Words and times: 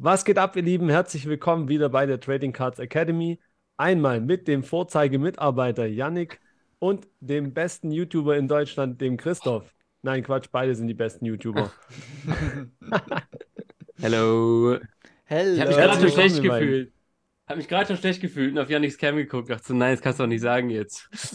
Was 0.00 0.24
geht 0.24 0.38
ab, 0.38 0.54
ihr 0.54 0.62
Lieben? 0.62 0.88
Herzlich 0.88 1.26
willkommen 1.26 1.68
wieder 1.68 1.88
bei 1.88 2.06
der 2.06 2.20
Trading 2.20 2.52
Cards 2.52 2.78
Academy. 2.78 3.40
Einmal 3.76 4.20
mit 4.20 4.46
dem 4.46 4.62
Vorzeigemitarbeiter 4.62 5.86
Yannick 5.86 6.38
und 6.78 7.08
dem 7.18 7.52
besten 7.52 7.90
YouTuber 7.90 8.36
in 8.36 8.46
Deutschland, 8.46 9.00
dem 9.00 9.16
Christoph. 9.16 9.74
Nein, 10.02 10.22
Quatsch, 10.22 10.46
beide 10.52 10.76
sind 10.76 10.86
die 10.86 10.94
besten 10.94 11.24
YouTuber. 11.24 11.72
Hello. 14.00 14.78
Hello. 15.24 15.54
Ich 15.54 15.60
habe 15.60 15.70
mich 15.70 15.76
gerade 15.76 16.00
schon 16.00 16.10
schlecht 16.12 16.42
gefühlt. 16.42 16.92
Habe 17.48 17.58
mich 17.58 17.66
gerade 17.66 17.88
schon 17.88 17.96
schlecht 17.96 18.20
gefühlt 18.20 18.52
und 18.52 18.60
auf 18.60 18.70
Yannicks 18.70 18.98
Cam 18.98 19.16
geguckt. 19.16 19.50
Dachte 19.50 19.64
so, 19.66 19.74
nein, 19.74 19.94
das 19.94 20.00
kannst 20.00 20.20
du 20.20 20.22
doch 20.22 20.28
nicht 20.28 20.42
sagen 20.42 20.70
jetzt. 20.70 21.08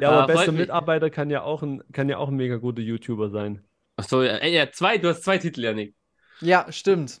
ja, 0.00 0.10
aber 0.10 0.22
Ah, 0.24 0.26
bester. 0.26 0.50
Mitarbeiter 0.50 1.08
kann 1.08 1.30
ja, 1.30 1.42
auch 1.42 1.62
ein, 1.62 1.84
kann 1.92 2.08
ja 2.08 2.18
auch 2.18 2.30
ein 2.30 2.34
mega 2.34 2.56
guter 2.56 2.82
YouTuber 2.82 3.30
sein. 3.30 3.62
Achso, 3.94 4.24
ja, 4.24 4.38
ey, 4.38 4.52
ja, 4.52 4.72
zwei, 4.72 4.98
du 4.98 5.08
hast 5.08 5.22
zwei 5.22 5.38
Titel, 5.38 5.62
Yannick. 5.62 5.94
Ja, 6.42 6.70
stimmt. 6.72 7.20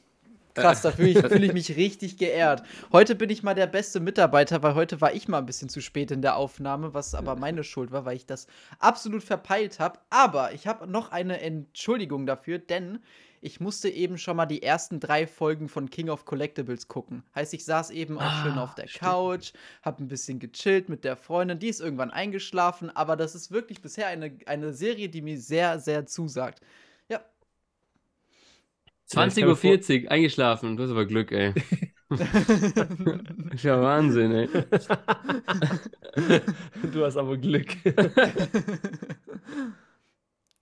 Krass, 0.54 0.82
da 0.82 0.90
fühle 0.90 1.08
ich, 1.10 1.18
fühl 1.26 1.44
ich 1.44 1.52
mich 1.54 1.76
richtig 1.76 2.18
geehrt. 2.18 2.62
Heute 2.92 3.14
bin 3.14 3.30
ich 3.30 3.42
mal 3.42 3.54
der 3.54 3.66
beste 3.66 4.00
Mitarbeiter, 4.00 4.62
weil 4.62 4.74
heute 4.74 5.00
war 5.00 5.14
ich 5.14 5.28
mal 5.28 5.38
ein 5.38 5.46
bisschen 5.46 5.70
zu 5.70 5.80
spät 5.80 6.10
in 6.10 6.20
der 6.20 6.36
Aufnahme, 6.36 6.92
was 6.92 7.14
aber 7.14 7.36
meine 7.36 7.64
Schuld 7.64 7.90
war, 7.90 8.04
weil 8.04 8.16
ich 8.16 8.26
das 8.26 8.46
absolut 8.78 9.22
verpeilt 9.22 9.78
habe. 9.78 9.98
Aber 10.10 10.52
ich 10.52 10.66
habe 10.66 10.86
noch 10.86 11.10
eine 11.10 11.40
Entschuldigung 11.40 12.26
dafür, 12.26 12.58
denn 12.58 12.98
ich 13.40 13.60
musste 13.60 13.88
eben 13.88 14.18
schon 14.18 14.36
mal 14.36 14.46
die 14.46 14.62
ersten 14.62 15.00
drei 15.00 15.26
Folgen 15.26 15.68
von 15.68 15.88
King 15.88 16.10
of 16.10 16.26
Collectibles 16.26 16.86
gucken. 16.86 17.22
Heißt, 17.34 17.54
ich 17.54 17.64
saß 17.64 17.90
eben 17.90 18.18
auch 18.18 18.22
Ah, 18.22 18.42
schön 18.42 18.58
auf 18.58 18.74
der 18.74 18.88
stimmt. 18.88 19.00
Couch, 19.10 19.52
habe 19.82 20.04
ein 20.04 20.08
bisschen 20.08 20.38
gechillt 20.38 20.88
mit 20.88 21.02
der 21.04 21.16
Freundin, 21.16 21.58
die 21.58 21.68
ist 21.68 21.80
irgendwann 21.80 22.10
eingeschlafen, 22.10 22.90
aber 22.94 23.16
das 23.16 23.34
ist 23.34 23.50
wirklich 23.50 23.80
bisher 23.80 24.06
eine, 24.08 24.32
eine 24.46 24.72
Serie, 24.74 25.08
die 25.08 25.22
mir 25.22 25.40
sehr, 25.40 25.80
sehr 25.80 26.06
zusagt. 26.06 26.60
Ja, 29.12 29.20
20.40 29.20 30.04
Uhr, 30.04 30.10
eingeschlafen. 30.10 30.76
Du 30.76 30.82
hast 30.84 30.90
aber 30.90 31.06
Glück, 31.06 31.32
ey. 31.32 31.52
Ist 33.52 33.64
ja 33.64 33.80
Wahnsinn, 33.80 34.32
ey. 34.32 34.48
du 36.92 37.04
hast 37.04 37.16
aber 37.16 37.36
Glück. 37.36 37.76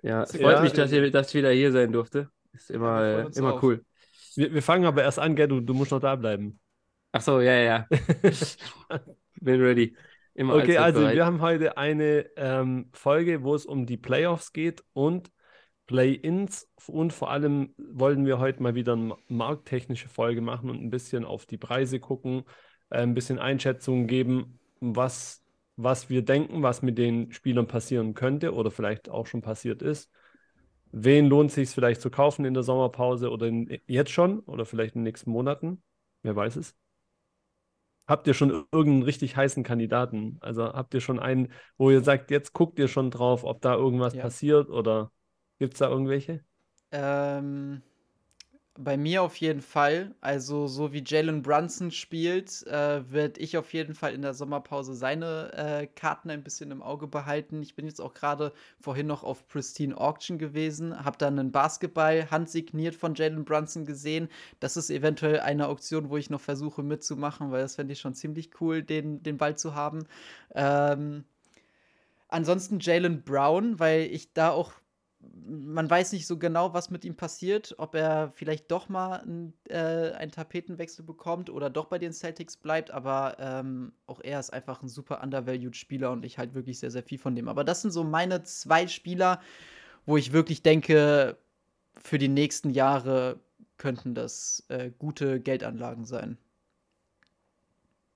Ja, 0.03 0.23
es 0.23 0.33
Ja. 0.33 0.41
freut 0.41 0.63
mich, 0.63 0.73
dass, 0.73 0.93
ihr, 0.93 1.11
dass 1.11 1.29
ich 1.29 1.35
wieder 1.35 1.51
hier 1.51 1.73
sein 1.73 1.93
durfte. 1.93 2.31
Ist 2.53 2.71
immer, 2.71 3.07
Ja, 3.07 3.23
immer 3.29 3.63
cool. 3.63 3.85
Wir, 4.35 4.53
wir 4.55 4.63
fangen 4.63 4.85
aber 4.85 5.03
erst 5.03 5.19
an, 5.19 5.37
gell? 5.37 5.49
Du, 5.49 5.61
du 5.61 5.75
musst 5.75 5.91
noch 5.93 6.01
da 6.01 6.17
bleiben. 6.17 6.59
Achso, 7.13 7.41
ja, 7.41 7.53
ja, 7.53 7.87
ja. 7.91 7.99
Bin 9.41 9.61
ready. 9.61 9.97
Immer 10.35 10.55
Okay, 10.57 10.79
also 10.79 11.01
bereit. 11.01 11.17
wir 11.17 11.27
haben 11.27 11.41
heute 11.41 11.77
eine 11.77 12.27
ähm, 12.37 12.89
Folge, 12.93 13.43
wo 13.43 13.55
es 13.55 13.67
um 13.67 13.85
die 13.87 13.97
Playoffs 13.97 14.53
geht 14.53 14.83
und 14.93 15.31
Play-ins 15.91 16.71
und 16.87 17.13
vor 17.13 17.33
allem 17.33 17.75
wollen 17.77 18.25
wir 18.25 18.39
heute 18.39 18.63
mal 18.63 18.77
wieder 18.77 18.93
eine 18.93 19.17
markttechnische 19.27 20.09
Folge 20.09 20.41
machen 20.41 20.71
und 20.71 20.81
ein 20.81 20.89
bisschen 20.89 21.25
auf 21.25 21.47
die 21.47 21.57
Preise 21.57 21.99
gucken, 21.99 22.45
äh, 22.91 22.99
ein 22.99 23.13
bisschen 23.13 23.41
Einschätzungen 23.41 24.07
geben, 24.07 24.61
was, 24.79 25.43
was 25.75 26.09
wir 26.09 26.23
denken, 26.23 26.63
was 26.63 26.83
mit 26.83 26.97
den 26.97 27.33
Spielern 27.33 27.67
passieren 27.67 28.15
könnte 28.15 28.55
oder 28.55 28.71
vielleicht 28.71 29.09
auch 29.09 29.27
schon 29.27 29.43
passiert 29.43 29.83
ist. 29.83 30.13
Wen 30.93 31.27
lohnt 31.27 31.51
sich 31.51 31.71
vielleicht 31.71 32.01
zu 32.01 32.09
kaufen 32.09 32.45
in 32.45 32.55
der 32.55 32.63
Sommerpause 32.63 33.29
oder 33.29 33.49
in, 33.49 33.81
jetzt 33.89 34.13
schon 34.13 34.39
oder 34.39 34.67
vielleicht 34.67 34.95
in 34.95 35.01
den 35.01 35.07
nächsten 35.07 35.33
Monaten? 35.33 35.83
Wer 36.23 36.37
weiß 36.37 36.55
es? 36.55 36.77
Habt 38.07 38.29
ihr 38.29 38.35
schon 38.35 38.51
irgendeinen 38.51 39.03
richtig 39.03 39.37
heißen 39.37 39.65
Kandidaten? 39.65 40.37
Also 40.41 40.67
habt 40.67 40.95
ihr 40.95 41.01
schon 41.01 41.19
einen, 41.19 41.49
wo 41.79 41.91
ihr 41.91 42.03
sagt, 42.03 42.31
jetzt 42.31 42.53
guckt 42.53 42.79
ihr 42.79 42.87
schon 42.87 43.11
drauf, 43.11 43.43
ob 43.43 43.61
da 43.61 43.75
irgendwas 43.75 44.15
Ja. 44.15 44.23
passiert 44.23 44.69
oder 44.71 45.11
gibt 45.61 45.75
es 45.75 45.79
da 45.79 45.89
irgendwelche? 45.89 46.41
Ähm, 46.91 47.83
bei 48.79 48.97
mir 48.97 49.23
auf 49.23 49.37
jeden 49.37 49.61
Fall. 49.61 50.15
Also, 50.23 50.67
so 50.67 50.93
wie 50.93 51.05
Jalen 51.07 51.43
Brunson 51.43 51.91
spielt, 51.91 52.67
äh, 52.67 53.13
werde 53.13 53.39
ich 53.39 53.59
auf 53.59 53.73
jeden 53.75 53.95
Fall 53.95 54.15
in 54.15 54.23
der 54.23 54.33
Sommerpause 54.33 54.95
seine 54.95 55.53
äh, 55.53 55.87
Karten 55.87 56.31
ein 56.31 56.43
bisschen 56.43 56.71
im 56.71 56.83
Auge 56.83 57.07
behalten. 57.07 57.63
Ich 57.63 57.77
bin 57.77 57.87
jetzt 57.87 58.01
auch 58.01 58.15
gerade 58.15 58.53
vorhin 58.81 59.07
noch 59.07 59.23
auf 59.23 59.47
Pristine 59.49 59.97
Auction 59.97 60.39
gewesen, 60.39 61.05
habe 61.05 61.19
dann 61.19 61.39
einen 61.39 61.53
Basketball 61.53 62.31
handsigniert 62.31 62.95
von 62.95 63.15
Jalen 63.15 63.45
Brunson 63.45 63.85
gesehen. 63.85 64.29
Das 64.61 64.79
ist 64.79 64.89
eventuell 64.89 65.41
eine 65.41 65.69
Auktion, 65.69 66.09
wo 66.09 66.17
ich 66.17 66.31
noch 66.31 66.41
versuche 66.41 66.83
mitzumachen, 66.83 67.51
weil 67.51 67.63
das 67.63 67.75
fände 67.75 67.93
ich 67.93 68.01
schon 68.01 68.15
ziemlich 68.15 68.51
cool, 68.63 68.83
den, 68.83 69.23
den 69.23 69.37
Ball 69.37 69.59
zu 69.59 69.75
haben. 69.75 70.07
Ähm, 70.55 71.25
ansonsten 72.29 72.79
Jalen 72.81 73.23
Brown, 73.25 73.79
weil 73.79 74.03
ich 74.03 74.33
da 74.33 74.51
auch 74.51 74.80
man 75.47 75.89
weiß 75.89 76.13
nicht 76.13 76.27
so 76.27 76.39
genau, 76.39 76.73
was 76.73 76.91
mit 76.91 77.05
ihm 77.05 77.15
passiert, 77.15 77.75
ob 77.79 77.95
er 77.95 78.31
vielleicht 78.31 78.71
doch 78.71 78.89
mal 78.89 79.21
ein, 79.21 79.53
äh, 79.69 80.13
einen 80.13 80.31
Tapetenwechsel 80.31 81.05
bekommt 81.05 81.51
oder 81.51 81.69
doch 81.69 81.87
bei 81.87 81.99
den 81.99 82.13
Celtics 82.13 82.57
bleibt, 82.57 82.91
aber 82.91 83.37
ähm, 83.39 83.93
auch 84.07 84.21
er 84.23 84.41
ist 84.41 84.53
einfach 84.53 84.83
ein 84.83 84.89
super 84.89 85.23
undervalued 85.23 85.77
Spieler 85.77 86.11
und 86.11 86.25
ich 86.25 86.39
halt 86.39 86.55
wirklich 86.55 86.79
sehr, 86.79 86.91
sehr 86.91 87.03
viel 87.03 87.19
von 87.19 87.35
dem. 87.35 87.49
Aber 87.49 87.65
das 87.65 87.83
sind 87.83 87.91
so 87.91 88.05
meine 88.05 88.43
zwei 88.45 88.87
Spieler, 88.87 89.41
wo 90.07 90.17
ich 90.17 90.33
wirklich 90.33 90.63
denke, 90.63 91.37
für 92.03 92.19
die 92.19 92.29
nächsten 92.29 92.71
Jahre 92.71 93.39
könnten 93.77 94.15
das 94.15 94.65
äh, 94.69 94.91
gute 94.99 95.41
Geldanlagen 95.41 96.05
sein. 96.05 96.39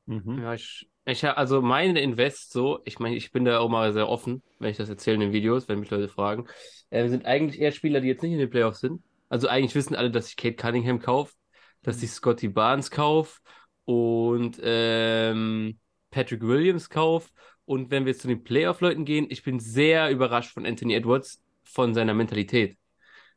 Mhm. 0.06 0.38
Ja, 0.40 0.54
ich, 0.54 0.88
ich, 1.06 1.24
also 1.24 1.62
meine 1.62 2.00
Invest 2.00 2.52
so, 2.52 2.80
ich 2.84 2.98
meine, 2.98 3.16
ich 3.16 3.32
bin 3.32 3.44
da 3.44 3.58
auch 3.58 3.68
mal 3.68 3.92
sehr 3.92 4.08
offen, 4.08 4.42
wenn 4.58 4.70
ich 4.70 4.76
das 4.76 4.88
erzähle 4.88 5.14
in 5.14 5.20
den 5.20 5.32
Videos, 5.32 5.68
wenn 5.68 5.80
mich 5.80 5.90
Leute 5.90 6.08
fragen, 6.08 6.46
äh, 6.90 7.08
sind 7.08 7.26
eigentlich 7.26 7.60
eher 7.60 7.72
Spieler, 7.72 8.00
die 8.00 8.08
jetzt 8.08 8.22
nicht 8.22 8.32
in 8.32 8.38
den 8.38 8.50
Playoffs 8.50 8.80
sind. 8.80 9.02
Also 9.28 9.48
eigentlich 9.48 9.74
wissen 9.74 9.94
alle, 9.94 10.10
dass 10.10 10.28
ich 10.28 10.36
Kate 10.36 10.56
Cunningham 10.56 11.00
kaufe, 11.00 11.34
dass 11.82 12.02
ich 12.02 12.10
Scotty 12.10 12.48
Barnes 12.48 12.90
kaufe 12.90 13.40
und 13.84 14.60
ähm, 14.62 15.78
Patrick 16.10 16.42
Williams 16.42 16.90
kaufe. 16.90 17.30
Und 17.64 17.90
wenn 17.90 18.04
wir 18.04 18.12
jetzt 18.12 18.20
zu 18.22 18.28
den 18.28 18.44
Playoff-Leuten 18.44 19.04
gehen, 19.06 19.26
ich 19.30 19.42
bin 19.42 19.58
sehr 19.58 20.10
überrascht 20.10 20.52
von 20.52 20.66
Anthony 20.66 20.94
Edwards, 20.94 21.42
von 21.62 21.94
seiner 21.94 22.12
Mentalität. 22.14 22.76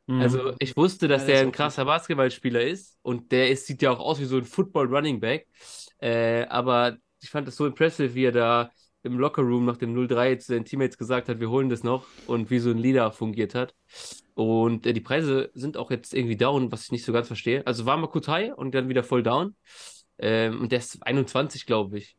Mhm. 0.08 0.20
Also 0.22 0.54
ich 0.58 0.76
wusste, 0.76 1.08
dass 1.08 1.22
Ja, 1.22 1.26
der 1.26 1.36
ist 1.36 1.42
ein 1.42 1.52
krasser 1.52 1.84
Basketballspieler 1.84 2.62
ist 2.62 2.98
und 3.02 3.30
der 3.32 3.50
ist, 3.50 3.66
sieht 3.66 3.82
ja 3.82 3.90
auch 3.90 4.00
aus 4.00 4.20
wie 4.20 4.24
so 4.24 4.36
ein 4.38 4.44
Football 4.44 4.86
Running 4.94 5.20
Back. 5.20 5.46
Äh, 6.00 6.44
aber 6.46 6.96
ich 7.20 7.30
fand 7.30 7.46
das 7.48 7.56
so 7.56 7.66
impressive, 7.66 8.14
wie 8.14 8.24
er 8.24 8.32
da 8.32 8.70
im 9.02 9.18
Lockerroom 9.18 9.64
nach 9.64 9.76
dem 9.76 9.94
0-3 9.94 10.36
zu 10.38 10.48
seinen 10.52 10.64
Teammates 10.64 10.98
gesagt 10.98 11.28
hat, 11.28 11.40
wir 11.40 11.50
holen 11.50 11.68
das 11.68 11.84
noch 11.84 12.06
und 12.26 12.50
wie 12.50 12.58
so 12.58 12.70
ein 12.70 12.78
Leader 12.78 13.12
fungiert 13.12 13.54
hat. 13.54 13.74
Und 14.34 14.86
äh, 14.86 14.92
die 14.92 15.00
Preise 15.00 15.50
sind 15.54 15.76
auch 15.76 15.90
jetzt 15.90 16.14
irgendwie 16.14 16.36
down, 16.36 16.70
was 16.72 16.84
ich 16.84 16.92
nicht 16.92 17.04
so 17.04 17.12
ganz 17.12 17.26
verstehe. 17.28 17.66
Also 17.66 17.86
war 17.86 17.96
mal 17.96 18.08
kurz 18.08 18.28
high 18.28 18.54
und 18.56 18.74
dann 18.74 18.88
wieder 18.88 19.04
voll 19.04 19.22
down. 19.22 19.56
Ähm, 20.18 20.60
und 20.60 20.72
der 20.72 20.78
ist 20.80 21.02
21, 21.06 21.66
glaube 21.66 21.98
ich. 21.98 22.16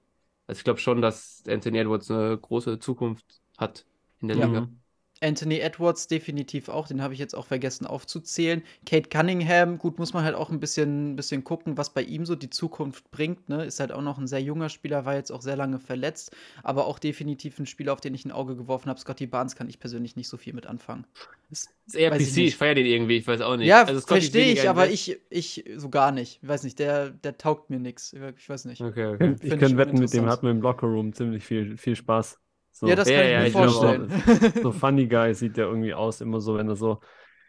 Also 0.47 0.59
ich 0.59 0.63
glaube 0.63 0.79
schon, 0.79 1.01
dass 1.01 1.43
Anthony 1.47 1.79
Edwards 1.79 2.09
eine 2.11 2.37
große 2.37 2.79
Zukunft 2.79 3.41
hat 3.57 3.85
in 4.21 4.27
der 4.29 4.37
Ja. 4.37 4.45
Liga. 4.47 4.69
Anthony 5.21 5.59
Edwards 5.59 6.07
definitiv 6.07 6.69
auch, 6.69 6.87
den 6.87 7.01
habe 7.01 7.13
ich 7.13 7.19
jetzt 7.19 7.35
auch 7.35 7.45
vergessen 7.45 7.85
aufzuzählen. 7.85 8.63
Kate 8.85 9.09
Cunningham, 9.09 9.77
gut, 9.77 9.99
muss 9.99 10.13
man 10.13 10.23
halt 10.23 10.35
auch 10.35 10.49
ein 10.49 10.59
bisschen, 10.59 11.15
bisschen 11.15 11.43
gucken, 11.43 11.77
was 11.77 11.93
bei 11.93 12.01
ihm 12.03 12.25
so 12.25 12.35
die 12.35 12.49
Zukunft 12.49 13.11
bringt. 13.11 13.49
Ne? 13.49 13.65
Ist 13.65 13.79
halt 13.79 13.91
auch 13.91 14.01
noch 14.01 14.17
ein 14.17 14.27
sehr 14.27 14.41
junger 14.41 14.69
Spieler, 14.69 15.05
war 15.05 15.15
jetzt 15.15 15.31
auch 15.31 15.41
sehr 15.41 15.57
lange 15.57 15.79
verletzt, 15.79 16.35
aber 16.63 16.87
auch 16.87 16.99
definitiv 16.99 17.59
ein 17.59 17.65
Spieler, 17.65 17.93
auf 17.93 18.01
den 18.01 18.13
ich 18.13 18.23
ein 18.25 18.31
Auge 18.31 18.55
geworfen 18.55 18.89
habe. 18.89 18.99
Scotty 18.99 19.27
Barnes 19.27 19.55
kann 19.55 19.67
ich 19.69 19.79
persönlich 19.79 20.15
nicht 20.15 20.29
so 20.29 20.37
viel 20.37 20.53
mit 20.53 20.67
anfangen. 20.67 21.05
Ist, 21.51 21.69
Ist 21.87 21.95
eher 21.95 22.15
ich 22.15 22.29
PC, 22.29 22.35
nicht. 22.37 22.37
ich 22.37 22.55
feiere 22.57 22.75
den 22.75 22.85
irgendwie, 22.85 23.17
ich 23.17 23.27
weiß 23.27 23.41
auch 23.41 23.57
nicht. 23.57 23.67
ja, 23.67 23.83
Also 23.83 24.01
verstehe 24.01 24.53
ich, 24.53 24.69
aber 24.69 24.89
ich, 24.89 25.19
ich 25.29 25.65
so 25.75 25.89
gar 25.89 26.11
nicht. 26.11 26.39
Ich 26.41 26.47
weiß 26.47 26.63
nicht, 26.63 26.79
der, 26.79 27.09
der 27.09 27.37
taugt 27.37 27.69
mir 27.69 27.79
nichts. 27.79 28.13
Ich 28.37 28.47
weiß 28.49 28.65
nicht. 28.65 28.81
Okay, 28.81 29.07
okay. 29.07 29.35
Ich 29.41 29.51
ich 29.51 29.59
könnte 29.59 29.77
wetten, 29.77 29.97
mit 29.99 30.13
dem 30.13 30.27
hat 30.27 30.43
man 30.43 30.57
im 30.57 30.61
Lockerroom 30.61 31.11
ziemlich 31.13 31.43
viel, 31.43 31.75
viel 31.77 31.95
Spaß. 31.95 32.39
So, 32.71 32.87
Ja, 32.87 32.95
das 32.95 33.11
Ja, 33.11 33.13
kann 33.13 33.25
ich 33.27 33.33
ja, 33.33 33.37
mir 33.37 33.47
ich 33.47 33.55
vorstellen. 33.55 34.11
so 34.61 34.71
Funny 34.71 35.07
Guy 35.07 35.33
sieht 35.35 35.57
der 35.57 35.65
irgendwie 35.67 35.93
aus, 35.93 36.21
immer 36.21 36.41
so, 36.41 36.55
wenn 36.57 36.67
er 36.69 36.75
so, 36.75 36.99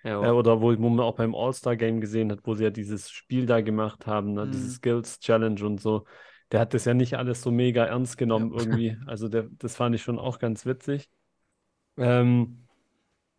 Ja, 0.02 0.20
äh, 0.20 0.28
oder 0.30 0.60
wo, 0.60 0.68
wo 0.78 0.88
man 0.90 1.00
auch 1.00 1.16
beim 1.16 1.34
All-Star-Game 1.34 2.00
gesehen 2.00 2.30
hat, 2.32 2.40
wo 2.44 2.54
sie 2.54 2.64
ja 2.64 2.70
dieses 2.70 3.10
Spiel 3.10 3.46
da 3.46 3.60
gemacht 3.60 4.06
haben, 4.06 4.34
ne, 4.34 4.48
Mhm. 4.48 4.48
diese 4.48 4.70
Skills-Challenge 4.70 5.64
und 5.66 5.80
so. 5.80 6.06
Der 6.52 6.60
hat 6.60 6.74
das 6.74 6.84
ja 6.86 6.94
nicht 6.94 7.16
alles 7.16 7.42
so 7.42 7.50
mega 7.52 7.84
ernst 7.86 8.18
genommen 8.18 8.52
irgendwie. 8.52 8.98
Also 9.06 9.28
der, 9.28 9.44
das 9.58 9.76
fand 9.76 9.94
ich 9.94 10.02
schon 10.02 10.18
auch 10.18 10.38
ganz 10.40 10.66
witzig. 10.66 11.10
Ähm, 11.96 12.66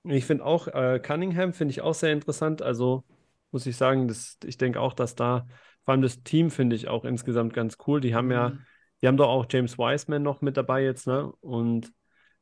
ich 0.03 0.25
finde 0.25 0.45
auch, 0.45 0.67
äh, 0.67 0.99
Cunningham 0.99 1.53
finde 1.53 1.71
ich 1.71 1.81
auch 1.81 1.93
sehr 1.93 2.13
interessant. 2.13 2.61
Also 2.61 3.03
muss 3.51 3.65
ich 3.65 3.77
sagen, 3.77 4.07
das, 4.07 4.37
ich 4.45 4.57
denke 4.57 4.79
auch, 4.79 4.93
dass 4.93 5.15
da, 5.15 5.47
vor 5.83 5.93
allem 5.93 6.01
das 6.01 6.23
Team 6.23 6.51
finde 6.51 6.75
ich 6.75 6.87
auch 6.87 7.05
insgesamt 7.05 7.53
ganz 7.53 7.77
cool. 7.87 8.01
Die 8.01 8.15
haben 8.15 8.31
ja, 8.31 8.53
Mhm. 8.53 8.65
Die 9.01 9.07
haben 9.07 9.17
doch 9.17 9.29
auch 9.29 9.45
James 9.49 9.77
Wiseman 9.77 10.23
noch 10.23 10.41
mit 10.41 10.57
dabei 10.57 10.83
jetzt, 10.83 11.07
ne? 11.07 11.31
Und 11.41 11.91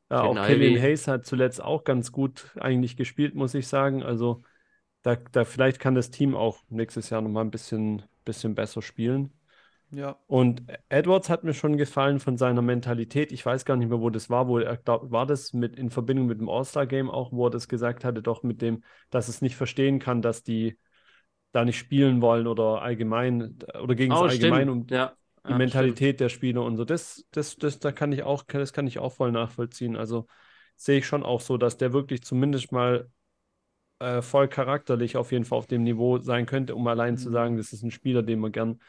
äh, 0.08 0.14
auch 0.14 0.34
Killian. 0.46 0.80
Hayes 0.82 1.08
hat 1.08 1.26
zuletzt 1.26 1.62
auch 1.62 1.84
ganz 1.84 2.12
gut 2.12 2.50
eigentlich 2.58 2.96
gespielt, 2.96 3.34
muss 3.34 3.54
ich 3.54 3.68
sagen. 3.68 4.02
Also 4.02 4.42
da, 5.02 5.16
da 5.16 5.44
vielleicht 5.44 5.80
kann 5.80 5.94
das 5.94 6.10
Team 6.10 6.34
auch 6.34 6.58
nächstes 6.68 7.10
Jahr 7.10 7.22
nochmal 7.22 7.44
ein 7.44 7.50
bisschen, 7.50 8.02
bisschen 8.24 8.54
besser 8.54 8.82
spielen. 8.82 9.32
Ja. 9.92 10.16
Und 10.26 10.62
Edwards 10.88 11.28
hat 11.30 11.42
mir 11.42 11.54
schon 11.54 11.76
gefallen 11.76 12.20
von 12.20 12.36
seiner 12.36 12.62
Mentalität. 12.62 13.32
Ich 13.32 13.44
weiß 13.44 13.64
gar 13.64 13.76
nicht 13.76 13.88
mehr, 13.88 14.00
wo 14.00 14.10
das 14.10 14.30
war, 14.30 14.46
wo 14.46 14.58
er 14.58 14.76
glaub, 14.76 15.10
war 15.10 15.26
das 15.26 15.52
mit 15.52 15.76
in 15.76 15.90
Verbindung 15.90 16.26
mit 16.26 16.40
dem 16.40 16.48
All-Star-Game 16.48 17.10
auch, 17.10 17.32
wo 17.32 17.46
er 17.46 17.50
das 17.50 17.66
gesagt 17.66 18.04
hatte, 18.04 18.22
doch 18.22 18.42
mit 18.42 18.62
dem, 18.62 18.84
dass 19.10 19.28
es 19.28 19.42
nicht 19.42 19.56
verstehen 19.56 19.98
kann, 19.98 20.22
dass 20.22 20.44
die, 20.44 20.78
da 21.52 21.64
nicht 21.64 21.78
spielen 21.78 22.22
wollen 22.22 22.46
oder 22.46 22.82
allgemein 22.82 23.58
oder 23.82 23.96
gegen 23.96 24.12
Oh, 24.12 24.24
das 24.24 24.34
Allgemein 24.34 24.68
stimmt. 24.68 24.90
um 24.92 24.96
Ja. 24.96 25.16
Die 25.48 25.54
Ja, 25.54 25.54
Mentalität 25.54 26.20
der 26.20 26.28
Spieler 26.28 26.62
und 26.64 26.76
so. 26.76 26.84
Das, 26.84 27.24
das, 27.32 27.56
das, 27.56 27.78
da 27.78 27.92
kann 27.92 28.12
ich 28.12 28.22
auch, 28.22 28.42
das 28.44 28.72
kann 28.72 28.86
ich 28.86 28.98
auch 28.98 29.12
voll 29.14 29.32
nachvollziehen. 29.32 29.96
Also 29.96 30.26
sehe 30.76 30.98
ich 30.98 31.06
schon 31.06 31.22
auch 31.24 31.40
so, 31.40 31.56
dass 31.58 31.76
der 31.76 31.92
wirklich 31.92 32.22
zumindest 32.22 32.72
mal 32.72 33.10
äh, 34.00 34.22
voll 34.22 34.48
charakterlich 34.48 35.16
auf 35.16 35.32
jeden 35.32 35.44
Fall 35.44 35.58
auf 35.58 35.66
dem 35.66 35.82
Niveau 35.84 36.18
sein 36.18 36.46
könnte, 36.46 36.74
um 36.74 36.86
allein 36.88 37.16
zu 37.16 37.30
Mhm. 37.30 37.32
sagen, 37.32 37.56
das 37.56 37.72
ist 37.72 37.82
ein 37.82 37.90
Spieler, 37.90 38.22
den 38.22 38.40
man 38.40 38.52
gern, 38.52 38.80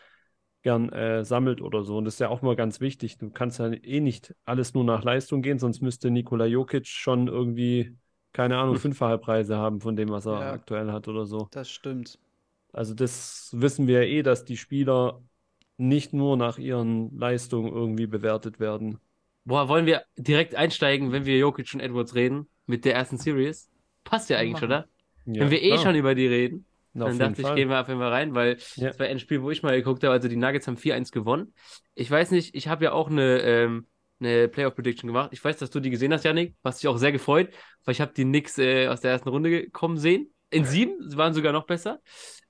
gern 0.64 0.90
äh, 0.92 1.26
sammelt 1.26 1.62
oder 1.62 1.84
so. 1.84 1.98
Und 1.98 2.06
das 2.06 2.16
ist 2.16 2.20
ja 2.20 2.30
auch 2.30 2.42
mal 2.42 2.56
ganz 2.56 2.82
wichtig. 2.82 3.18
Du 3.18 3.30
kannst 3.32 3.60
ja 3.60 3.72
eh 3.72 4.00
nicht 4.02 4.36
alles 4.46 4.74
nur 4.74 4.84
nach 4.84 5.04
Leistung 5.04 5.42
gehen, 5.42 5.60
sonst 5.60 5.82
müsste 5.82 6.12
Nikola 6.12 6.46
Jokic 6.46 6.88
schon 6.88 7.28
irgendwie, 7.28 7.98
keine 8.34 8.58
Ahnung, 8.58 8.78
fünffache 8.78 9.18
Preise 9.20 9.58
haben 9.58 9.82
von 9.82 9.96
dem, 9.96 10.10
was 10.10 10.26
er 10.28 10.40
Ja. 10.40 10.52
aktuell 10.52 10.92
hat 10.92 11.08
oder 11.08 11.26
so. 11.26 11.52
Das 11.52 11.70
stimmt. 11.72 12.20
Also 12.74 12.94
das 12.94 13.50
wissen 13.54 13.88
wir 13.88 14.04
ja 14.06 14.10
eh, 14.20 14.24
dass 14.24 14.46
die 14.46 14.58
Spieler 14.58 15.22
nicht 15.82 16.14
nur 16.14 16.38
nach 16.38 16.58
ihren 16.58 17.18
Leistungen 17.18 17.74
irgendwie 17.74 18.08
bewertet 18.08 18.60
werden. 18.60 19.00
Boah, 19.44 19.68
wollen 19.68 19.86
wir 19.88 20.04
direkt 20.16 20.56
einsteigen, 20.56 21.12
wenn 21.12 21.26
wir 21.26 21.38
Jokic 21.38 21.74
und 21.74 21.80
Edwards 21.80 22.14
reden? 22.14 22.48
Mit 22.68 22.86
der 22.86 22.94
ersten 22.96 23.18
Series? 23.18 23.70
Passt 24.04 24.30
ja 24.30 24.38
eigentlich, 24.38 24.62
oder? 24.64 24.88
Ja, 25.26 25.42
wenn 25.42 25.52
wir 25.52 25.62
eh 25.62 25.70
klar. 25.70 25.80
schon 25.80 25.96
über 25.96 26.14
die 26.16 26.28
reden, 26.28 26.66
Na, 26.94 27.06
dann 27.06 27.18
dachte 27.18 27.42
ich, 27.42 27.48
Fall. 27.48 27.56
gehen 27.56 27.70
wir 27.70 27.82
auf 27.82 27.88
jeden 27.88 28.00
Fall 28.00 28.10
rein, 28.10 28.36
weil 28.36 28.58
Ja. 28.76 28.90
das 28.90 29.00
war 29.00 29.08
ein 29.08 29.20
Spiel, 29.20 29.42
wo 29.42 29.50
ich 29.50 29.64
mal 29.64 29.76
geguckt 29.76 30.04
habe. 30.04 30.14
Also 30.14 30.28
die 30.28 30.36
Nuggets 30.36 30.68
haben 30.68 30.78
4-1 30.78 31.12
gewonnen. 31.12 31.54
Ich 31.96 32.10
weiß 32.10 32.32
nicht, 32.32 32.54
ich 32.56 32.68
habe 32.68 32.86
ja 32.86 32.92
auch 32.92 33.10
eine, 33.10 33.40
ähm, 33.42 33.88
eine 34.20 34.48
Playoff-Prediction 34.48 35.08
gemacht. 35.08 35.32
Ich 35.34 35.44
weiß, 35.44 35.58
dass 35.58 35.72
du 35.72 35.80
die 35.80 35.90
gesehen 35.90 36.14
hast, 36.14 36.24
Yannick, 36.24 36.56
was 36.62 36.78
dich 36.78 36.88
auch 36.88 36.98
sehr 36.98 37.12
gefreut, 37.12 37.50
weil 37.86 37.94
ich 37.94 38.02
habe 38.02 38.14
die 38.14 38.24
Knicks 38.24 38.60
äh, 38.60 38.88
aus 38.88 39.02
der 39.02 39.12
ersten 39.12 39.30
Runde 39.30 39.70
kommen 39.72 39.98
sehen. 39.98 40.32
In 40.52 40.66
sieben, 40.66 41.10
sie 41.10 41.18
waren 41.18 41.34
sogar 41.34 41.54
noch 41.54 41.66
besser. 41.66 42.00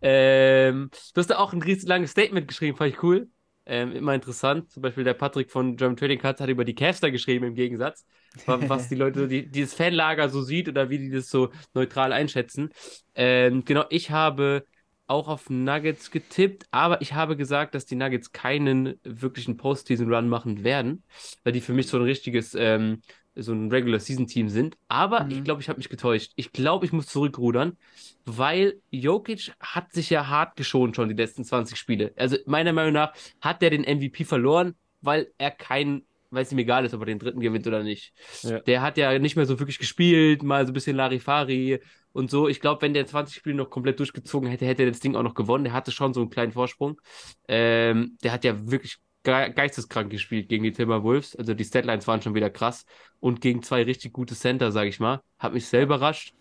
Ähm, 0.02 0.90
du 1.14 1.20
hast 1.20 1.30
da 1.30 1.38
auch 1.38 1.54
ein 1.54 1.62
riesig 1.62 1.88
langes 1.88 2.12
Statement 2.12 2.48
geschrieben, 2.48 2.76
fand 2.78 2.94
ich 2.94 3.04
cool. 3.04 3.30
Ähm, 3.66 3.92
immer 3.92 4.16
interessant. 4.16 4.72
Zum 4.72 4.82
Beispiel 4.82 5.04
der 5.04 5.14
Patrick 5.14 5.52
von 5.52 5.78
German 5.78 5.96
Trading 5.96 6.20
Cards 6.20 6.42
hat 6.42 6.50
über 6.50 6.66
die 6.66 6.74
Cavs 6.74 7.00
da 7.00 7.12
geschrieben 7.12 7.46
im 7.46 7.54
Gegensatz, 7.56 8.06
wa- 8.46 8.60
was 8.68 8.88
die 8.90 8.96
Leute, 8.96 9.28
die, 9.28 9.50
dieses 9.50 9.76
Fanlager 9.76 10.30
so 10.30 10.42
sieht 10.42 10.68
oder 10.68 10.90
wie 10.90 10.98
die 10.98 11.12
das 11.12 11.30
so 11.30 11.52
neutral 11.76 12.12
einschätzen. 12.12 12.70
Ähm, 13.14 13.64
genau, 13.64 13.86
ich 13.90 14.10
habe 14.10 14.66
auch 15.08 15.28
auf 15.28 15.50
Nuggets 15.50 16.10
getippt, 16.10 16.66
aber 16.72 17.02
ich 17.02 17.14
habe 17.14 17.36
gesagt, 17.36 17.76
dass 17.76 17.86
die 17.86 17.96
Nuggets 17.96 18.32
keinen 18.32 19.00
wirklichen 19.04 19.58
Postseason-Run 19.58 20.30
machen 20.30 20.64
werden, 20.64 21.04
weil 21.44 21.54
die 21.54 21.62
für 21.62 21.74
mich 21.74 21.88
so 21.88 21.98
ein 21.98 22.04
richtiges, 22.04 22.56
ähm, 22.56 23.02
so 23.36 23.54
ein 23.54 23.70
Regular-Season-Team 23.72 24.50
sind. 24.50 24.78
Aber 24.88 25.24
Mhm. 25.24 25.32
ich 25.32 25.44
glaube, 25.44 25.62
ich 25.62 25.70
habe 25.70 25.78
mich 25.78 25.90
getäuscht. 25.90 26.32
Ich 26.36 26.52
glaube, 26.52 26.86
ich 26.86 26.92
muss 26.92 27.08
zurückrudern, 27.08 27.78
weil 28.26 28.82
Jokic 28.90 29.54
hat 29.60 29.94
sich 29.94 30.10
ja 30.10 30.28
hart 30.28 30.56
geschont 30.56 30.96
schon 30.96 31.10
die 31.10 31.16
letzten 31.16 31.44
20 31.44 31.78
Spiele. 31.78 32.14
Also 32.18 32.38
meiner 32.46 32.74
Meinung 32.74 32.94
nach 32.94 33.14
hat 33.40 33.62
der 33.62 33.70
den 33.70 33.84
MVP 33.84 34.26
verloren, 34.26 34.76
weil 35.02 35.32
er 35.38 35.52
kein, 35.52 36.04
weil 36.30 36.44
es 36.44 36.52
ihm 36.52 36.60
egal 36.60 36.86
ist, 36.86 36.94
ob 36.94 37.02
er 37.02 37.06
den 37.08 37.20
dritten 37.20 37.40
gewinnt 37.40 37.66
oder 37.68 37.84
nicht. 37.84 38.14
Ja. 38.44 38.60
Der 38.60 38.82
hat 38.82 38.98
ja 38.98 39.18
nicht 39.18 39.36
mehr 39.36 39.46
so 39.46 39.60
wirklich 39.60 39.80
gespielt, 39.80 40.44
mal 40.44 40.66
so 40.66 40.72
ein 40.72 40.74
bisschen 40.74 40.96
Larifari 40.98 41.80
und 42.14 42.30
so. 42.30 42.48
Ich 42.50 42.60
glaube, 42.60 42.82
wenn 42.82 42.94
der 42.94 43.06
20 43.08 43.36
Spiele 43.38 43.56
noch 43.56 43.70
komplett 43.70 44.00
durchgezogen 44.00 44.50
hätte, 44.50 44.66
hätte 44.66 44.84
er 44.84 44.92
das 44.92 45.00
Ding 45.00 45.16
auch 45.16 45.24
noch 45.24 45.34
gewonnen. 45.36 45.64
Der 45.64 45.74
hatte 45.74 45.92
schon 45.92 46.14
so 46.14 46.20
einen 46.22 46.30
kleinen 46.30 46.52
Vorsprung. 46.52 47.00
Ähm, 47.48 48.18
der 48.24 48.34
hat 48.34 48.44
ja 48.44 48.70
wirklich 48.70 48.98
geisteskrank 49.24 50.10
gespielt 50.10 50.50
gegen 50.50 50.64
die 50.64 50.72
Timberwolves. 50.72 51.36
Also 51.36 51.54
die 51.54 51.64
Statlines 51.64 52.08
waren 52.08 52.22
schon 52.22 52.36
wieder 52.36 52.50
krass. 52.50 52.86
Und 53.20 53.42
gegen 53.42 53.62
zwei 53.64 53.84
richtig 53.84 54.14
gute 54.14 54.36
Center, 54.36 54.72
sage 54.72 54.90
ich 54.90 55.00
mal. 55.00 55.22
Hat 55.38 55.54
mich 55.54 55.68
sehr 55.68 55.84
überrascht. 55.84 56.34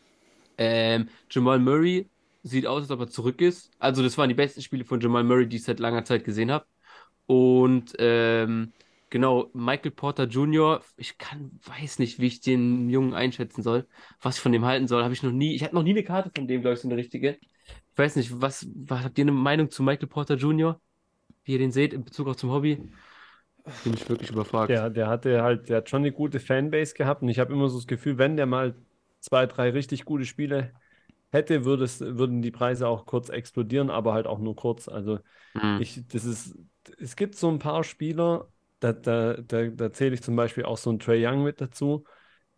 Ähm, 0.58 1.08
Jamal 1.30 1.58
Murray 1.58 2.08
sieht 2.42 2.66
aus, 2.66 2.82
als 2.82 2.90
ob 2.90 3.00
er 3.00 3.08
zurück 3.08 3.40
ist. 3.40 3.70
Also 3.78 4.02
das 4.02 4.16
waren 4.18 4.28
die 4.28 4.34
besten 4.34 4.62
Spiele 4.62 4.84
von 4.84 5.00
Jamal 5.00 5.24
Murray, 5.24 5.46
die 5.46 5.56
ich 5.56 5.64
seit 5.64 5.80
langer 5.80 6.04
Zeit 6.04 6.24
gesehen 6.24 6.50
habe. 6.50 6.66
Und 7.26 7.94
ähm, 7.98 8.72
genau, 9.10 9.50
Michael 9.52 9.92
Porter 9.92 10.24
Jr., 10.24 10.82
ich 10.96 11.18
kann, 11.18 11.60
weiß 11.64 11.98
nicht, 11.98 12.18
wie 12.18 12.26
ich 12.26 12.40
den 12.40 12.90
Jungen 12.90 13.14
einschätzen 13.14 13.62
soll, 13.62 13.86
was 14.20 14.36
ich 14.36 14.42
von 14.42 14.52
dem 14.52 14.64
halten 14.64 14.88
soll. 14.88 15.04
Habe 15.04 15.14
ich 15.14 15.22
noch 15.22 15.32
nie, 15.32 15.54
ich 15.54 15.62
hatte 15.62 15.74
noch 15.74 15.82
nie 15.82 15.90
eine 15.90 16.02
Karte 16.04 16.30
von 16.34 16.48
dem, 16.48 16.62
glaube 16.62 16.74
ich, 16.74 16.80
so 16.80 16.88
eine 16.88 16.96
richtige. 16.96 17.38
Ich 17.92 17.98
weiß 17.98 18.16
nicht, 18.16 18.40
was, 18.40 18.68
was 18.74 19.04
habt 19.04 19.18
ihr 19.18 19.24
eine 19.24 19.32
Meinung 19.32 19.70
zu 19.70 19.82
Michael 19.82 20.08
Porter 20.08 20.36
Jr., 20.36 20.80
wie 21.50 21.54
ihr 21.54 21.58
den 21.58 21.72
seht, 21.72 21.92
in 21.92 22.04
Bezug 22.04 22.28
auch 22.28 22.36
zum 22.36 22.50
Hobby? 22.52 22.78
Bin 23.82 23.94
ich 23.94 24.08
wirklich 24.08 24.30
überfragt. 24.30 24.72
Der, 24.72 24.90
der 24.90 25.08
hatte 25.08 25.42
halt, 25.42 25.68
der 25.68 25.78
hat 25.78 25.88
schon 25.90 26.02
eine 26.02 26.12
gute 26.12 26.38
Fanbase 26.40 26.94
gehabt 26.94 27.22
und 27.22 27.28
ich 27.28 27.38
habe 27.38 27.52
immer 27.52 27.68
so 27.68 27.78
das 27.78 27.86
Gefühl, 27.86 28.18
wenn 28.18 28.36
der 28.36 28.46
mal 28.46 28.74
zwei, 29.20 29.46
drei 29.46 29.70
richtig 29.70 30.04
gute 30.04 30.24
Spiele 30.24 30.72
hätte, 31.32 31.64
würde 31.64 31.84
es, 31.84 32.00
würden 32.00 32.42
die 32.42 32.50
Preise 32.52 32.86
auch 32.88 33.06
kurz 33.06 33.28
explodieren, 33.30 33.90
aber 33.90 34.12
halt 34.14 34.26
auch 34.26 34.38
nur 34.38 34.56
kurz. 34.56 34.88
Also 34.88 35.18
Hm. 35.56 35.78
ich, 35.78 36.06
das 36.08 36.24
ist, 36.24 36.56
es 36.98 37.16
gibt 37.16 37.36
so 37.36 37.48
ein 37.50 37.58
paar 37.60 37.84
Spieler, 37.84 38.50
da, 38.80 38.92
da, 38.92 39.34
da, 39.38 39.68
da 39.68 39.92
zähle 39.92 40.14
ich 40.14 40.22
zum 40.22 40.36
Beispiel 40.36 40.64
auch 40.64 40.78
so 40.78 40.90
einen 40.90 40.98
Trae 41.00 41.26
Young 41.26 41.44
mit 41.44 41.60
dazu, 41.60 42.04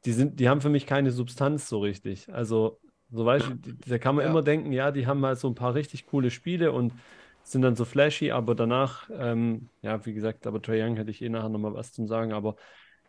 die 0.04 0.12
sind, 0.12 0.40
die 0.40 0.48
haben 0.48 0.60
für 0.60 0.68
mich 0.70 0.86
keine 0.86 1.12
Substanz 1.12 1.68
so 1.68 1.80
richtig. 1.80 2.32
Also, 2.32 2.80
so 3.10 3.24
weißt 3.24 3.48
du, 3.48 3.54
da 3.86 3.98
kann 3.98 4.16
man 4.16 4.24
Ja. 4.24 4.30
immer 4.30 4.42
denken, 4.42 4.72
ja, 4.72 4.90
die 4.90 5.06
haben 5.06 5.20
mal 5.20 5.36
so 5.36 5.48
ein 5.48 5.54
paar 5.54 5.74
richtig 5.74 6.06
coole 6.06 6.30
Spiele 6.30 6.72
und 6.72 6.94
sind 7.42 7.62
dann 7.62 7.76
so 7.76 7.84
flashy, 7.84 8.30
aber 8.32 8.54
danach, 8.54 9.08
ähm, 9.12 9.70
ja, 9.82 10.04
wie 10.06 10.14
gesagt, 10.14 10.46
aber 10.46 10.62
Trae 10.62 10.82
Young 10.84 10.96
hätte 10.96 11.10
ich 11.10 11.22
eh 11.22 11.28
nachher 11.28 11.48
nochmal 11.48 11.74
was 11.74 11.92
zum 11.92 12.06
sagen, 12.06 12.32
aber 12.32 12.56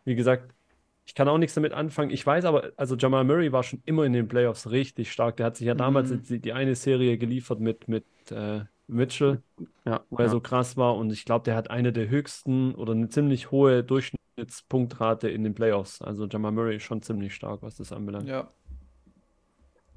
wie 0.04 0.14
gesagt, 0.16 0.54
ich 1.06 1.14
kann 1.14 1.28
auch 1.28 1.38
nichts 1.38 1.54
damit 1.54 1.72
anfangen. 1.74 2.10
Ich 2.10 2.26
weiß 2.26 2.44
aber, 2.46 2.72
also 2.76 2.96
Jamal 2.96 3.24
Murray 3.24 3.52
war 3.52 3.62
schon 3.62 3.82
immer 3.84 4.04
in 4.04 4.12
den 4.14 4.28
Playoffs 4.28 4.70
richtig 4.70 5.12
stark. 5.12 5.36
Der 5.36 5.46
hat 5.46 5.56
sich 5.56 5.66
ja 5.66 5.74
damals 5.74 6.10
Mhm. 6.10 6.22
die, 6.22 6.40
die 6.40 6.52
eine 6.54 6.74
Serie 6.74 7.18
geliefert 7.18 7.60
mit, 7.60 7.88
mit 7.88 8.06
äh, 8.30 8.64
Mitchell, 8.86 9.42
Ja, 9.84 10.04
wo 10.10 10.18
er 10.18 10.24
ja. 10.24 10.28
so 10.28 10.40
krass 10.40 10.76
war 10.76 10.96
und 10.96 11.12
ich 11.12 11.24
glaube, 11.24 11.44
der 11.44 11.56
hat 11.56 11.70
eine 11.70 11.92
der 11.92 12.08
höchsten 12.08 12.74
oder 12.74 12.92
eine 12.92 13.08
ziemlich 13.08 13.50
hohe 13.50 13.84
Durchschnittspunktrate 13.84 15.28
in 15.28 15.44
den 15.44 15.54
Playoffs. 15.54 16.00
Also 16.02 16.26
Jamal 16.26 16.52
Murray 16.52 16.76
ist 16.76 16.84
schon 16.84 17.02
ziemlich 17.02 17.34
stark, 17.34 17.62
was 17.62 17.76
das 17.76 17.92
anbelangt. 17.92 18.28
Ja. 18.28 18.48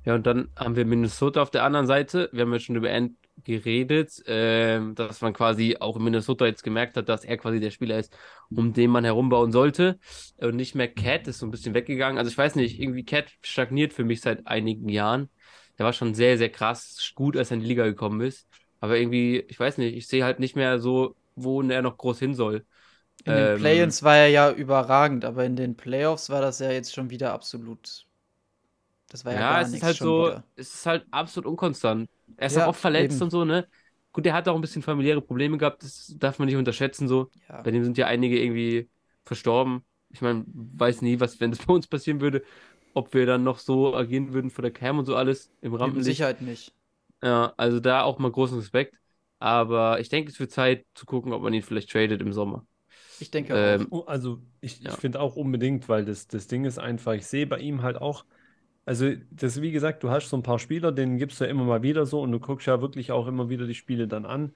Ja, 0.05 0.15
und 0.15 0.25
dann 0.25 0.49
haben 0.55 0.75
wir 0.75 0.85
Minnesota 0.85 1.41
auf 1.41 1.51
der 1.51 1.63
anderen 1.63 1.85
Seite. 1.87 2.29
Wir 2.31 2.43
haben 2.43 2.53
ja 2.53 2.59
schon 2.59 2.75
über 2.75 2.89
Ant 2.91 3.17
geredet, 3.43 4.23
ähm, 4.27 4.95
dass 4.95 5.21
man 5.21 5.33
quasi 5.33 5.77
auch 5.79 5.95
in 5.97 6.03
Minnesota 6.03 6.45
jetzt 6.45 6.63
gemerkt 6.63 6.97
hat, 6.97 7.09
dass 7.09 7.23
er 7.25 7.37
quasi 7.37 7.59
der 7.59 7.71
Spieler 7.71 7.99
ist, 7.99 8.15
um 8.53 8.73
den 8.73 8.89
man 8.91 9.03
herumbauen 9.05 9.51
sollte. 9.51 9.99
Und 10.37 10.55
nicht 10.55 10.75
mehr 10.75 10.87
Cat 10.93 11.27
ist 11.27 11.39
so 11.39 11.45
ein 11.45 11.51
bisschen 11.51 11.73
weggegangen. 11.73 12.17
Also 12.17 12.29
ich 12.31 12.37
weiß 12.37 12.55
nicht, 12.55 12.79
irgendwie 12.79 13.05
Cat 13.05 13.31
stagniert 13.43 13.93
für 13.93 14.03
mich 14.03 14.21
seit 14.21 14.47
einigen 14.47 14.89
Jahren. 14.89 15.29
Der 15.77 15.85
war 15.85 15.93
schon 15.93 16.13
sehr, 16.15 16.37
sehr 16.37 16.49
krass 16.49 17.11
gut, 17.15 17.37
als 17.37 17.51
er 17.51 17.55
in 17.55 17.61
die 17.61 17.67
Liga 17.67 17.85
gekommen 17.85 18.21
ist. 18.21 18.47
Aber 18.79 18.97
irgendwie, 18.97 19.39
ich 19.47 19.59
weiß 19.59 19.77
nicht, 19.77 19.95
ich 19.95 20.07
sehe 20.07 20.23
halt 20.23 20.39
nicht 20.39 20.55
mehr 20.55 20.79
so, 20.79 21.15
wo 21.35 21.61
er 21.61 21.81
noch 21.81 21.97
groß 21.97 22.19
hin 22.19 22.33
soll. 22.35 22.65
In 23.25 23.35
den 23.35 23.53
Ähm, 23.53 23.53
Play-ins 23.53 24.01
war 24.01 24.17
er 24.17 24.29
ja 24.29 24.51
überragend, 24.51 25.23
aber 25.23 25.45
in 25.45 25.55
den 25.55 25.77
Playoffs 25.77 26.31
war 26.31 26.41
das 26.41 26.57
ja 26.57 26.71
jetzt 26.71 26.95
schon 26.95 27.11
wieder 27.11 27.31
absolut. 27.31 28.06
Das 29.09 29.25
war 29.25 29.33
ja, 29.33 29.41
Ja, 29.41 29.43
gar 29.43 29.67
es 29.67 29.73
ist 29.73 29.83
halt 29.83 29.99
so, 29.99 30.33
wieder. 30.33 30.43
es 30.55 30.73
ist 30.73 30.85
halt 30.85 31.05
absolut 31.11 31.47
unkonstant. 31.49 32.09
Er 32.37 32.47
ist 32.47 32.55
Ja, 32.55 32.67
auch 32.67 32.67
oft 32.67 32.79
verletzt 32.79 33.21
eben. 33.21 33.21
und 33.21 33.29
so, 33.31 33.43
ne? 33.45 33.67
Gut, 34.13 34.25
der 34.25 34.33
hat 34.33 34.47
auch 34.47 34.55
ein 34.55 34.61
bisschen 34.61 34.81
familiäre 34.81 35.21
Probleme 35.21 35.57
gehabt, 35.57 35.83
das 35.83 36.15
darf 36.17 36.39
man 36.39 36.47
nicht 36.47 36.55
unterschätzen, 36.57 37.07
so. 37.07 37.29
Ja. 37.49 37.63
Bei 37.63 37.71
dem 37.71 37.83
sind 37.83 37.97
ja 37.97 38.07
einige 38.07 38.39
irgendwie 38.41 38.89
verstorben. 39.25 39.83
Ich 40.09 40.21
meine, 40.21 40.45
weiß 40.47 41.01
nie, 41.01 41.19
was, 41.19 41.39
wenn 41.39 41.51
das 41.51 41.59
bei 41.65 41.73
uns 41.73 41.87
passieren 41.87 42.21
würde, 42.21 42.43
ob 42.93 43.13
wir 43.13 43.25
dann 43.25 43.43
noch 43.43 43.59
so 43.59 43.95
agieren 43.95 44.33
würden 44.33 44.49
vor 44.49 44.61
der 44.61 44.71
Cam 44.71 44.99
und 44.99 45.05
so 45.05 45.15
alles 45.15 45.51
im 45.61 45.73
Mit 45.73 45.81
Rampenlicht. 45.81 46.03
Sicherheit 46.03 46.41
nicht. 46.41 46.71
Ja, 47.23 47.53
also 47.57 47.79
da 47.79 48.03
auch 48.03 48.19
mal 48.19 48.31
großen 48.31 48.57
Respekt. 48.59 48.95
Aber 49.39 49.99
ich 49.99 50.09
denke, 50.09 50.31
es 50.31 50.39
wird 50.39 50.51
Zeit 50.51 50.85
zu 50.95 51.05
gucken, 51.05 51.33
ob 51.33 51.41
man 51.43 51.53
ihn 51.53 51.61
vielleicht 51.63 51.91
tradet 51.91 52.21
im 52.21 52.33
Sommer. 52.33 52.65
Ich 53.19 53.31
denke 53.31 53.53
Ähm, 53.55 53.87
Oh, 53.91 54.01
Also 54.05 54.41
ich, 54.61 54.83
Ja. 54.83 54.91
ich 54.91 54.97
finde 54.97 55.19
auch 55.19 55.35
unbedingt, 55.35 55.89
weil 55.89 56.05
das, 56.05 56.27
das 56.27 56.47
Ding 56.47 56.65
ist 56.65 56.79
einfach, 56.79 57.13
ich 57.13 57.25
sehe 57.27 57.47
bei 57.47 57.59
ihm 57.59 57.81
halt 57.83 57.97
auch, 57.97 58.25
also 58.87 59.11
das 59.31 59.61
wie 59.61 59.71
gesagt, 59.71 60.01
du 60.03 60.09
hast 60.09 60.29
so 60.29 60.37
ein 60.37 60.43
paar 60.43 60.59
Spieler, 60.59 60.91
denen 60.91 61.17
gibst 61.17 61.39
du 61.41 61.45
ja 61.45 61.51
immer 61.51 61.65
mal 61.65 61.83
wieder 61.83 62.05
so 62.05 62.21
und 62.21 62.31
du 62.31 62.39
guckst 62.39 62.67
ja 62.67 62.81
wirklich 62.81 63.11
auch 63.11 63.27
immer 63.27 63.49
wieder 63.49 63.67
die 63.67 63.75
Spiele 63.75 64.07
dann 64.07 64.25
an 64.25 64.55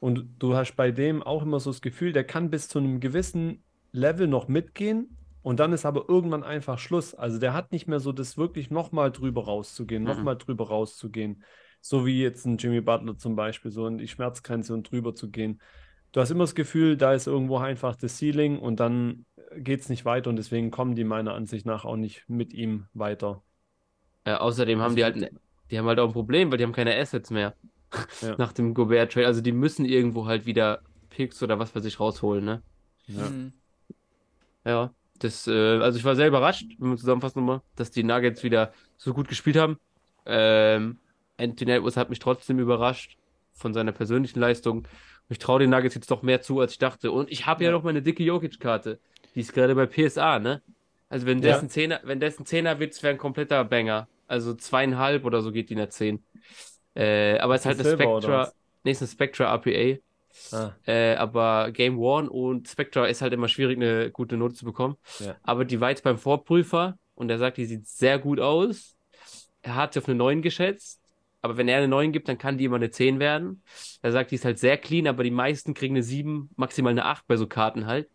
und 0.00 0.26
du 0.38 0.54
hast 0.56 0.74
bei 0.76 0.90
dem 0.90 1.22
auch 1.22 1.42
immer 1.42 1.60
so 1.60 1.70
das 1.70 1.82
Gefühl, 1.82 2.12
der 2.12 2.24
kann 2.24 2.50
bis 2.50 2.68
zu 2.68 2.78
einem 2.78 3.00
gewissen 3.00 3.64
Level 3.92 4.26
noch 4.26 4.48
mitgehen 4.48 5.16
und 5.42 5.60
dann 5.60 5.72
ist 5.72 5.86
aber 5.86 6.08
irgendwann 6.08 6.44
einfach 6.44 6.78
Schluss. 6.78 7.14
Also 7.14 7.38
der 7.38 7.54
hat 7.54 7.72
nicht 7.72 7.86
mehr 7.88 8.00
so 8.00 8.12
das 8.12 8.36
wirklich 8.38 8.70
nochmal 8.70 9.12
drüber 9.12 9.44
rauszugehen, 9.44 10.02
Mhm. 10.02 10.08
nochmal 10.08 10.36
drüber 10.38 10.68
rauszugehen. 10.68 11.42
So 11.80 12.06
wie 12.06 12.20
jetzt 12.22 12.46
ein 12.46 12.58
Jimmy 12.58 12.80
Butler 12.80 13.16
zum 13.18 13.36
Beispiel, 13.36 13.70
so 13.70 13.86
in 13.86 13.98
die 13.98 14.08
Schmerzgrenze 14.08 14.74
und 14.74 14.90
drüber 14.90 15.14
zu 15.14 15.30
gehen. 15.30 15.60
Du 16.12 16.20
hast 16.20 16.30
immer 16.30 16.44
das 16.44 16.54
Gefühl, 16.54 16.96
da 16.96 17.12
ist 17.14 17.26
irgendwo 17.26 17.58
einfach 17.58 17.96
das 17.96 18.18
Ceiling 18.18 18.58
und 18.58 18.80
dann 18.80 19.26
geht 19.56 19.80
es 19.80 19.88
nicht 19.88 20.04
weiter 20.04 20.30
und 20.30 20.36
deswegen 20.36 20.70
kommen 20.70 20.94
die 20.94 21.04
meiner 21.04 21.34
Ansicht 21.34 21.66
nach 21.66 21.84
auch 21.84 21.96
nicht 21.96 22.28
mit 22.28 22.52
ihm 22.54 22.86
weiter. 22.94 23.42
Äh, 24.24 24.32
außerdem 24.34 24.78
haben 24.78 24.84
Also 24.84 24.96
die 24.96 25.04
halt, 25.04 25.16
ne- 25.16 25.30
die 25.70 25.78
haben 25.78 25.86
halt 25.86 25.98
auch 25.98 26.08
ein 26.08 26.12
Problem, 26.12 26.50
weil 26.50 26.58
die 26.58 26.64
haben 26.64 26.72
keine 26.72 26.96
Assets 26.96 27.30
mehr. 27.30 27.54
Ja. 28.20 28.34
Nach 28.36 28.52
dem 28.52 28.74
Gobert-Trade. 28.74 29.26
Also 29.26 29.40
die 29.40 29.52
müssen 29.52 29.86
irgendwo 29.86 30.26
halt 30.26 30.44
wieder 30.44 30.82
Picks 31.08 31.42
oder 31.42 31.58
was 31.58 31.70
für 31.70 31.80
sich 31.80 31.98
rausholen, 31.98 32.44
ne? 32.44 32.62
Ja. 33.06 33.30
Mhm. 33.30 33.52
Ja, 34.64 34.92
das, 35.18 35.46
äh, 35.46 35.78
also 35.80 35.98
ich 35.98 36.04
war 36.04 36.14
sehr 36.14 36.28
überrascht, 36.28 36.66
wenn 36.78 36.90
wir 36.90 36.96
zusammenfassen 36.98 37.40
nochmal, 37.40 37.62
dass 37.76 37.90
die 37.90 38.02
Nuggets 38.02 38.42
wieder 38.42 38.72
so 38.98 39.14
gut 39.14 39.28
gespielt 39.28 39.56
haben. 39.56 39.78
Ähm, 40.26 40.98
Anthony 41.38 41.72
Edwards 41.72 41.96
hat 41.96 42.10
mich 42.10 42.18
trotzdem 42.18 42.58
überrascht 42.58 43.16
von 43.54 43.72
seiner 43.72 43.92
persönlichen 43.92 44.38
Leistung. 44.38 44.86
Ich 45.30 45.38
traue 45.38 45.60
den 45.60 45.70
Nuggets 45.70 45.94
jetzt 45.94 46.10
doch 46.10 46.22
mehr 46.22 46.42
zu, 46.42 46.60
als 46.60 46.72
ich 46.72 46.78
dachte. 46.78 47.10
Und 47.10 47.30
ich 47.30 47.46
habe 47.46 47.64
ja. 47.64 47.70
ja 47.70 47.76
noch 47.76 47.84
meine 47.84 48.02
dicke 48.02 48.22
Jokic-Karte. 48.22 48.98
Die 49.34 49.40
ist 49.40 49.52
gerade 49.52 49.74
bei 49.74 49.86
PSA, 49.86 50.38
ne? 50.38 50.62
Also 51.08 51.26
wenn 51.26 51.40
dessen 51.40 51.66
ja. 51.66 51.70
Zehner, 51.70 52.00
wenn 52.04 52.20
dessen 52.20 52.46
Zehner 52.46 52.78
wird, 52.78 53.02
wäre 53.02 53.14
ein 53.14 53.18
kompletter 53.18 53.64
Banger. 53.64 54.08
Also 54.26 54.54
zweieinhalb 54.54 55.24
oder 55.24 55.40
so 55.40 55.52
geht 55.52 55.70
die 55.70 55.74
in 55.74 55.78
der 55.78 55.90
10. 55.90 56.22
Äh, 56.94 57.38
aber 57.38 57.54
es 57.54 57.62
ist 57.62 57.66
halt 57.66 57.80
eine 57.80 57.92
Spectra. 57.92 58.52
Nee, 58.84 58.90
ist 58.90 59.02
eine 59.02 59.08
Spectra 59.08 59.52
APA. 59.52 59.98
Ah. 60.52 60.72
Äh, 60.86 61.14
aber 61.16 61.70
Game 61.72 61.98
One 61.98 62.28
und 62.28 62.68
Spectra 62.68 63.06
ist 63.06 63.22
halt 63.22 63.32
immer 63.32 63.48
schwierig, 63.48 63.76
eine 63.76 64.10
gute 64.10 64.36
Note 64.36 64.54
zu 64.54 64.64
bekommen. 64.64 64.96
Ja. 65.18 65.36
Aber 65.42 65.64
die 65.64 65.80
war 65.80 65.90
jetzt 65.90 66.04
beim 66.04 66.18
Vorprüfer 66.18 66.98
und 67.14 67.30
er 67.30 67.38
sagt, 67.38 67.56
die 67.56 67.64
sieht 67.64 67.86
sehr 67.86 68.18
gut 68.18 68.38
aus. 68.38 68.96
Er 69.62 69.74
hat 69.76 69.94
sie 69.94 70.00
auf 70.00 70.08
eine 70.08 70.14
9 70.14 70.42
geschätzt. 70.42 71.00
Aber 71.40 71.56
wenn 71.56 71.68
er 71.68 71.78
eine 71.78 71.88
9 71.88 72.12
gibt, 72.12 72.28
dann 72.28 72.38
kann 72.38 72.58
die 72.58 72.64
immer 72.64 72.76
eine 72.76 72.90
10 72.90 73.20
werden. 73.20 73.62
Er 74.02 74.12
sagt, 74.12 74.30
die 74.30 74.34
ist 74.34 74.44
halt 74.44 74.58
sehr 74.58 74.76
clean, 74.76 75.06
aber 75.06 75.22
die 75.22 75.30
meisten 75.30 75.72
kriegen 75.72 75.94
eine 75.94 76.02
7, 76.02 76.50
maximal 76.56 76.90
eine 76.90 77.04
8 77.04 77.26
bei 77.26 77.36
so 77.36 77.46
Karten 77.46 77.86
halt. 77.86 78.08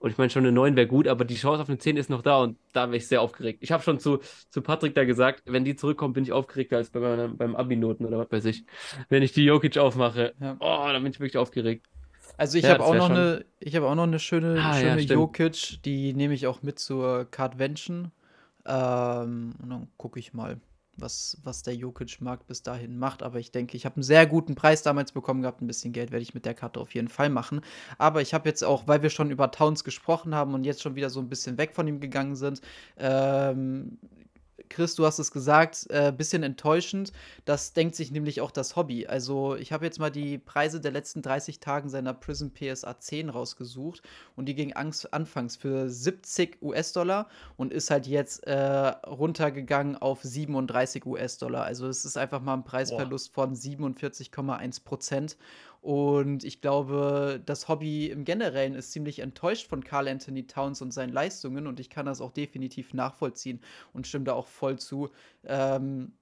Und 0.00 0.10
ich 0.10 0.16
meine, 0.16 0.30
schon 0.30 0.44
eine 0.44 0.52
9 0.52 0.76
wäre 0.76 0.86
gut, 0.86 1.06
aber 1.06 1.26
die 1.26 1.34
Chance 1.34 1.60
auf 1.60 1.68
eine 1.68 1.76
10 1.76 1.98
ist 1.98 2.08
noch 2.08 2.22
da 2.22 2.38
und 2.38 2.56
da 2.72 2.86
wäre 2.86 2.96
ich 2.96 3.06
sehr 3.06 3.20
aufgeregt. 3.20 3.58
Ich 3.60 3.70
habe 3.70 3.82
schon 3.82 4.00
zu, 4.00 4.20
zu 4.48 4.62
Patrick 4.62 4.94
da 4.94 5.04
gesagt, 5.04 5.42
wenn 5.44 5.62
die 5.62 5.76
zurückkommt, 5.76 6.14
bin 6.14 6.24
ich 6.24 6.32
aufgeregter 6.32 6.78
als 6.78 6.88
bei 6.88 7.00
meiner, 7.00 7.28
beim 7.28 7.54
Abi-Noten 7.54 8.06
oder 8.06 8.18
was 8.18 8.32
weiß 8.32 8.46
ich. 8.46 8.64
Wenn 9.10 9.22
ich 9.22 9.32
die 9.32 9.44
Jokic 9.44 9.76
aufmache, 9.76 10.32
ja. 10.40 10.56
oh, 10.58 10.88
dann 10.90 11.02
bin 11.02 11.12
ich 11.12 11.20
wirklich 11.20 11.36
aufgeregt. 11.36 11.86
Also 12.38 12.56
ich 12.56 12.64
ja, 12.64 12.70
habe 12.70 12.84
auch 12.84 12.94
noch 12.94 13.10
eine, 13.10 13.44
ich 13.58 13.76
habe 13.76 13.86
auch 13.86 13.94
noch 13.94 14.04
eine 14.04 14.18
schöne, 14.18 14.58
ah, 14.58 14.72
schöne 14.72 15.02
ja, 15.02 15.14
Jokic, 15.14 15.82
die 15.84 16.14
nehme 16.14 16.32
ich 16.32 16.46
auch 16.46 16.62
mit 16.62 16.78
zur 16.78 17.26
Cardvention. 17.30 18.10
Ähm, 18.64 19.52
und 19.62 19.68
dann 19.68 19.88
gucke 19.98 20.18
ich 20.18 20.32
mal 20.32 20.56
was, 21.00 21.38
was 21.42 21.62
der 21.62 21.74
Jokic-Markt 21.74 22.46
bis 22.46 22.62
dahin 22.62 22.98
macht. 22.98 23.22
Aber 23.22 23.38
ich 23.38 23.52
denke, 23.52 23.76
ich 23.76 23.84
habe 23.84 23.96
einen 23.96 24.02
sehr 24.02 24.26
guten 24.26 24.54
Preis 24.54 24.82
damals 24.82 25.12
bekommen 25.12 25.42
gehabt. 25.42 25.62
Ein 25.62 25.66
bisschen 25.66 25.92
Geld 25.92 26.10
werde 26.10 26.22
ich 26.22 26.34
mit 26.34 26.44
der 26.44 26.54
Karte 26.54 26.80
auf 26.80 26.94
jeden 26.94 27.08
Fall 27.08 27.30
machen. 27.30 27.60
Aber 27.98 28.22
ich 28.22 28.34
habe 28.34 28.48
jetzt 28.48 28.62
auch, 28.62 28.86
weil 28.86 29.02
wir 29.02 29.10
schon 29.10 29.30
über 29.30 29.50
Towns 29.50 29.84
gesprochen 29.84 30.34
haben 30.34 30.54
und 30.54 30.64
jetzt 30.64 30.82
schon 30.82 30.94
wieder 30.94 31.10
so 31.10 31.20
ein 31.20 31.28
bisschen 31.28 31.58
weg 31.58 31.74
von 31.74 31.86
ihm 31.86 32.00
gegangen 32.00 32.36
sind, 32.36 32.60
ähm, 32.96 33.98
Chris, 34.70 34.94
du 34.94 35.04
hast 35.04 35.18
es 35.18 35.32
gesagt, 35.32 35.86
äh, 35.90 36.12
bisschen 36.16 36.42
enttäuschend. 36.42 37.12
Das 37.44 37.72
denkt 37.72 37.96
sich 37.96 38.12
nämlich 38.12 38.40
auch 38.40 38.52
das 38.52 38.76
Hobby. 38.76 39.06
Also, 39.06 39.56
ich 39.56 39.72
habe 39.72 39.84
jetzt 39.84 39.98
mal 39.98 40.10
die 40.10 40.38
Preise 40.38 40.80
der 40.80 40.92
letzten 40.92 41.20
30 41.22 41.60
Tagen 41.60 41.90
seiner 41.90 42.14
Prism 42.14 42.48
PSA 42.48 42.98
10 42.98 43.28
rausgesucht 43.28 44.00
und 44.36 44.46
die 44.46 44.54
ging 44.54 44.72
anfangs 44.72 45.56
für 45.56 45.90
70 45.90 46.62
US-Dollar 46.62 47.28
und 47.56 47.72
ist 47.72 47.90
halt 47.90 48.06
jetzt 48.06 48.46
äh, 48.46 48.54
runtergegangen 48.56 49.96
auf 49.96 50.22
37 50.22 51.04
US-Dollar. 51.04 51.64
Also, 51.64 51.88
es 51.88 52.04
ist 52.04 52.16
einfach 52.16 52.40
mal 52.40 52.54
ein 52.54 52.64
Preisverlust 52.64 53.34
Boah. 53.34 53.48
von 53.48 53.56
47,1 53.56 54.84
Prozent. 54.84 55.36
Und 55.80 56.44
ich 56.44 56.60
glaube, 56.60 57.40
das 57.46 57.68
Hobby 57.68 58.08
im 58.10 58.24
Generellen 58.24 58.74
ist 58.74 58.92
ziemlich 58.92 59.20
enttäuscht 59.20 59.68
von 59.68 59.82
Carl 59.82 60.08
Anthony 60.08 60.46
Towns 60.46 60.82
und 60.82 60.92
seinen 60.92 61.12
Leistungen 61.12 61.66
und 61.66 61.80
ich 61.80 61.88
kann 61.88 62.06
das 62.06 62.20
auch 62.20 62.32
definitiv 62.32 62.92
nachvollziehen 62.92 63.60
und 63.94 64.06
stimme 64.06 64.26
da 64.26 64.34
auch 64.34 64.46
voll 64.46 64.78
zu. 64.78 65.08
Ähm, 65.44 66.12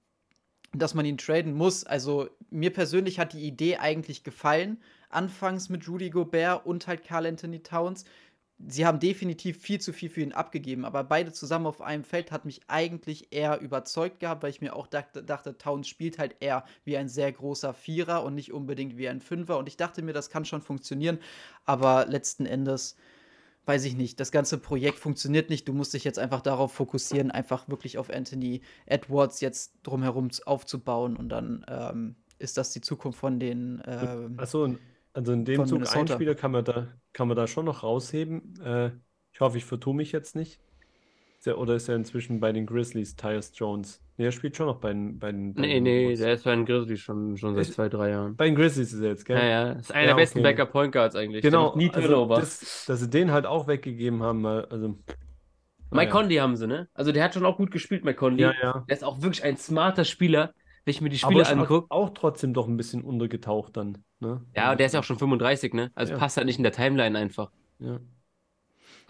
dass 0.73 0.95
man 0.95 1.07
ihn 1.07 1.17
traden 1.17 1.55
muss. 1.55 1.85
Also 1.85 2.29
mir 2.51 2.73
persönlich 2.73 3.19
hat 3.19 3.33
die 3.33 3.47
Idee 3.47 3.79
eigentlich 3.79 4.23
gefallen. 4.23 4.79
Anfangs 5.09 5.71
mit 5.71 5.89
Rudy 5.89 6.11
Gobert 6.11 6.67
und 6.67 6.87
halt 6.87 7.05
Carl 7.05 7.27
Anthony 7.27 7.63
Towns 7.63 8.05
sie 8.67 8.87
haben 8.87 8.99
definitiv 8.99 9.61
viel 9.61 9.81
zu 9.81 9.93
viel 9.93 10.11
für 10.11 10.21
ihn 10.21 10.33
abgegeben, 10.33 10.85
aber 10.85 11.05
beide 11.05 11.33
zusammen 11.33 11.67
auf 11.67 11.81
einem 11.81 12.05
Feld 12.05 12.33
hat 12.33 12.45
mich 12.45 12.63
eigentlich 12.67 13.33
eher 13.33 13.61
überzeugt 13.61 14.21
gehabt, 14.21 14.43
weil 14.43 14.51
ich 14.51 14.61
mir 14.61 14.75
auch 14.75 14.87
dachte, 14.87 15.23
dachte, 15.23 15.57
Towns 15.57 15.87
spielt 15.87 16.19
halt 16.19 16.37
eher 16.41 16.65
wie 16.85 16.97
ein 16.97 17.09
sehr 17.09 17.31
großer 17.31 17.73
Vierer 17.73 18.25
und 18.25 18.35
nicht 18.35 18.53
unbedingt 18.53 18.97
wie 18.97 19.09
ein 19.09 19.21
Fünfer. 19.21 19.59
Und 19.59 19.69
ich 19.69 19.77
dachte 19.77 20.03
mir, 20.03 20.13
das 20.13 20.31
kann 20.31 20.45
schon 20.45 20.63
funktionieren, 20.63 21.19
aber 21.65 22.07
letzten 22.07 22.47
Endes 22.47 22.97
weiß 23.67 23.85
ich 23.85 23.97
nicht, 23.97 24.19
das 24.19 24.33
ganze 24.33 24.57
Projekt 24.57 24.99
funktioniert 24.99 25.51
nicht. 25.51 25.69
Du 25.69 25.75
musst 25.75 25.93
dich 25.93 26.03
jetzt 26.03 26.19
einfach 26.19 26.41
darauf 26.41 26.73
fokussieren, 26.73 27.31
einfach 27.31 27.69
wirklich 27.69 27.99
auf 27.99 28.09
Anthony 28.09 28.63
Edwards 28.87 29.43
jetzt 29.43 29.75
drumherum 29.83 30.31
aufzubauen 30.47 31.17
und 31.17 31.29
dann 31.29 31.67
ähm, 31.69 32.17
ist 32.39 32.57
das 32.57 32.71
die 32.73 32.81
Zukunft 32.81 33.19
von 33.19 33.39
den. 33.39 33.83
Ähm, 33.87 34.35
Achso, 34.39 34.75
also 35.13 35.33
in 35.33 35.45
dem 35.45 35.67
Zug 35.67 35.79
Minnesota. 35.79 36.01
ein 36.01 36.09
Spieler 36.09 36.35
kann 36.35 36.53
man 36.53 36.65
da, 36.65 36.89
kann 37.13 37.29
man 37.29 37.37
da 37.37 37.47
schon 37.47 37.65
noch 37.65 37.83
rausheben. 37.83 38.55
Äh, 38.65 38.91
ich 39.33 39.41
hoffe, 39.41 39.59
ich 39.59 39.65
vertue 39.65 39.95
mich 39.95 40.13
jetzt 40.13 40.37
nicht. 40.37 40.61
Ist 41.39 41.47
er, 41.47 41.59
oder 41.59 41.75
ist 41.77 41.89
er 41.89 41.95
inzwischen 41.95 42.41
bei 42.41 42.51
den 42.53 42.67
Grizzlies, 42.67 43.15
Tyus 43.15 43.53
Jones? 43.55 44.03
Nee, 44.17 44.25
er 44.25 44.33
spielt 44.33 44.57
schon 44.57 44.67
noch 44.67 44.81
bei 44.81 44.89
den. 44.89 45.21
Bei 45.21 45.31
den, 45.31 45.55
bei 45.55 45.61
nee, 45.61 45.75
den 45.75 45.85
nee, 45.85 46.17
der 46.17 46.33
ist 46.33 46.43
bei 46.43 46.51
den 46.51 46.67
Grizzlies 46.67 46.99
schon, 46.99 47.37
schon 47.37 47.55
seit 47.55 47.67
zwei, 47.67 47.89
drei 47.89 48.11
Jahren. 48.11 48.35
Bei 48.35 48.47
den 48.47 48.57
Grizzlies 48.57 48.93
ist 48.93 49.01
er 49.01 49.11
jetzt, 49.11 49.25
gell? 49.25 49.39
Ja, 49.39 49.45
ja. 49.45 49.73
Ist 49.73 49.93
einer 49.93 50.03
ja, 50.03 50.07
der 50.09 50.15
besten 50.17 50.41
okay. 50.41 50.55
Backup 50.55 50.73
Point 50.73 50.93
Guards 50.93 51.15
eigentlich. 51.15 51.43
Genau. 51.43 51.77
Nie 51.77 51.91
also, 51.91 52.27
das, 52.27 52.85
dass 52.87 52.99
sie 52.99 53.09
den 53.09 53.31
halt 53.31 53.47
auch 53.47 53.69
weggegeben 53.69 54.23
haben, 54.25 54.45
also. 54.45 54.99
Mike 55.91 56.07
ja. 56.07 56.11
Conley 56.11 56.37
haben 56.37 56.57
sie, 56.57 56.67
ne? 56.67 56.89
Also 56.93 57.13
der 57.13 57.23
hat 57.23 57.35
schon 57.35 57.47
auch 57.47 57.57
gut 57.57 57.71
gespielt, 57.71 58.05
Mike 58.05 58.19
Conley. 58.19 58.43
Ja, 58.43 58.53
ja. 58.61 58.85
Der 58.89 58.97
ist 58.97 59.05
auch 59.05 59.23
wirklich 59.23 59.45
ein 59.45 59.57
smarter 59.57 60.05
Spieler. 60.05 60.53
Wenn 60.89 60.95
ich 60.95 61.01
mir 61.03 61.11
die 61.11 61.19
Spiele 61.19 61.47
angucke. 61.47 61.87
Auch 61.91 62.09
trotzdem 62.15 62.55
doch 62.55 62.67
ein 62.67 62.79
bisschen 62.79 63.03
untergetaucht 63.03 63.77
dann. 63.77 63.99
Ne? 64.21 64.43
Ja, 64.57 64.73
und 64.73 64.81
der 64.81 64.87
ist 64.87 64.95
ja 64.95 65.01
auch 65.01 65.05
schon 65.05 65.19
35, 65.19 65.75
ne? 65.75 65.93
Also 65.95 66.15
ja. 66.15 66.19
passt 66.19 66.39
halt 66.39 66.47
nicht 66.47 66.57
in 66.57 66.63
der 66.63 66.73
Timeline 66.73 67.19
einfach. 67.19 67.51
Ja. 67.79 68.01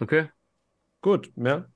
Okay. 0.01 0.27
Gut, 1.01 1.31
ja. 1.37 1.69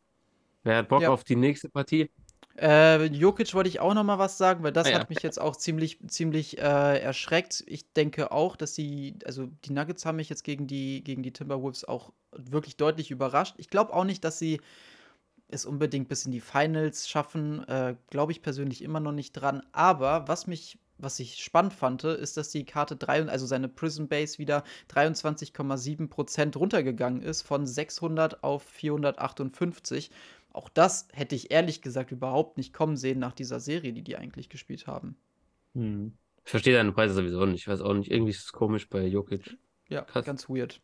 Wer 0.64 0.76
hat 0.76 0.90
Bock 0.90 1.04
ja. 1.04 1.10
auf 1.10 1.24
die 1.24 1.38
nächste 1.38 1.70
Partie? 1.70 2.12
Äh, 2.58 3.06
Jokic 3.06 3.54
wollte 3.54 3.70
ich 3.70 3.80
auch 3.80 3.94
noch 3.94 4.04
mal 4.04 4.20
was 4.20 4.38
sagen, 4.38 4.62
weil 4.62 4.74
das 4.74 4.88
ah, 4.88 4.90
ja. 4.90 5.00
hat 5.00 5.10
mich 5.10 5.24
jetzt 5.24 5.40
auch 5.40 5.56
ziemlich, 5.56 6.00
ziemlich 6.08 6.58
äh, 6.58 7.00
erschreckt. 7.00 7.64
Ich 7.66 7.94
denke 7.94 8.34
auch, 8.34 8.58
dass 8.58 8.74
die, 8.74 9.16
also 9.24 9.48
die 9.64 9.72
Nuggets 9.72 10.06
haben 10.06 10.18
mich 10.18 10.28
jetzt 10.28 10.44
gegen 10.44 10.68
die, 10.68 11.02
gegen 11.02 11.24
die 11.24 11.32
Timberwolves 11.32 11.86
auch 11.86 12.12
wirklich 12.34 12.76
deutlich 12.76 13.10
überrascht. 13.10 13.56
Ich 13.58 13.70
glaube 13.70 13.94
auch 13.94 14.04
nicht, 14.04 14.26
dass 14.26 14.38
sie 14.38 14.60
es 15.54 15.66
unbedingt 15.66 16.10
bis 16.10 16.26
in 16.26 16.32
die 16.32 16.42
Finals 16.42 17.08
schaffen, 17.10 17.68
äh, 17.68 17.96
glaube 18.10 18.32
ich 18.32 18.42
persönlich 18.42 18.82
immer 18.82 19.00
noch 19.00 19.12
nicht 19.12 19.34
dran. 19.34 19.64
Aber 19.72 20.28
was 20.28 20.48
mich, 20.48 20.80
was 20.98 21.20
ich 21.20 21.44
spannend 21.44 21.74
fand, 21.74 22.04
ist, 22.04 22.38
dass 22.38 22.50
die 22.50 22.66
Karte 22.66 22.96
3, 22.96 23.28
also 23.28 23.46
seine 23.46 23.70
Prism 23.70 24.08
Base 24.08 24.38
wieder 24.38 24.64
23,7% 24.92 26.58
runtergegangen 26.58 27.22
ist, 27.22 27.42
von 27.42 27.66
600 27.66 28.44
auf 28.44 28.64
458. 28.64 30.12
Auch 30.52 30.70
das 30.70 31.08
hätte 31.14 31.36
ich 31.36 31.52
ehrlich 31.52 31.82
gesagt 31.82 32.12
überhaupt 32.12 32.58
nicht 32.58 32.74
kommen 32.74 32.98
sehen 32.98 33.20
nach 33.20 33.34
dieser 33.34 33.60
Serie, 33.60 33.94
die 33.94 34.04
die 34.04 34.18
eigentlich 34.18 34.50
gespielt 34.50 34.88
haben. 34.88 35.16
Hm. 35.74 36.14
Ich 36.46 36.52
verstehe 36.52 36.76
deine 36.76 36.92
Preise 36.92 37.14
sowieso 37.14 37.46
nicht. 37.46 37.62
Ich 37.62 37.68
weiß 37.68 37.82
auch 37.82 37.94
nicht, 37.94 38.12
irgendwie 38.12 38.32
ist 38.32 38.44
es 38.44 38.52
komisch 38.52 38.90
bei 38.90 39.06
Jokic. 39.06 39.58
Ja, 39.90 40.02
Krass. 40.02 40.26
ganz 40.26 40.50
weird. 40.50 40.82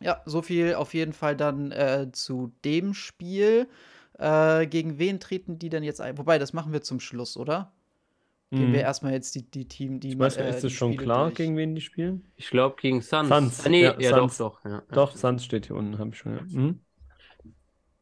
Ja, 0.00 0.22
so 0.26 0.42
viel 0.42 0.74
auf 0.74 0.94
jeden 0.94 1.12
Fall 1.12 1.36
dann 1.36 1.72
äh, 1.72 2.08
zu 2.12 2.52
dem 2.64 2.94
Spiel. 2.94 3.68
Äh, 4.18 4.66
gegen 4.66 4.98
wen 4.98 5.20
treten 5.20 5.58
die 5.58 5.68
denn 5.68 5.82
jetzt 5.82 6.00
ein? 6.00 6.18
Wobei, 6.18 6.38
das 6.38 6.52
machen 6.52 6.72
wir 6.72 6.82
zum 6.82 7.00
Schluss, 7.00 7.36
oder? 7.36 7.72
Gehen 8.50 8.60
wir 8.60 8.68
mhm. 8.68 8.74
erstmal 8.76 9.12
jetzt 9.12 9.34
die, 9.34 9.42
die 9.42 9.66
Team, 9.66 9.98
die. 9.98 10.10
Ich 10.10 10.18
weiß 10.18 10.36
nicht, 10.36 10.46
äh, 10.46 10.50
ist 10.50 10.62
es 10.62 10.72
schon 10.72 10.92
Spiele 10.92 11.04
klar, 11.04 11.24
durch. 11.24 11.34
gegen 11.34 11.56
wen 11.56 11.74
die 11.74 11.80
spielen? 11.80 12.24
Ich 12.36 12.48
glaube 12.48 12.76
gegen 12.80 13.02
Suns. 13.02 13.28
Suns. 13.28 13.66
Ah, 13.66 13.68
nee, 13.68 13.82
ja, 13.82 13.98
ja 13.98 14.10
Suns. 14.10 14.38
doch, 14.38 14.60
doch. 14.62 14.70
Ja. 14.70 14.82
Doch, 14.92 15.16
Suns 15.16 15.44
steht 15.44 15.66
hier 15.66 15.74
unten, 15.74 15.98
habe 15.98 16.10
ich 16.10 16.18
schon. 16.18 16.36
Ja. 16.36 16.42
Mhm. 16.42 16.80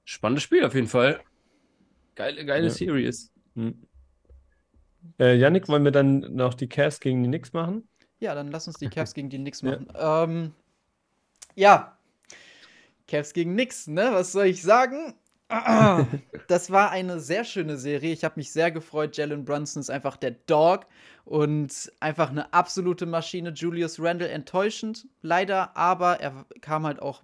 Spannendes 0.05 0.43
Spiel 0.43 0.65
auf 0.65 0.75
jeden 0.75 0.87
Fall. 0.87 1.21
Geile, 2.15 2.45
geile 2.45 2.65
ja. 2.65 2.71
Series. 2.71 3.33
Mhm. 3.55 3.87
Äh, 5.19 5.37
Yannick, 5.37 5.67
wollen 5.69 5.85
wir 5.85 5.93
dann 5.93 6.21
noch 6.35 6.53
die 6.53 6.69
Cavs 6.69 7.01
gegen 7.01 7.23
die 7.23 7.29
Knicks 7.29 7.55
machen? 7.55 7.89
Ja, 8.21 8.35
dann 8.35 8.51
lass 8.51 8.67
uns 8.67 8.77
die 8.77 8.89
Cavs 8.89 9.15
gegen 9.15 9.31
die 9.31 9.39
Knicks 9.39 9.63
machen. 9.63 9.89
Ähm, 9.95 10.53
ja, 11.55 11.97
Cavs 13.09 13.33
gegen 13.33 13.55
nix, 13.55 13.87
ne? 13.87 14.11
Was 14.13 14.33
soll 14.33 14.47
ich 14.47 14.63
sagen? 14.63 15.15
das 16.49 16.71
war 16.71 16.91
eine 16.91 17.21
sehr 17.21 17.45
schöne 17.45 17.77
Serie. 17.77 18.13
Ich 18.13 18.25
habe 18.25 18.35
mich 18.37 18.51
sehr 18.51 18.71
gefreut. 18.71 19.17
Jalen 19.17 19.45
Brunson 19.45 19.81
ist 19.81 19.91
einfach 19.91 20.17
der 20.17 20.33
Dog 20.33 20.87
und 21.25 21.93
einfach 22.01 22.31
eine 22.31 22.53
absolute 22.53 23.07
Maschine. 23.07 23.51
Julius 23.51 24.01
Randle 24.01 24.29
enttäuschend, 24.29 25.07
leider, 25.23 25.77
aber 25.77 26.21
er 26.21 26.47
kam 26.61 26.87
halt 26.87 27.01
auch 27.01 27.23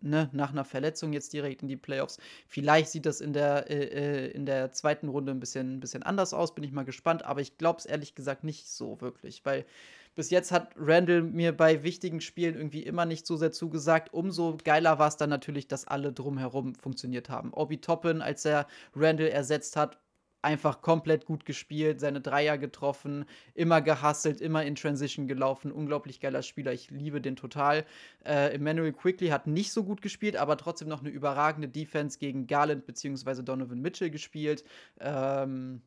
ne, 0.00 0.28
nach 0.32 0.52
einer 0.52 0.64
Verletzung 0.64 1.12
jetzt 1.12 1.32
direkt 1.32 1.62
in 1.62 1.68
die 1.68 1.76
Playoffs. 1.76 2.18
Vielleicht 2.46 2.90
sieht 2.90 3.06
das 3.06 3.20
in 3.20 3.32
der, 3.32 3.70
äh, 3.70 3.84
äh 3.84 4.30
in 4.30 4.46
der 4.46 4.72
zweiten 4.72 5.08
Runde 5.08 5.32
ein 5.32 5.40
bisschen, 5.40 5.76
ein 5.76 5.80
bisschen 5.80 6.02
anders 6.02 6.34
aus, 6.34 6.54
bin 6.54 6.64
ich 6.64 6.72
mal 6.72 6.84
gespannt, 6.84 7.24
aber 7.24 7.40
ich 7.40 7.58
glaube 7.58 7.78
es 7.78 7.86
ehrlich 7.86 8.14
gesagt 8.14 8.44
nicht 8.44 8.68
so 8.68 9.00
wirklich, 9.00 9.44
weil 9.44 9.64
bis 10.14 10.30
jetzt 10.30 10.52
hat 10.52 10.72
Randall 10.76 11.22
mir 11.22 11.56
bei 11.56 11.82
wichtigen 11.82 12.20
Spielen 12.20 12.54
irgendwie 12.54 12.82
immer 12.82 13.04
nicht 13.04 13.26
so 13.26 13.36
sehr 13.36 13.52
zugesagt. 13.52 14.12
Umso 14.12 14.58
geiler 14.62 14.98
war 14.98 15.08
es 15.08 15.16
dann 15.16 15.30
natürlich, 15.30 15.68
dass 15.68 15.86
alle 15.86 16.12
drumherum 16.12 16.74
funktioniert 16.74 17.28
haben. 17.28 17.52
Obi 17.52 17.80
Toppin, 17.80 18.22
als 18.22 18.44
er 18.44 18.66
Randall 18.94 19.28
ersetzt 19.28 19.76
hat, 19.76 19.98
einfach 20.44 20.82
komplett 20.82 21.24
gut 21.24 21.46
gespielt, 21.46 22.00
seine 22.00 22.20
Dreier 22.20 22.58
getroffen, 22.58 23.24
immer 23.54 23.80
gehustelt, 23.80 24.40
immer 24.40 24.64
in 24.64 24.74
Transition 24.76 25.26
gelaufen. 25.26 25.72
Unglaublich 25.72 26.20
geiler 26.20 26.42
Spieler, 26.42 26.72
ich 26.72 26.90
liebe 26.90 27.20
den 27.20 27.34
total. 27.34 27.84
Äh, 28.24 28.54
Emmanuel 28.54 28.92
Quickly 28.92 29.28
hat 29.28 29.46
nicht 29.46 29.72
so 29.72 29.84
gut 29.84 30.02
gespielt, 30.02 30.36
aber 30.36 30.56
trotzdem 30.56 30.88
noch 30.88 31.00
eine 31.00 31.10
überragende 31.10 31.68
Defense 31.68 32.18
gegen 32.18 32.46
Garland 32.46 32.86
bzw. 32.86 33.42
Donovan 33.42 33.80
Mitchell 33.80 34.10
gespielt. 34.10 34.64
Ähm, 35.00 35.82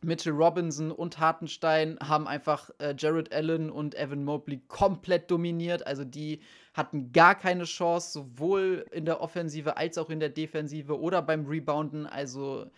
Mitchell 0.00 0.32
Robinson 0.32 0.92
und 0.92 1.18
Hartenstein 1.18 1.98
haben 2.00 2.28
einfach 2.28 2.70
äh, 2.78 2.94
Jared 2.96 3.32
Allen 3.32 3.70
und 3.70 3.96
Evan 3.96 4.24
Mobley 4.24 4.62
komplett 4.68 5.30
dominiert. 5.30 5.86
Also 5.86 6.04
die 6.04 6.40
hatten 6.74 7.12
gar 7.12 7.34
keine 7.34 7.64
Chance, 7.64 8.12
sowohl 8.12 8.86
in 8.92 9.04
der 9.04 9.20
Offensive 9.20 9.76
als 9.76 9.98
auch 9.98 10.10
in 10.10 10.20
der 10.20 10.28
Defensive 10.28 11.00
oder 11.00 11.20
beim 11.20 11.46
Rebounden. 11.46 12.06
Also 12.06 12.70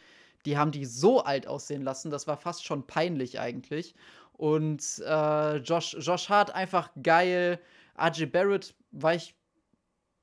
die 0.46 0.56
haben 0.56 0.70
die 0.70 0.86
so 0.86 1.22
alt 1.22 1.46
aussehen 1.46 1.82
lassen, 1.82 2.10
das 2.10 2.26
war 2.26 2.38
fast 2.38 2.64
schon 2.64 2.86
peinlich 2.86 3.38
eigentlich. 3.38 3.94
Und 4.32 5.02
äh, 5.06 5.56
Josh, 5.56 5.96
Josh 6.00 6.30
Hart 6.30 6.54
einfach 6.54 6.90
geil. 7.02 7.60
RJ 7.98 8.24
Barrett 8.26 8.74
war 8.90 9.14
ich 9.14 9.34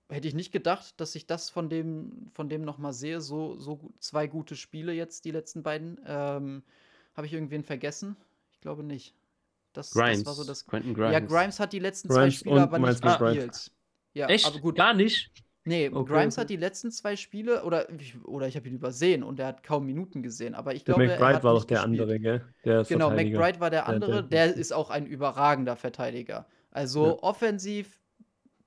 hätte 0.09 0.27
ich 0.27 0.33
nicht 0.33 0.51
gedacht, 0.51 0.99
dass 0.99 1.15
ich 1.15 1.27
das 1.27 1.49
von 1.49 1.69
dem, 1.69 2.29
von 2.33 2.49
dem 2.49 2.63
noch 2.63 2.77
mal 2.77 2.93
sehe. 2.93 3.21
So, 3.21 3.57
so 3.57 3.91
zwei 3.99 4.27
gute 4.27 4.55
Spiele 4.55 4.93
jetzt, 4.93 5.25
die 5.25 5.31
letzten 5.31 5.63
beiden. 5.63 5.99
Ähm, 6.05 6.63
habe 7.17 7.27
ich 7.27 7.33
irgendwen 7.33 7.63
vergessen? 7.63 8.15
Ich 8.51 8.61
glaube 8.61 8.83
nicht. 8.83 9.13
Das, 9.73 9.91
Grimes. 9.91 10.19
das 10.19 10.25
war 10.25 10.33
so 10.33 10.43
das. 10.43 10.65
Quentin 10.65 10.93
Grimes. 10.93 11.13
Ja, 11.13 11.19
Grimes 11.19 11.59
hat 11.59 11.73
die 11.73 11.79
letzten 11.79 12.07
Grimes 12.07 12.35
zwei 12.35 12.39
Spiele 12.39 12.61
aber 12.61 12.79
nicht 12.79 13.01
gespielt. 13.01 13.19
McBride. 13.19 13.51
Ja, 14.13 14.27
Echt? 14.27 14.45
aber 14.47 14.59
gut. 14.59 14.75
Gar 14.75 14.93
nicht? 14.93 15.31
Nee, 15.65 15.89
Okay, 15.89 16.13
Grimes 16.13 16.35
okay. 16.35 16.41
hat 16.41 16.49
die 16.49 16.55
letzten 16.55 16.91
zwei 16.91 17.15
Spiele 17.17 17.63
oder, 17.65 17.89
ich- 17.99 18.23
oder 18.23 18.47
ich 18.47 18.55
habe 18.55 18.67
ihn 18.69 18.75
übersehen 18.75 19.21
und 19.21 19.37
er 19.39 19.47
hat 19.47 19.63
kaum 19.63 19.85
Minuten 19.85 20.23
gesehen. 20.23 20.55
Aber 20.55 20.73
ich 20.73 20.85
Der 20.85 20.95
glaube, 20.95 21.11
er 21.11 21.17
McBride 21.19 21.35
hat 21.35 21.43
war 21.43 21.53
doch 21.55 21.65
der 21.65 21.77
gespielt. 21.83 22.01
andere, 22.01 22.19
gell? 22.19 22.45
Der 22.63 22.83
Genau. 22.85 23.09
McBride 23.09 23.59
war 23.59 23.69
der 23.69 23.81
Der- 23.81 23.87
andere. 23.87 24.23
der- 24.23 24.47
Der 24.47 24.55
ist 24.55 24.71
auch 24.71 24.89
ein 24.89 25.05
überragender 25.05 25.75
Verteidiger. 25.75 26.47
Also 26.71 27.07
Ja. 27.07 27.13
offensiv 27.23 27.99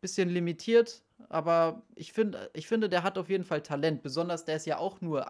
bisschen 0.03 0.29
limitiert, 0.29 1.03
aber 1.31 1.83
ich, 1.95 2.13
find, 2.13 2.37
ich 2.53 2.67
finde, 2.69 2.89
der 2.89 3.03
hat 3.03 3.17
auf 3.19 3.29
jeden 3.31 3.45
Fall 3.45 3.63
Talent. 3.63 4.03
Besonders 4.03 4.45
der 4.45 4.57
ist 4.57 4.67
ja 4.67 4.77
auch 4.79 5.01
nur 5.01 5.27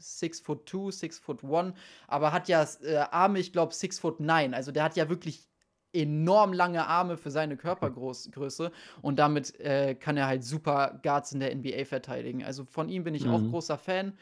6 0.00 0.40
foot 0.40 0.68
2, 0.68 0.90
6 0.90 1.18
foot 1.18 1.44
1, 1.44 1.74
aber 2.08 2.32
hat 2.32 2.48
ja 2.48 2.66
äh, 2.82 2.96
Arme, 2.96 3.38
ich 3.38 3.52
glaube 3.52 3.74
6 3.74 3.98
foot 3.98 4.20
9. 4.20 4.54
Also 4.54 4.72
der 4.72 4.84
hat 4.84 4.96
ja 4.96 5.08
wirklich 5.08 5.48
enorm 5.92 6.52
lange 6.52 6.86
Arme 6.86 7.16
für 7.16 7.30
seine 7.32 7.56
Körpergröße 7.56 8.70
und 9.02 9.18
damit 9.18 9.58
äh, 9.60 9.94
kann 9.96 10.16
er 10.16 10.26
halt 10.28 10.44
super 10.44 11.00
Guards 11.02 11.32
in 11.32 11.40
der 11.40 11.54
NBA 11.54 11.84
verteidigen. 11.84 12.44
Also 12.44 12.64
von 12.64 12.88
ihm 12.88 13.02
bin 13.04 13.14
ich 13.14 13.28
auch 13.28 13.44
Mhm. 13.44 13.50
großer 13.50 13.76
Fan. 13.78 14.16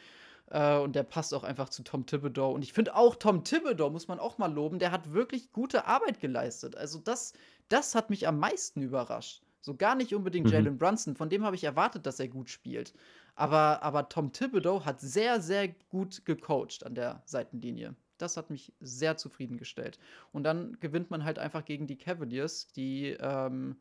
Äh, 0.51 0.79
und 0.79 0.97
der 0.97 1.03
passt 1.03 1.35
auch 1.35 1.45
einfach 1.45 1.69
zu 1.69 1.83
Tom 1.83 2.07
Thibodeau. 2.07 2.53
Und 2.53 2.63
ich 2.63 2.73
finde 2.73 2.95
auch 2.97 3.17
Tom 3.17 3.45
Thibodeau, 3.45 3.91
muss 3.91 4.09
man 4.09 4.19
auch 4.19 4.39
mal 4.39 4.53
loben, 4.53 4.79
der 4.79 4.93
hat 4.93 5.13
wirklich 5.13 5.53
gute 5.53 5.87
Arbeit 5.87 6.21
geleistet. 6.21 6.77
Also 6.77 6.99
das, 6.99 7.35
das 7.69 7.95
hat 7.95 8.11
mich 8.11 8.27
am 8.27 8.39
meisten 8.39 8.81
überrascht. 8.81 9.43
So 9.61 9.77
gar 9.77 9.95
nicht 9.95 10.15
unbedingt 10.15 10.49
Mhm. 10.49 10.53
Jalen 10.53 10.79
Brunson, 10.79 11.17
von 11.17 11.29
dem 11.29 11.45
habe 11.45 11.57
ich 11.57 11.65
erwartet, 11.65 12.07
dass 12.07 12.21
er 12.21 12.29
gut 12.29 12.49
spielt. 12.49 12.95
Aber, 13.39 13.85
aber 13.85 14.09
Tom 14.09 14.33
Thibodeau 14.33 14.85
hat 14.85 15.01
sehr, 15.01 15.41
sehr 15.41 15.69
gut 15.69 16.25
gecoacht 16.25 16.85
an 16.85 16.97
der 16.97 17.23
Seitenlinie. 17.25 17.95
Das 18.19 18.37
hat 18.37 18.51
mich 18.51 18.73
sehr 18.81 19.17
zufriedengestellt. 19.17 20.01
Und 20.33 20.43
dann 20.43 20.77
gewinnt 20.81 21.13
man 21.13 21.23
halt 21.23 21.39
einfach 21.39 21.65
gegen 21.65 21.87
die 21.87 21.97
Cavaliers, 21.97 22.67
die 22.73 23.17
ähm, 23.21 23.77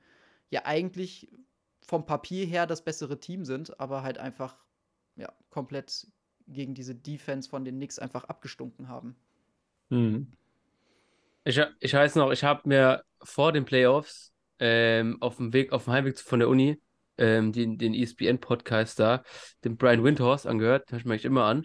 ja 0.51 0.61
eigentlich 0.65 1.31
vom 1.81 2.05
Papier 2.05 2.45
her 2.45 2.67
das 2.67 2.83
bessere 2.83 3.19
Team 3.19 3.45
sind, 3.45 3.79
aber 3.79 4.03
halt 4.03 4.19
einfach 4.19 4.63
ja, 5.15 5.33
komplett 5.49 6.05
gegen 6.47 6.75
diese 6.75 6.93
Defense 6.93 7.49
von 7.49 7.65
den 7.65 7.77
Knicks 7.77 7.97
einfach 7.97 8.25
abgestunken 8.25 8.87
haben. 8.89 9.15
Mhm. 9.89 10.31
Ich, 11.45 11.59
ich 11.79 11.93
weiß 11.95 12.13
noch, 12.13 12.29
ich 12.29 12.43
habe 12.43 12.69
mir 12.69 13.03
vor 13.23 13.53
den 13.53 13.65
Playoffs 13.65 14.31
ähm, 14.59 15.19
auf 15.19 15.37
dem 15.37 15.51
Weg, 15.51 15.71
auf 15.71 15.85
dem 15.85 15.93
Heimweg 15.93 16.19
von 16.19 16.37
der 16.37 16.47
Uni 16.47 16.79
ähm, 17.17 17.51
den, 17.51 17.77
den 17.77 17.93
ESPN-Podcast 17.93 18.99
da, 18.99 19.23
den 19.63 19.77
Brian 19.77 20.03
Windhorst 20.03 20.47
angehört, 20.47 20.91
höre 20.91 20.99
ich 20.99 21.05
mir 21.05 21.13
eigentlich 21.13 21.25
immer 21.25 21.45
an, 21.45 21.63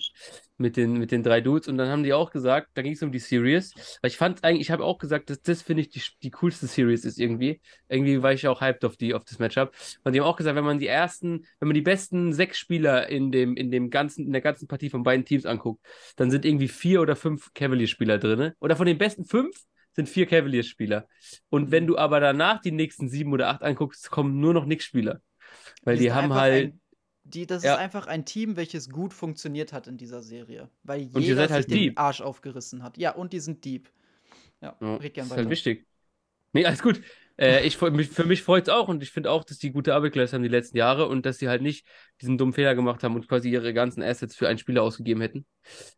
mit 0.57 0.77
den, 0.77 0.95
mit 0.95 1.11
den 1.11 1.23
drei 1.23 1.41
Dudes. 1.41 1.69
Und 1.69 1.77
dann 1.77 1.89
haben 1.89 2.03
die 2.03 2.15
auch 2.15 2.31
gesagt, 2.31 2.69
da 2.75 2.83
ging 2.83 2.93
es 2.93 3.03
um 3.03 3.13
die 3.13 3.19
Series. 3.19 3.75
Weil 4.01 4.11
ich 4.11 4.17
fand 4.17 4.43
eigentlich, 4.45 4.63
ich 4.63 4.71
habe 4.71 4.85
auch 4.85 4.99
gesagt, 4.99 5.29
dass 5.29 5.43
das 5.43 5.61
finde 5.61 5.83
ich 5.83 5.91
die, 5.91 6.03
die 6.23 6.31
coolste 6.31 6.67
Series 6.67 7.05
ist 7.05 7.19
irgendwie. 7.19 7.61
Irgendwie 7.89 8.23
war 8.23 8.33
ich 8.33 8.47
auch 8.49 8.61
hyped 8.61 8.85
auf 8.85 8.97
die, 8.97 9.13
auf 9.13 9.25
das 9.25 9.39
Matchup. 9.39 9.75
Und 10.05 10.15
die 10.15 10.21
haben 10.21 10.27
auch 10.27 10.37
gesagt, 10.37 10.57
wenn 10.57 10.65
man 10.65 10.79
die 10.79 10.87
ersten, 10.87 11.45
wenn 11.59 11.69
man 11.69 11.75
die 11.75 11.83
besten 11.83 12.33
sechs 12.33 12.59
Spieler 12.59 13.09
in 13.09 13.31
dem, 13.31 13.57
in 13.57 13.71
dem 13.71 13.91
ganzen, 13.91 14.27
in 14.27 14.33
der 14.33 14.41
ganzen 14.41 14.69
Partie 14.69 14.91
von 14.91 15.03
beiden 15.03 15.25
Teams 15.25 15.45
anguckt, 15.45 15.85
dann 16.17 16.31
sind 16.31 16.45
irgendwie 16.45 16.69
vier 16.69 17.03
oder 17.03 17.17
fünf 17.17 17.53
Cavaliers-Spieler 17.55 18.19
drin. 18.19 18.53
Oder 18.61 18.77
von 18.77 18.87
den 18.87 18.99
besten 18.99 19.25
fünf 19.25 19.55
sind 19.95 20.09
vier 20.09 20.27
Cavaliers-Spieler. 20.27 21.07
Und 21.51 21.71
wenn 21.71 21.87
du 21.87 21.99
aber 21.99 22.21
danach 22.21 22.61
die 22.61 22.73
nächsten 22.73 23.09
sieben 23.09 23.33
oder 23.33 23.49
acht 23.49 23.63
anguckst, 23.63 24.11
kommen 24.11 24.41
nur 24.41 24.55
noch 24.55 24.65
Knicks-Spieler. 24.65 25.21
Weil 25.85 25.97
die 25.97 26.05
sind 26.05 26.15
haben 26.15 26.35
halt. 26.35 26.73
Ein, 26.75 26.81
die, 27.25 27.47
das 27.47 27.63
Ja. 27.63 27.75
ist 27.75 27.79
einfach 27.81 28.07
ein 28.07 28.25
Team, 28.25 28.57
welches 28.57 28.91
gut 28.91 29.15
funktioniert 29.15 29.73
hat 29.73 29.87
in 29.87 29.97
dieser 29.97 30.23
Serie. 30.23 30.69
Weil 30.83 31.03
ihr 31.03 31.21
jeder 31.21 31.37
seid 31.49 31.49
sich 31.49 31.55
halt 31.55 31.71
den. 31.71 31.97
Arsch 31.97 32.21
aufgerissen 32.21 32.83
hat. 32.83 32.99
Ja, 32.99 33.13
und 33.15 33.33
die 33.33 33.41
sind 33.41 33.65
deep. 33.65 33.91
Ja, 34.61 34.77
Ja, 34.81 34.97
red 34.97 35.15
gern 35.15 35.27
ist 35.27 35.31
weiter. 35.31 35.43
halt 35.43 35.51
wichtig. 35.51 35.87
Nee, 36.53 36.67
alles 36.67 36.83
gut. 36.83 37.01
Äh, 37.43 37.67
ich, 37.67 37.77
freu- 37.77 37.91
mich, 37.91 38.09
für 38.09 38.25
mich 38.25 38.43
freut 38.43 38.65
es 38.65 38.69
auch 38.69 38.89
und 38.89 39.03
ich 39.03 39.11
finde 39.11 39.31
auch, 39.31 39.43
dass 39.45 39.59
die 39.59 39.73
gute 39.73 39.95
Arbeit 39.95 40.13
geleistet 40.13 40.37
haben 40.37 40.43
die 40.45 40.49
letzten 40.49 40.77
Jahre 40.77 41.09
und 41.09 41.27
dass 41.27 41.39
sie 41.39 41.49
halt 41.49 41.61
nicht 41.61 41.87
diesen 42.21 42.39
dummen 42.39 42.53
Fehler 42.55 42.75
gemacht 42.75 43.03
haben 43.03 43.17
und 43.17 43.29
quasi 43.29 43.51
ihre 43.51 43.75
ganzen 43.75 44.03
Assets 44.03 44.37
für 44.37 44.49
einen 44.49 44.59
Spieler 44.59 44.83
ausgegeben 44.83 45.21
hätten. 45.21 45.45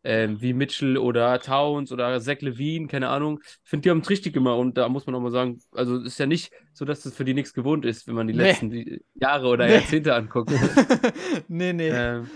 Ähm, 0.03 0.41
wie 0.41 0.53
Mitchell 0.53 0.97
oder 0.97 1.39
Towns 1.39 1.91
oder 1.91 2.19
Zach 2.19 2.41
Levine, 2.41 2.87
keine 2.87 3.09
Ahnung. 3.09 3.39
Ich 3.63 3.69
finde, 3.69 3.83
die 3.83 3.89
haben 3.91 3.99
es 3.99 4.09
richtig 4.09 4.33
gemacht 4.33 4.57
und 4.59 4.77
da 4.77 4.89
muss 4.89 5.05
man 5.05 5.15
auch 5.15 5.19
mal 5.21 5.31
sagen, 5.31 5.59
also 5.71 5.97
es 5.97 6.05
ist 6.13 6.19
ja 6.19 6.25
nicht 6.25 6.51
so, 6.73 6.83
dass 6.83 7.01
das 7.01 7.15
für 7.15 7.25
die 7.25 7.33
nichts 7.33 7.53
gewohnt 7.53 7.85
ist, 7.85 8.07
wenn 8.07 8.15
man 8.15 8.27
die 8.27 8.33
Nee. 8.33 8.43
letzten 8.43 8.99
Jahre 9.15 9.47
oder 9.47 9.67
Nee. 9.67 9.73
Jahrzehnte 9.75 10.15
anguckt. 10.15 10.51
nee, 11.47 11.73
nee. 11.73 11.89
Ähm, 11.89 12.27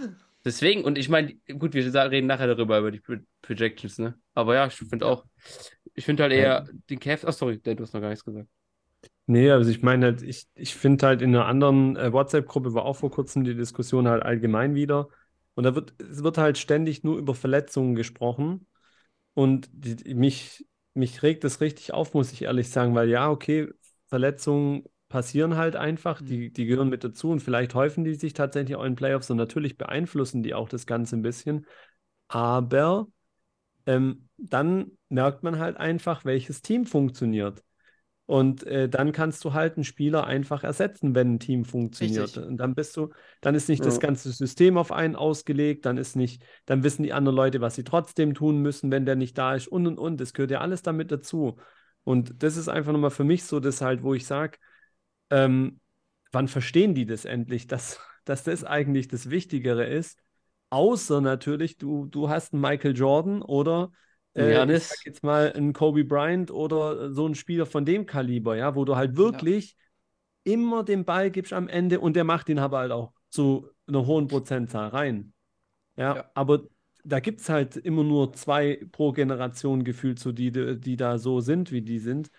deswegen, 0.45 0.83
und 0.83 0.97
ich 0.97 1.09
meine, 1.09 1.33
gut, 1.57 1.73
wir 1.73 1.93
reden 2.11 2.27
nachher 2.27 2.47
darüber, 2.47 2.79
über 2.79 2.91
die 2.91 2.99
Pro 2.99 3.15
Projections, 3.41 3.97
ne? 3.97 4.15
Aber 4.35 4.53
ja, 4.55 4.67
ich 4.67 4.73
finde 4.75 5.05
auch, 5.05 5.25
ich 5.95 6.05
finde 6.05 6.23
halt 6.23 6.33
eher 6.33 6.67
den 6.89 6.99
Cavs, 6.99 7.25
ach 7.25 7.33
sorry, 7.33 7.59
du 7.59 7.75
hast 7.81 7.93
noch 7.93 8.01
gar 8.01 8.09
nichts 8.09 8.23
gesagt. 8.25 8.47
Nee, 9.31 9.51
also 9.51 9.69
ich 9.69 9.83
meine 9.83 10.07
halt, 10.07 10.21
ich, 10.23 10.47
ich 10.55 10.73
finde 10.73 11.05
halt 11.05 11.21
in 11.21 11.35
einer 11.35 11.45
anderen 11.45 11.95
äh, 11.97 12.11
WhatsApp-Gruppe 12.11 12.73
war 12.73 12.83
auch 12.85 12.95
vor 12.95 13.11
kurzem 13.11 13.43
die 13.43 13.53
Diskussion 13.55 14.07
halt 14.07 14.23
allgemein 14.23 14.73
wieder. 14.73 15.09
Und 15.53 15.65
da 15.65 15.75
wird, 15.75 15.93
es 16.01 16.23
wird 16.23 16.39
halt 16.39 16.57
ständig 16.57 17.03
nur 17.03 17.17
über 17.19 17.35
Verletzungen 17.35 17.93
gesprochen. 17.93 18.65
Und 19.35 19.69
die, 19.73 20.15
mich, 20.15 20.67
mich 20.95 21.23
regt 21.23 21.43
das 21.43 21.61
richtig 21.61 21.93
auf, 21.93 22.13
muss 22.15 22.33
ich 22.33 22.43
ehrlich 22.43 22.69
sagen, 22.69 22.95
weil 22.95 23.09
ja, 23.09 23.29
okay, 23.29 23.69
Verletzungen 24.07 24.85
passieren 25.09 25.57
halt 25.57 25.75
einfach, 25.75 26.21
die, 26.21 26.51
die 26.53 26.65
gehören 26.65 26.89
mit 26.89 27.03
dazu 27.03 27.29
und 27.31 27.41
vielleicht 27.41 27.75
häufen 27.75 28.03
die 28.05 28.15
sich 28.15 28.33
tatsächlich 28.33 28.77
auch 28.77 28.83
in 28.85 28.95
Playoffs 28.95 29.29
und 29.31 29.37
natürlich 29.37 29.77
beeinflussen 29.77 30.43
die 30.43 30.53
auch 30.55 30.69
das 30.69 30.87
Ganze 30.87 31.17
ein 31.17 31.23
bisschen. 31.23 31.67
Aber 32.29 33.07
ähm, 33.87 34.29
dann 34.37 34.91
merkt 35.09 35.43
man 35.43 35.59
halt 35.59 35.77
einfach, 35.77 36.25
welches 36.25 36.61
Team 36.63 36.85
funktioniert. 36.85 37.63
Und 38.29 38.63
äh, 38.67 38.87
dann 38.87 39.11
kannst 39.11 39.43
du 39.43 39.53
halt 39.53 39.75
einen 39.75 39.83
Spieler 39.83 40.25
einfach 40.27 40.63
ersetzen, 40.63 41.15
wenn 41.15 41.33
ein 41.33 41.39
Team 41.39 41.65
funktioniert. 41.65 42.37
Richtig. 42.37 42.45
Und 42.45 42.57
dann 42.57 42.75
bist 42.75 42.95
du, 42.95 43.09
dann 43.41 43.55
ist 43.55 43.69
nicht 43.69 43.87
das 43.87 43.95
Ja. 43.95 43.99
ganze 43.99 44.31
System 44.31 44.77
auf 44.77 44.91
einen 44.91 45.15
ausgelegt, 45.15 45.87
dann 45.87 45.97
ist 45.97 46.15
nicht, 46.15 46.43
dann 46.67 46.83
wissen 46.83 47.01
die 47.01 47.11
anderen 47.11 47.35
Leute, 47.35 47.59
was 47.59 47.73
sie 47.73 47.83
trotzdem 47.83 48.35
tun 48.35 48.59
müssen, 48.61 48.91
wenn 48.91 49.07
der 49.07 49.15
nicht 49.15 49.35
da 49.39 49.55
ist 49.55 49.67
und 49.67 49.87
und 49.87 49.97
und. 49.97 50.21
Das 50.21 50.33
gehört 50.33 50.51
ja 50.51 50.61
alles 50.61 50.83
damit 50.83 51.11
dazu. 51.11 51.57
Und 52.03 52.43
das 52.43 52.55
ist 52.55 52.67
einfach 52.69 52.91
nochmal 52.91 53.09
für 53.09 53.23
mich 53.23 53.45
so, 53.45 53.59
das 53.59 53.81
halt, 53.81 54.03
wo 54.03 54.13
ich 54.13 54.27
sage, 54.27 54.59
ähm, 55.29 55.79
wann 56.31 56.47
verstehen 56.47 56.93
die 56.95 57.05
das 57.07 57.25
endlich, 57.25 57.67
dass, 57.67 57.99
dass 58.25 58.43
das 58.43 58.63
eigentlich 58.63 59.07
das 59.07 59.29
Wichtigere 59.29 59.85
ist? 59.85 60.19
Außer 60.69 61.21
natürlich, 61.21 61.77
du, 61.77 62.05
du 62.05 62.29
hast 62.29 62.53
einen 62.53 62.61
Michael 62.61 62.95
Jordan 62.95 63.41
oder 63.41 63.91
äh, 64.35 64.65
ich 64.65 64.69
Giannis. 64.69 64.87
sag 64.87 65.05
jetzt 65.05 65.23
mal 65.23 65.53
einen 65.53 65.73
Kobe 65.73 66.03
Bryant 66.05 66.51
oder 66.51 67.11
so 67.13 67.27
ein 67.27 67.35
Spieler 67.35 67.65
von 67.65 67.85
dem 67.85 68.05
Kaliber, 68.05 68.55
ja, 68.55 68.75
wo 68.75 68.85
du 68.85 68.95
halt 68.95 69.17
wirklich 69.17 69.75
immer 70.43 70.83
den 70.83 71.05
Ball 71.05 71.31
gibst 71.31 71.53
am 71.53 71.67
Ende 71.69 71.99
und 71.99 72.15
der 72.15 72.23
macht 72.25 72.49
ihn 72.49 72.59
aber 72.59 72.79
halt 72.79 72.91
auch 72.91 73.13
zu 73.29 73.69
einer 73.87 74.05
hohen 74.05 74.27
Prozentzahl 74.27 74.89
rein. 74.89 75.33
Ja, 75.97 76.15
Ja. 76.15 76.31
aber 76.33 76.63
da 77.05 77.19
gibt 77.19 77.41
es 77.41 77.49
halt 77.49 77.77
immer 77.77 78.03
nur 78.03 78.33
zwei 78.33 78.85
pro 78.91 79.11
Generation 79.13 79.83
gefühlt, 79.83 80.19
so 80.19 80.31
die, 80.31 80.51
die 80.79 80.97
da 80.97 81.17
so 81.17 81.41
sind, 81.41 81.71
wie 81.71 81.81
die 81.81 81.99
sind. 81.99 82.31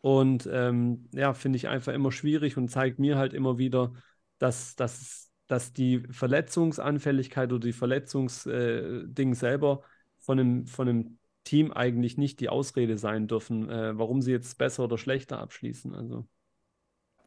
Und 0.00 0.48
ähm, 0.52 1.08
ja, 1.12 1.34
finde 1.34 1.56
ich 1.56 1.68
einfach 1.68 1.92
immer 1.92 2.12
schwierig 2.12 2.56
und 2.56 2.68
zeigt 2.70 2.98
mir 2.98 3.18
halt 3.18 3.34
immer 3.34 3.58
wieder, 3.58 3.92
dass, 4.38 4.74
dass, 4.76 5.30
dass 5.46 5.72
die 5.72 6.00
Verletzungsanfälligkeit 6.10 7.52
oder 7.52 7.60
die 7.66 7.72
Verletzungsding 7.74 9.34
selber 9.34 9.82
von 10.18 10.40
einem, 10.40 10.66
von 10.66 10.88
einem 10.88 11.18
Team 11.50 11.72
eigentlich 11.72 12.16
nicht 12.16 12.38
die 12.38 12.48
Ausrede 12.48 12.96
sein 12.96 13.26
dürfen, 13.26 13.68
äh, 13.68 13.98
warum 13.98 14.22
sie 14.22 14.30
jetzt 14.30 14.56
besser 14.56 14.84
oder 14.84 14.98
schlechter 14.98 15.40
abschließen. 15.40 15.96
Also. 15.96 16.24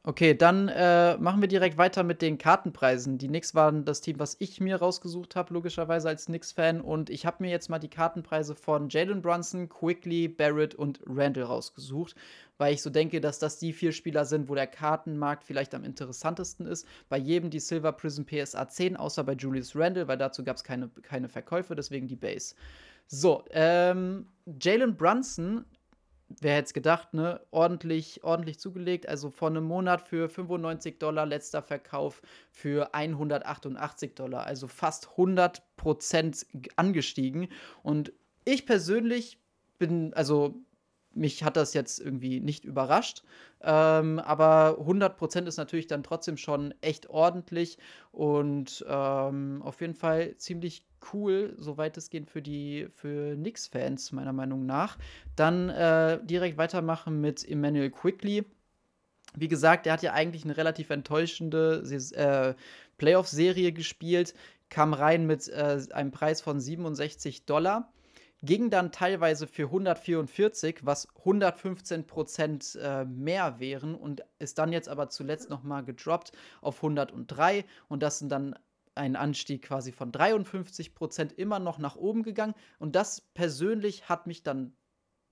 Okay, 0.06 0.34
dann 0.34 0.70
äh, 0.70 1.18
machen 1.18 1.42
wir 1.42 1.50
direkt 1.50 1.78
weiter 1.78 2.04
mit 2.04 2.22
den 2.22 2.38
Kartenpreisen. 2.38 3.18
Die 3.18 3.28
Knicks 3.28 3.54
waren 3.54 3.84
das 3.84 4.00
Team, 4.00 4.20
was 4.20 4.38
ich 4.40 4.62
mir 4.62 4.78
rausgesucht 4.78 5.36
habe, 5.36 5.54
logischerweise 5.54 6.08
als 6.08 6.28
Knicks-Fan. 6.28 6.80
Und 6.80 7.10
ich 7.10 7.26
habe 7.26 7.44
mir 7.44 7.52
jetzt 7.52 7.70
mal 7.70 7.80
die 7.80 7.90
Kartenpreise 7.90 8.56
von 8.56 8.88
Jalen 8.88 9.22
Brunson, 9.22 9.68
Quickly, 9.68 10.30
Barrett 10.30 10.74
und 10.74 11.02
Randall 11.06 11.44
rausgesucht, 11.44 12.16
weil 12.58 12.74
ich 12.74 12.82
so 12.82 12.90
denke, 12.90 13.20
dass 13.20 13.40
das 13.40 13.60
die 13.60 13.74
vier 13.74 13.92
Spieler 13.92 14.24
sind, 14.24 14.48
wo 14.48 14.56
der 14.56 14.68
Kartenmarkt 14.68 15.44
vielleicht 15.44 15.76
am 15.76 15.84
interessantesten 15.84 16.66
ist. 16.66 16.88
Bei 17.10 17.18
jedem 17.18 17.50
die 17.50 17.60
Silver 17.60 17.92
Prism 17.92 18.24
PSA 18.24 18.70
10, 18.70 18.96
außer 18.96 19.26
bei 19.26 19.34
Julius 19.34 19.76
Randall, 19.76 20.08
weil 20.08 20.18
dazu 20.18 20.46
gab 20.46 20.56
es 20.56 20.64
keine, 20.64 20.88
keine 21.02 21.28
Verkäufe, 21.28 21.76
deswegen 21.76 22.08
die 22.08 22.16
Base. 22.16 22.56
So, 23.08 23.44
ähm, 23.52 24.28
Jalen 24.46 24.98
Brunson, 24.98 25.66
wer 26.42 26.56
hätte 26.56 26.66
es 26.66 26.74
gedacht, 26.74 27.14
ne? 27.14 27.42
Ordentlich, 27.52 28.24
ordentlich 28.24 28.60
zugelegt. 28.60 29.08
Also 29.08 29.30
vor 29.30 29.50
einem 29.50 29.64
Monat 29.64 30.02
für 30.02 30.30
95 30.30 31.00
Dollar, 31.00 31.26
letzter 31.26 31.62
Verkauf 31.62 32.22
für 32.52 32.94
188 32.94 34.16
Dollar. 34.16 34.46
Also 34.46 34.68
fast 34.68 35.12
100 35.12 35.76
Prozent 35.78 36.46
angestiegen. 36.76 37.50
Und 37.84 38.14
ich 38.46 38.66
persönlich 38.66 39.40
bin, 39.78 40.14
also 40.14 40.56
mich 41.16 41.44
hat 41.44 41.58
das 41.58 41.74
jetzt 41.74 42.00
irgendwie 42.00 42.40
nicht 42.40 42.66
überrascht. 42.66 43.24
Ähm, 43.62 44.20
aber 44.20 44.80
100% 44.80 45.46
ist 45.46 45.58
natürlich 45.58 45.88
dann 45.88 46.04
trotzdem 46.04 46.38
schon 46.38 46.74
echt 46.82 47.10
ordentlich 47.10 47.78
und 48.12 48.84
ähm, 48.88 49.62
auf 49.64 49.80
jeden 49.82 49.96
Fall 49.96 50.36
ziemlich 50.38 50.86
cool, 51.14 51.56
soweit 51.58 51.98
es 51.98 52.10
geht 52.10 52.30
für 52.30 52.42
die 52.42 52.88
für 52.94 53.36
Knicks-Fans, 53.36 54.12
meiner 54.12 54.34
Meinung 54.34 54.66
nach. 54.66 54.98
Dann 55.36 55.70
äh, 55.70 56.20
direkt 56.24 56.58
weitermachen 56.58 57.20
mit 57.20 57.48
Emmanuel 57.48 57.90
Quickly. 57.90 58.46
Wie 59.36 59.48
gesagt, 59.48 59.88
er 59.88 59.94
hat 59.94 60.04
ja 60.04 60.14
eigentlich 60.14 60.44
eine 60.44 60.58
relativ 60.58 60.90
enttäuschende 60.90 61.84
äh, 62.16 62.54
Playoff-Serie 62.98 63.72
gespielt, 63.72 64.34
kam 64.70 64.94
rein 64.94 65.26
mit 65.26 65.48
äh, 65.50 65.82
einem 65.92 66.12
Preis 66.12 66.42
von 66.42 66.60
67 66.60 67.46
Dollar 67.46 67.92
ging 68.44 68.70
dann 68.70 68.92
teilweise 68.92 69.48
für 69.48 69.64
144, 69.64 70.82
was 70.84 71.08
115 71.20 72.06
Prozent 72.06 72.78
äh, 72.82 73.06
mehr 73.06 73.60
wären 73.60 73.96
und 73.96 74.24
ist 74.38 74.60
dann 74.60 74.74
jetzt 74.74 74.90
aber 74.90 75.10
zuletzt 75.10 75.50
nochmal 75.50 75.84
gedroppt 75.86 76.34
auf 76.62 76.78
103 76.78 77.64
und 77.88 78.04
das 78.04 78.20
sind 78.20 78.30
dann 78.30 78.56
ein 78.96 79.16
Anstieg 79.16 79.64
quasi 79.64 79.92
von 79.92 80.12
53 80.12 80.94
Prozent 80.94 81.34
immer 81.34 81.60
noch 81.60 81.78
nach 81.78 81.96
oben 81.96 82.24
gegangen 82.24 82.54
und 82.80 82.96
das 82.96 83.22
persönlich 83.22 84.10
hat 84.10 84.28
mich 84.28 84.44
dann 84.44 84.76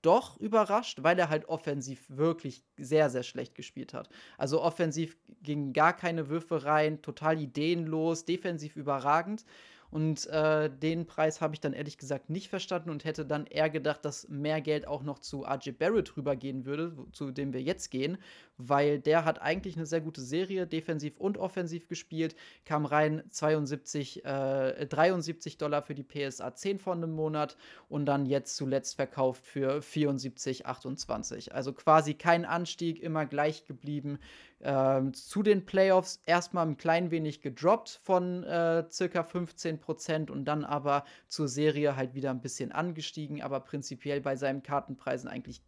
doch 0.01 0.37
überrascht, 0.37 1.03
weil 1.03 1.17
er 1.19 1.29
halt 1.29 1.45
offensiv 1.45 2.05
wirklich 2.09 2.63
sehr, 2.77 3.09
sehr 3.09 3.23
schlecht 3.23 3.55
gespielt 3.55 3.93
hat. 3.93 4.09
Also 4.37 4.61
offensiv 4.61 5.17
gingen 5.43 5.73
gar 5.73 5.93
keine 5.93 6.29
Würfe 6.29 6.65
rein, 6.65 7.01
total 7.01 7.39
ideenlos, 7.39 8.25
defensiv 8.25 8.75
überragend. 8.75 9.45
Und 9.91 10.25
äh, 10.27 10.69
den 10.69 11.05
Preis 11.05 11.41
habe 11.41 11.53
ich 11.53 11.59
dann 11.59 11.73
ehrlich 11.73 11.97
gesagt 11.97 12.29
nicht 12.29 12.47
verstanden 12.47 12.89
und 12.89 13.03
hätte 13.03 13.25
dann 13.25 13.45
eher 13.45 13.69
gedacht, 13.69 14.05
dass 14.05 14.29
mehr 14.29 14.61
Geld 14.61 14.87
auch 14.87 15.03
noch 15.03 15.19
zu 15.19 15.43
RJ 15.43 15.71
Barrett 15.71 16.15
rübergehen 16.15 16.65
würde, 16.65 16.95
zu 17.11 17.31
dem 17.31 17.51
wir 17.51 17.61
jetzt 17.61 17.91
gehen, 17.91 18.17
weil 18.57 18.99
der 18.99 19.25
hat 19.25 19.41
eigentlich 19.41 19.75
eine 19.75 19.85
sehr 19.85 19.99
gute 19.99 20.21
Serie, 20.21 20.65
defensiv 20.65 21.17
und 21.17 21.37
offensiv 21.37 21.89
gespielt, 21.89 22.37
kam 22.63 22.85
rein 22.85 23.23
72, 23.29 24.23
äh, 24.23 24.85
73 24.85 25.57
Dollar 25.57 25.81
für 25.81 25.93
die 25.93 26.03
PSA 26.03 26.55
10 26.55 26.79
von 26.79 27.03
einem 27.03 27.11
Monat 27.11 27.57
und 27.89 28.05
dann 28.05 28.25
jetzt 28.25 28.55
zuletzt 28.55 28.95
verkauft 28.95 29.45
für 29.45 29.81
74,28. 29.81 31.51
Also 31.51 31.73
quasi 31.73 32.13
kein 32.13 32.45
Anstieg, 32.45 33.01
immer 33.03 33.25
gleich 33.25 33.65
geblieben. 33.65 34.19
Ähm, 34.63 35.13
zu 35.13 35.41
den 35.41 35.65
Playoffs 35.65 36.21
erstmal 36.25 36.67
ein 36.67 36.77
klein 36.77 37.09
wenig 37.09 37.41
gedroppt 37.41 37.99
von 38.03 38.43
äh, 38.43 38.85
circa 38.91 39.23
15 39.23 39.79
Prozent 39.79 40.29
und 40.29 40.45
dann 40.45 40.63
aber 40.63 41.03
zur 41.27 41.47
Serie 41.47 41.95
halt 41.95 42.13
wieder 42.13 42.29
ein 42.29 42.41
bisschen 42.41 42.71
angestiegen, 42.71 43.41
aber 43.41 43.59
prinzipiell 43.61 44.21
bei 44.21 44.35
seinen 44.35 44.61
Kartenpreisen 44.61 45.27
eigentlich 45.27 45.63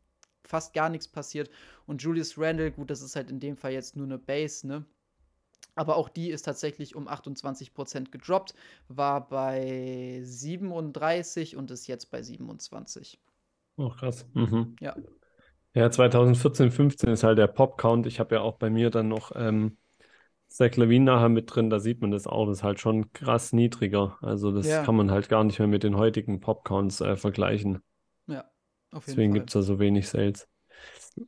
fast 0.46 0.74
gar 0.74 0.90
nichts 0.90 1.08
passiert. 1.08 1.50
Und 1.88 2.04
Julius 2.04 2.38
Randle, 2.38 2.72
gut, 2.72 2.90
das 2.90 3.02
ist 3.02 3.16
halt 3.16 3.32
in 3.32 3.40
dem 3.40 3.58
Fall 3.58 3.72
jetzt 3.72 3.96
nur 3.96 4.06
eine 4.06 4.20
Base, 4.20 4.68
ne? 4.68 4.86
Aber 5.76 5.96
auch 5.96 6.10
die 6.10 6.30
ist 6.30 6.44
tatsächlich 6.44 6.96
um 6.96 7.08
28% 7.08 8.12
gedroppt, 8.12 8.54
war 8.90 9.28
bei 9.28 10.22
37 10.24 11.56
und 11.56 11.72
ist 11.72 11.88
jetzt 11.88 12.12
bei 12.12 12.22
27. 12.22 13.20
Oh, 13.78 13.90
krass. 13.90 14.26
Mhm. 14.34 14.76
Ja. 14.80 14.96
Ja, 15.76 15.90
2014, 15.90 16.72
15 16.72 17.10
ist 17.10 17.24
halt 17.24 17.38
der 17.38 17.48
Pop-Count. 17.48 18.06
Ich 18.06 18.20
habe 18.20 18.36
ja 18.36 18.42
auch 18.42 18.58
bei 18.58 18.70
mir 18.70 18.90
dann 18.90 19.08
noch 19.08 19.32
ähm, 19.36 19.78
Zach 20.48 20.76
Levine 20.76 21.06
nachher 21.06 21.30
mit 21.30 21.54
drin, 21.54 21.72
da 21.72 21.80
sieht 21.80 22.02
man 22.02 22.12
das 22.12 22.28
auch. 22.28 22.46
Das 22.46 22.58
ist 22.60 22.64
halt 22.64 22.80
schon 22.80 23.12
krass 23.12 23.54
niedriger. 23.54 24.18
Also 24.22 24.52
das 24.52 24.68
Ja. 24.68 24.84
kann 24.84 24.96
man 24.96 25.10
halt 25.10 25.30
gar 25.30 25.44
nicht 25.44 25.58
mehr 25.58 25.68
mit 25.68 25.84
den 25.84 25.98
heutigen 25.98 26.40
Pop-Counts 26.40 27.02
äh, 27.02 27.16
vergleichen. 27.16 27.82
Ja, 28.28 28.42
auf 28.92 29.08
jeden 29.08 29.18
Deswegen 29.18 29.34
gibt 29.34 29.50
es 29.50 29.54
da 29.54 29.62
so 29.64 29.80
wenig 29.80 30.08
Sales. 30.08 30.48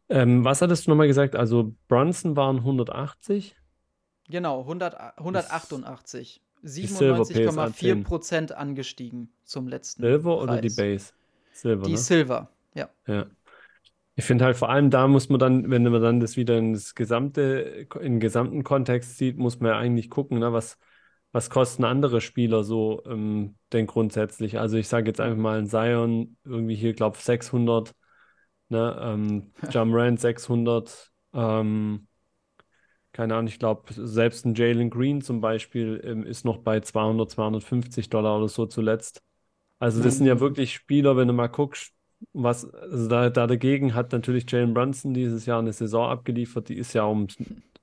Ähm, 0.09 0.43
was 0.43 0.61
hattest 0.61 0.85
du 0.85 0.91
nochmal 0.91 1.07
gesagt? 1.07 1.35
Also 1.35 1.73
Brunson 1.87 2.35
waren 2.35 2.63
180? 2.63 3.55
Genau, 4.29 4.61
100, 4.61 4.95
188. 5.17 6.41
Silver 6.63 7.25
PSA 7.25 7.67
97,4% 7.67 8.51
angestiegen 8.51 9.31
zum 9.43 9.67
letzten 9.67 10.01
Silver 10.03 10.37
oder 10.41 10.61
die 10.61 10.69
Preis. 10.69 10.75
Base? 10.75 11.13
Silver, 11.53 11.85
Die 11.85 11.91
ne? 11.91 11.97
Silver, 11.97 12.49
ja. 12.73 12.89
Ja. 13.07 13.25
Ich 14.17 14.23
finde 14.25 14.45
halt 14.45 14.55
vor 14.57 14.69
allem 14.69 14.89
da 14.89 15.07
muss 15.07 15.27
man 15.29 15.39
dann, 15.39 15.69
wenn 15.69 15.83
man 15.83 16.01
dann 16.01 16.19
das 16.21 16.37
wieder 16.37 16.57
in 16.57 16.73
das 16.73 16.95
gesamte, 16.95 17.87
in 17.99 18.13
den 18.13 18.19
gesamten 18.19 18.63
Kontext 18.63 19.17
sieht, 19.17 19.37
muss 19.37 19.59
man 19.59 19.71
ja 19.71 19.77
eigentlich 19.77 20.09
gucken, 20.09 20.39
ne, 20.39 20.53
was, 20.53 20.77
was 21.33 21.49
kosten 21.49 21.83
andere 21.83 22.21
Spieler 22.21 22.63
so 22.63 23.03
ähm, 23.05 23.57
denn 23.73 23.87
grundsätzlich. 23.87 24.57
Also 24.59 24.77
ich 24.77 24.87
sage 24.87 25.07
jetzt 25.07 25.19
einfach 25.19 25.37
mal 25.41 25.59
ein 25.59 25.67
Zion, 25.67 26.37
irgendwie 26.45 26.75
hier, 26.75 26.93
glaube 26.93 27.17
600, 27.17 27.93
ne, 28.69 28.97
ähm, 29.01 29.53
Jamrand 29.69 30.19
600, 30.21 31.11
ähm, 31.33 32.07
keine 33.13 33.35
Ahnung, 33.35 33.47
ich 33.47 33.59
glaube 33.59 33.93
selbst 33.93 34.45
ein 34.45 34.55
Jalen 34.55 34.89
Green 34.89 35.21
zum 35.21 35.39
Beispiel 35.41 36.01
ähm, 36.03 36.25
ist 36.25 36.43
noch 36.45 36.57
bei 36.59 36.81
200, 36.81 37.31
250 37.31 38.09
Dollar 38.09 38.37
oder 38.37 38.49
so 38.49 38.65
zuletzt. 38.65 39.21
Also 39.79 40.03
das 40.03 40.19
sind 40.19 40.27
ja 40.27 40.35
Mhm. 40.35 40.41
wirklich 40.41 40.75
Spieler, 40.75 41.17
wenn 41.17 41.29
du 41.29 41.35
mal 41.35 41.47
guckst, 41.49 41.94
was, 42.33 42.65
also 42.73 43.07
da, 43.07 43.29
da 43.29 43.47
dagegen 43.47 43.93
hat 43.93 44.11
natürlich 44.11 44.49
Jalen 44.49 44.73
Brunson 44.73 45.13
dieses 45.13 45.45
Jahr 45.45 45.59
eine 45.59 45.73
Saison 45.73 46.09
abgeliefert, 46.09 46.69
die 46.69 46.75
ist 46.75 46.93
ja 46.93 47.03
um 47.03 47.27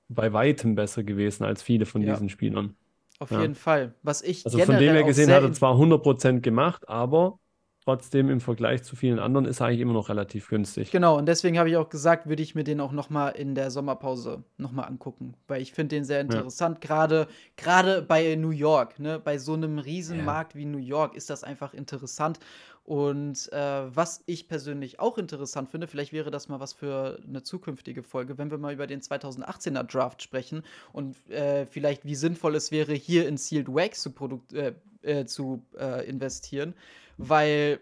bei 0.08 0.32
weitem 0.32 0.74
besser 0.74 1.02
gewesen 1.02 1.44
als 1.44 1.62
viele 1.62 1.86
von 1.86 2.02
Ja. 2.02 2.12
diesen 2.12 2.28
Spielern. 2.28 2.74
Auf 3.18 3.30
Ja. 3.30 3.40
jeden 3.40 3.54
Fall. 3.54 3.94
Was 4.02 4.22
ich 4.22 4.44
Also 4.44 4.58
von 4.58 4.78
dem 4.78 4.94
her 4.94 5.04
gesehen 5.04 5.30
hat 5.30 5.42
er 5.42 5.52
zwar 5.52 5.76
100% 5.76 6.42
gemacht, 6.42 6.88
aber 6.88 7.38
trotzdem 7.84 8.30
im 8.30 8.40
Vergleich 8.40 8.82
zu 8.82 8.94
vielen 8.96 9.18
anderen 9.18 9.46
ist 9.46 9.60
er 9.60 9.66
eigentlich 9.66 9.80
immer 9.80 9.92
noch 9.92 10.08
relativ 10.08 10.48
günstig. 10.48 10.90
Genau, 10.90 11.18
und 11.18 11.26
deswegen 11.26 11.58
habe 11.58 11.68
ich 11.68 11.76
auch 11.76 11.88
gesagt, 11.88 12.28
würde 12.28 12.42
ich 12.42 12.54
mir 12.54 12.64
den 12.64 12.80
auch 12.80 12.92
noch 12.92 13.10
mal 13.10 13.30
in 13.30 13.54
der 13.54 13.70
Sommerpause 13.70 14.44
noch 14.56 14.72
mal 14.72 14.84
angucken, 14.84 15.34
weil 15.48 15.62
ich 15.62 15.72
finde 15.72 15.96
den 15.96 16.04
sehr 16.04 16.20
interessant, 16.20 16.80
gerade 16.80 17.26
gerade 17.56 18.02
bei 18.02 18.36
New 18.36 18.50
York, 18.50 18.98
ne, 18.98 19.18
bei 19.18 19.38
so 19.38 19.54
einem 19.54 19.78
Riesenmarkt 19.78 20.54
wie 20.54 20.64
New 20.64 20.78
York 20.78 21.16
ist 21.16 21.30
das 21.30 21.44
einfach 21.44 21.74
interessant. 21.74 22.38
Und 22.84 23.52
äh, 23.52 23.96
was 23.96 24.22
ich 24.26 24.48
persönlich 24.48 24.98
auch 24.98 25.16
interessant 25.16 25.70
finde, 25.70 25.86
vielleicht 25.86 26.12
wäre 26.12 26.32
das 26.32 26.48
mal 26.48 26.58
was 26.58 26.72
für 26.72 27.20
eine 27.26 27.44
zukünftige 27.44 28.02
Folge, 28.02 28.38
wenn 28.38 28.50
wir 28.50 28.58
mal 28.58 28.72
über 28.72 28.88
den 28.88 29.00
2018er 29.00 29.84
Draft 29.84 30.20
sprechen 30.20 30.64
und 30.92 31.16
äh, 31.30 31.66
vielleicht 31.66 32.04
wie 32.04 32.16
sinnvoll 32.16 32.56
es 32.56 32.72
wäre, 32.72 32.92
hier 32.92 33.28
in 33.28 33.36
Sealed 33.36 33.68
Wax 33.68 34.02
zu, 34.02 34.10
produkt 34.10 34.52
äh, 34.52 34.74
äh, 35.02 35.26
zu 35.26 35.64
äh, 35.78 36.08
investieren, 36.08 36.74
weil 37.18 37.80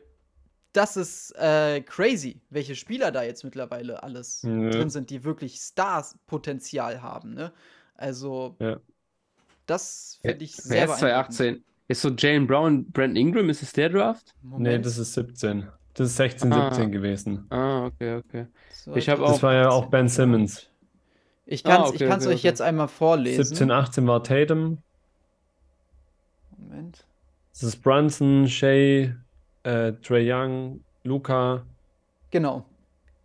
das 0.73 0.97
ist 0.99 1.33
äh, 1.37 1.81
crazy, 1.81 2.41
welche 2.51 2.77
Spieler 2.77 3.11
da 3.11 3.23
jetzt 3.23 3.43
mittlerweile 3.43 4.03
alles 4.03 4.43
Ja. 4.43 4.71
drin 4.71 4.91
sind, 4.91 5.09
die 5.11 5.25
wirklich 5.25 5.57
Stars-Potenzial 5.57 7.03
haben. 7.03 7.33
Ne? 7.35 7.53
Also, 7.95 8.55
Ja. 8.61 8.79
das 9.67 10.19
finde 10.21 10.45
ich 10.45 10.57
Wer 10.57 10.63
sehr 10.63 10.85
ist 10.85 10.99
2018? 10.99 11.65
Ist 11.91 12.03
so 12.03 12.11
Jalen 12.11 12.47
Brown, 12.47 12.85
Brandon 12.93 13.17
Ingram, 13.17 13.49
ist 13.51 13.63
es 13.65 13.73
der 13.73 13.89
Draft? 13.89 14.33
Nee, 14.45 14.49
Moment. 14.51 14.87
das 14.87 14.97
ist 14.97 15.13
17. 15.15 15.67
Das 15.95 16.07
ist 16.11 16.17
16, 16.19 16.53
Ah. 16.53 16.73
17 16.73 16.93
gewesen. 16.93 17.47
Ah, 17.51 17.87
okay, 17.87 18.15
okay. 18.15 18.47
So, 18.73 18.95
ich 18.95 19.09
hab 19.09 19.19
das 19.19 19.29
auch- 19.39 19.43
war 19.43 19.55
ja 19.55 19.71
auch 19.71 19.87
Ben 19.87 20.07
Simmons. 20.09 20.69
Ich 21.47 21.65
kann 21.65 21.73
es 21.73 21.79
Ah, 21.79 21.89
okay, 21.89 22.05
okay, 22.07 22.27
euch 22.29 22.39
okay. 22.39 22.47
jetzt 22.47 22.63
einmal 22.63 22.87
vorlesen. 22.87 23.43
17, 23.43 23.73
18 23.73 24.07
war 24.07 24.23
Tatum. 24.23 24.79
Moment. 26.57 27.05
Das 27.53 27.65
ist 27.65 27.83
Brunson, 27.83 28.47
Shea, 28.47 29.13
äh, 29.65 29.93
Trae 29.95 30.33
Young, 30.33 30.85
Luca. 31.03 31.65
Genau. 32.31 32.65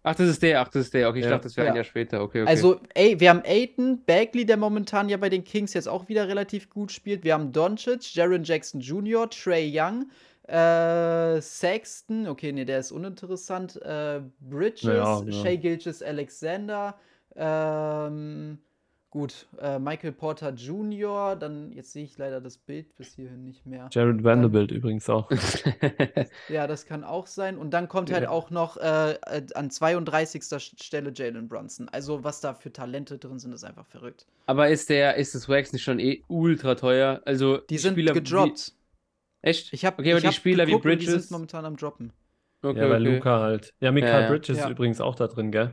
Ach, 0.07 0.13
das 0.13 0.29
ist 0.29 0.43
der, 0.43 0.61
ach, 0.61 0.67
das 0.67 0.83
ist 0.83 0.93
der. 0.93 1.09
Okay, 1.09 1.19
ich 1.19 1.25
Ja. 1.25 1.31
dachte, 1.31 1.45
das 1.45 1.57
wäre 1.57 1.65
Ja. 1.65 1.71
ein 1.73 1.75
Jahr 1.77 1.83
später. 1.83 2.21
Okay, 2.21 2.43
okay. 2.43 2.49
Also, 2.49 2.79
ey, 2.93 3.19
wir 3.19 3.31
haben 3.31 3.41
Aiton, 3.43 4.03
Bagley, 4.05 4.45
der 4.45 4.55
momentan 4.55 5.09
ja 5.09 5.17
bei 5.17 5.29
den 5.29 5.43
Kings 5.43 5.73
jetzt 5.73 5.87
auch 5.87 6.07
wieder 6.07 6.27
relativ 6.27 6.69
gut 6.69 6.91
spielt. 6.91 7.23
Wir 7.23 7.33
haben 7.33 7.51
Doncic, 7.51 8.13
Jaron 8.13 8.43
Jackson 8.43 8.79
Jr., 8.81 9.27
Trey 9.29 9.71
Young, 9.73 10.05
äh, 10.47 11.41
Sexton, 11.41 12.27
okay, 12.27 12.51
nee, 12.51 12.65
der 12.65 12.79
ist 12.81 12.91
uninteressant. 12.91 13.81
Äh, 13.81 14.21
Bridges, 14.41 14.83
Ja, 14.83 15.23
ja. 15.23 15.31
Shea 15.31 15.55
Gilgis 15.55 16.03
Alexander, 16.03 16.95
ähm, 17.35 18.59
gut, 19.15 19.47
äh, 19.61 19.79
Michael 19.79 20.11
Porter 20.11 20.49
Jr., 20.51 21.37
dann, 21.37 21.71
jetzt 21.71 21.93
sehe 21.93 22.03
ich 22.03 22.17
leider 22.17 22.41
das 22.41 22.57
Bild 22.57 22.93
bis 22.97 23.15
hierhin 23.15 23.45
nicht 23.45 23.65
mehr. 23.65 23.87
Jared 23.89 24.25
Vanderbilt 24.25 24.71
übrigens 24.71 25.09
auch. 25.09 25.31
Ja, 26.49 26.67
das 26.67 26.85
kann 26.85 27.03
auch 27.05 27.25
sein. 27.25 27.57
Und 27.57 27.71
dann 27.71 27.87
kommt 27.87 28.11
halt 28.11 28.23
Ja. 28.23 28.29
auch 28.29 28.49
noch 28.51 28.75
äh, 28.77 29.13
äh, 29.13 29.41
an 29.55 29.71
32. 29.71 30.43
Stelle 30.59 31.11
Jalen 31.15 31.47
Brunson. 31.47 31.87
Also, 31.89 32.23
was 32.25 32.41
da 32.41 32.53
für 32.53 32.71
Talente 32.73 33.17
drin 33.17 33.39
sind, 33.39 33.53
ist 33.53 33.63
einfach 33.63 33.85
verrückt. 33.87 34.25
Aber 34.47 34.67
ist 34.69 34.89
der, 34.89 35.15
ist 35.15 35.33
das 35.33 35.47
Wax 35.47 35.71
nicht 35.71 35.83
schon 35.83 35.99
eh 35.99 36.21
ultra 36.27 36.75
teuer? 36.75 37.21
Also, 37.25 37.57
Die 37.57 37.77
sind 37.77 37.93
Spieler 37.93 38.13
wie- 38.15 38.19
gedroppt. 38.19 38.73
Echt? 39.41 39.71
Ich 39.73 39.85
habe 39.85 39.99
Okay, 40.01 40.11
aber 40.11 40.17
ich 40.17 40.23
die 40.23 40.27
hab 40.27 40.33
Spieler 40.35 40.67
wie 40.67 40.71
geguckt 40.71 40.85
die 40.85 40.89
Bridges. 40.89 41.13
sind 41.13 41.31
momentan 41.31 41.63
am 41.65 41.77
Droppen. 41.77 42.11
Okay, 42.61 42.79
Ja, 42.79 42.89
weil 42.89 43.01
okay. 43.05 43.15
Luca 43.15 43.39
halt. 43.39 43.73
Ja, 43.79 43.91
Mikael 43.91 44.11
Ja, 44.13 44.21
ja. 44.21 44.27
Bridges 44.29 44.57
Ja. 44.57 44.65
ist 44.65 44.71
übrigens 44.71 44.99
auch 44.99 45.15
da 45.15 45.27
drin, 45.27 45.51
gell? 45.51 45.71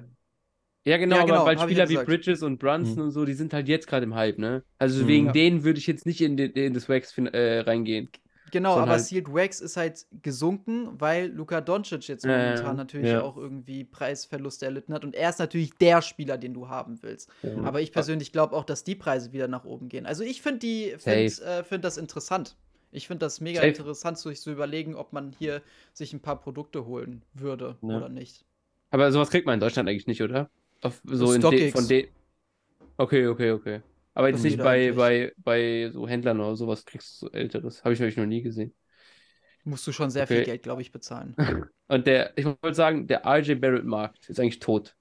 Ja, 0.85 0.97
genau, 0.97 1.17
Ja, 1.17 1.23
aber 1.23 1.33
genau, 1.33 1.45
weil 1.47 1.57
hab 1.59 1.69
ich 1.69 1.77
Spieler 1.77 1.89
ja 1.91 2.01
wie. 2.01 2.05
Bridges 2.05 2.43
und 2.43 2.59
Brunson 2.59 2.97
Hm. 2.97 3.03
und 3.05 3.11
so, 3.13 3.25
die 3.25 3.35
sind 3.35 3.53
halt 3.55 3.69
jetzt 3.69 3.87
gerade 3.87 4.05
im 4.05 4.15
Hype, 4.15 4.39
ne? 4.39 4.65
Also 4.79 5.01
Hm. 5.03 5.09
wegen 5.09 5.27
Ja. 5.27 5.33
denen 5.33 5.65
würde 5.65 5.79
ich 5.79 5.87
jetzt 5.87 6.07
nicht 6.07 6.21
in, 6.21 6.37
den, 6.37 6.51
in 6.53 6.75
das 6.75 6.89
Wax 6.89 7.17
äh, 7.19 7.61
reingehen. 7.61 8.09
Genau, 8.51 8.75
aber 8.77 8.91
halt- 8.93 9.01
Sealed 9.05 9.33
Wax 9.33 9.61
ist 9.63 9.79
halt 9.79 10.05
gesunken, 10.23 11.01
weil 11.01 11.29
Luka 11.31 11.63
Doncic 11.63 12.07
jetzt 12.09 12.27
momentan 12.27 12.65
ja. 12.67 12.73
natürlich 12.75 13.11
Ja. 13.11 13.23
auch 13.23 13.39
irgendwie 13.39 13.85
Preisverluste 13.85 14.67
erlitten 14.67 14.93
hat. 14.93 15.05
Und 15.05 15.15
er 15.15 15.31
ist 15.31 15.39
natürlich 15.39 15.73
der 15.81 16.03
Spieler, 16.03 16.37
den 16.37 16.53
du 16.53 16.69
haben 16.69 17.03
willst. 17.03 17.31
Aber 17.65 17.81
ich 17.81 17.93
persönlich 17.93 18.31
glaube 18.33 18.55
auch, 18.55 18.65
dass 18.65 18.85
die 18.85 18.95
Preise 18.95 19.33
wieder 19.33 19.49
nach 19.49 19.65
oben 19.65 19.89
gehen. 19.89 20.05
Also 20.05 20.23
ich 20.23 20.43
finde 20.43 20.59
die 20.59 20.95
find, 20.99 21.41
äh, 21.41 21.65
find 21.65 21.83
das 21.85 21.97
interessant. 21.97 22.57
Ich 22.91 23.07
finde 23.07 23.25
das 23.25 23.41
mega 23.41 23.61
Safe. 23.61 23.69
interessant, 23.69 24.19
sich 24.19 24.41
zu 24.43 24.51
überlegen, 24.53 24.97
ob 24.97 25.15
man 25.15 25.33
hier 25.39 25.63
sich 25.95 26.13
ein 26.13 26.21
paar 26.21 26.39
Produkte 26.39 26.85
holen 26.85 27.23
würde 27.33 27.79
Ja. 27.81 27.97
oder 27.97 28.11
nicht. 28.11 28.45
Aber 28.91 29.11
sowas 29.13 29.31
kriegt 29.31 29.47
man 29.47 29.55
in 29.55 29.61
Deutschland 29.61 29.89
eigentlich 29.89 30.07
nicht, 30.07 30.21
oder? 30.23 30.51
Auf, 30.83 31.01
so 31.05 31.33
in 31.33 31.41
de, 31.41 31.71
von 31.71 31.87
de 31.89 32.09
Okay, 32.97 33.27
okay, 33.27 33.51
okay. 33.53 33.81
Aber 34.15 34.29
jetzt 34.29 34.43
nicht 34.43 34.59
bei, 34.59 34.89
eigentlich. 34.89 34.97
bei, 34.97 35.33
bei 35.39 35.91
so 35.93 36.07
Händlern 36.07 36.39
oder 36.41 36.55
sowas 36.57 36.85
kriegst 36.85 37.23
du 37.23 37.27
so 37.27 37.33
älteres. 37.33 37.83
Habe 37.85 37.95
ich 37.95 38.01
nämlich 38.01 38.17
noch 38.17 38.27
nie 38.27 38.43
gesehen. 38.43 38.75
Musst 39.65 39.87
du 39.87 39.93
schon 39.93 40.11
sehr 40.11 40.25
Okay. 40.25 40.37
viel 40.37 40.45
Geld, 40.45 40.63
glaube 40.63 40.83
ich, 40.83 40.93
bezahlen. 40.93 41.35
Und 41.89 42.07
der, 42.07 42.37
ich 42.37 42.45
wollte 42.45 42.75
sagen, 42.75 43.07
der 43.07 43.25
RJ 43.27 43.55
Barrett 43.55 43.85
Markt 43.85 44.29
ist 44.29 44.39
eigentlich 44.39 44.59
tot. 44.59 44.95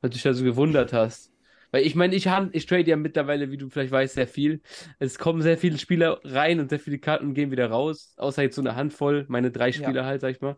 Weil 0.00 0.10
du 0.10 0.14
dich 0.14 0.22
da 0.22 0.32
so 0.32 0.44
gewundert 0.44 0.92
hast. 0.92 1.30
Weil 1.72 1.84
ich 1.84 1.94
meine, 1.96 2.14
ich, 2.14 2.26
ich 2.52 2.66
trade 2.66 2.88
ja 2.88 2.96
mittlerweile, 2.96 3.50
wie 3.50 3.56
du 3.56 3.68
vielleicht 3.68 3.90
weißt, 3.90 4.14
sehr 4.14 4.28
viel. 4.28 4.62
Es 4.98 5.18
kommen 5.18 5.42
sehr 5.42 5.58
viele 5.58 5.78
Spieler 5.78 6.20
rein 6.24 6.60
und 6.60 6.70
sehr 6.70 6.78
viele 6.80 6.98
Karten 6.98 7.34
gehen 7.34 7.50
wieder 7.50 7.68
raus. 7.68 8.14
Außer 8.16 8.42
jetzt 8.42 8.54
so 8.56 8.62
eine 8.62 8.76
Handvoll, 8.76 9.26
meine 9.28 9.50
drei 9.50 9.68
Ja. 9.68 9.72
Spieler 9.72 10.04
halt, 10.06 10.20
sag 10.20 10.30
ich 10.30 10.40
mal. 10.40 10.54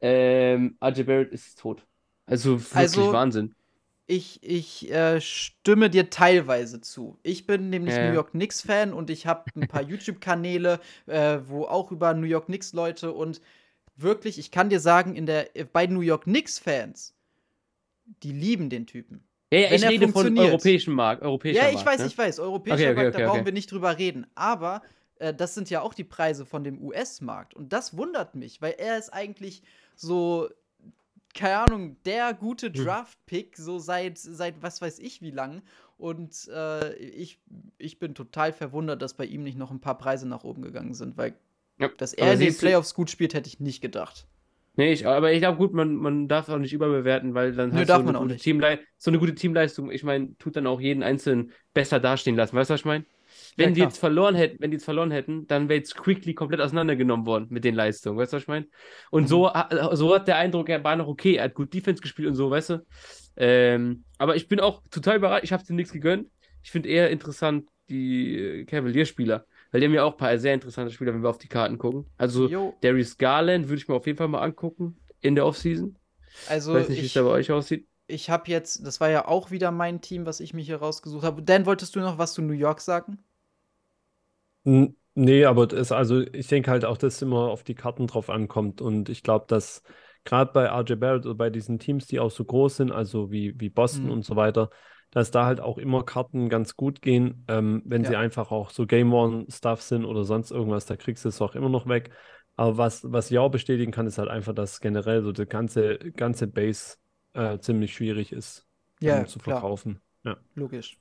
Ähm, 0.00 0.76
RJ 0.84 1.02
Barrett 1.04 1.32
ist 1.32 1.58
tot. 1.58 1.86
Also 2.26 2.60
wirklich 2.60 2.74
Also- 2.76 3.12
Wahnsinn. 3.12 3.55
Ich, 4.08 4.40
ich 4.42 4.90
äh, 4.90 5.20
stimme 5.20 5.90
dir 5.90 6.10
teilweise 6.10 6.80
zu. 6.80 7.18
Ich 7.24 7.46
bin 7.46 7.70
nämlich 7.70 7.96
Ja. 7.96 8.08
New 8.08 8.14
York 8.14 8.30
Knicks-Fan 8.30 8.92
und 8.92 9.10
ich 9.10 9.26
habe 9.26 9.50
ein 9.56 9.66
paar 9.66 9.82
YouTube-Kanäle, 9.88 10.78
äh, 11.06 11.38
wo 11.46 11.64
auch 11.64 11.90
über 11.90 12.14
New 12.14 12.26
York 12.26 12.46
Knicks-Leute 12.46 13.12
und 13.12 13.40
wirklich, 13.96 14.38
ich 14.38 14.50
kann 14.50 14.70
dir 14.70 14.78
sagen, 14.78 15.16
in 15.16 15.26
der, 15.26 15.48
bei 15.72 15.86
New 15.86 16.00
York 16.00 16.24
Knicks-Fans, 16.24 17.16
die 18.22 18.32
lieben 18.32 18.70
den 18.70 18.86
Typen. 18.86 19.26
Ja, 19.52 19.60
ja, 19.60 19.70
wenn 19.70 19.76
ich 19.76 19.82
er 19.84 19.90
rede 19.90 20.08
von 20.08 20.38
europäischen 20.38 20.94
Markt. 20.94 21.22
Europäischer 21.22 21.62
Ja, 21.62 21.68
ich 21.68 21.74
Markt, 21.74 21.86
weiß, 21.86 22.00
ne? 22.00 22.06
ich 22.06 22.18
weiß. 22.18 22.38
Europäischer 22.40 22.76
Okay, 22.76 22.86
okay, 22.90 22.94
Markt, 22.94 23.14
okay, 23.14 23.24
da 23.24 23.30
brauchen 23.30 23.44
wir 23.44 23.52
nicht 23.52 23.70
drüber 23.70 23.98
reden. 23.98 24.26
Aber 24.34 24.82
äh, 25.18 25.32
das 25.34 25.54
sind 25.54 25.70
ja 25.70 25.80
auch 25.80 25.94
die 25.94 26.04
Preise 26.04 26.46
von 26.46 26.64
dem 26.64 26.82
US-Markt. 26.82 27.54
Und 27.54 27.72
das 27.72 27.96
wundert 27.96 28.34
mich, 28.34 28.60
weil 28.60 28.74
er 28.78 28.98
ist 28.98 29.12
eigentlich 29.12 29.62
so, 29.94 30.48
keine 31.36 31.58
Ahnung, 31.58 31.96
der 32.04 32.34
gute 32.34 32.70
Hm. 32.74 32.84
Draft-Pick, 32.84 33.56
so 33.56 33.78
seit, 33.78 34.18
seit 34.18 34.62
was 34.62 34.82
weiß 34.82 34.98
ich 34.98 35.22
wie 35.22 35.30
lang. 35.30 35.62
Und 35.98 36.48
äh, 36.48 36.94
ich, 36.96 37.40
ich 37.78 37.98
bin 37.98 38.14
total 38.14 38.52
verwundert, 38.52 39.02
dass 39.02 39.14
bei 39.14 39.24
ihm 39.26 39.42
nicht 39.42 39.58
noch 39.58 39.70
ein 39.70 39.80
paar 39.80 39.98
Preise 39.98 40.28
nach 40.28 40.44
oben 40.44 40.62
gegangen 40.62 40.94
sind, 40.94 41.16
weil 41.16 41.34
Ja, 41.78 41.90
dass 41.98 42.12
er 42.14 42.32
in 42.34 42.40
den 42.40 42.56
Playoffs 42.56 42.94
gut 42.94 43.10
spielt, 43.10 43.34
hätte 43.34 43.48
ich 43.48 43.60
nicht 43.60 43.80
gedacht. 43.82 44.26
Nee, 44.78 44.92
ich, 44.92 45.06
aber 45.06 45.32
ich 45.32 45.38
glaube, 45.40 45.56
gut, 45.56 45.72
man, 45.72 45.94
man 45.96 46.28
darf 46.28 46.48
auch 46.50 46.58
nicht 46.58 46.74
überbewerten, 46.74 47.32
weil 47.34 47.52
dann 47.54 47.74
Nö, 47.74 47.78
hast 47.78 47.94
darf 47.94 48.02
du 48.02 48.04
man 48.04 48.16
auch 48.16 48.24
nicht. 48.24 48.52
So 48.98 49.10
eine 49.10 49.18
gute 49.18 49.34
Teamleistung. 49.34 49.90
Ich 49.90 50.04
meine, 50.04 50.36
tut 50.38 50.56
dann 50.56 50.66
auch 50.66 50.80
jeden 50.80 51.02
Einzelnen 51.02 51.52
besser 51.72 51.98
dastehen 52.00 52.36
lassen. 52.36 52.56
Weißt 52.56 52.70
du, 52.70 52.74
was 52.74 52.80
ich 52.80 52.84
meine? 52.86 53.06
Wenn 53.56 53.74
die 53.74 53.80
klar. 53.80 53.88
jetzt 53.88 53.98
verloren 53.98 54.34
hätten, 54.34 54.58
wenn 54.60 54.70
die 54.70 54.76
jetzt 54.76 54.84
verloren 54.84 55.10
hätten, 55.10 55.46
dann 55.46 55.68
wäre 55.68 55.78
jetzt 55.78 55.96
Quickly 55.96 56.34
komplett 56.34 56.60
auseinandergenommen 56.60 57.26
worden 57.26 57.46
mit 57.50 57.64
den 57.64 57.74
Leistungen. 57.74 58.18
Weißt 58.18 58.32
du, 58.32 58.36
was 58.36 58.42
ich 58.42 58.48
meine? 58.48 58.66
Und 59.10 59.24
Mhm. 59.24 59.28
so, 59.28 59.50
so 59.92 60.14
hat 60.14 60.28
der 60.28 60.36
Eindruck, 60.36 60.68
er 60.68 60.84
war 60.84 60.96
noch 60.96 61.08
okay, 61.08 61.36
er 61.36 61.44
hat 61.44 61.54
gut 61.54 61.72
Defense 61.72 62.02
gespielt 62.02 62.28
und 62.28 62.34
so, 62.34 62.50
weißt 62.50 62.70
du? 62.70 62.86
Ähm, 63.36 64.04
aber 64.18 64.36
ich 64.36 64.48
bin 64.48 64.60
auch 64.60 64.82
total 64.90 65.20
bereit, 65.20 65.44
ich 65.44 65.52
habe 65.52 65.64
dem 65.64 65.76
nichts 65.76 65.92
gegönnt. 65.92 66.28
Ich 66.62 66.70
finde 66.70 66.88
eher 66.88 67.10
interessant 67.10 67.68
die 67.88 68.36
äh, 68.36 68.64
Cavalier-Spieler, 68.64 69.46
weil 69.70 69.80
die 69.80 69.86
haben 69.86 69.94
ja 69.94 70.04
auch 70.04 70.12
ein 70.12 70.16
paar 70.18 70.38
sehr 70.38 70.54
interessante 70.54 70.92
Spieler, 70.92 71.14
wenn 71.14 71.22
wir 71.22 71.30
auf 71.30 71.38
die 71.38 71.48
Karten 71.48 71.78
gucken. 71.78 72.06
Also 72.18 72.48
Jo, 72.48 72.74
Darius 72.80 73.16
Garland 73.16 73.68
würde 73.68 73.80
ich 73.80 73.88
mir 73.88 73.94
auf 73.94 74.06
jeden 74.06 74.18
Fall 74.18 74.28
mal 74.28 74.40
angucken 74.40 74.96
in 75.20 75.34
der 75.34 75.46
Offseason. 75.46 75.96
also 76.44 76.72
Weiß 76.74 76.88
nicht, 76.88 77.00
wie 77.02 77.06
es 77.06 77.12
da 77.12 77.22
bei 77.22 77.30
euch 77.30 77.50
aussieht. 77.52 77.86
ich 78.08 78.30
habe 78.30 78.50
jetzt, 78.50 78.84
das 78.86 79.00
war 79.00 79.10
ja 79.10 79.26
auch 79.26 79.50
wieder 79.50 79.70
mein 79.70 80.00
Team, 80.00 80.26
was 80.26 80.40
ich 80.40 80.54
mir 80.54 80.62
hier 80.62 80.76
rausgesucht 80.78 81.24
habe. 81.24 81.42
Dan, 81.42 81.66
wolltest 81.66 81.94
du 81.96 82.00
noch 82.00 82.18
was 82.18 82.34
zu 82.34 82.42
New 82.42 82.52
York 82.52 82.80
sagen? 82.80 83.18
Nee, 85.18 85.44
aber 85.46 85.66
das, 85.66 85.92
also 85.92 86.20
ich 86.20 86.48
denke 86.48 86.70
halt 86.70 86.84
auch, 86.84 86.98
dass 86.98 87.22
immer 87.22 87.48
auf 87.50 87.62
die 87.62 87.74
Karten 87.74 88.06
drauf 88.06 88.28
ankommt. 88.30 88.80
Und 88.82 89.08
ich 89.08 89.22
glaube, 89.22 89.46
dass 89.48 89.82
gerade 90.24 90.52
bei 90.52 90.66
RJ 90.68 90.96
Barrett 90.96 91.24
oder 91.24 91.34
bei 91.36 91.50
diesen 91.50 91.78
Teams, 91.78 92.06
die 92.06 92.20
auch 92.20 92.30
so 92.30 92.44
groß 92.44 92.76
sind, 92.78 92.92
also 92.92 93.30
wie, 93.30 93.58
wie 93.60 93.70
Boston 93.70 94.10
Mhm. 94.10 94.12
und 94.12 94.24
so 94.24 94.36
weiter, 94.36 94.70
dass 95.10 95.30
da 95.30 95.46
halt 95.46 95.60
auch 95.60 95.78
immer 95.78 96.04
Karten 96.04 96.48
ganz 96.48 96.76
gut 96.76 97.00
gehen, 97.00 97.44
ähm, 97.48 97.82
wenn 97.86 98.04
sie 98.04 98.14
Ja. 98.14 98.20
einfach 98.20 98.50
auch 98.50 98.70
so 98.70 98.86
Game 98.86 99.12
One 99.14 99.46
Stuff 99.50 99.80
sind 99.82 100.04
oder 100.04 100.24
sonst 100.24 100.50
irgendwas, 100.50 100.84
da 100.86 100.96
kriegst 100.96 101.24
du 101.24 101.28
es 101.30 101.40
auch 101.40 101.54
immer 101.54 101.68
noch 101.70 101.88
weg. 101.88 102.10
Aber 102.56 102.76
was, 102.76 103.10
was 103.10 103.30
ich 103.30 103.38
auch 103.38 103.50
bestätigen 103.50 103.92
kann, 103.92 104.06
ist 104.06 104.18
halt 104.18 104.28
einfach, 104.28 104.54
dass 104.54 104.80
generell 104.80 105.22
so 105.22 105.32
die 105.32 105.46
ganze, 105.46 105.98
ganze 106.16 106.46
Base 106.48 106.96
äh, 107.34 107.58
ziemlich 107.60 107.94
schwierig 107.94 108.32
ist, 108.32 108.66
Ja, 109.00 109.22
ähm, 109.22 109.26
zu 109.26 109.38
klar. 109.38 109.62
verkaufen. 109.62 110.00
Ja. 110.24 110.36
Logisch. 110.54 110.98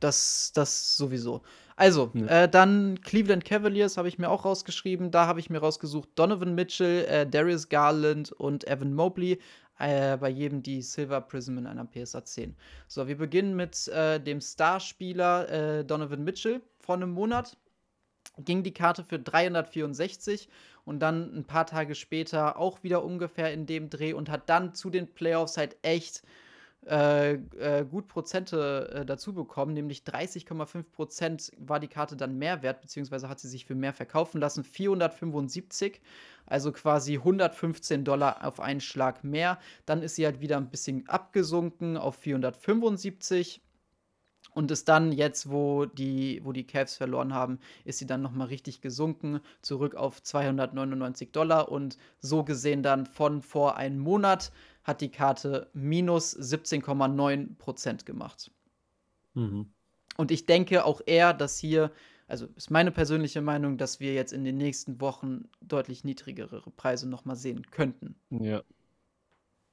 Das, 0.00 0.52
das 0.54 0.96
sowieso. 0.96 1.42
Also, 1.80 2.10
Ja. 2.12 2.42
äh, 2.42 2.48
dann 2.48 3.00
Cleveland 3.00 3.46
Cavaliers 3.46 3.96
habe 3.96 4.06
ich 4.06 4.18
mir 4.18 4.28
auch 4.28 4.44
rausgeschrieben. 4.44 5.10
Da 5.10 5.26
habe 5.26 5.40
ich 5.40 5.48
mir 5.48 5.60
rausgesucht 5.60 6.10
Donovan 6.14 6.54
Mitchell, 6.54 7.06
äh, 7.06 7.26
Darius 7.26 7.70
Garland 7.70 8.32
und 8.32 8.68
Evan 8.68 8.92
Mobley. 8.92 9.40
Äh, 9.78 10.18
bei 10.18 10.28
jedem 10.28 10.62
die 10.62 10.82
Silver 10.82 11.22
Prism 11.22 11.56
in 11.56 11.66
einer 11.66 11.86
PSA 11.86 12.22
10. 12.22 12.54
So, 12.86 13.08
wir 13.08 13.16
beginnen 13.16 13.56
mit 13.56 13.88
äh, 13.88 14.20
dem 14.20 14.42
Starspieler 14.42 15.78
äh, 15.78 15.84
Donovan 15.86 16.22
Mitchell. 16.22 16.60
Vor 16.80 16.96
einem 16.96 17.12
Monat 17.12 17.56
ging 18.44 18.62
die 18.62 18.74
Karte 18.74 19.02
für 19.02 19.18
364 19.18 20.50
und 20.84 21.00
dann 21.00 21.34
ein 21.34 21.44
paar 21.44 21.64
Tage 21.64 21.94
später 21.94 22.58
auch 22.58 22.82
wieder 22.82 23.02
ungefähr 23.02 23.54
in 23.54 23.64
dem 23.64 23.88
Dreh 23.88 24.12
und 24.12 24.28
hat 24.28 24.50
dann 24.50 24.74
zu 24.74 24.90
den 24.90 25.14
Playoffs 25.14 25.56
halt 25.56 25.78
echt 25.80 26.22
äh, 26.86 27.34
äh, 27.34 27.84
gut 27.84 28.08
Prozente 28.08 28.90
äh, 28.94 29.04
dazu 29.04 29.34
bekommen, 29.34 29.74
nämlich 29.74 30.00
30,5 30.00 30.82
Prozent 30.84 31.52
war 31.58 31.78
die 31.78 31.88
Karte 31.88 32.16
dann 32.16 32.38
mehr 32.38 32.62
wert, 32.62 32.80
beziehungsweise 32.80 33.28
hat 33.28 33.38
sie 33.38 33.48
sich 33.48 33.66
für 33.66 33.74
mehr 33.74 33.92
verkaufen 33.92 34.40
lassen, 34.40 34.64
475, 34.64 36.00
also 36.46 36.72
quasi 36.72 37.16
115 37.16 38.04
Dollar 38.04 38.46
auf 38.46 38.60
einen 38.60 38.80
Schlag 38.80 39.22
mehr. 39.24 39.58
Dann 39.84 40.02
ist 40.02 40.16
sie 40.16 40.24
halt 40.24 40.40
wieder 40.40 40.56
ein 40.56 40.70
bisschen 40.70 41.06
abgesunken 41.06 41.98
auf 41.98 42.16
475 42.16 43.60
und 44.52 44.70
ist 44.70 44.88
dann 44.88 45.12
jetzt, 45.12 45.50
wo 45.50 45.86
die, 45.86 46.40
wo 46.44 46.52
die 46.52 46.66
Cavs 46.66 46.96
verloren 46.96 47.34
haben, 47.34 47.58
ist 47.84 47.98
sie 47.98 48.06
dann 48.06 48.22
nochmal 48.22 48.48
richtig 48.48 48.80
gesunken, 48.80 49.40
zurück 49.62 49.94
auf 49.94 50.22
299 50.22 51.30
Dollar. 51.30 51.70
Und 51.70 51.98
so 52.18 52.42
gesehen 52.42 52.82
dann 52.82 53.06
von 53.06 53.42
vor 53.42 53.76
einem 53.76 53.98
Monat 53.98 54.50
hat 54.84 55.00
die 55.00 55.10
Karte 55.10 55.68
minus 55.72 56.34
17,9 56.36 57.56
Prozent 57.58 58.06
gemacht. 58.06 58.50
Mhm. 59.34 59.66
Und 60.16 60.30
ich 60.30 60.46
denke 60.46 60.84
auch 60.84 61.00
eher, 61.06 61.32
dass 61.32 61.58
hier, 61.58 61.90
also 62.28 62.46
ist 62.56 62.70
meine 62.70 62.90
persönliche 62.90 63.40
Meinung, 63.40 63.78
dass 63.78 64.00
wir 64.00 64.14
jetzt 64.14 64.32
in 64.32 64.44
den 64.44 64.56
nächsten 64.56 65.00
Wochen 65.00 65.44
deutlich 65.60 66.04
niedrigere 66.04 66.62
Preise 66.76 67.08
nochmal 67.08 67.36
sehen 67.36 67.70
könnten. 67.70 68.14
Ja. 68.30 68.62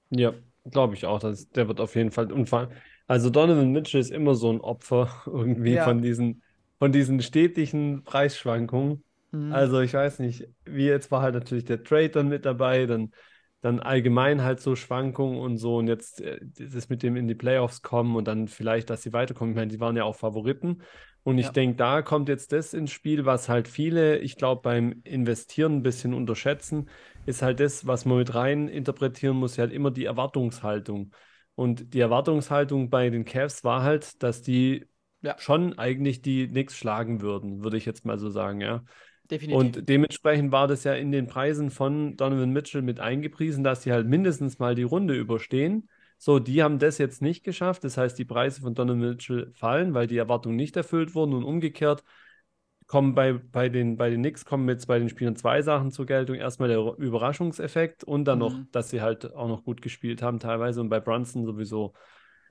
Ja, 0.10 0.34
glaube 0.72 0.93
ich 0.96 1.06
auch. 1.06 1.20
Dass, 1.20 1.50
der 1.50 1.67
wird 1.67 1.80
auf 1.80 1.96
jeden 1.96 2.12
Fall. 2.12 2.32
Und 2.32 2.48
vor 2.50 2.60
allem- 2.60 2.72
also 3.08 3.30
Donovan 3.30 3.72
Mitchell 3.72 4.02
ist 4.02 4.12
immer 4.12 4.36
so 4.36 4.52
ein 4.52 4.62
Opfer 4.62 5.10
irgendwie 5.26 5.74
Ja. 5.74 5.84
von 5.86 6.02
diesen, 6.02 6.41
von 6.80 6.91
diesen 6.91 7.22
stetigen 7.22 8.04
Preisschwankungen. 8.04 9.04
Mhm. 9.32 9.52
Also 9.54 9.82
ich 9.82 9.93
weiß 9.93 10.20
nicht, 10.20 10.48
wie 10.65 10.86
jetzt 10.86 11.12
war 11.12 11.22
halt 11.22 11.36
natürlich 11.36 11.65
der 11.65 11.84
Trade 11.84 12.10
dann 12.10 12.28
mit 12.30 12.46
dabei, 12.46 12.86
dann, 12.86 13.12
dann 13.62 13.80
allgemein 13.80 14.43
halt 14.43 14.60
so 14.60 14.76
Schwankungen 14.76 15.39
und 15.39 15.58
so 15.58 15.78
und 15.78 15.88
jetzt 15.88 16.22
äh, 16.22 16.39
das 16.60 16.89
mit 16.89 17.04
dem 17.04 17.15
in 17.15 17.28
die 17.28 17.36
Playoffs 17.36 17.82
kommen 17.82 18.15
und 18.15 18.26
dann 18.28 18.48
vielleicht, 18.48 18.89
dass 18.89 19.02
sie 19.04 19.13
weiterkommen. 19.13 19.54
Ich 19.54 19.58
meine, 19.58 19.72
die 19.72 19.80
waren 19.80 19.96
ja 19.98 20.04
auch 20.04 20.15
Favoriten. 20.15 20.82
Und 21.24 21.38
ich 21.39 21.48
Ja. 21.48 21.52
denke, 21.52 21.76
da 21.76 22.02
kommt 22.02 22.30
jetzt 22.30 22.54
das 22.54 22.74
ins 22.74 22.91
Spiel, 22.91 23.26
was 23.26 23.50
halt 23.50 23.67
viele, 23.67 24.20
ich 24.20 24.38
glaube, 24.38 24.62
beim 24.62 25.02
Investieren 25.04 25.78
ein 25.78 25.84
bisschen 25.84 26.13
unterschätzen, 26.13 26.89
ist 27.26 27.41
halt 27.41 27.60
das, 27.60 27.86
was 27.86 28.06
man 28.06 28.17
mit 28.20 28.34
rein 28.34 28.70
interpretieren 28.70 29.36
muss, 29.38 29.58
ja 29.58 29.63
halt 29.63 29.74
immer 29.74 29.91
die 29.91 30.06
Erwartungshaltung. 30.06 31.12
Und 31.56 31.93
die 31.93 32.00
Erwartungshaltung 32.00 32.89
bei 32.89 33.10
den 33.10 33.26
Cavs 33.26 33.63
war 33.63 33.84
halt, 33.84 34.22
dass 34.24 34.41
die 34.41 34.86
Ja. 35.22 35.38
schon 35.38 35.78
eigentlich 35.78 36.22
die 36.22 36.48
Knicks 36.48 36.78
schlagen 36.78 37.22
würden, 37.22 37.63
würde 37.63 37.78
ich 37.78 37.86
jetzt 37.86 38.06
mal 38.06 38.17
so 38.20 38.30
sagen, 38.30 38.62
ja. 38.62 38.84
Definitiv. 39.30 39.58
Und 39.58 39.90
dementsprechend 39.90 40.52
war 40.52 40.68
das 40.68 40.84
ja 40.84 40.94
in 40.94 41.12
den 41.12 41.28
Preisen 41.28 41.70
von 41.72 42.16
Donovan 42.16 42.52
Mitchell 42.52 42.82
mit 42.82 43.00
eingepriesen, 43.00 43.63
dass 43.63 43.84
sie 43.84 43.92
halt 43.92 44.08
mindestens 44.08 44.60
mal 44.60 44.76
die 44.76 44.84
Runde 44.84 45.16
überstehen. 45.16 45.90
So, 46.18 46.40
die 46.40 46.63
haben 46.63 46.80
das 46.80 46.98
jetzt 46.98 47.22
nicht 47.22 47.44
geschafft. 47.44 47.84
Das 47.84 47.98
heißt, 47.98 48.18
die 48.18 48.26
Preise 48.26 48.62
von 48.62 48.74
Donovan 48.74 49.00
Mitchell 49.00 49.52
fallen, 49.54 49.94
weil 49.94 50.08
die 50.08 50.18
Erwartungen 50.18 50.56
nicht 50.56 50.76
erfüllt 50.76 51.13
wurden 51.13 51.34
und 51.34 51.44
umgekehrt 51.44 52.04
kommen 52.88 53.16
bei, 53.16 53.34
bei, 53.34 53.68
den, 53.68 53.98
bei 53.98 54.10
den 54.10 54.22
Knicks 54.22 54.46
kommen 54.46 54.68
jetzt 54.70 54.88
bei 54.88 54.98
den 54.98 55.10
Spielern 55.10 55.36
zwei 55.36 55.62
Sachen 55.62 55.92
zur 55.92 56.06
Geltung. 56.06 56.38
Erstmal 56.38 56.70
der 56.70 56.80
Überraschungseffekt 56.98 58.06
und 58.06 58.26
dann 58.26 58.40
noch, 58.40 58.54
Mhm. 58.54 58.68
dass 58.72 58.90
sie 58.90 59.02
halt 59.02 59.34
auch 59.36 59.50
noch 59.50 59.63
gut 59.66 59.82
gespielt 59.82 60.22
haben 60.22 60.40
teilweise 60.40 60.80
und 60.80 60.90
bei 60.90 61.02
Brunson 61.02 61.46
sowieso. 61.46 61.94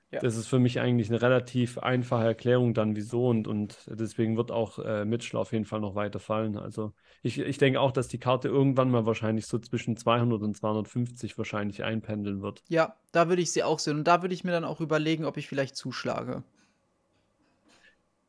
Ja. 0.09 0.21
Das 0.21 0.37
ist 0.37 0.47
für 0.47 0.59
mich 0.59 0.79
eigentlich 0.79 1.09
eine 1.09 1.21
relativ 1.21 1.77
einfache 1.79 2.23
Erklärung 2.25 2.73
dann, 2.73 2.95
wieso 2.95 3.27
und, 3.27 3.45
und 3.47 3.77
deswegen 3.87 4.37
wird 4.37 4.51
auch 4.51 4.79
äh, 4.79 5.03
Mitchell 5.03 5.37
auf 5.37 5.51
jeden 5.51 5.65
Fall 5.65 5.81
noch 5.81 5.95
weiter 5.95 6.19
fallen. 6.19 6.57
Also 6.57 6.93
ich, 7.23 7.39
ich 7.39 7.57
denke 7.57 7.81
auch, 7.81 7.91
dass 7.91 8.07
die 8.07 8.17
Karte 8.19 8.47
irgendwann 8.47 8.89
mal 8.89 9.05
wahrscheinlich 9.05 9.47
so 9.47 9.59
zwischen 9.59 9.97
200 9.97 10.41
und 10.41 10.55
250 10.55 11.37
wahrscheinlich 11.37 11.83
einpendeln 11.83 12.41
wird. 12.41 12.63
Ja, 12.69 12.95
da 13.11 13.27
würde 13.27 13.41
ich 13.41 13.51
sie 13.51 13.63
auch 13.63 13.79
sehen. 13.79 13.97
Und 13.97 14.07
da 14.07 14.21
würde 14.21 14.33
ich 14.33 14.45
mir 14.45 14.51
dann 14.51 14.63
auch 14.63 14.79
überlegen, 14.79 15.25
ob 15.25 15.35
ich 15.35 15.47
vielleicht 15.49 15.75
zuschlage. 15.75 16.43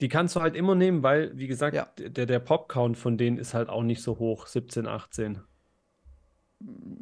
Die 0.01 0.09
kannst 0.09 0.35
du 0.37 0.41
halt 0.41 0.57
immer 0.57 0.75
nehmen, 0.75 1.03
weil, 1.03 1.37
wie 1.37 1.47
gesagt, 1.47 1.75
Ja. 1.77 1.89
der, 1.99 2.27
der 2.27 2.39
Pop-Count 2.41 2.97
von 2.97 3.17
denen 3.19 3.37
ist 3.39 3.55
halt 3.55 3.69
auch 3.69 3.83
nicht 3.83 4.03
so 4.03 4.19
hoch, 4.19 4.47
17, 4.47 4.87
18. 4.87 5.41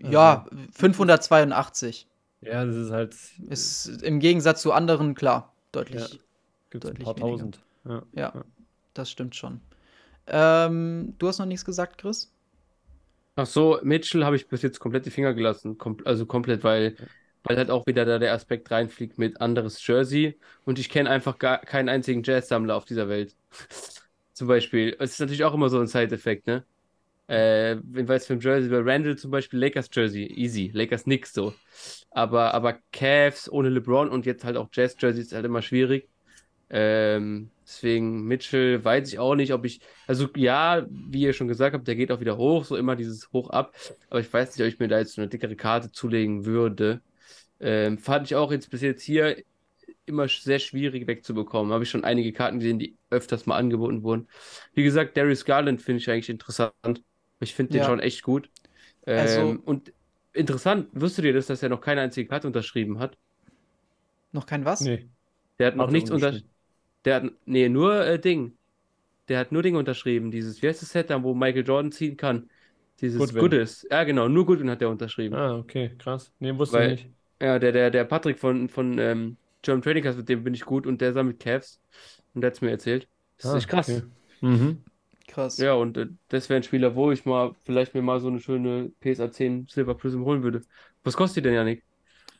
Ja, 0.03 0.47
582 0.73 2.07
Ja, 2.47 2.65
das 2.65 2.77
ist 2.77 2.91
halt, 2.91 3.17
ist 3.49 4.03
im 4.03 4.21
Gegensatz 4.21 4.63
zu 4.63 4.73
anderen 4.73 5.15
klar 5.15 5.55
deutlich. 5.73 6.01
Ja. 6.03 6.19
gibt 6.71 6.85
es 6.85 6.91
ein 6.91 6.95
deutlich 6.95 7.05
paar 7.05 7.17
weniger. 7.17 7.31
tausend. 7.33 7.61
Ja. 7.85 8.03
Ja, 8.13 8.33
Ja. 8.35 8.45
das 8.95 9.11
stimmt 9.11 9.35
schon. 9.37 9.61
Ähm, 10.29 11.15
du 11.19 11.29
hast 11.29 11.39
noch 11.39 11.47
nichts 11.47 11.65
gesagt, 11.65 11.99
Chris? 11.99 12.33
Ach 13.37 13.47
so, 13.47 13.79
Mitchell 13.83 14.25
habe 14.25 14.37
ich 14.37 14.49
bis 14.49 14.63
jetzt 14.63 14.79
komplett 14.81 15.07
die 15.07 15.11
Finger 15.11 15.35
gelassen. 15.35 15.77
Kom 15.79 15.99
also 16.05 16.25
komplett, 16.27 16.65
weil, 16.65 16.97
weil 17.45 17.57
halt 17.57 17.71
auch 17.71 17.87
wieder 17.87 18.05
da 18.05 18.19
der 18.19 18.33
Aspekt 18.33 18.71
reinfliegt 18.71 19.19
mit 19.19 19.41
anderes 19.41 19.85
Jersey. 19.87 20.39
Und 20.65 20.79
ich 20.79 20.89
kenne 20.89 21.11
einfach 21.11 21.39
gar 21.39 21.59
keinen 21.59 21.89
einzigen 21.89 22.23
Jazz-Sammler 22.23 22.75
auf 22.77 22.85
dieser 22.87 23.09
Welt. 23.09 23.37
Zum 24.33 24.49
Beispiel. 24.49 24.97
Es 24.99 25.13
ist 25.13 25.21
natürlich 25.21 25.45
auch 25.45 25.55
immer 25.55 25.69
so 25.69 25.79
ein 25.81 25.87
Side-Effekt, 25.87 26.47
ne? 26.47 26.65
Äh, 27.29 27.77
wenn 27.83 28.09
weiß 28.09 28.27
für 28.27 28.35
ein 28.35 28.41
Jersey, 28.41 28.71
bei 28.71 28.79
Randall 28.81 29.17
zum 29.17 29.31
Beispiel 29.33 29.59
Lakers 29.59 29.89
Jersey, 29.93 30.27
easy. 30.27 30.71
Lakers 30.73 31.07
nix 31.07 31.33
so. 31.33 31.55
Aber, 32.11 32.55
aber 32.55 32.79
Cavs 32.93 33.51
ohne 33.51 33.69
LeBron 33.69 34.09
und 34.09 34.27
jetzt 34.27 34.45
halt 34.45 34.57
auch 34.57 34.69
Jazz 34.73 34.97
Jersey 34.99 35.23
ist 35.23 35.33
halt 35.33 35.45
immer 35.45 35.63
schwierig. 35.63 36.09
Ähm, 36.69 37.51
deswegen 37.65 38.25
Mitchell 38.25 38.85
weiß 38.85 39.09
ich 39.13 39.19
auch 39.19 39.35
nicht, 39.35 39.53
ob 39.53 39.65
ich, 39.65 39.81
also 40.07 40.29
ja, 40.37 40.87
wie 40.91 41.23
ihr 41.23 41.33
schon 41.33 41.49
gesagt 41.49 41.75
habt, 41.75 41.87
der 41.87 41.95
geht 41.97 42.11
auch 42.11 42.21
wieder 42.21 42.37
hoch, 42.37 42.65
so 42.65 42.77
immer 42.77 42.97
dieses 42.97 43.33
Hoch 43.33 43.51
ab. 43.51 43.75
Aber 44.11 44.21
ich 44.21 44.33
weiß 44.33 44.57
nicht, 44.57 44.67
ob 44.67 44.73
ich 44.73 44.79
mir 44.79 44.89
da 44.89 44.99
jetzt 44.99 45.15
so 45.15 45.21
eine 45.23 45.29
dickere 45.29 45.57
Karte 45.57 45.93
zulegen 45.93 46.45
würde. 46.45 47.01
Ähm, 47.61 47.99
fand 47.99 48.27
ich 48.27 48.37
auch 48.37 48.53
jetzt 48.53 48.71
bis 48.71 48.83
jetzt 48.83 49.03
hier 49.03 49.37
immer 50.07 50.29
sehr 50.29 50.59
schwierig 50.59 51.07
wegzubekommen. 51.07 51.73
Habe 51.73 51.85
ich 51.85 51.91
schon 51.91 52.05
einige 52.05 52.33
Karten 52.33 52.59
gesehen, 52.61 52.79
die 52.79 52.97
öfters 53.11 53.47
mal 53.47 53.57
angeboten 53.57 54.03
wurden. 54.03 54.29
Wie 54.75 54.85
gesagt, 54.85 55.17
Darius 55.17 55.45
Garland 55.45 55.83
finde 55.83 56.01
ich 56.01 56.11
eigentlich 56.11 56.29
interessant. 56.31 56.73
Ich 57.41 57.55
finde 57.55 57.73
den 57.73 57.81
Ja. 57.83 57.87
schon 57.87 58.01
echt 58.01 58.23
gut. 58.23 58.51
Ähm, 59.07 59.19
Also- 59.19 59.59
und 59.65 59.93
interessant, 60.33 60.89
wusstest 60.93 61.25
du 61.27 61.33
das, 61.33 61.47
dass 61.47 61.63
er 61.63 61.69
noch 61.69 61.81
keine 61.81 62.01
einzige 62.01 62.29
Karte 62.29 62.47
unterschrieben 62.47 62.99
hat? 62.99 63.17
Noch 64.33 64.47
kein 64.47 64.65
was? 64.65 64.81
Nee. 64.81 65.09
Der 65.59 65.69
hat 65.69 65.77
noch 65.77 65.85
Hat 65.85 65.91
er 65.91 65.93
nichts 65.93 66.11
unter, 66.11 66.27
unterschrieben. 66.29 66.51
der 67.05 67.15
hat, 67.17 67.25
nee, 67.47 67.69
nur 67.69 68.05
äh, 68.07 68.19
Ding. 68.19 68.57
Der 69.29 69.39
hat 69.41 69.51
nur 69.53 69.63
Ding 69.63 69.75
unterschrieben. 69.77 70.31
Dieses, 70.31 70.63
wie 70.63 70.69
heißt 70.69 70.83
das 70.83 70.91
Set 70.93 71.11
da, 71.11 71.23
wo 71.23 71.35
Michael 71.35 71.67
Jordan 71.67 71.91
ziehen 71.93 72.17
kann? 72.17 72.49
Dieses 73.01 73.19
Goodwin. 73.19 73.41
Goodis. 73.41 73.87
Ja, 73.91 74.05
genau, 74.05 74.29
nur 74.29 74.47
Goodwin 74.47 74.71
hat 74.71 74.81
der 74.81 74.89
unterschrieben. 74.89 75.35
Ah, 75.37 75.57
okay, 75.59 75.91
krass. 75.99 76.33
Nee, 76.39 76.57
wusste 76.57 76.79
Weil- 76.79 76.93
ich 76.93 77.05
nicht. 77.05 77.15
Ja, 77.43 77.59
der, 77.59 77.71
der, 77.73 77.91
der 77.91 78.05
Patrick 78.05 78.39
von, 78.39 78.69
von 78.71 78.99
ähm, 78.99 79.37
German 79.61 79.83
Trading 79.83 80.03
Cards, 80.03 80.17
mit 80.17 80.29
dem 80.31 80.43
bin 80.43 80.55
ich 80.55 80.65
gut 80.65 80.87
und 80.87 81.03
der 81.03 81.13
sammelt 81.13 81.39
Cavs. 81.39 81.81
Und 82.33 82.41
der 82.41 82.49
hat 82.49 82.55
es 82.55 82.61
mir 82.63 82.71
erzählt. 82.71 83.09
Das 83.37 83.47
ist 83.47 83.53
Ah, 83.53 83.57
echt 83.59 83.69
krass. 83.69 83.89
okay. 83.91 84.03
Mhm. 84.41 84.83
Krass. 85.37 85.59
Ja, 85.59 85.75
und 85.75 85.97
äh, 85.97 86.07
das 86.29 86.49
wäre 86.49 86.59
ein 86.61 86.63
Spieler, 86.63 86.95
wo 86.95 87.11
ich 87.13 87.25
mal 87.25 87.55
vielleicht 87.65 87.95
mir 87.95 88.03
mal 88.03 88.21
so 88.21 88.29
eine 88.29 88.41
schöne 88.41 88.91
PSA 89.01 89.31
10 89.33 89.67
Silver 89.69 89.95
Prism 89.95 90.25
holen 90.25 90.43
würde. 90.43 90.63
Was 91.03 91.17
kostet 91.17 91.39
die 91.45 91.49
denn, 91.49 91.55
Janik? 91.55 91.85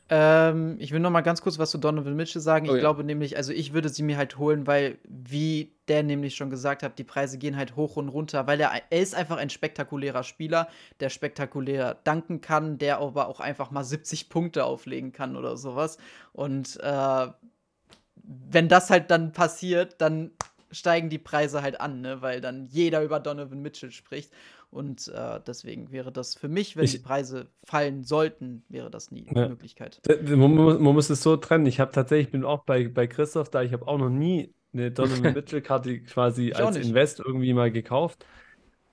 Ähm, 0.09 0.77
ich 0.79 0.93
will 0.93 1.01
noch 1.01 1.09
mal 1.09 1.19
ganz 1.21 1.41
kurz 1.41 1.59
was 1.59 1.71
zu 1.71 1.77
Donovan 1.77 2.15
Mitchell 2.15 2.41
sagen. 2.41 2.65
Ich 2.65 2.71
Oh 2.71 2.75
ja. 2.75 2.87
glaube 2.87 3.03
nämlich, 3.03 3.35
also 3.35 3.51
ich 3.51 3.73
würde 3.73 3.89
sie 3.89 4.03
mir 4.03 4.15
halt 4.17 4.37
holen, 4.37 4.65
weil, 4.65 4.99
wie 5.03 5.73
der 5.89 6.01
nämlich 6.03 6.35
schon 6.35 6.49
gesagt 6.49 6.81
hat, 6.81 6.97
die 6.97 7.03
Preise 7.03 7.37
gehen 7.37 7.57
halt 7.57 7.75
hoch 7.75 7.97
und 7.97 8.07
runter, 8.09 8.47
weil 8.47 8.59
er, 8.61 8.71
er 8.89 9.01
ist 9.01 9.15
einfach 9.15 9.35
ein 9.37 9.49
spektakulärer 9.49 10.23
Spieler, 10.23 10.69
der 11.01 11.09
spektakulär 11.09 11.95
danken 12.05 12.39
kann, 12.39 12.77
der 12.77 12.99
aber 12.99 13.27
auch 13.27 13.41
einfach 13.41 13.69
mal 13.71 13.83
70 13.83 14.29
Punkte 14.29 14.63
auflegen 14.63 15.11
kann 15.11 15.35
oder 15.35 15.57
sowas. 15.57 15.97
Und 16.31 16.79
äh, 16.81 17.27
wenn 18.23 18.67
das 18.67 18.89
halt 18.89 19.09
dann 19.11 19.31
passiert, 19.31 20.01
dann 20.01 20.31
steigen 20.71 21.09
die 21.09 21.17
Preise 21.17 21.61
halt 21.61 21.79
an, 21.81 22.01
ne? 22.01 22.21
weil 22.21 22.41
dann 22.41 22.65
jeder 22.65 23.03
über 23.03 23.19
Donovan 23.19 23.61
Mitchell 23.61 23.91
spricht. 23.91 24.31
Und 24.69 25.07
äh, 25.07 25.39
deswegen 25.47 25.91
wäre 25.91 26.11
das 26.11 26.35
für 26.35 26.49
mich, 26.49 26.75
wenn 26.75 26.83
Ich- 26.83 26.91
die 26.91 26.99
Preise 26.99 27.47
fallen 27.63 28.03
sollten, 28.03 28.63
wäre 28.67 28.91
das 28.91 29.11
nie 29.11 29.27
eine 29.29 29.41
Ja. 29.43 29.47
Möglichkeit. 29.49 30.01
D- 30.05 30.35
Man, 30.35 30.53
mu- 30.53 30.73
man 30.79 30.93
muss 30.93 31.09
es 31.09 31.23
so 31.23 31.37
trennen. 31.37 31.65
Ich 31.67 31.79
habe 31.79 31.91
tatsächlich, 31.93 32.31
bin 32.31 32.43
auch 32.43 32.63
bei, 32.65 32.87
bei 32.89 33.07
Christoph 33.07 33.49
da, 33.49 33.61
ich 33.63 33.71
habe 33.71 33.87
auch 33.87 33.97
noch 33.97 34.09
nie 34.09 34.53
eine 34.73 34.91
Donovan 35.25 35.33
Mitchell-Karte 35.33 36.01
quasi 36.01 36.51
als 36.51 36.75
nicht. 36.77 36.89
Invest 36.89 37.19
irgendwie 37.19 37.53
mal 37.53 37.71
gekauft. 37.71 38.25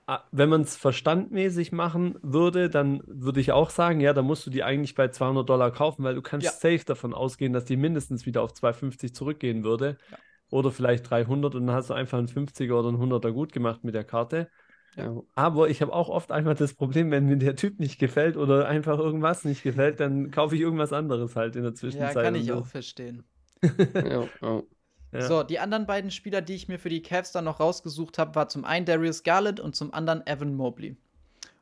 Ah, 0.07 0.23
Wenn 0.31 0.49
man 0.49 0.61
es 0.61 0.77
verstandmäßig 0.77 1.71
machen 1.71 2.17
würde, 2.21 2.69
dann 2.69 3.01
würde 3.07 3.41
ich 3.41 3.51
auch 3.51 3.71
sagen, 3.71 3.99
ja, 4.01 4.13
dann 4.13 4.25
musst 4.25 4.45
du 4.45 4.51
die 4.51 4.63
eigentlich 4.63 4.93
bei 4.95 5.07
200 5.09 5.49
Dollar 5.49 5.71
kaufen, 5.71 6.03
weil 6.03 6.13
du 6.15 6.21
kannst 6.21 6.45
Ja. 6.45 6.51
safe 6.51 6.85
davon 6.85 7.13
ausgehen, 7.13 7.53
dass 7.53 7.65
die 7.65 7.75
mindestens 7.75 8.25
wieder 8.27 8.43
auf 8.43 8.53
250 8.53 9.13
zurückgehen 9.15 9.63
würde. 9.63 9.97
Ja. 10.11 10.17
Oder 10.49 10.71
vielleicht 10.71 11.09
300 11.09 11.55
und 11.55 11.67
dann 11.67 11.75
hast 11.75 11.89
du 11.89 11.93
einfach 11.93 12.17
einen 12.17 12.27
50er 12.27 12.79
oder 12.79 12.89
einen 12.89 12.99
100er 12.99 13.31
gut 13.31 13.51
gemacht 13.53 13.83
mit 13.83 13.95
der 13.95 14.03
Karte. 14.03 14.49
Ja. 14.95 15.21
Aber 15.35 15.69
ich 15.69 15.81
habe 15.81 15.93
auch 15.93 16.09
oft 16.09 16.31
einfach 16.31 16.55
das 16.55 16.73
Problem, 16.75 17.11
wenn 17.11 17.25
mir 17.27 17.37
der 17.37 17.55
Typ 17.55 17.79
nicht 17.79 17.99
gefällt 17.99 18.37
oder 18.37 18.67
einfach 18.67 18.99
irgendwas 18.99 19.43
nicht 19.45 19.63
gefällt, 19.63 19.99
dann 19.99 20.31
kaufe 20.31 20.55
ich 20.55 20.61
irgendwas 20.61 20.93
anderes 20.93 21.35
halt 21.35 21.55
in 21.55 21.63
der 21.63 21.73
Ja, 21.87 22.13
Zwischenzeit. 22.13 22.15
kann 22.15 22.35
ich 22.35 22.51
auch 22.51 22.65
verstehen. 22.65 23.23
Ja, 24.01 24.29
ja. 24.41 24.63
Ja. 25.11 25.29
So, 25.29 25.43
die 25.43 25.59
anderen 25.59 25.85
beiden 25.85 26.11
Spieler, 26.11 26.41
die 26.41 26.55
ich 26.55 26.67
mir 26.67 26.77
für 26.77 26.89
die 26.89 27.01
Cavs 27.01 27.31
dann 27.31 27.45
noch 27.45 27.59
rausgesucht 27.59 28.17
habe, 28.17 28.35
war 28.35 28.49
zum 28.49 28.65
einen 28.65 28.85
Darius 28.85 29.23
Garland 29.23 29.59
und 29.59 29.75
zum 29.75 29.93
anderen 29.93 30.25
Evan 30.27 30.55
Mobley. 30.55 30.97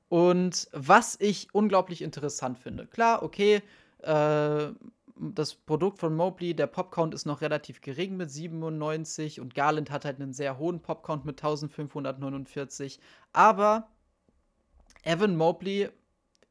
Und 0.10 0.70
was 0.74 1.18
ich 1.20 1.50
unglaublich 1.54 2.02
interessant 2.02 2.60
finde, 2.60 2.88
klar, 2.88 3.24
okay, 3.24 3.62
äh, 4.04 4.68
das 5.16 5.54
Produkt 5.56 6.00
von 6.00 6.16
Mobley, 6.16 6.56
der 6.56 6.68
Popcount 6.68 7.14
ist 7.14 7.26
noch 7.26 7.42
relativ 7.42 7.82
gering 7.82 8.18
mit 8.18 8.32
97 8.32 9.40
und 9.40 9.54
Garland 9.54 9.92
hat 9.92 10.06
halt 10.06 10.20
einen 10.20 10.34
sehr 10.34 10.58
hohen 10.58 10.82
Popcount 10.82 11.26
mit 11.26 11.40
1549. 11.40 13.00
Aber 13.32 13.90
Evan 15.04 15.36
Mobley 15.36 15.90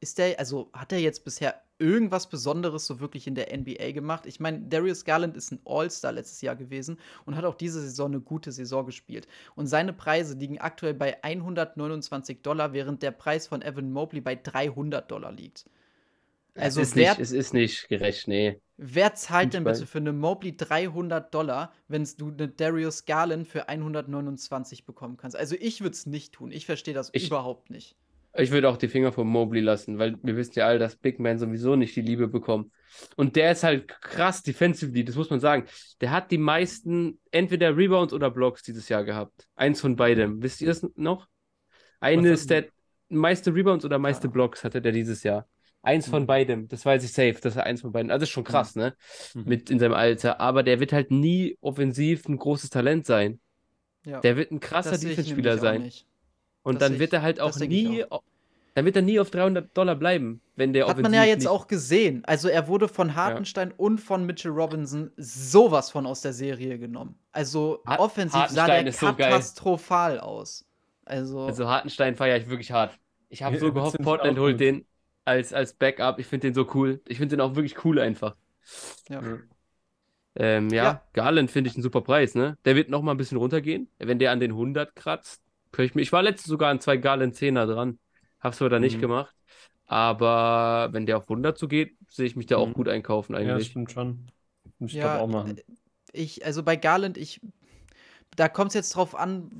ist 0.00 0.18
der, 0.18 0.38
also 0.38 0.70
hat 0.72 0.92
er 0.92 0.98
jetzt 0.98 1.24
bisher 1.24 1.62
irgendwas 1.78 2.28
Besonderes 2.28 2.86
so 2.86 3.00
wirklich 3.00 3.26
in 3.26 3.34
der 3.34 3.56
NBA 3.56 3.90
gemacht? 3.92 4.26
Ich 4.26 4.38
meine, 4.38 4.60
Darius 4.60 5.04
Garland 5.04 5.36
ist 5.36 5.50
ein 5.50 5.60
All-Star 5.64 6.12
letztes 6.12 6.40
Jahr 6.40 6.54
gewesen 6.54 6.98
und 7.24 7.36
hat 7.36 7.44
auch 7.44 7.56
diese 7.56 7.80
Saison 7.80 8.12
eine 8.12 8.20
gute 8.20 8.52
Saison 8.52 8.86
gespielt. 8.86 9.26
Und 9.56 9.66
seine 9.66 9.92
Preise 9.92 10.34
liegen 10.34 10.58
aktuell 10.58 10.94
bei 10.94 11.22
129 11.24 12.42
Dollar, 12.42 12.72
während 12.72 13.02
der 13.02 13.10
Preis 13.10 13.48
von 13.48 13.62
Evan 13.62 13.92
Mobley 13.92 14.20
bei 14.20 14.36
300 14.36 15.10
Dollar 15.10 15.32
liegt. 15.32 15.68
Also 16.54 16.80
es 16.80 16.88
ist 16.88 16.96
wer, 16.96 17.10
nicht, 17.10 17.20
es 17.20 17.32
ist 17.32 17.54
nicht 17.54 17.88
gerecht, 17.88 18.28
nee. 18.28 18.60
wer 18.76 19.14
zahlt 19.14 19.54
denn 19.54 19.64
bitte 19.64 19.86
für 19.86 19.98
eine 19.98 20.12
Mobley 20.12 20.56
300 20.56 21.32
Dollar, 21.32 21.72
wenn 21.88 22.06
du 22.18 22.28
eine 22.30 22.48
Darius 22.48 23.04
Garland 23.06 23.48
für 23.48 23.68
129 23.68 24.84
bekommen 24.84 25.16
kannst? 25.16 25.36
Also 25.36 25.56
ich 25.58 25.80
würde 25.80 25.94
es 25.94 26.06
nicht 26.06 26.34
tun. 26.34 26.50
Ich 26.50 26.66
verstehe 26.66 26.94
das 26.94 27.10
Ich- 27.12 27.28
überhaupt 27.28 27.70
nicht. 27.70 27.96
Ich 28.34 28.50
würde 28.50 28.70
auch 28.70 28.78
die 28.78 28.88
Finger 28.88 29.12
von 29.12 29.26
Mobley 29.26 29.60
lassen, 29.60 29.98
weil 29.98 30.16
wir 30.22 30.36
wissen 30.38 30.54
ja 30.56 30.66
alle, 30.66 30.78
dass 30.78 30.96
Big 30.96 31.20
Men 31.20 31.38
sowieso 31.38 31.76
nicht 31.76 31.94
die 31.94 32.00
Liebe 32.00 32.28
bekommen. 32.28 32.72
Und 33.16 33.36
der 33.36 33.52
ist 33.52 33.62
halt 33.62 33.88
krass 33.88 34.42
defensively, 34.42 35.04
das 35.04 35.16
muss 35.16 35.28
man 35.28 35.38
sagen. 35.38 35.66
Der 36.00 36.12
hat 36.12 36.30
die 36.30 36.38
meisten 36.38 37.20
entweder 37.30 37.76
Rebounds 37.76 38.14
oder 38.14 38.30
Blocks 38.30 38.62
dieses 38.62 38.88
Jahr 38.88 39.04
gehabt. 39.04 39.46
Eins 39.54 39.82
von 39.82 39.96
beidem. 39.96 40.42
Wisst 40.42 40.62
ihr 40.62 40.68
das 40.68 40.86
noch? 40.94 41.28
Eine 42.00 42.36
Stat, 42.38 42.68
meiste 43.10 43.54
Rebounds 43.54 43.84
oder 43.84 43.98
meiste 43.98 44.22
Keine 44.22 44.32
Blocks 44.32 44.64
hatte 44.64 44.80
der 44.80 44.92
dieses 44.92 45.22
Jahr. 45.22 45.46
Eins 45.84 46.08
von 46.08 46.22
Mhm. 46.22 46.26
beidem, 46.26 46.68
das 46.68 46.86
weiß 46.86 47.02
ich 47.02 47.12
safe, 47.12 47.34
dass 47.42 47.56
er 47.56 47.64
eins 47.64 47.80
von 47.80 47.90
beiden. 47.90 48.10
Also 48.12 48.22
ist 48.22 48.30
schon 48.30 48.44
krass, 48.44 48.76
ne? 48.76 48.94
Mhm. 49.34 49.44
Mit 49.46 49.70
in 49.70 49.78
seinem 49.80 49.94
Alter. 49.94 50.40
Aber 50.40 50.62
der 50.62 50.78
wird 50.78 50.92
halt 50.92 51.10
nie 51.10 51.58
offensiv 51.60 52.28
ein 52.28 52.36
großes 52.36 52.70
Talent 52.70 53.04
sein. 53.06 53.40
Ja. 54.06 54.20
Der 54.20 54.36
wird 54.36 54.52
ein 54.52 54.60
krasser 54.60 54.96
Defense-Spieler 54.98 55.54
auch 55.54 55.58
sein. 55.58 55.90
Und 56.62 56.80
Das 56.80 56.88
dann 56.90 56.98
wird 57.00 57.12
er 57.12 57.22
halt 57.22 57.40
auch 57.40 57.56
nie, 57.58 58.04
dann 58.74 58.84
wird 58.84 58.94
er 58.96 59.02
nie 59.02 59.18
auf 59.18 59.30
300 59.30 59.76
Dollar 59.76 59.96
bleiben, 59.96 60.40
wenn 60.54 60.72
der 60.72 60.86
Hat 60.86 60.96
man 60.96 61.06
offensiv 61.06 61.20
ja 61.20 61.24
jetzt 61.26 61.38
nicht- 61.40 61.48
auch 61.48 61.66
gesehen. 61.66 62.24
Also 62.26 62.48
er 62.48 62.68
wurde 62.68 62.86
von 62.88 63.16
Hartenstein 63.16 63.72
und 63.72 63.98
von 63.98 64.24
Mitchell 64.24 64.52
Robinson 64.52 65.10
sowas 65.16 65.90
von 65.90 66.06
aus 66.06 66.20
der 66.22 66.32
Serie 66.32 66.78
genommen. 66.78 67.16
Also 67.32 67.82
Har- 67.86 67.98
offensiv 67.98 68.46
sah 68.48 68.66
der 68.66 68.86
ist 68.86 69.00
so 69.00 69.06
katastrophal 69.12 70.20
aus. 70.20 70.64
Also, 71.04 71.40
Also 71.40 71.68
Hartenstein 71.68 72.14
feiere 72.14 72.36
ich 72.36 72.48
wirklich 72.48 72.70
hart. 72.70 72.96
Ich 73.28 73.42
habe 73.42 73.56
Ja, 73.56 73.60
so 73.60 73.72
gehofft, 73.72 74.00
Portland 74.00 74.38
auch 74.38 74.42
holt 74.42 74.54
gut. 74.54 74.60
den 74.60 74.86
als, 75.24 75.52
als 75.52 75.74
Backup. 75.74 76.18
Ich 76.18 76.26
finde 76.26 76.48
den 76.48 76.54
so 76.54 76.68
cool. 76.74 77.00
Ich 77.08 77.18
finde 77.18 77.36
den 77.36 77.40
auch 77.40 77.54
wirklich 77.56 77.84
cool 77.84 77.98
einfach. 78.00 78.36
ja. 79.08 79.24
Ähm, 80.34 80.72
ja, 80.72 80.96
Ja. 80.96 81.02
Garland 81.12 81.50
finde 81.50 81.68
ich 81.70 81.76
einen 81.76 81.82
super 81.82 82.00
Preis, 82.00 82.34
ne? 82.34 82.56
Der 82.64 82.74
wird 82.76 82.88
noch 82.90 83.02
mal 83.02 83.10
ein 83.12 83.16
bisschen 83.18 83.38
runtergehen. 83.38 83.88
Wenn 83.98 84.18
der 84.18 84.32
an 84.32 84.40
den 84.40 84.54
100 84.54 84.96
kratzt, 84.96 85.42
Ich, 85.78 85.94
ich 85.96 86.12
war 86.12 86.22
letztens 86.22 86.48
sogar 86.48 86.70
an 86.70 86.80
zwei 86.80 86.96
Garland 86.98 87.34
10er 87.34 87.66
dran. 87.66 87.98
Hab's 88.40 88.60
aber 88.62 88.70
da 88.70 88.78
nicht 88.80 88.98
Mhm. 88.98 88.98
gemacht. 88.98 89.34
Aber 89.86 90.88
wenn 90.92 91.06
der 91.06 91.18
auf 91.18 91.28
100 91.28 91.58
zugeht, 91.58 91.96
sehe 92.08 92.26
ich 92.26 92.36
mich 92.36 92.46
da 92.46 92.56
auch 92.58 92.72
Mhm. 92.72 92.74
gut 92.74 92.88
einkaufen 92.88 93.34
Ja, 93.40 93.60
eigentlich. 93.60 93.60
stimmt 93.60 93.92
schon. 93.92 94.30
Muss 94.78 94.92
ich 94.92 94.98
Ja, 94.98 95.00
glaube 95.00 95.18
auch 95.18 95.28
machen. 95.28 95.60
Ich, 96.12 96.44
also 96.46 96.62
bei 96.62 96.76
Garland, 96.76 97.18
ich, 97.18 97.40
da 98.36 98.48
kommt 98.48 98.70
es 98.70 98.74
jetzt 98.74 98.96
drauf 98.96 99.14
an, 99.14 99.50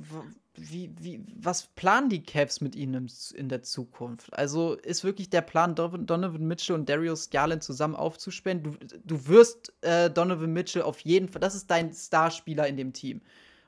wie, 0.55 0.91
wie, 0.99 1.25
was 1.35 1.67
planen 1.75 2.09
die 2.09 2.23
Cavs 2.23 2.61
mit 2.61 2.75
ihnen 2.75 3.11
in 3.35 3.49
der 3.49 3.63
Zukunft? 3.63 4.31
Also 4.33 4.75
ist 4.75 5.03
wirklich 5.03 5.29
der 5.29 5.41
Plan, 5.41 5.75
Donovan 5.75 6.45
Mitchell 6.45 6.75
und 6.75 6.87
Darius 6.87 7.29
Garland 7.31 7.63
zusammen 7.63 7.95
aufzuspenden? 7.95 8.77
Du, 8.79 8.97
du 9.03 9.27
wirst 9.27 9.73
äh, 9.81 10.11
Donovan 10.11 10.53
Mitchell 10.53 10.83
auf 10.83 10.99
jeden 10.99 11.27
Fall, 11.27 11.41
das 11.41 11.55
ist 11.55 11.71
dein 11.71 11.91
Starspieler 11.91 12.67
in 12.67 12.77
dem 12.77 12.93
Team. 12.93 13.21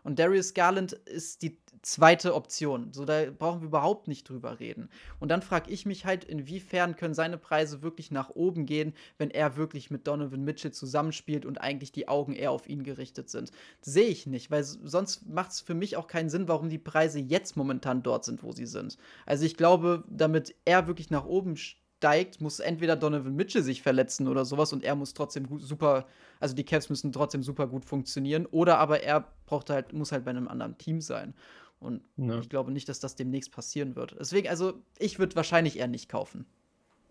Und 0.06 0.20
Darius 0.20 0.54
Garland 0.54 0.94
ist 0.94 1.42
die 1.42 1.58
zweite 1.82 2.36
Option. 2.36 2.94
So, 2.94 3.06
da 3.06 3.26
brauchen 3.32 3.62
wir 3.62 3.68
überhaupt 3.68 4.08
nicht 4.08 4.30
drüber 4.30 4.60
reden. 4.60 4.90
Und 5.20 5.30
dann 5.30 5.42
frage 5.42 5.72
ich 5.72 5.88
mich 5.88 6.06
halt, 6.06 6.24
inwiefern 6.24 6.96
können 6.96 7.16
seine 7.16 7.40
Preise 7.40 7.82
wirklich 7.82 8.12
nach 8.12 8.30
oben 8.30 8.68
gehen, 8.68 8.94
wenn 9.18 9.32
er 9.32 9.58
wirklich 9.58 9.90
mit 9.90 10.06
Donovan 10.06 10.44
Mitchell 10.44 10.72
zusammenspielt 10.72 11.44
und 11.44 11.60
eigentlich 11.60 11.92
die 11.92 12.08
Augen 12.08 12.34
eher 12.34 12.52
auf 12.52 12.70
ihn 12.70 12.84
gerichtet 12.84 13.32
sind. 13.32 13.52
Sehe 13.82 14.08
ich 14.08 14.28
nicht, 14.28 14.52
weil 14.52 14.64
sonst 14.64 15.28
macht 15.28 15.52
es 15.52 15.62
für 15.62 15.74
mich 15.74 15.98
auch 15.98 16.06
keinen 16.06 16.30
Sinn, 16.30 16.48
warum 16.48 16.70
die 16.70 16.78
Preise 16.78 17.20
jetzt 17.20 17.58
momentan 17.58 18.04
dort 18.04 18.26
sind, 18.26 18.44
wo 18.44 18.52
sie 18.52 18.68
sind. 18.68 18.98
Also 19.26 19.44
ich 19.44 19.58
glaube, 19.58 20.04
damit 20.08 20.54
er 20.66 20.86
wirklich 20.86 21.10
nach 21.10 21.26
oben 21.26 21.58
steigt, 22.00 22.42
muss 22.42 22.60
entweder 22.60 22.96
Donovan 22.96 23.36
Mitchell 23.36 23.64
sich 23.64 23.82
verletzen 23.82 24.28
oder 24.28 24.46
sowas 24.46 24.74
und 24.74 24.84
er 24.84 24.96
muss 24.96 25.14
trotzdem 25.14 25.48
gut, 25.48 25.62
super, 25.62 26.06
also 26.40 26.56
die 26.56 26.64
Cavs 26.66 26.90
müssen 26.90 27.12
trotzdem 27.12 27.44
super 27.44 27.68
gut 27.68 27.86
funktionieren, 27.86 28.46
oder 28.48 28.78
aber 28.80 29.02
er 29.04 29.28
braucht 29.46 29.70
halt, 29.70 29.94
muss 29.94 30.12
halt 30.12 30.26
bei 30.26 30.32
einem 30.32 30.48
anderen 30.48 30.78
Team 30.78 31.02
sein. 31.02 31.34
Und 31.80 32.02
Ja. 32.18 32.40
ich 32.40 32.50
glaube 32.50 32.72
nicht, 32.72 32.90
dass 32.90 33.00
das 33.00 33.16
demnächst 33.16 33.52
passieren 33.52 33.96
wird. 33.96 34.16
Deswegen, 34.20 34.48
also 34.50 34.82
ich 34.98 35.20
würde 35.20 35.36
wahrscheinlich 35.36 35.78
eher 35.78 35.88
nicht 35.88 36.10
kaufen. 36.10 36.46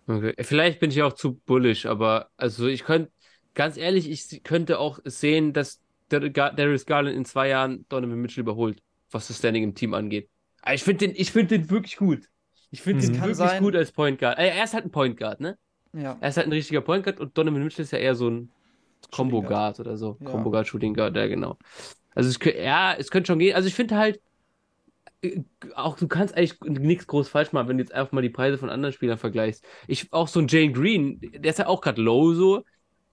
Okay. 0.06 0.34
Vielleicht 0.40 0.80
bin 0.80 0.90
ich 0.90 1.02
auch 1.02 1.14
zu 1.14 1.36
bullish, 1.46 1.86
aber 1.86 2.30
also 2.36 2.66
ich 2.66 2.84
könnte, 2.84 3.10
ganz 3.54 3.76
ehrlich, 3.76 4.10
ich 4.10 4.42
könnte 4.42 4.78
auch 4.78 4.98
sehen, 5.04 5.52
dass 5.52 5.80
Darius 6.08 6.84
Garland 6.84 7.16
in 7.16 7.24
zwei 7.24 7.48
Jahren 7.48 7.86
Donovan 7.88 8.20
Mitchell 8.20 8.42
überholt, 8.42 8.82
was 9.10 9.28
das 9.28 9.38
Standing 9.38 9.64
im 9.64 9.74
Team 9.74 9.94
angeht. 9.94 10.28
Aber 10.62 10.74
ich 10.74 10.82
finde 10.82 11.08
den, 11.08 11.16
ich 11.16 11.32
finde 11.32 11.58
den 11.58 11.70
wirklich 11.70 11.96
gut. 11.96 12.28
Ich 12.74 12.82
finde 12.82 13.02
Mhm. 13.04 13.12
den 13.12 13.20
Kann 13.20 13.28
wirklich 13.28 13.36
sein. 13.50 13.62
gut 13.62 13.76
als 13.76 13.92
Point 13.92 14.18
Guard. 14.18 14.36
Äh, 14.36 14.48
er 14.48 14.64
ist 14.64 14.74
halt 14.74 14.84
ein 14.84 14.90
Point 14.90 15.16
Guard, 15.16 15.40
ne? 15.40 15.56
Ja. 15.92 16.16
Er 16.20 16.28
ist 16.28 16.36
halt 16.36 16.48
ein 16.48 16.52
richtiger 16.52 16.80
Point 16.80 17.04
Guard 17.04 17.20
und 17.20 17.38
Donovan 17.38 17.62
Mitchell 17.62 17.84
ist 17.84 17.92
ja 17.92 17.98
eher 17.98 18.16
so 18.16 18.28
ein 18.28 18.50
Combo 19.12 19.42
Guard 19.42 19.78
oder 19.78 19.96
so. 19.96 20.16
Ja. 20.20 20.30
Combo 20.30 20.50
Guard, 20.50 20.66
Shooting 20.66 20.92
Guard, 20.92 21.14
ja, 21.16 21.28
genau. 21.28 21.56
Also, 22.16 22.30
es, 22.30 22.38
ja, 22.56 22.94
es 22.98 23.12
könnte 23.12 23.28
schon 23.28 23.38
gehen. 23.38 23.54
Also, 23.54 23.68
ich 23.68 23.74
finde 23.74 23.96
halt, 23.96 24.20
äh, 25.22 25.40
auch 25.76 25.96
du 25.96 26.08
kannst 26.08 26.36
eigentlich 26.36 26.60
nichts 26.62 27.06
groß 27.06 27.28
falsch 27.28 27.52
machen, 27.52 27.68
wenn 27.68 27.78
du 27.78 27.84
jetzt 27.84 27.94
einfach 27.94 28.10
mal 28.10 28.22
die 28.22 28.30
Preise 28.30 28.58
von 28.58 28.70
anderen 28.70 28.92
Spielern 28.92 29.18
vergleichst. 29.18 29.64
Ich, 29.86 30.12
auch 30.12 30.26
so 30.26 30.40
ein 30.40 30.48
Jane 30.48 30.72
Green, 30.72 31.20
der 31.20 31.50
ist 31.50 31.60
ja 31.60 31.68
auch 31.68 31.80
gerade 31.80 32.02
low 32.02 32.34
so, 32.34 32.64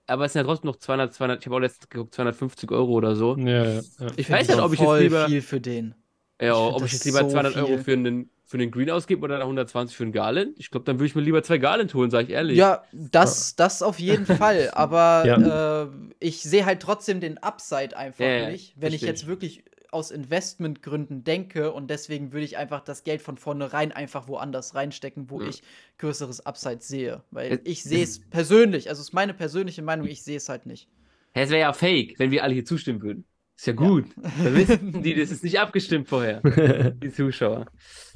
aber 0.07 0.25
es 0.25 0.33
sind 0.33 0.41
ja 0.41 0.47
trotzdem 0.47 0.69
noch 0.69 0.77
200, 0.77 1.13
200, 1.13 1.39
ich 1.41 1.45
habe 1.45 1.55
auch 1.55 1.59
letztens 1.59 1.87
geguckt, 1.87 2.15
250 2.15 2.71
Euro 2.71 2.93
oder 2.93 3.15
so. 3.15 3.37
Ja, 3.37 3.63
ja, 3.63 3.81
ja. 3.99 4.07
Ich 4.15 4.27
weiß 4.29 4.47
nicht, 4.47 4.59
auch 4.59 4.65
ob 4.65 4.73
ich 4.73 4.79
jetzt 4.79 4.99
lieber, 4.99 5.27
viel 5.27 5.41
für 5.41 5.61
den. 5.61 5.93
Ja, 6.41 6.53
ich 6.69 6.73
ob 6.75 6.83
ich 6.85 6.93
jetzt 6.93 7.05
lieber 7.05 7.19
so 7.19 7.29
200 7.29 7.55
Euro 7.57 7.67
viel. 7.67 7.79
für 7.79 7.93
einen, 7.93 8.29
für 8.43 8.57
einen 8.57 8.71
Green 8.71 8.89
ausgebe 8.89 9.23
oder 9.23 9.39
120 9.39 9.95
für 9.95 10.03
einen 10.03 10.11
Garland. 10.11 10.55
Ich 10.59 10.71
glaube, 10.71 10.85
dann 10.85 10.97
würde 10.97 11.05
ich 11.05 11.15
mir 11.15 11.21
lieber 11.21 11.41
zwei 11.43 11.57
Garland 11.57 11.93
holen, 11.93 12.11
sage 12.11 12.25
ich 12.27 12.29
ehrlich. 12.33 12.57
Ja, 12.57 12.83
das, 12.91 13.55
das 13.55 13.81
auf 13.81 13.99
jeden 13.99 14.25
Fall. 14.25 14.71
Aber 14.73 15.23
Ja. 15.25 15.83
äh, 15.83 15.87
ich 16.19 16.41
sehe 16.41 16.65
halt 16.65 16.81
trotzdem 16.81 17.19
den 17.21 17.37
Upside 17.37 17.95
einfach 17.95 18.25
Ja, 18.25 18.49
nicht, 18.49 18.73
wenn 18.77 18.93
ich 18.93 19.01
jetzt 19.01 19.21
ich. 19.23 19.27
wirklich 19.27 19.63
aus 19.91 20.09
Investmentgründen 20.09 21.23
denke 21.25 21.71
und 21.73 21.89
deswegen 21.89 22.31
würde 22.31 22.45
ich 22.45 22.57
einfach 22.57 22.79
das 22.81 23.03
Geld 23.03 23.21
von 23.21 23.37
vornherein 23.37 23.91
einfach 23.91 24.27
woanders 24.29 24.73
reinstecken, 24.73 25.29
wo 25.29 25.41
Ja. 25.41 25.49
ich 25.49 25.63
größeres 25.97 26.45
Upside 26.45 26.79
sehe. 26.81 27.23
Weil 27.31 27.51
Es- 27.53 27.59
ich 27.65 27.83
sehe 27.83 28.03
es 28.03 28.19
persönlich, 28.29 28.89
also 28.89 29.01
ist 29.01 29.13
meine 29.13 29.33
persönliche 29.33 29.81
Meinung, 29.81 30.07
ich 30.07 30.23
sehe 30.23 30.37
es 30.37 30.47
halt 30.49 30.65
nicht. 30.65 30.87
Es 31.33 31.49
wäre 31.49 31.61
ja 31.61 31.73
fake, 31.73 32.19
wenn 32.19 32.31
wir 32.31 32.43
alle 32.43 32.53
hier 32.53 32.65
zustimmen 32.65 33.01
würden. 33.01 33.25
Ist 33.61 33.67
ja 33.67 33.73
gut. 33.73 34.05
Dann 34.15 34.55
wissen 34.55 35.03
die, 35.03 35.13
das 35.13 35.29
ist 35.29 35.43
nicht 35.43 35.59
abgestimmt 35.59 36.09
vorher. 36.09 36.41
Die 36.95 37.11
Zuschauer. 37.11 37.67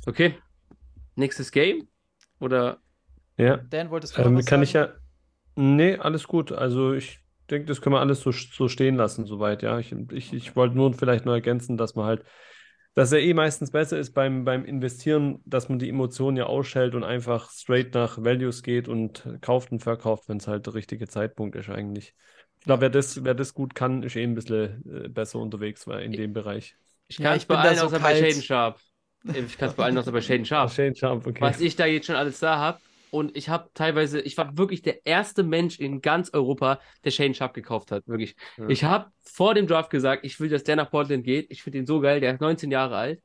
Okay. 0.08 0.34
Nächstes 1.14 1.52
Game? 1.52 1.88
Oder? 2.40 2.80
ja. 3.38 3.58
Dan, 3.58 3.92
wolltest 3.92 4.18
du 4.18 4.24
Ähm, 4.24 4.38
was 4.38 4.48
kann 4.48 4.64
ich 4.64 4.72
sagen? 4.72 4.94
ja. 5.56 5.64
Nee, 5.64 5.98
alles 5.98 6.28
gut. 6.28 6.52
Also 6.52 6.94
ich 6.94 7.20
denke, 7.52 7.68
das 7.68 7.80
können 7.80 7.94
wir 7.94 8.00
alles 8.00 8.22
so, 8.22 8.32
so 8.32 8.68
stehen 8.68 8.96
lassen, 8.96 9.28
soweit, 9.28 9.62
ja. 9.62 9.78
Ich, 9.78 9.92
ich, 9.92 10.34
ich 10.34 10.56
wollte 10.56 10.76
nur 10.76 10.92
vielleicht 10.96 11.26
noch 11.26 11.34
ergänzen, 11.34 11.78
dass 11.78 11.94
man 11.94 12.06
halt, 12.08 12.24
dass 12.96 13.12
er 13.12 13.20
eh 13.20 13.36
meistens 13.36 13.70
besser 13.70 14.00
ist 14.00 14.14
beim, 14.14 14.46
beim 14.46 14.66
Investieren, 14.66 15.44
dass 15.46 15.70
man 15.70 15.78
die 15.78 15.90
Emotionen 15.90 16.38
ja 16.38 16.48
ausschält 16.48 16.96
und 16.96 17.04
einfach 17.04 17.52
straight 17.52 17.94
nach 17.94 18.18
Values 18.18 18.64
geht 18.64 18.88
und 18.88 19.24
kauft 19.42 19.72
und 19.72 19.84
verkauft, 19.84 20.28
wenn 20.28 20.38
es 20.38 20.48
halt 20.48 20.66
der 20.66 20.74
richtige 20.74 21.08
Zeitpunkt 21.08 21.56
ist 21.56 21.70
eigentlich. 21.70 22.16
Glaube, 22.66 22.82
wer 22.82 22.90
das, 22.90 23.24
wer 23.24 23.34
das 23.34 23.54
gut 23.54 23.76
kann, 23.76 24.04
ist 24.04 24.16
eh 24.16 24.24
ein 24.24 24.36
bisschen 24.36 25.06
äh, 25.06 25.10
besser 25.10 25.40
unterwegs 25.40 25.88
weil 25.88 26.04
in 26.04 26.12
dem 26.12 26.34
Bereich. 26.34 26.76
Ich 27.08 27.18
Ja, 27.20 27.30
kann 27.30 27.38
ich 27.38 27.44
es 27.44 27.48
bei 27.48 27.56
bin 27.56 27.62
da 27.62 27.70
allen 27.70 27.78
so 27.78 27.86
außer 27.86 28.00
bei 28.00 28.14
kalt. 28.14 28.28
Shaden 28.30 28.42
Sharp. 28.42 28.80
Ich 29.24 29.58
kann 29.58 29.70
es 29.70 29.76
bei 29.76 29.86
allen 29.86 29.98
außer 29.98 30.12
bei 30.12 30.22
Shaden 30.22 30.46
Sharp. 30.46 30.72
Shane 30.76 30.96
Sharp, 30.96 31.28
okay. 31.28 31.42
Was 31.42 31.62
ich 31.62 31.76
da 31.76 31.86
jetzt 31.86 32.08
schon 32.08 32.16
alles 32.16 32.40
da 32.40 32.58
habe. 32.58 32.80
Und 33.12 33.38
ich 33.38 33.48
habe 33.50 33.70
teilweise, 33.74 34.20
ich 34.20 34.38
war 34.38 34.58
wirklich 34.58 34.82
der 34.82 35.06
erste 35.06 35.44
Mensch 35.44 35.80
in 35.80 36.02
ganz 36.02 36.32
Europa, 36.34 36.80
der 37.04 37.12
Shane 37.12 37.34
Sharp 37.34 37.54
gekauft 37.54 37.92
hat. 37.92 38.06
Wirklich. 38.08 38.36
Ja. 38.58 38.68
Ich 38.68 38.84
habe 38.84 39.10
vor 39.22 39.54
dem 39.54 39.68
Draft 39.68 39.90
gesagt, 39.90 40.26
ich 40.26 40.40
will, 40.40 40.50
dass 40.50 40.64
der 40.64 40.76
nach 40.76 40.90
Portland 40.92 41.24
geht. 41.24 41.48
Ich 41.50 41.64
finde 41.64 41.78
ihn 41.80 41.86
so 41.86 42.02
geil. 42.02 42.20
Der 42.20 42.34
ist 42.34 42.42
19 42.42 42.72
Jahre 42.72 42.98
alt. 42.98 43.22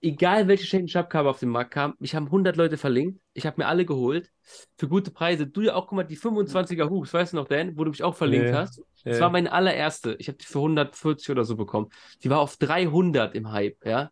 Egal 0.00 0.48
welche 0.48 0.66
Shane 0.66 0.86
Sharp 0.86 1.08
Cover 1.08 1.30
auf 1.30 1.38
den 1.40 1.48
Markt 1.48 1.70
kam, 1.70 1.94
mich 1.98 2.14
haben 2.14 2.26
100 2.26 2.56
Leute 2.56 2.76
verlinkt. 2.76 3.20
Ich 3.32 3.46
habe 3.46 3.56
mir 3.58 3.66
alle 3.66 3.86
geholt. 3.86 4.30
Für 4.76 4.86
gute 4.86 5.10
Preise. 5.10 5.46
Du 5.46 5.62
ja 5.62 5.74
auch, 5.74 5.86
guck 5.86 5.96
mal, 5.96 6.04
die 6.04 6.16
25er 6.18 6.90
Hoops, 6.90 7.14
weißt 7.14 7.32
du 7.32 7.36
noch, 7.38 7.48
Dan, 7.48 7.78
wo 7.78 7.84
du 7.84 7.90
mich 7.90 8.02
auch 8.02 8.14
verlinkt 8.14 8.48
Ja, 8.48 8.52
ja. 8.52 8.60
hast. 8.60 8.78
Ja, 8.78 9.12
Das 9.12 9.20
war 9.20 9.30
meine 9.30 9.50
allererste. 9.50 10.14
Ich 10.18 10.28
habe 10.28 10.36
die 10.36 10.44
für 10.44 10.58
140 10.58 11.30
oder 11.30 11.44
so 11.44 11.56
bekommen. 11.56 11.88
Die 12.22 12.28
war 12.28 12.40
auf 12.40 12.56
300 12.58 13.34
im 13.34 13.50
Hype, 13.50 13.78
ja. 13.86 14.10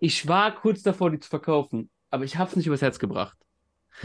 Ich 0.00 0.26
war 0.26 0.52
kurz 0.54 0.82
davor, 0.82 1.10
die 1.10 1.20
zu 1.20 1.28
verkaufen, 1.30 1.88
aber 2.10 2.24
ich 2.24 2.36
habe 2.36 2.50
es 2.50 2.56
nicht 2.56 2.66
übers 2.66 2.82
Herz 2.82 2.98
gebracht. 2.98 3.38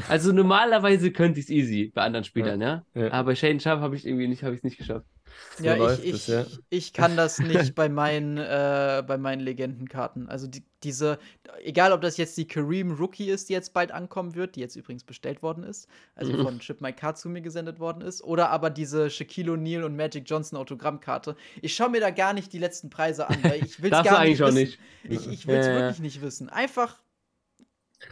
Also 0.07 0.31
normalerweise 0.33 1.11
könnte 1.11 1.39
ich 1.39 1.47
es 1.47 1.49
easy 1.49 1.91
bei 1.95 2.03
anderen 2.03 2.25
Spielern, 2.25 2.61
ja. 2.61 2.83
Ja. 2.93 3.11
Aber 3.11 3.31
bei 3.31 3.35
Shane 3.35 3.59
Sharp 3.59 3.81
habe 3.81 3.95
ich 3.95 4.05
irgendwie 4.05 4.27
nicht, 4.27 4.43
habe 4.43 4.53
ich 4.53 4.59
es 4.59 4.63
nicht 4.63 4.77
geschafft. 4.77 5.07
So 5.57 5.63
Ja, 5.63 5.75
ich, 5.93 6.03
ich, 6.05 6.27
ja. 6.27 6.45
ich 6.69 6.93
kann 6.93 7.17
das 7.17 7.39
nicht 7.39 7.73
bei 7.75 7.89
meinen, 7.89 8.37
äh, 8.37 9.03
bei 9.07 9.17
meinen 9.17 9.39
Legendenkarten. 9.41 10.29
Also 10.29 10.47
die, 10.47 10.63
diese, 10.83 11.17
egal 11.63 11.91
ob 11.91 12.01
das 12.01 12.17
jetzt 12.17 12.37
die 12.37 12.47
Kareem 12.47 12.91
Rookie 12.91 13.29
ist, 13.29 13.49
die 13.49 13.53
jetzt 13.53 13.73
bald 13.73 13.91
ankommen 13.91 14.35
wird, 14.35 14.55
die 14.55 14.59
jetzt 14.59 14.75
übrigens 14.75 15.03
bestellt 15.03 15.41
worden 15.41 15.63
ist, 15.63 15.87
also 16.15 16.33
Mhm. 16.33 16.43
von 16.43 16.59
Chip 16.59 16.81
My 16.81 16.93
Card 16.93 17.17
zu 17.17 17.29
mir 17.29 17.41
gesendet 17.41 17.79
worden 17.79 18.01
ist, 18.01 18.23
oder 18.23 18.49
aber 18.51 18.69
diese 18.69 19.09
Shaquille 19.09 19.53
O'Neal 19.53 19.83
und 19.83 19.95
Magic 19.95 20.23
Johnson 20.29 20.57
Autogrammkarte. 20.59 21.35
Ich 21.61 21.73
schaue 21.75 21.89
mir 21.89 22.01
da 22.01 22.11
gar 22.11 22.33
nicht 22.33 22.53
die 22.53 22.59
letzten 22.59 22.89
Preise 22.89 23.27
an, 23.27 23.43
weil 23.43 23.63
ich 23.63 23.81
will 23.81 23.91
es 23.93 24.03
gar 24.03 24.19
eigentlich 24.19 24.39
nicht 24.39 24.41
wissen. 24.41 24.53
nicht. 24.55 24.79
Ich, 25.03 25.27
ich 25.27 25.47
will 25.47 25.55
es 25.57 25.65
Ja, 25.67 25.73
ja. 25.73 25.79
wirklich 25.79 25.99
nicht 25.99 26.21
wissen. 26.21 26.49
Einfach, 26.49 27.01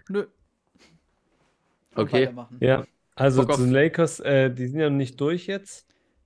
nö. 0.09 0.25
Und 1.95 2.03
Okay. 2.03 2.29
Ja, 2.59 2.85
also 3.15 3.43
zu 3.45 3.61
den 3.61 3.71
Lakers, 3.71 4.19
äh, 4.19 4.51
die 4.53 4.67
sind 4.67 4.79
ja 4.79 4.89
noch 4.89 4.97
nicht 4.97 5.19
durch 5.21 5.47
jetzt. 5.47 5.85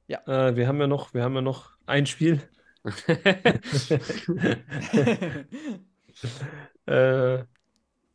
Ja. 0.09 0.19
Äh, 0.27 0.55
wir 0.55 0.67
haben 0.67 0.79
ja 0.79 0.87
noch, 0.87 1.13
wir 1.13 1.23
haben 1.23 1.35
ja 1.35 1.41
noch 1.41 1.71
ein 1.85 2.05
Spiel. 2.05 2.41
Äh, 6.87 7.43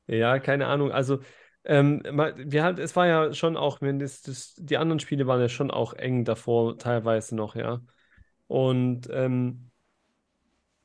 ja, 0.07 0.38
keine 0.38 0.66
Ahnung. 0.66 0.92
Also, 0.92 1.20
ähm, 1.64 2.03
wir 2.05 2.62
halt, 2.64 2.78
es 2.78 2.95
war 2.97 3.07
ja 3.07 3.32
schon 3.34 3.57
auch, 3.57 3.78
das, 3.80 4.22
das, 4.22 4.55
die 4.59 4.76
anderen 4.76 5.01
Spiele 5.01 5.26
waren 5.26 5.40
ja 5.40 5.49
schon 5.49 5.70
auch 5.70 5.95
eng 5.95 6.24
davor, 6.24 6.78
teilweise 6.78 7.34
noch, 7.36 7.55
ja. 7.57 7.80
Und 8.49 9.09
ähm, 9.12 9.72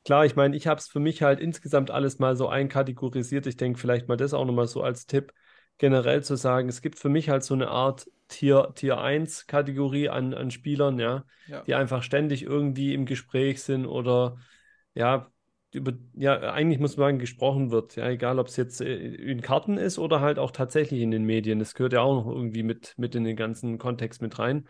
klar, 0.04 0.24
ich 0.24 0.36
meine, 0.36 0.56
ich 0.56 0.66
habe 0.66 0.78
es 0.80 0.88
für 0.88 1.00
mich 1.00 1.22
halt 1.22 1.40
insgesamt 1.40 1.90
alles 1.90 2.18
mal 2.18 2.36
so 2.36 2.48
einkategorisiert. 2.48 3.46
Ich 3.46 3.56
denke, 3.56 3.78
vielleicht 3.78 4.08
mal 4.08 4.16
das 4.16 4.34
auch 4.34 4.44
nochmal 4.44 4.66
so 4.66 4.82
als 4.82 5.06
Tipp, 5.06 5.32
generell 5.78 6.22
zu 6.22 6.36
sagen, 6.36 6.68
es 6.68 6.82
gibt 6.82 6.98
für 6.98 7.08
mich 7.08 7.28
halt 7.28 7.44
so 7.44 7.54
eine 7.54 7.68
Art 7.68 8.06
Tier, 8.30 8.72
Tier 8.74 8.98
1 9.00 9.46
Kategorie 9.46 10.08
an, 10.08 10.32
an 10.32 10.50
Spielern, 10.50 10.98
ja 10.98 11.24
ja. 11.50 11.62
die 11.62 11.74
einfach 11.74 12.02
ständig 12.02 12.42
irgendwie 12.42 12.94
im 12.94 13.04
Gespräch 13.04 13.62
sind 13.62 13.86
oder 13.86 14.38
ja, 14.94 15.30
über, 15.72 15.92
ja, 16.14 16.52
eigentlich 16.52 16.80
muss 16.80 16.96
man 16.96 17.08
sagen, 17.08 17.18
gesprochen 17.18 17.70
wird. 17.70 17.96
Ja, 17.96 18.08
egal 18.08 18.38
ob 18.38 18.48
es 18.48 18.56
jetzt 18.56 18.80
äh, 18.80 18.96
in 18.96 19.40
Karten 19.40 19.76
ist 19.76 19.98
oder 19.98 20.20
halt 20.20 20.38
auch 20.38 20.50
tatsächlich 20.50 21.00
in 21.00 21.10
den 21.10 21.24
Medien. 21.24 21.58
Das 21.58 21.74
gehört 21.74 21.92
ja 21.92 22.00
auch 22.00 22.24
noch 22.24 22.32
irgendwie 22.32 22.62
mit, 22.62 22.94
mit 22.96 23.14
in 23.14 23.24
den 23.24 23.36
ganzen 23.36 23.78
Kontext 23.78 24.22
mit 24.22 24.38
rein. 24.38 24.66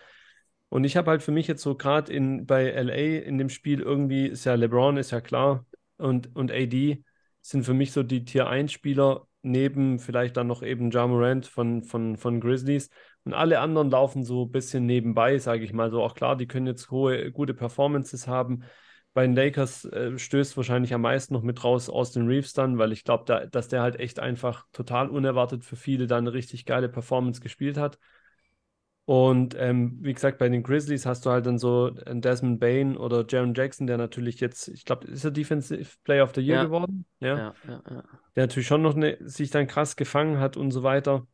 Und 0.69 0.85
ich 0.85 0.97
habe 0.97 1.11
halt 1.11 1.23
für 1.23 1.33
mich 1.33 1.47
jetzt 1.49 1.63
so 1.63 1.75
gerade 1.75 2.13
in 2.13 2.47
bei 2.47 2.71
LA 2.71 3.23
in 3.25 3.39
dem 3.39 3.49
Spiel 3.49 3.81
irgendwie 3.81 4.27
ist 4.27 4.45
ja 4.45 4.55
LeBron, 4.55 4.99
ist 4.99 5.11
ja 5.11 5.21
klar, 5.21 5.67
und, 5.97 6.35
und 6.37 6.53
AD 6.53 7.03
sind 7.41 7.65
für 7.65 7.75
mich 7.75 7.93
so 7.93 8.03
die 8.03 8.25
Tier 8.25 8.49
1 8.49 8.71
Spieler 8.71 9.27
neben 9.43 9.99
vielleicht 9.99 10.37
dann 10.37 10.47
noch 10.47 10.63
eben 10.63 10.91
Ja 10.91 11.07
Morant 11.07 11.47
von, 11.47 11.83
von, 11.83 12.17
von 12.17 12.41
Grizzlies. 12.41 12.91
Und 13.25 13.35
alle 13.35 13.61
anderen 13.61 13.91
laufen 13.91 14.25
so 14.25 14.45
ein 14.47 14.51
bisschen 14.51 14.87
nebenbei, 14.87 15.39
sage 15.39 15.65
ich 15.65 15.73
mal 15.73 15.91
so. 15.91 16.03
Auch 16.03 16.15
klar, 16.15 16.37
die 16.37 16.47
können 16.47 16.67
jetzt 16.67 16.91
hohe, 16.91 17.31
gute 17.33 17.55
Performances 17.55 18.27
haben. 18.27 18.63
bei 19.13 19.23
den 19.27 19.35
Lakers 19.35 19.85
äh, 19.87 20.19
stößt 20.19 20.57
wahrscheinlich 20.57 20.95
am 20.95 21.03
meisten 21.03 21.35
noch 21.35 21.43
mit 21.43 21.63
raus 21.65 21.91
Austin 21.91 22.27
Reeves 22.27 22.53
dann, 22.53 22.79
weil 22.79 22.93
ich 22.93 23.05
glaube, 23.05 23.25
da, 23.27 23.47
dass 23.47 23.69
der 23.69 23.83
halt 23.83 23.99
echt 23.99 24.21
einfach 24.21 24.67
total 24.73 25.09
unerwartet 25.11 25.65
für 25.65 25.77
viele 25.77 26.07
dann 26.07 26.27
eine 26.27 26.33
richtig 26.33 26.65
geile 26.65 26.89
Performance 26.89 27.41
gespielt 27.41 27.77
hat. 27.77 27.99
Und 29.05 29.57
ähm, 29.59 29.99
wie 30.03 30.15
gesagt, 30.15 30.39
bei 30.39 30.49
den 30.49 30.63
Grizzlies 30.63 31.05
hast 31.05 31.27
du 31.27 31.31
halt 31.31 31.45
dann 31.45 31.59
so 31.59 31.91
einen 32.07 32.21
Desmond 32.21 32.61
Bain 32.61 32.97
oder 32.97 33.25
Jaron 33.29 33.55
Jackson, 33.55 33.89
der 33.89 33.99
natürlich 33.99 34.39
jetzt, 34.39 34.69
ich 34.69 34.85
glaube, 34.85 35.09
ist 35.09 35.25
er 35.25 35.33
Defensive 35.33 35.97
Player 36.05 36.23
of 36.23 36.33
the 36.35 36.41
Year 36.41 36.59
Ja. 36.59 36.65
geworden? 36.65 37.05
Ja. 37.19 37.37
Ja, 37.37 37.55
ja. 37.67 38.05
Der 38.37 38.45
natürlich 38.45 38.69
schon 38.69 38.83
noch 38.83 38.95
ne, 38.95 39.19
sich 39.21 39.51
dann 39.51 39.67
krass 39.67 39.97
gefangen 39.97 40.39
hat 40.39 40.57
und 40.57 40.71
so 40.71 40.85
weiter. 40.85 41.27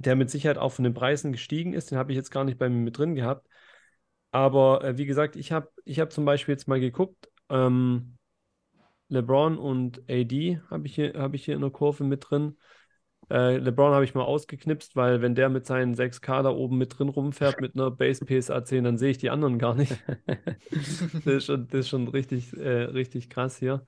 Der 0.00 0.16
mit 0.16 0.30
Sicherheit 0.30 0.58
auch 0.58 0.72
von 0.72 0.84
den 0.84 0.94
Preisen 0.94 1.32
gestiegen 1.32 1.72
ist. 1.72 1.90
Den 1.90 1.98
habe 1.98 2.12
ich 2.12 2.16
jetzt 2.16 2.30
gar 2.30 2.44
nicht 2.44 2.58
bei 2.58 2.68
mir 2.68 2.78
mit 2.78 2.96
drin 2.98 3.14
gehabt. 3.14 3.46
Aber 4.30 4.84
äh, 4.84 4.98
wie 4.98 5.06
gesagt, 5.06 5.36
ich 5.36 5.52
habe 5.52 5.70
ich 5.84 6.00
hab 6.00 6.12
zum 6.12 6.24
Beispiel 6.24 6.52
jetzt 6.52 6.68
mal 6.68 6.80
geguckt, 6.80 7.28
ähm, 7.48 8.18
LeBron 9.08 9.58
und 9.58 10.02
AD 10.08 10.60
habe 10.70 10.86
ich 10.86 10.94
hier, 10.94 11.14
habe 11.14 11.36
ich 11.36 11.44
hier 11.44 11.54
in 11.54 11.62
der 11.62 11.70
Kurve 11.70 12.04
mit 12.04 12.28
drin. 12.28 12.58
Äh, 13.30 13.58
LeBron 13.58 13.92
habe 13.92 14.04
ich 14.04 14.14
mal 14.14 14.22
ausgeknipst, 14.22 14.96
weil 14.96 15.20
wenn 15.20 15.34
der 15.34 15.48
mit 15.48 15.66
seinen 15.66 15.94
6K 15.94 16.42
da 16.42 16.50
oben 16.50 16.78
mit 16.78 16.98
drin 16.98 17.08
rumfährt 17.08 17.60
mit 17.60 17.74
einer 17.74 17.90
Base 17.90 18.24
PSA 18.24 18.64
10, 18.64 18.84
dann 18.84 18.98
sehe 18.98 19.10
ich 19.10 19.18
die 19.18 19.30
anderen 19.30 19.58
gar 19.58 19.74
nicht. 19.74 19.96
das, 21.24 21.26
ist 21.26 21.46
schon, 21.46 21.68
das 21.68 21.80
ist 21.80 21.88
schon 21.88 22.08
richtig, 22.08 22.54
äh, 22.56 22.84
richtig 22.84 23.28
krass 23.28 23.58
hier. 23.58 23.84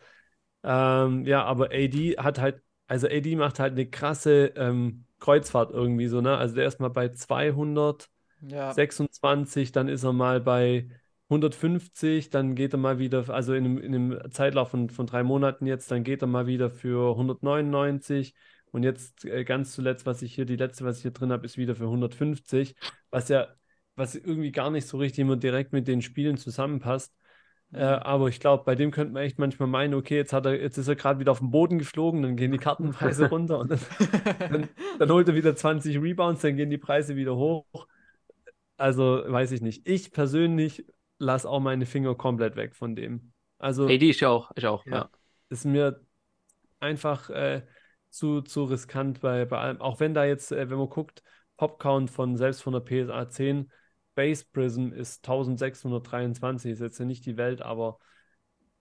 Ähm, 0.62 1.24
ja, 1.24 1.44
aber 1.44 1.70
AD 1.72 2.16
hat 2.18 2.38
halt, 2.38 2.62
also 2.86 3.06
AD 3.06 3.36
macht 3.36 3.58
halt 3.58 3.72
eine 3.72 3.88
krasse 3.88 4.52
ähm, 4.56 5.06
Kreuzfahrt 5.20 5.70
irgendwie 5.70 6.08
so, 6.08 6.20
ne? 6.20 6.36
Also 6.36 6.54
der 6.56 6.66
ist 6.66 6.80
mal 6.80 6.88
bei 6.88 7.10
200. 7.10 8.08
Ja. 8.42 8.72
26, 8.72 9.72
dann 9.72 9.88
ist 9.88 10.02
er 10.02 10.12
mal 10.12 10.40
bei 10.40 10.88
150, 11.28 12.30
dann 12.30 12.54
geht 12.54 12.72
er 12.72 12.78
mal 12.78 12.98
wieder, 12.98 13.28
also 13.28 13.54
in 13.54 13.64
einem, 13.64 13.78
in 13.78 13.94
einem 13.94 14.30
Zeitlauf 14.32 14.70
von, 14.70 14.88
von 14.90 15.06
drei 15.06 15.22
Monaten 15.22 15.66
jetzt, 15.66 15.90
dann 15.90 16.04
geht 16.04 16.22
er 16.22 16.26
mal 16.26 16.46
wieder 16.46 16.70
für 16.70 17.16
199 17.16 18.34
und 18.72 18.82
jetzt 18.82 19.24
äh, 19.24 19.44
ganz 19.44 19.72
zuletzt, 19.72 20.06
was 20.06 20.22
ich 20.22 20.34
hier, 20.34 20.44
die 20.44 20.56
letzte, 20.56 20.84
was 20.84 20.96
ich 20.96 21.02
hier 21.02 21.10
drin 21.12 21.32
habe, 21.32 21.44
ist 21.44 21.58
wieder 21.58 21.76
für 21.76 21.88
150, 21.88 22.74
was 23.10 23.28
ja, 23.28 23.48
was 23.94 24.14
irgendwie 24.14 24.52
gar 24.52 24.70
nicht 24.70 24.86
so 24.86 24.98
richtig 24.98 25.20
immer 25.20 25.36
direkt 25.36 25.72
mit 25.72 25.86
den 25.86 26.02
Spielen 26.02 26.36
zusammenpasst. 26.36 27.14
Äh, 27.72 27.82
aber 27.82 28.28
ich 28.28 28.40
glaube, 28.40 28.64
bei 28.64 28.74
dem 28.74 28.90
könnte 28.90 29.12
man 29.12 29.22
echt 29.22 29.38
manchmal 29.38 29.68
meinen, 29.68 29.94
okay, 29.94 30.16
jetzt 30.16 30.32
hat 30.32 30.44
er, 30.44 30.60
jetzt 30.60 30.76
ist 30.76 30.88
er 30.88 30.96
gerade 30.96 31.20
wieder 31.20 31.30
auf 31.30 31.38
den 31.38 31.50
Boden 31.50 31.78
geflogen, 31.78 32.22
dann 32.22 32.36
gehen 32.36 32.50
die 32.50 32.58
Kartenpreise 32.58 33.28
runter 33.28 33.58
und 33.60 33.70
dann, 33.70 33.80
dann, 34.50 34.68
dann 34.98 35.10
holt 35.10 35.28
er 35.28 35.34
wieder 35.34 35.54
20 35.54 36.00
Rebounds, 36.00 36.42
dann 36.42 36.56
gehen 36.56 36.70
die 36.70 36.78
Preise 36.78 37.14
wieder 37.14 37.36
hoch. 37.36 37.64
Also 38.76 39.22
weiß 39.26 39.52
ich 39.52 39.60
nicht. 39.60 39.86
Ich 39.86 40.10
persönlich 40.10 40.84
lasse 41.18 41.48
auch 41.48 41.60
meine 41.60 41.86
Finger 41.86 42.14
komplett 42.14 42.56
weg 42.56 42.74
von 42.74 42.96
dem. 42.96 43.32
Also 43.58 43.84
AD 43.84 44.08
ich 44.10 44.24
auch, 44.24 44.50
ich 44.56 44.66
auch, 44.66 44.84
Ja. 44.86 44.92
ja. 44.92 45.10
ist 45.50 45.64
mir 45.64 46.00
einfach 46.80 47.30
äh, 47.30 47.62
zu, 48.08 48.40
zu 48.40 48.64
riskant 48.64 49.20
bei, 49.20 49.44
bei 49.44 49.58
allem. 49.58 49.80
Auch 49.80 50.00
wenn 50.00 50.14
da 50.14 50.24
jetzt, 50.24 50.50
äh, 50.50 50.70
wenn 50.70 50.78
man 50.78 50.88
guckt, 50.88 51.22
Popcount 51.56 52.10
von 52.10 52.36
selbst 52.36 52.62
von 52.62 52.72
der 52.72 52.80
PSA 52.80 53.28
10, 53.28 53.70
Base 54.14 54.44
Prism 54.52 54.92
ist 54.92 55.24
1623, 55.24 56.72
ist 56.72 56.80
jetzt 56.80 56.98
ja 56.98 57.04
nicht 57.04 57.26
die 57.26 57.36
Welt, 57.36 57.62
aber 57.62 57.98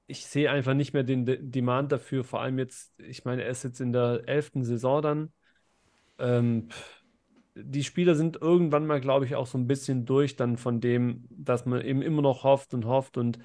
ich 0.07 0.25
sehe 0.25 0.49
einfach 0.49 0.73
nicht 0.73 0.93
mehr 0.93 1.03
den 1.03 1.25
De 1.25 1.37
Demand 1.39 1.91
dafür. 1.91 2.23
Vor 2.23 2.41
allem 2.41 2.57
jetzt, 2.57 2.99
ich 2.99 3.25
meine, 3.25 3.43
er 3.43 3.49
ist 3.51 3.63
jetzt 3.63 3.79
in 3.79 3.93
der 3.93 4.23
elften 4.25 4.63
Saison 4.63 5.01
dann. 5.01 5.33
Ähm, 6.17 6.69
die 7.55 7.83
Spieler 7.83 8.15
sind 8.15 8.41
irgendwann 8.41 8.87
mal, 8.87 9.01
glaube 9.01 9.25
ich, 9.25 9.35
auch 9.35 9.47
so 9.47 9.57
ein 9.57 9.67
bisschen 9.67 10.05
durch 10.05 10.35
dann 10.35 10.57
von 10.57 10.79
dem, 10.79 11.25
dass 11.29 11.65
man 11.65 11.81
eben 11.81 12.01
immer 12.01 12.21
noch 12.21 12.43
hofft 12.43 12.73
und 12.73 12.85
hofft 12.85 13.17
und 13.17 13.39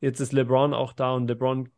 jetzt 0.00 0.20
ist 0.20 0.32
LeBron 0.32 0.74
auch 0.74 0.92
da 0.92 1.12
und 1.12 1.28
LeBron 1.28 1.70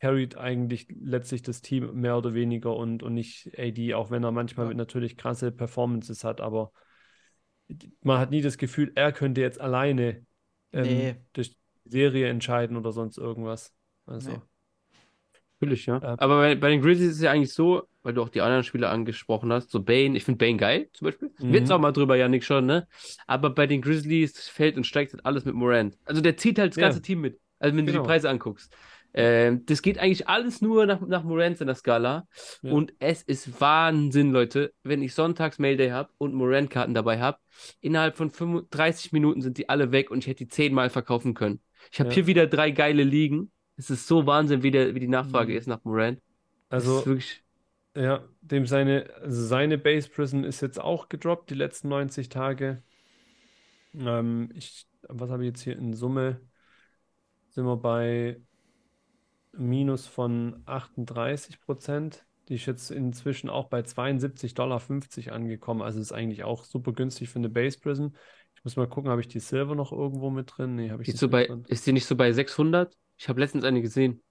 carried 0.00 0.36
eigentlich 0.36 0.86
letztlich 1.00 1.42
das 1.42 1.60
Team 1.60 1.94
mehr 1.94 2.16
oder 2.16 2.34
weniger 2.34 2.76
und, 2.76 3.02
und 3.02 3.14
nicht 3.14 3.58
AD, 3.58 3.94
auch 3.94 4.10
wenn 4.10 4.24
er 4.24 4.32
manchmal 4.32 4.74
natürlich 4.74 5.16
krasse 5.16 5.50
Performances 5.52 6.24
hat, 6.24 6.40
aber 6.40 6.72
man 8.02 8.18
hat 8.18 8.30
nie 8.30 8.42
das 8.42 8.58
Gefühl, 8.58 8.92
er 8.94 9.12
könnte 9.12 9.40
jetzt 9.40 9.60
alleine 9.60 10.24
ähm, 10.72 10.82
Nee. 10.82 11.16
die 11.36 11.50
Serie 11.84 12.28
entscheiden 12.28 12.76
oder 12.76 12.92
sonst 12.92 13.18
irgendwas. 13.18 13.72
Also, 14.06 14.30
Nee. 14.32 14.38
Natürlich, 15.60 15.86
ja. 15.86 15.98
Ja. 16.02 16.16
Aber 16.18 16.38
bei, 16.38 16.54
bei 16.56 16.68
den 16.68 16.82
Grizzlies 16.82 17.10
ist 17.10 17.16
es 17.16 17.22
ja 17.22 17.30
eigentlich 17.30 17.52
so, 17.54 17.84
weil 18.02 18.12
du 18.12 18.22
auch 18.22 18.28
die 18.28 18.40
anderen 18.42 18.64
Spieler 18.64 18.90
angesprochen 18.90 19.50
hast, 19.52 19.70
so 19.70 19.82
Bane, 19.82 20.16
ich 20.16 20.24
finde 20.24 20.38
Bane 20.44 20.58
geil, 20.58 20.88
zum 20.92 21.06
Beispiel. 21.06 21.30
Mhm. 21.38 21.52
Wir 21.52 21.60
jetzt 21.60 21.70
auch 21.72 21.78
mal 21.78 21.92
drüber, 21.92 22.16
Janik, 22.16 22.44
schon, 22.44 22.66
ne? 22.66 22.86
Aber 23.26 23.50
bei 23.50 23.66
den 23.66 23.80
Grizzlies 23.80 24.48
fällt 24.48 24.76
und 24.76 24.84
steigt 24.84 25.12
halt 25.14 25.24
alles 25.24 25.44
mit 25.46 25.54
Morant. 25.54 25.96
Also 26.04 26.20
der 26.20 26.36
zieht 26.36 26.58
halt 26.58 26.72
das 26.72 26.76
Ja. 26.76 26.88
ganze 26.88 27.00
Team 27.00 27.20
mit. 27.22 27.40
Also 27.60 27.76
wenn 27.76 27.86
du 27.86 27.92
Genau. 27.92 28.02
die 28.02 28.08
Preise 28.08 28.28
anguckst. 28.28 28.76
Ähm, 29.14 29.64
das 29.66 29.80
geht 29.82 29.98
eigentlich 29.98 30.28
alles 30.28 30.60
nur 30.60 30.86
nach, 30.86 31.00
nach 31.00 31.22
Morant 31.22 31.60
in 31.60 31.66
der 31.68 31.76
Skala. 31.76 32.26
Ja. 32.62 32.72
Und 32.72 32.92
es 32.98 33.22
ist 33.22 33.60
Wahnsinn, 33.60 34.32
Leute, 34.32 34.72
wenn 34.82 35.02
ich 35.02 35.14
sonntags 35.14 35.58
Mailday 35.58 35.90
habe 35.90 36.10
und 36.18 36.34
Morant-Karten 36.34 36.94
dabei 36.94 37.20
habe. 37.20 37.38
Innerhalb 37.80 38.16
von 38.16 38.30
35 38.30 39.12
Minuten 39.12 39.40
sind 39.40 39.56
die 39.58 39.68
alle 39.68 39.92
weg 39.92 40.10
und 40.10 40.18
ich 40.18 40.26
hätte 40.26 40.44
die 40.44 40.48
zehnmal 40.48 40.90
verkaufen 40.90 41.34
können. 41.34 41.60
Ich 41.92 42.00
habe 42.00 42.08
Ja. 42.10 42.14
hier 42.14 42.26
wieder 42.26 42.46
drei 42.46 42.70
geile 42.72 43.04
Ligen. 43.04 43.52
Es 43.76 43.90
ist 43.90 44.06
so 44.06 44.26
Wahnsinn, 44.26 44.62
wie, 44.62 44.70
der, 44.70 44.94
wie 44.94 45.00
die 45.00 45.08
Nachfrage 45.08 45.52
Mhm. 45.52 45.58
ist 45.58 45.66
nach 45.68 45.82
Morant. 45.84 46.20
Das 46.68 46.84
also 46.84 47.06
wirklich. 47.06 47.42
Ja, 47.96 48.24
dem 48.40 48.66
seine, 48.66 49.08
also 49.22 49.46
seine 49.46 49.78
Base 49.78 50.08
Prism 50.08 50.42
ist 50.42 50.60
jetzt 50.60 50.80
auch 50.80 51.08
gedroppt, 51.08 51.50
die 51.50 51.54
letzten 51.54 51.88
90 51.88 52.28
Tage. 52.28 52.82
Ähm, 53.94 54.50
ich, 54.54 54.86
was 55.08 55.30
habe 55.30 55.44
ich 55.44 55.48
jetzt 55.48 55.62
hier 55.62 55.76
in 55.78 55.94
Summe? 55.94 56.40
Sind 57.50 57.64
wir 57.66 57.76
bei 57.76 58.40
Minus 59.56 60.06
von 60.06 60.62
38 60.66 61.60
Prozent. 61.60 62.26
Die 62.48 62.56
ist 62.56 62.66
jetzt 62.66 62.90
inzwischen 62.90 63.48
auch 63.48 63.68
bei 63.68 63.82
72,50 63.82 64.54
Dollar 65.28 65.34
angekommen. 65.34 65.82
Also 65.82 66.00
ist 66.00 66.12
eigentlich 66.12 66.44
auch 66.44 66.64
super 66.64 66.92
günstig 66.92 67.30
für 67.30 67.38
eine 67.38 67.48
Base 67.48 67.78
Prism. 67.78 68.08
Ich 68.56 68.64
muss 68.64 68.76
mal 68.76 68.88
gucken, 68.88 69.10
habe 69.10 69.20
ich 69.20 69.28
die 69.28 69.40
Silver 69.40 69.74
noch 69.74 69.92
irgendwo 69.92 70.30
mit 70.30 70.52
drin? 70.56 70.74
Nee, 70.76 70.90
habe 70.90 71.02
ich 71.02 71.08
Ist, 71.08 71.14
nicht 71.14 71.20
so 71.20 71.28
bei, 71.28 71.46
drin. 71.46 71.64
ist 71.66 71.86
die 71.86 71.92
nicht 71.92 72.06
so 72.06 72.16
bei 72.16 72.32
600? 72.32 72.96
Ich 73.16 73.28
habe 73.28 73.40
letztens 73.40 73.64
eine 73.64 73.80
gesehen. 73.80 74.22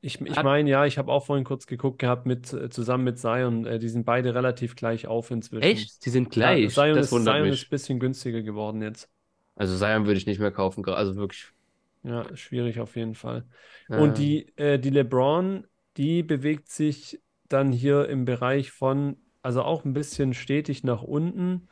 Ich, 0.00 0.20
ich 0.20 0.42
meine, 0.42 0.68
ja, 0.68 0.84
ich 0.84 0.98
habe 0.98 1.10
auch 1.10 1.24
vorhin 1.24 1.44
kurz 1.44 1.66
geguckt 1.66 1.98
gehabt 1.98 2.26
mit 2.26 2.52
äh, 2.52 2.68
zusammen 2.68 3.04
mit 3.04 3.18
Zion. 3.18 3.64
Äh, 3.64 3.78
die 3.78 3.88
sind 3.88 4.04
beide 4.04 4.34
relativ 4.34 4.76
gleich 4.76 5.06
auf 5.06 5.30
inzwischen. 5.30 5.62
Echt? 5.62 6.04
Die 6.04 6.10
sind 6.10 6.30
Ja, 6.34 6.56
gleich. 6.56 6.74
Zion 6.74 6.94
das 6.94 7.06
ist, 7.12 7.24
Zion 7.24 7.42
mich. 7.42 7.54
ist 7.54 7.66
ein 7.66 7.70
bisschen 7.70 8.00
günstiger 8.00 8.42
geworden 8.42 8.82
jetzt. 8.82 9.08
Also 9.56 9.76
Zion 9.76 10.06
würde 10.06 10.18
ich 10.18 10.26
nicht 10.26 10.38
mehr 10.40 10.52
kaufen. 10.52 10.84
Also 10.88 11.16
wirklich. 11.16 11.52
Ja, 12.04 12.24
schwierig 12.36 12.80
auf 12.80 12.96
jeden 12.96 13.14
Fall. 13.14 13.46
äh, 13.88 13.98
Und 13.98 14.18
die, 14.18 14.46
äh, 14.56 14.78
die 14.78 14.90
LeBron, 14.90 15.66
die 15.96 16.22
bewegt 16.22 16.68
sich 16.68 17.20
dann 17.48 17.72
hier 17.72 18.08
im 18.08 18.24
Bereich 18.24 18.70
von, 18.70 19.16
also 19.42 19.62
auch 19.62 19.84
ein 19.84 19.94
bisschen 19.94 20.34
stetig 20.34 20.84
nach 20.84 21.02
unten. 21.02 21.68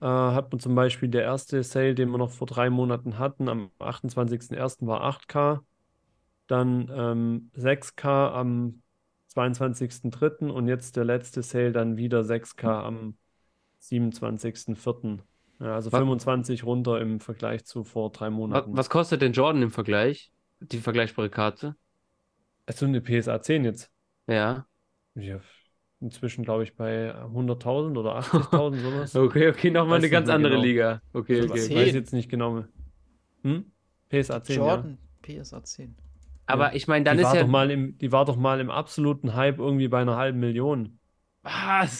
Äh, 0.00 0.06
hat 0.06 0.52
man 0.52 0.60
zum 0.60 0.74
Beispiel 0.74 1.08
der 1.08 1.22
erste 1.22 1.62
Sale, 1.62 1.94
den 1.94 2.10
wir 2.10 2.18
noch 2.18 2.30
vor 2.30 2.46
drei 2.46 2.70
Monaten 2.70 3.18
hatten, 3.18 3.48
am 3.48 3.70
28.01. 3.78 4.86
war 4.86 5.02
8K. 5.02 5.64
Dann 6.48 6.90
ähm, 6.94 7.50
6K 7.54 8.32
am 8.32 8.82
22.03. 9.28 10.50
und 10.50 10.68
jetzt 10.68 10.96
der 10.96 11.04
letzte 11.04 11.42
Sale 11.42 11.72
dann 11.72 11.96
wieder 11.96 12.24
6K 12.24 12.82
am 12.82 13.16
27.04. 13.80 15.24
Ja, 15.62 15.74
also 15.76 15.90
Wa- 15.90 15.98
25 15.98 16.64
runter 16.64 17.00
im 17.00 17.18
Vergleich 17.20 17.64
zu 17.64 17.84
vor 17.84 18.12
drei 18.12 18.28
Monaten. 18.30 18.76
was 18.76 18.90
kostet 18.90 19.22
denn 19.22 19.32
Jordan 19.32 19.62
im 19.62 19.70
Vergleich? 19.70 20.32
Die 20.60 20.78
vergleichbare 20.80 21.30
Karte? 21.30 21.76
Also 22.66 22.86
eine 22.86 23.00
PSA 23.00 23.40
10 23.40 23.64
jetzt. 23.64 23.92
Ja. 24.26 24.66
Ja, 25.14 25.40
inzwischen 26.00 26.44
glaube 26.44 26.64
ich 26.64 26.76
bei 26.76 27.14
100.000 27.14 27.98
oder 27.98 28.16
80.000 28.16 28.80
sowas. 28.82 29.14
Okay, 29.14 29.48
okay, 29.50 29.70
nochmal 29.70 29.98
eine 29.98 30.10
ganz 30.10 30.28
andere 30.28 30.54
genau. 30.54 30.64
Liga. 30.64 31.02
Okay, 31.12 31.42
Ich 31.44 31.50
okay. 31.50 31.58
Zehn. 31.58 31.76
weiß 31.76 31.94
jetzt 31.94 32.12
nicht 32.12 32.30
genau. 32.30 32.64
Hm? 33.44 33.72
PSA 34.08 34.42
10, 34.42 34.64
ja. 34.64 34.76
Jordan, 34.76 34.98
PSA 35.22 35.62
10. 35.64 35.96
Aber 36.46 36.74
ich 36.74 36.86
meine, 36.88 37.04
dann 37.04 37.18
Die 37.18 37.22
ist 37.22 37.24
war 37.26 37.34
ja. 37.34 37.42
doch 37.42 37.48
mal 37.48 37.70
im, 37.70 37.98
die 37.98 38.12
war 38.12 38.24
doch 38.24 38.36
mal 38.36 38.60
im 38.60 38.70
absoluten 38.70 39.34
Hype 39.34 39.58
irgendwie 39.58 39.88
bei 39.88 40.00
einer 40.02 40.16
halben 40.16 40.40
Million. 40.40 40.98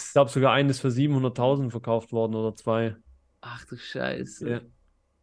Ich 0.06 0.12
Was? 0.12 0.12
glaube 0.12 0.30
sogar 0.30 0.52
eines 0.52 0.80
für 0.80 0.90
700.000 0.90 1.70
verkauft 1.70 2.12
worden 2.12 2.34
oder 2.34 2.54
zwei. 2.56 2.96
Ach 3.42 3.64
du 3.66 3.76
Scheiße. 3.76 4.48
Ja, 4.48 4.60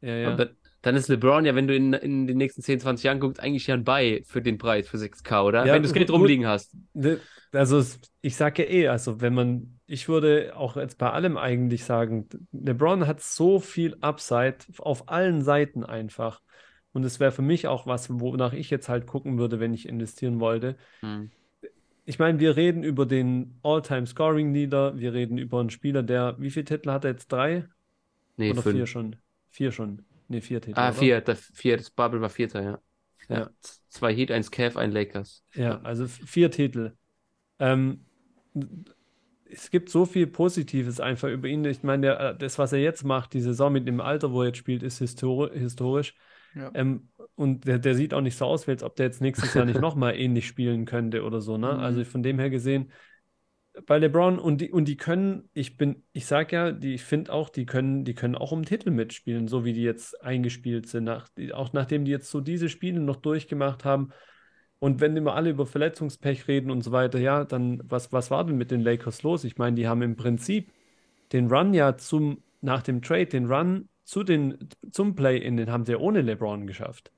ja, 0.01 0.15
ja. 0.15 0.31
Und 0.31 0.39
dann, 0.39 0.49
dann 0.81 0.95
ist 0.95 1.07
LeBron 1.07 1.45
ja, 1.45 1.55
wenn 1.55 1.67
du 1.67 1.75
in, 1.75 1.93
in 1.93 2.27
den 2.27 2.37
nächsten 2.37 2.61
10, 2.61 2.81
20 2.81 3.03
Jahren 3.03 3.19
guckst, 3.19 3.41
eigentlich 3.41 3.65
ja 3.67 3.73
ein 3.73 3.83
Buy 3.83 4.23
für 4.25 4.41
den 4.41 4.57
Preis, 4.57 4.87
für 4.87 4.97
6K, 4.97 5.43
oder? 5.43 5.65
Ja, 5.65 5.73
wenn 5.73 5.81
du 5.81 5.87
das 5.87 5.93
Geld 5.93 6.11
rumliegen 6.11 6.45
hast. 6.45 6.75
Ne, 6.93 7.19
Also 7.51 7.83
ich 8.21 8.35
sage 8.35 8.63
ja 8.63 8.69
eh, 8.69 8.87
also 8.89 9.21
wenn 9.21 9.33
man, 9.33 9.79
ich 9.87 10.07
würde 10.07 10.53
auch 10.55 10.75
jetzt 10.75 10.97
bei 10.97 11.09
allem 11.09 11.37
eigentlich 11.37 11.83
sagen, 11.83 12.29
LeBron 12.51 13.07
hat 13.07 13.21
so 13.21 13.59
viel 13.59 13.97
Upside 14.01 14.57
auf 14.77 15.09
allen 15.09 15.41
Seiten 15.41 15.83
einfach. 15.83 16.41
Und 16.91 17.03
es 17.03 17.19
wäre 17.19 17.31
für 17.31 17.41
mich 17.41 17.67
auch 17.67 17.85
was, 17.85 18.09
wonach 18.09 18.53
ich 18.53 18.69
jetzt 18.69 18.89
halt 18.89 19.05
gucken 19.05 19.37
würde, 19.37 19.59
wenn 19.59 19.73
ich 19.73 19.87
investieren 19.87 20.39
wollte. 20.39 20.75
Hm. 21.01 21.29
Ich 22.05 22.17
meine, 22.17 22.39
wir 22.39 22.55
reden 22.55 22.83
über 22.83 23.05
den 23.05 23.59
All-Time-Scoring-Leader, 23.61 24.97
wir 24.97 25.13
reden 25.13 25.37
über 25.37 25.59
einen 25.59 25.69
Spieler, 25.69 26.01
der, 26.01 26.35
wie 26.39 26.49
viele 26.49 26.65
Titel 26.65 26.89
hat 26.89 27.05
er 27.05 27.11
jetzt? 27.11 27.31
Drei? 27.31 27.65
Nee, 28.39 28.51
Oder 28.51 28.61
vier 28.61 28.71
fünf. 28.71 28.89
schon? 28.89 29.15
Vier 29.49 29.71
schon. 29.71 30.05
Nee, 30.29 30.39
vier 30.41 30.61
Titel, 30.61 30.79
Ah, 30.79 30.89
oder? 30.89 30.97
vier, 30.97 31.21
das, 31.21 31.51
vier, 31.53 31.75
das 31.75 31.89
Bubble 31.89 32.21
war 32.21 32.29
vierter, 32.29 32.63
ja. 32.63 32.79
Ja. 33.27 33.49
Zwei 33.89 34.13
Heat, 34.15 34.31
eins 34.31 34.49
Cavs, 34.49 34.77
ein 34.77 34.91
Lakers. 34.91 35.43
Ja, 35.53 35.81
also 35.81 36.07
vier 36.07 36.49
Titel. 36.49 36.93
Ähm, 37.59 38.05
es 39.51 39.69
gibt 39.71 39.89
so 39.89 40.05
viel 40.05 40.25
Positives 40.25 40.99
einfach 40.99 41.27
über 41.27 41.47
ihn. 41.47 41.65
Ich 41.65 41.83
meine, 41.83 42.07
der, 42.07 42.19
äh, 42.19 42.37
das, 42.37 42.57
was 42.57 42.71
er 42.71 42.79
jetzt 42.79 43.03
macht, 43.03 43.33
die 43.33 43.41
Saison 43.41 43.73
mit 43.73 43.87
dem 43.87 43.99
Alter, 43.99 44.31
wo 44.31 44.41
er 44.41 44.47
jetzt 44.47 44.57
spielt, 44.57 44.83
ist 44.83 44.99
histori 44.99 45.59
historisch. 45.59 46.15
Ja. 46.55 46.71
Ähm, 46.73 47.09
und 47.35 47.67
der, 47.67 47.77
der, 47.77 47.93
sieht 47.93 48.13
auch 48.13 48.21
nicht 48.21 48.37
so 48.37 48.45
aus, 48.45 48.67
als 48.69 48.83
ob 48.83 48.95
der 48.95 49.07
jetzt 49.07 49.21
nächstes 49.21 49.53
Jahr 49.53 49.65
nicht 49.65 49.79
nochmal 49.81 50.15
ähnlich 50.15 50.47
spielen 50.47 50.85
könnte 50.85 51.23
oder 51.23 51.41
so. 51.41 51.57
Ne? 51.57 51.73
Mhm. 51.73 51.79
Also 51.79 52.03
von 52.05 52.23
dem 52.23 52.39
her 52.39 52.49
gesehen, 52.49 52.91
bei 53.85 53.97
LeBron 53.97 54.39
und 54.39 54.61
die, 54.61 54.71
und 54.71 54.87
die 54.87 54.97
können, 54.97 55.49
ich 55.53 55.77
bin, 55.77 56.03
ich 56.13 56.25
sag 56.25 56.51
ja, 56.51 56.71
die, 56.71 56.93
ich 56.93 57.03
finde 57.03 57.33
auch, 57.33 57.49
die 57.49 57.65
können, 57.65 58.05
die 58.05 58.13
können 58.13 58.35
auch 58.35 58.51
um 58.51 58.63
Titel 58.63 58.91
mitspielen, 58.91 59.47
so 59.47 59.65
wie 59.65 59.73
die 59.73 59.83
jetzt 59.83 60.21
eingespielt 60.23 60.87
sind. 60.87 61.05
Nach, 61.05 61.27
auch 61.53 61.73
nachdem 61.73 62.05
die 62.05 62.11
jetzt 62.11 62.29
so 62.31 62.41
diese 62.41 62.69
Spiele 62.69 62.99
noch 62.99 63.17
durchgemacht 63.17 63.85
haben. 63.85 64.09
Und 64.79 65.01
wenn 65.01 65.17
immer 65.17 65.35
alle 65.35 65.49
über 65.49 65.65
Verletzungspech 65.65 66.47
reden 66.47 66.71
und 66.71 66.81
so 66.81 66.91
weiter, 66.91 67.19
ja, 67.19 67.43
dann 67.43 67.81
was, 67.83 68.13
was 68.13 68.31
war 68.31 68.45
denn 68.45 68.57
mit 68.57 68.71
den 68.71 68.81
Lakers 68.81 69.23
los? 69.23 69.43
Ich 69.43 69.57
meine, 69.57 69.75
die 69.75 69.87
haben 69.87 70.01
im 70.01 70.15
Prinzip 70.15 70.71
den 71.33 71.47
Run 71.47 71.73
ja 71.73 71.97
zum, 71.97 72.43
nach 72.61 72.81
dem 72.81 73.01
Trade, 73.01 73.27
den 73.27 73.45
Run 73.51 73.89
zu 74.03 74.23
den, 74.23 74.57
zum 74.91 75.15
Play-In, 75.15 75.57
den 75.57 75.71
haben 75.71 75.85
sie 75.85 75.91
ja 75.93 75.97
ohne 75.99 76.21
LeBron 76.21 76.65
geschafft. 76.65 77.11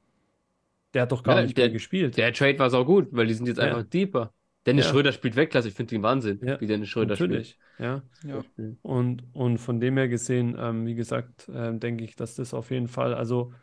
Der 0.94 1.04
hat 1.04 1.12
doch 1.12 1.24
gar 1.24 1.38
ja, 1.38 1.44
nicht 1.44 1.58
der, 1.58 1.66
mehr 1.66 1.74
gespielt. 1.74 2.18
Der 2.18 2.34
Trade 2.34 2.60
war 2.60 2.74
auch 2.74 2.86
gut, 2.86 3.08
weil 3.12 3.28
die 3.28 3.34
sind 3.34 3.48
jetzt 3.48 3.58
ja. 3.58 3.66
einfach 3.66 3.84
deeper. 3.84 4.34
Dennis 4.66 4.86
ja. 4.86 4.92
Schröder 4.92 5.12
spielt 5.12 5.36
Weltklasse, 5.36 5.70
ich 5.70 5.74
finde 5.74 5.96
den 5.96 6.04
Wahnsinn, 6.04 6.40
ja. 6.44 6.62
wie 6.62 6.68
Dennis 6.68 6.90
Schröder 6.90 7.16
Natürlich. 7.16 7.58
spielt. 7.78 7.80
Ja. 7.80 8.04
ja. 8.24 8.44
Und, 8.84 9.24
und 9.34 9.58
von 9.58 9.80
dem 9.80 9.98
her 9.98 10.08
gesehen, 10.08 10.56
ähm, 10.60 10.86
wie 10.86 10.94
gesagt, 10.94 11.50
äh, 11.50 11.74
denke 11.74 12.04
ich, 12.04 12.16
dass 12.16 12.36
das 12.36 12.54
auf 12.54 12.70
jeden 12.70 12.88
Fall, 12.88 13.14
also 13.14 13.54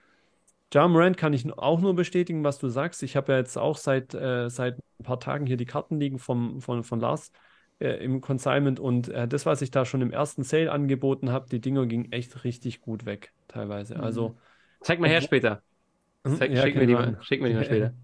Ja 0.73 0.89
Morant 0.89 1.17
kann 1.17 1.33
ich 1.33 1.51
auch 1.53 1.81
nur 1.81 1.95
bestätigen, 1.95 2.43
was 2.43 2.59
du 2.59 2.69
sagst. 2.69 3.03
Ich 3.05 3.17
habe 3.17 3.33
ja 3.33 3.39
jetzt 3.39 3.57
auch 3.57 3.77
seit, 3.77 4.13
äh, 4.15 4.49
seit 4.51 4.79
ein 4.99 5.05
paar 5.05 5.21
Tagen 5.21 5.47
hier 5.47 5.57
die 5.57 5.67
Karten 5.67 6.01
liegen 6.01 6.19
vom, 6.19 6.61
von, 6.61 6.83
von 6.83 6.99
Lars 6.99 7.31
äh, 7.79 8.05
im 8.05 8.21
Consignment 8.21 8.81
und 8.81 9.09
äh, 9.09 9.29
das, 9.29 9.47
was 9.47 9.63
ich 9.63 9.71
da 9.71 9.85
schon 9.85 10.03
im 10.03 10.11
ersten 10.11 10.43
Sale 10.43 10.73
angeboten 10.73 11.31
habe, 11.31 11.49
die 11.49 11.61
Dinger 11.61 11.87
gingen 11.87 12.11
echt 12.11 12.43
richtig 12.43 12.81
gut 12.81 13.07
weg, 13.07 13.33
teilweise. 13.47 13.95
Mhm. 13.95 14.01
Also. 14.01 14.37
Zeig 14.81 14.99
mal 14.99 15.09
her 15.09 15.21
später. 15.21 15.63
Hm? 16.25 16.37
Zeig, 16.37 16.51
ja, 16.51 16.63
schick, 16.63 16.75
mir 16.75 16.87
die 16.87 16.95
mal, 16.95 17.19
schick 17.21 17.41
mir 17.41 17.49
die 17.49 17.55
mal 17.55 17.65
später. 17.65 17.95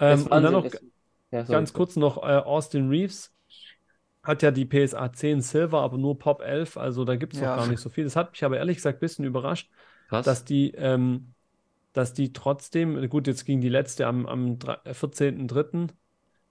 ähm, 0.00 0.22
und 0.26 0.42
dann 0.42 0.52
noch. 0.52 0.66
Ja, 1.30 1.42
Ganz 1.42 1.72
kurz 1.72 1.96
noch, 1.96 2.18
äh, 2.18 2.36
Austin 2.36 2.88
Reeves 2.88 3.32
hat 4.22 4.42
ja 4.42 4.50
die 4.50 4.66
PSA 4.66 5.12
10 5.12 5.40
Silver, 5.40 5.80
aber 5.80 5.96
nur 5.96 6.18
Pop 6.18 6.42
11, 6.42 6.76
also 6.76 7.04
da 7.04 7.16
gibt 7.16 7.34
es 7.34 7.40
ja. 7.40 7.50
noch 7.50 7.62
gar 7.62 7.70
nicht 7.70 7.80
so 7.80 7.88
viel. 7.88 8.04
Das 8.04 8.16
hat 8.16 8.32
mich 8.32 8.44
aber 8.44 8.58
ehrlich 8.58 8.76
gesagt 8.76 8.98
ein 8.98 9.00
bisschen 9.00 9.24
überrascht, 9.24 9.70
Krass. 10.08 10.24
dass 10.24 10.44
die, 10.44 10.72
ähm, 10.72 11.34
dass 11.92 12.12
die 12.12 12.32
trotzdem, 12.32 13.08
gut, 13.08 13.26
jetzt 13.26 13.44
ging 13.44 13.60
die 13.60 13.68
letzte 13.68 14.06
am, 14.06 14.26
am 14.26 14.56
14.03., 14.56 15.88
äh, 15.88 15.92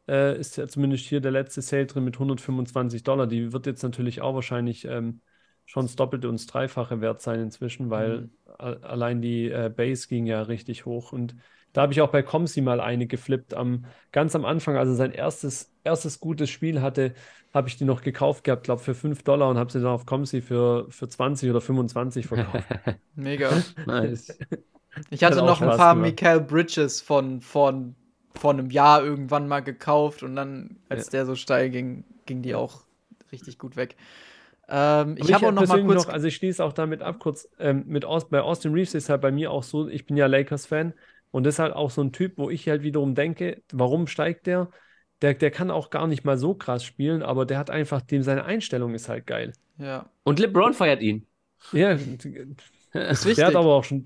äh, 0.09 0.39
ist 0.39 0.57
ja 0.57 0.67
zumindest 0.67 1.05
hier 1.05 1.21
der 1.21 1.31
letzte 1.31 1.61
Sale 1.61 1.85
drin 1.85 2.03
mit 2.03 2.15
125 2.15 3.03
Dollar. 3.03 3.27
Die 3.27 3.53
wird 3.53 3.67
jetzt 3.67 3.83
natürlich 3.83 4.21
auch 4.21 4.33
wahrscheinlich 4.33 4.85
ähm, 4.85 5.21
schon 5.65 5.85
das 5.85 5.95
Doppelte 5.95 6.27
und 6.27 6.39
das 6.39 6.47
Dreifache 6.47 6.99
wert 6.99 7.21
sein 7.21 7.39
inzwischen, 7.39 7.91
weil 7.91 8.21
mhm. 8.21 8.31
allein 8.57 9.21
die 9.21 9.51
äh, 9.51 9.71
Base 9.73 10.07
ging 10.07 10.25
ja 10.25 10.41
richtig 10.41 10.87
hoch 10.87 11.11
und 11.11 11.35
da 11.73 11.81
habe 11.81 11.93
ich 11.93 12.01
auch 12.01 12.09
bei 12.09 12.23
Comsi 12.23 12.61
mal 12.61 12.79
eine 12.79 13.07
geflippt. 13.07 13.53
Am, 13.53 13.85
ganz 14.11 14.35
am 14.35 14.45
Anfang, 14.45 14.75
also 14.75 14.93
sein 14.93 15.11
erstes, 15.11 15.71
erstes 15.83 16.19
gutes 16.19 16.49
Spiel 16.49 16.81
hatte, 16.81 17.13
habe 17.53 17.67
ich 17.67 17.77
die 17.77 17.85
noch 17.85 18.01
gekauft 18.01 18.43
gehabt, 18.43 18.63
glaube 18.63 18.81
für 18.81 18.95
5 18.95 19.23
Dollar 19.23 19.49
und 19.49 19.57
habe 19.57 19.71
sie 19.71 19.79
dann 19.79 19.91
auf 19.91 20.05
Comsi 20.05 20.41
für, 20.41 20.87
für 20.89 21.07
20 21.07 21.49
oder 21.49 21.61
25 21.61 22.27
verkauft. 22.27 22.67
Mega. 23.15 23.51
nice. 23.85 24.37
Ich 25.09 25.23
hatte 25.23 25.37
noch 25.37 25.61
ein 25.61 25.77
paar 25.77 25.95
Michael 25.95 26.41
Bridges 26.41 27.01
von, 27.01 27.41
von 27.41 27.95
vor 28.35 28.51
einem 28.51 28.69
Jahr 28.69 29.03
irgendwann 29.03 29.47
mal 29.47 29.61
gekauft 29.61 30.23
und 30.23 30.35
dann, 30.35 30.77
als 30.89 31.07
ja. 31.07 31.11
der 31.11 31.25
so 31.25 31.35
steil 31.35 31.69
ging, 31.69 32.03
ging 32.25 32.41
die 32.41 32.55
auch 32.55 32.83
richtig 33.31 33.57
gut 33.57 33.75
weg. 33.75 33.95
Ähm, 34.67 35.15
ich 35.17 35.33
habe 35.33 35.47
auch 35.47 35.51
noch 35.51 35.67
mal 35.67 35.83
kurz. 35.83 36.05
Noch, 36.05 36.13
also 36.13 36.27
ich 36.27 36.35
schließe 36.35 36.63
auch 36.63 36.73
damit 36.73 37.01
ab, 37.01 37.19
kurz 37.19 37.49
ähm, 37.59 37.85
mit 37.87 38.05
Aus, 38.05 38.29
bei 38.29 38.41
Austin 38.41 38.73
Reeves 38.73 38.93
ist 38.93 39.09
halt 39.09 39.21
bei 39.21 39.31
mir 39.31 39.51
auch 39.51 39.63
so, 39.63 39.87
ich 39.87 40.05
bin 40.05 40.15
ja 40.15 40.27
Lakers-Fan 40.27 40.93
und 41.31 41.43
das 41.43 41.55
ist 41.55 41.59
halt 41.59 41.73
auch 41.73 41.91
so 41.91 42.01
ein 42.01 42.11
Typ, 42.11 42.37
wo 42.37 42.49
ich 42.49 42.67
halt 42.67 42.83
wiederum 42.83 43.15
denke, 43.15 43.61
warum 43.71 44.07
steigt 44.07 44.47
der? 44.47 44.69
Der, 45.21 45.33
der 45.33 45.51
kann 45.51 45.69
auch 45.69 45.89
gar 45.89 46.07
nicht 46.07 46.23
mal 46.23 46.37
so 46.37 46.53
krass 46.53 46.83
spielen, 46.83 47.23
aber 47.23 47.45
der 47.45 47.57
hat 47.57 47.69
einfach, 47.69 48.01
dem 48.01 48.23
seine 48.23 48.45
Einstellung 48.45 48.93
ist 48.93 49.09
halt 49.09 49.27
geil. 49.27 49.53
Ja. 49.77 50.09
Und 50.23 50.39
LeBron 50.39 50.73
feiert 50.73 51.01
ihn. 51.01 51.25
Ja, 51.73 51.91
ist 52.93 53.37
der 53.37 53.47
hat 53.47 53.55
aber 53.55 53.75
auch 53.75 53.83
schon, 53.83 54.03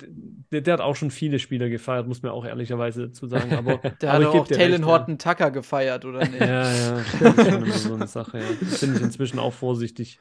der, 0.52 0.62
der, 0.62 0.74
hat 0.74 0.82
auch 0.82 0.96
schon 0.96 1.12
viele 1.12 1.40
Spieler 1.40 1.70
gefeiert, 1.70 2.08
muss 2.08 2.22
man 2.22 2.32
auch 2.32 2.46
ehrlicherweise 2.46 3.08
dazu 3.08 3.28
sagen. 3.28 3.54
Aber, 3.58 3.78
der 3.78 4.12
aber 4.12 4.26
hat 4.26 4.36
auch 4.36 4.48
Talon 4.48 4.86
Horton. 4.86 5.18
Tucker 5.18 5.52
gefeiert, 5.52 6.04
oder 6.04 6.20
nicht? 6.20 6.40
Ja, 6.40 6.72
ja, 6.74 7.02
das 7.20 7.38
ist 7.38 7.52
schon 7.52 7.64
immer 7.64 7.74
so 7.74 7.94
eine 7.94 8.08
Sache, 8.08 8.40
ja. 8.40 8.46
Bin 8.82 8.96
ich 8.96 9.02
inzwischen 9.02 9.40
auch 9.40 9.54
vorsichtig. 9.54 10.20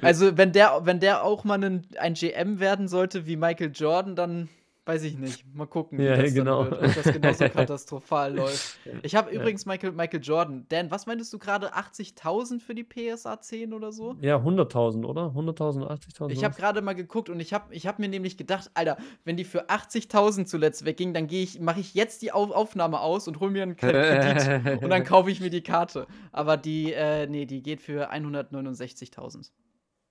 Also, 0.00 0.36
wenn 0.38 0.52
der, 0.52 0.80
wenn 0.84 1.00
der 1.00 1.24
auch 1.24 1.44
mal 1.44 1.62
ein, 1.62 1.86
ein 1.98 2.14
GM 2.14 2.60
werden 2.60 2.86
sollte 2.86 3.26
wie 3.26 3.36
Michael 3.36 3.72
Jordan, 3.74 4.14
dann 4.14 4.48
Weiß 4.88 5.02
ich 5.02 5.18
nicht. 5.18 5.44
Mal 5.54 5.66
gucken, 5.66 5.98
wie 5.98 6.04
ja, 6.04 6.16
das 6.16 6.32
genau. 6.32 6.64
wird, 6.64 6.82
ob 6.82 6.94
das 6.94 7.12
genauso 7.12 7.46
katastrophal 7.50 8.34
läuft. 8.34 8.78
Ich 9.02 9.14
habe 9.14 9.30
ja. 9.30 9.38
übrigens 9.38 9.66
Michael, 9.66 9.92
Michael 9.92 10.22
Jordan. 10.22 10.64
Dan, 10.70 10.90
was 10.90 11.04
meintest 11.04 11.30
du 11.30 11.38
gerade? 11.38 11.74
80.000 11.74 12.58
für 12.58 12.74
die 12.74 12.84
PSA 12.84 13.38
10 13.38 13.74
oder 13.74 13.92
so? 13.92 14.16
Ja, 14.22 14.36
100.000, 14.38 15.04
oder? 15.04 15.26
100.000, 15.26 15.86
80.000. 15.86 16.30
Ich 16.30 16.42
habe 16.42 16.54
gerade 16.54 16.80
mal 16.80 16.94
geguckt 16.94 17.28
und 17.28 17.38
ich 17.38 17.52
habe 17.52 17.74
ich 17.74 17.86
hab 17.86 17.98
mir 17.98 18.08
nämlich 18.08 18.38
gedacht, 18.38 18.70
Alter, 18.72 18.96
wenn 19.26 19.36
die 19.36 19.44
für 19.44 19.68
80.000 19.68 20.46
zuletzt 20.46 20.86
wegging, 20.86 21.12
dann 21.12 21.28
ich, 21.28 21.60
mache 21.60 21.80
ich 21.80 21.92
jetzt 21.92 22.22
die 22.22 22.32
Auf 22.32 22.50
Aufnahme 22.50 23.00
aus 23.00 23.28
und 23.28 23.40
hole 23.40 23.50
mir 23.50 23.64
einen 23.64 23.76
Kredit 23.76 24.80
und 24.82 24.88
dann 24.88 25.04
kaufe 25.04 25.30
ich 25.30 25.42
mir 25.42 25.50
die 25.50 25.62
Karte. 25.62 26.06
Aber 26.32 26.56
die, 26.56 26.94
äh, 26.94 27.26
nee, 27.26 27.44
die 27.44 27.62
geht 27.62 27.82
für 27.82 28.10
169.000. 28.10 29.50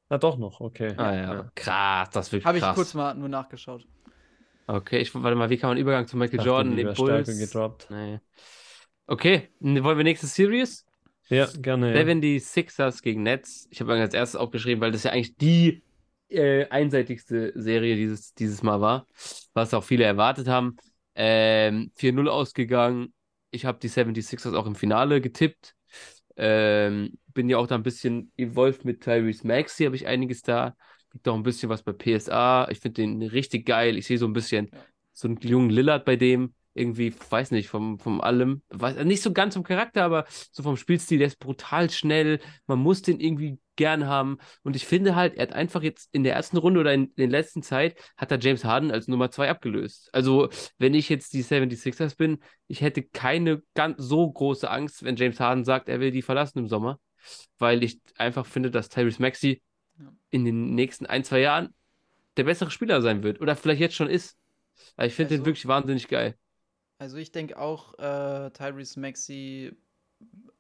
Na 0.09 0.19
doch 0.19 0.37
noch, 0.37 0.61
okay. 0.61 0.93
Ah 0.97 1.15
ja, 1.15 1.51
krass, 1.55 2.11
das 2.11 2.31
wird 2.31 2.45
Habe 2.45 2.59
ich 2.59 2.73
kurz 2.75 2.93
mal 2.93 3.15
nur 3.15 3.27
nachgeschaut. 3.27 3.87
Okay, 4.67 4.99
ich 4.99 5.15
warte 5.15 5.35
mal, 5.35 5.49
wie 5.49 5.57
kann 5.57 5.69
man 5.69 5.77
Übergang 5.77 6.07
zu 6.07 6.17
Michael 6.17 6.45
Jordan? 6.45 6.75
Den 6.75 6.93
Bulls? 6.93 7.39
gedroppt. 7.39 7.87
Nee. 7.89 8.19
Okay, 9.07 9.49
wollen 9.61 9.97
wir 9.97 10.03
nächste 10.03 10.27
Series? 10.27 10.85
Ja, 11.29 11.47
gerne. 11.61 11.93
Devin 11.93 12.17
ja. 12.17 12.21
die 12.21 12.39
Sixers 12.39 13.01
gegen 13.01 13.23
Nets. 13.23 13.67
Ich 13.71 13.79
habe 13.79 13.93
als 13.93 14.13
erstes 14.13 14.39
aufgeschrieben, 14.39 14.81
weil 14.81 14.91
das 14.91 15.03
ja 15.03 15.11
eigentlich 15.11 15.37
die 15.37 15.83
äh, 16.29 16.67
einseitigste 16.67 17.53
Serie 17.55 17.95
dieses, 17.95 18.33
dieses 18.33 18.61
Mal 18.61 18.81
war, 18.81 19.07
was 19.53 19.73
auch 19.73 19.83
viele 19.83 20.03
erwartet 20.03 20.49
haben. 20.49 20.75
Ähm, 21.15 21.91
4-0 21.97 22.27
ausgegangen. 22.27 23.13
Ich 23.51 23.65
habe 23.65 23.79
die 23.79 23.89
76ers 23.89 24.53
auch 24.53 24.67
im 24.67 24.75
Finale 24.75 25.21
getippt. 25.21 25.75
Ähm, 26.35 27.17
bin 27.33 27.49
ja 27.49 27.57
auch 27.57 27.67
da 27.67 27.75
ein 27.75 27.83
bisschen 27.83 28.31
involviert 28.35 28.83
mit 28.83 29.01
Tyrese 29.01 29.47
Maxey, 29.47 29.85
habe 29.85 29.95
ich 29.95 30.05
einiges 30.05 30.41
da 30.41 30.75
Liegt 31.13 31.27
auch 31.27 31.35
ein 31.35 31.43
bisschen 31.43 31.69
was 31.69 31.83
bei 31.83 31.93
PSA. 31.93 32.67
Ich 32.69 32.79
finde 32.79 33.01
den 33.01 33.21
richtig 33.23 33.65
geil. 33.65 33.97
Ich 33.97 34.07
sehe 34.07 34.17
so 34.17 34.25
ein 34.25 34.33
bisschen 34.33 34.69
ja. 34.71 34.79
so 35.13 35.27
einen 35.27 35.37
jungen 35.41 35.69
Lillard 35.69 36.05
bei 36.05 36.15
dem. 36.15 36.53
Irgendwie, 36.73 37.11
weiß 37.29 37.51
nicht, 37.51 37.69
vom, 37.69 37.97
vom 37.97 38.21
allem. 38.21 38.61
Weiß, 38.69 39.03
nicht 39.03 39.23
so 39.23 39.33
ganz 39.33 39.55
vom 39.55 39.63
Charakter, 39.63 40.03
aber 40.03 40.25
so 40.51 40.61
vom 40.61 40.77
Spielstil. 40.77 41.17
Der 41.17 41.27
ist 41.27 41.39
brutal 41.39 41.89
schnell. 41.89 42.39
Man 42.67 42.79
muss 42.79 43.01
den 43.01 43.19
irgendwie 43.19 43.57
gern 43.77 44.05
haben. 44.07 44.37
Und 44.63 44.75
ich 44.75 44.85
finde 44.85 45.15
halt, 45.15 45.35
er 45.35 45.43
hat 45.43 45.53
einfach 45.53 45.81
jetzt 45.81 46.09
in 46.11 46.23
der 46.23 46.35
ersten 46.35 46.57
Runde 46.57 46.81
oder 46.81 46.93
in, 46.93 47.05
in 47.05 47.13
der 47.15 47.27
letzten 47.29 47.63
Zeit 47.63 47.95
hat 48.17 48.31
er 48.31 48.39
James 48.39 48.65
Harden 48.65 48.91
als 48.91 49.07
Nummer 49.07 49.31
zwei 49.31 49.49
abgelöst. 49.49 50.09
Also, 50.11 50.49
wenn 50.77 50.93
ich 50.93 51.07
jetzt 51.07 51.33
die 51.33 51.43
76ers 51.43 52.17
bin, 52.17 52.39
ich 52.67 52.81
hätte 52.81 53.03
keine 53.03 53.63
ganz 53.73 54.03
so 54.03 54.29
große 54.29 54.69
Angst, 54.69 55.03
wenn 55.03 55.15
James 55.15 55.39
Harden 55.39 55.63
sagt, 55.63 55.87
er 55.87 56.01
will 56.01 56.11
die 56.11 56.21
verlassen 56.21 56.59
im 56.59 56.67
Sommer. 56.67 56.99
Weil 57.57 57.83
ich 57.83 57.99
einfach 58.17 58.45
finde, 58.45 58.71
dass 58.71 58.89
Tyrese 58.89 59.21
In 60.29 60.45
den 60.45 60.75
nächsten 60.75 61.05
ein, 61.05 61.23
zwei 61.23 61.39
Jahren 61.39 61.73
der 62.37 62.43
bessere 62.43 62.71
Spieler 62.71 63.01
sein 63.01 63.23
wird. 63.23 63.41
Oder 63.41 63.55
vielleicht 63.55 63.81
jetzt 63.81 63.95
schon 63.95 64.09
ist. 64.09 64.37
Weil 64.95 65.07
ich 65.07 65.13
finde 65.13 65.33
also, 65.33 65.43
den 65.43 65.45
wirklich 65.45 65.67
wahnsinnig 65.67 66.07
geil. 66.07 66.35
Also 66.99 67.17
ich 67.17 67.31
denke 67.31 67.57
auch, 67.59 67.97
äh, 67.99 68.51
Tyrese 68.51 68.99
Maxi, 68.99 69.75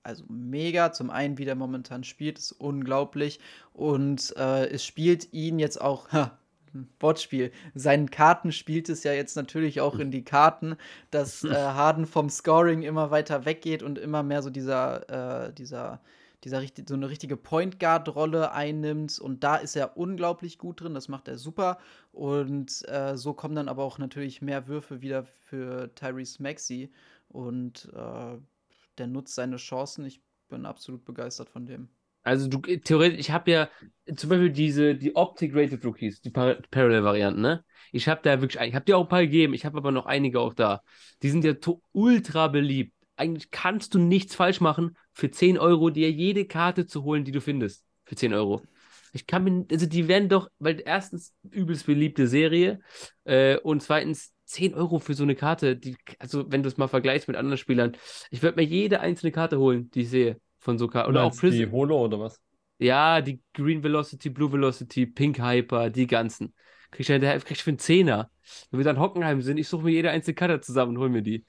also 0.03 0.25
mega. 0.27 0.91
Zum 0.91 1.09
einen, 1.09 1.37
wie 1.37 1.45
der 1.45 1.55
momentan 1.55 2.03
spielt, 2.03 2.37
ist 2.39 2.51
unglaublich. 2.51 3.39
Und 3.73 4.35
äh, 4.37 4.67
es 4.67 4.85
spielt 4.85 5.33
ihn 5.33 5.59
jetzt 5.59 5.79
auch, 5.79 6.11
ha, 6.11 6.37
Wortspiel. 6.99 7.51
Seinen 7.75 8.11
Karten 8.11 8.51
spielt 8.51 8.89
es 8.89 9.03
ja 9.03 9.13
jetzt 9.13 9.35
natürlich 9.35 9.81
auch 9.81 9.99
in 9.99 10.11
die 10.11 10.23
Karten, 10.23 10.75
dass 11.11 11.43
äh, 11.43 11.49
Harden 11.53 12.05
vom 12.05 12.29
Scoring 12.29 12.83
immer 12.83 13.11
weiter 13.11 13.45
weggeht 13.45 13.83
und 13.83 13.97
immer 13.97 14.23
mehr 14.23 14.41
so 14.41 14.49
dieser, 14.49 15.47
äh, 15.47 15.53
dieser 15.53 16.01
dieser 16.43 16.61
so 16.87 16.93
eine 16.93 17.09
richtige 17.09 17.37
Point 17.37 17.79
Guard 17.79 18.13
Rolle 18.15 18.51
einnimmt 18.51 19.19
und 19.19 19.43
da 19.43 19.55
ist 19.55 19.75
er 19.75 19.97
unglaublich 19.97 20.57
gut 20.57 20.81
drin, 20.81 20.93
das 20.93 21.07
macht 21.07 21.27
er 21.27 21.37
super 21.37 21.79
und 22.11 22.87
äh, 22.87 23.17
so 23.17 23.33
kommen 23.33 23.55
dann 23.55 23.69
aber 23.69 23.83
auch 23.83 23.97
natürlich 23.97 24.41
mehr 24.41 24.67
Würfe 24.67 25.01
wieder 25.01 25.23
für 25.23 25.93
Tyrese 25.95 26.41
Maxey 26.41 26.91
und 27.29 27.89
äh, 27.93 28.37
der 28.97 29.07
nutzt 29.07 29.35
seine 29.35 29.57
Chancen. 29.57 30.05
Ich 30.05 30.21
bin 30.49 30.65
absolut 30.65 31.05
begeistert 31.05 31.49
von 31.49 31.65
dem. 31.65 31.89
Also 32.23 32.49
du 32.49 32.59
theoretisch, 32.59 33.19
ich 33.19 33.31
habe 33.31 33.49
ja 33.49 33.69
zum 34.13 34.29
Beispiel 34.29 34.49
diese, 34.49 34.95
die 34.95 35.15
Optic-Rated 35.15 35.83
Rookies, 35.85 36.19
die 36.19 36.29
Par 36.29 36.55
Parallel-Varianten, 36.71 37.39
ne? 37.39 37.63
Ich 37.93 38.09
habe 38.09 38.19
da 38.21 38.41
wirklich, 38.41 38.61
ich 38.61 38.75
habe 38.75 38.83
dir 38.83 38.97
auch 38.97 39.03
ein 39.03 39.07
paar 39.07 39.21
gegeben, 39.21 39.53
ich 39.53 39.65
habe 39.65 39.77
aber 39.77 39.93
noch 39.93 40.05
einige 40.05 40.41
auch 40.41 40.53
da. 40.53 40.81
Die 41.23 41.29
sind 41.29 41.45
ja 41.45 41.53
ultra 41.93 42.49
beliebt. 42.49 42.93
Eigentlich 43.15 43.49
kannst 43.49 43.93
du 43.93 43.99
nichts 43.99 44.35
falsch 44.35 44.59
machen, 44.59 44.97
für 45.17 45.31
10 45.31 45.57
Euro 45.57 45.89
dir 45.89 46.11
jede 46.11 46.45
Karte 46.45 46.85
zu 46.85 47.03
holen, 47.03 47.25
die 47.25 47.31
du 47.31 47.41
findest. 47.41 47.83
Für 48.05 48.15
10 48.15 48.35
Euro. 48.35 48.61
Ich 49.13 49.25
kann 49.25 49.43
mir, 49.43 49.65
also 49.71 49.87
die 49.87 50.07
werden 50.07 50.29
doch, 50.29 50.47
weil 50.59 50.79
erstens 50.85 51.33
übelst 51.49 51.87
beliebte 51.87 52.27
Serie 52.27 52.79
äh, 53.23 53.57
und 53.57 53.81
zweitens 53.81 54.35
10 54.45 54.75
Euro 54.75 54.99
für 54.99 55.15
so 55.15 55.23
eine 55.23 55.33
Karte, 55.33 55.75
die, 55.75 55.97
also 56.19 56.51
wenn 56.51 56.61
du 56.61 56.69
es 56.69 56.77
mal 56.77 56.87
vergleichst 56.87 57.27
mit 57.27 57.35
anderen 57.35 57.57
Spielern, 57.57 57.97
ich 58.29 58.43
würde 58.43 58.57
mir 58.57 58.67
jede 58.67 58.99
einzelne 58.99 59.31
Karte 59.31 59.57
holen, 59.57 59.89
die 59.89 60.01
ich 60.01 60.09
sehe 60.11 60.39
von 60.59 60.77
so 60.77 60.87
Karten. 60.87 61.09
Oder 61.09 61.23
auch 61.23 61.35
Prism. 61.35 61.57
Die 61.57 61.71
Holo 61.71 62.05
oder 62.05 62.19
was? 62.19 62.39
Ja, 62.77 63.19
die 63.19 63.41
Green 63.55 63.81
Velocity, 63.81 64.29
Blue 64.29 64.51
Velocity, 64.51 65.07
Pink 65.07 65.39
Hyper, 65.39 65.89
die 65.89 66.05
ganzen. 66.05 66.53
Krieg 66.91 67.09
ich, 67.09 67.21
krieg 67.43 67.57
ich 67.57 67.63
für 67.63 67.71
einen 67.71 67.79
Zehner. 67.79 68.29
Wenn 68.69 68.79
wir 68.81 68.85
dann 68.85 68.99
Hockenheim 68.99 69.41
sind, 69.41 69.57
ich 69.57 69.67
suche 69.67 69.85
mir 69.85 69.91
jede 69.91 70.11
einzelne 70.11 70.35
Karte 70.35 70.61
zusammen 70.61 70.95
und 70.95 71.01
hol 71.01 71.09
mir 71.09 71.23
die. 71.23 71.43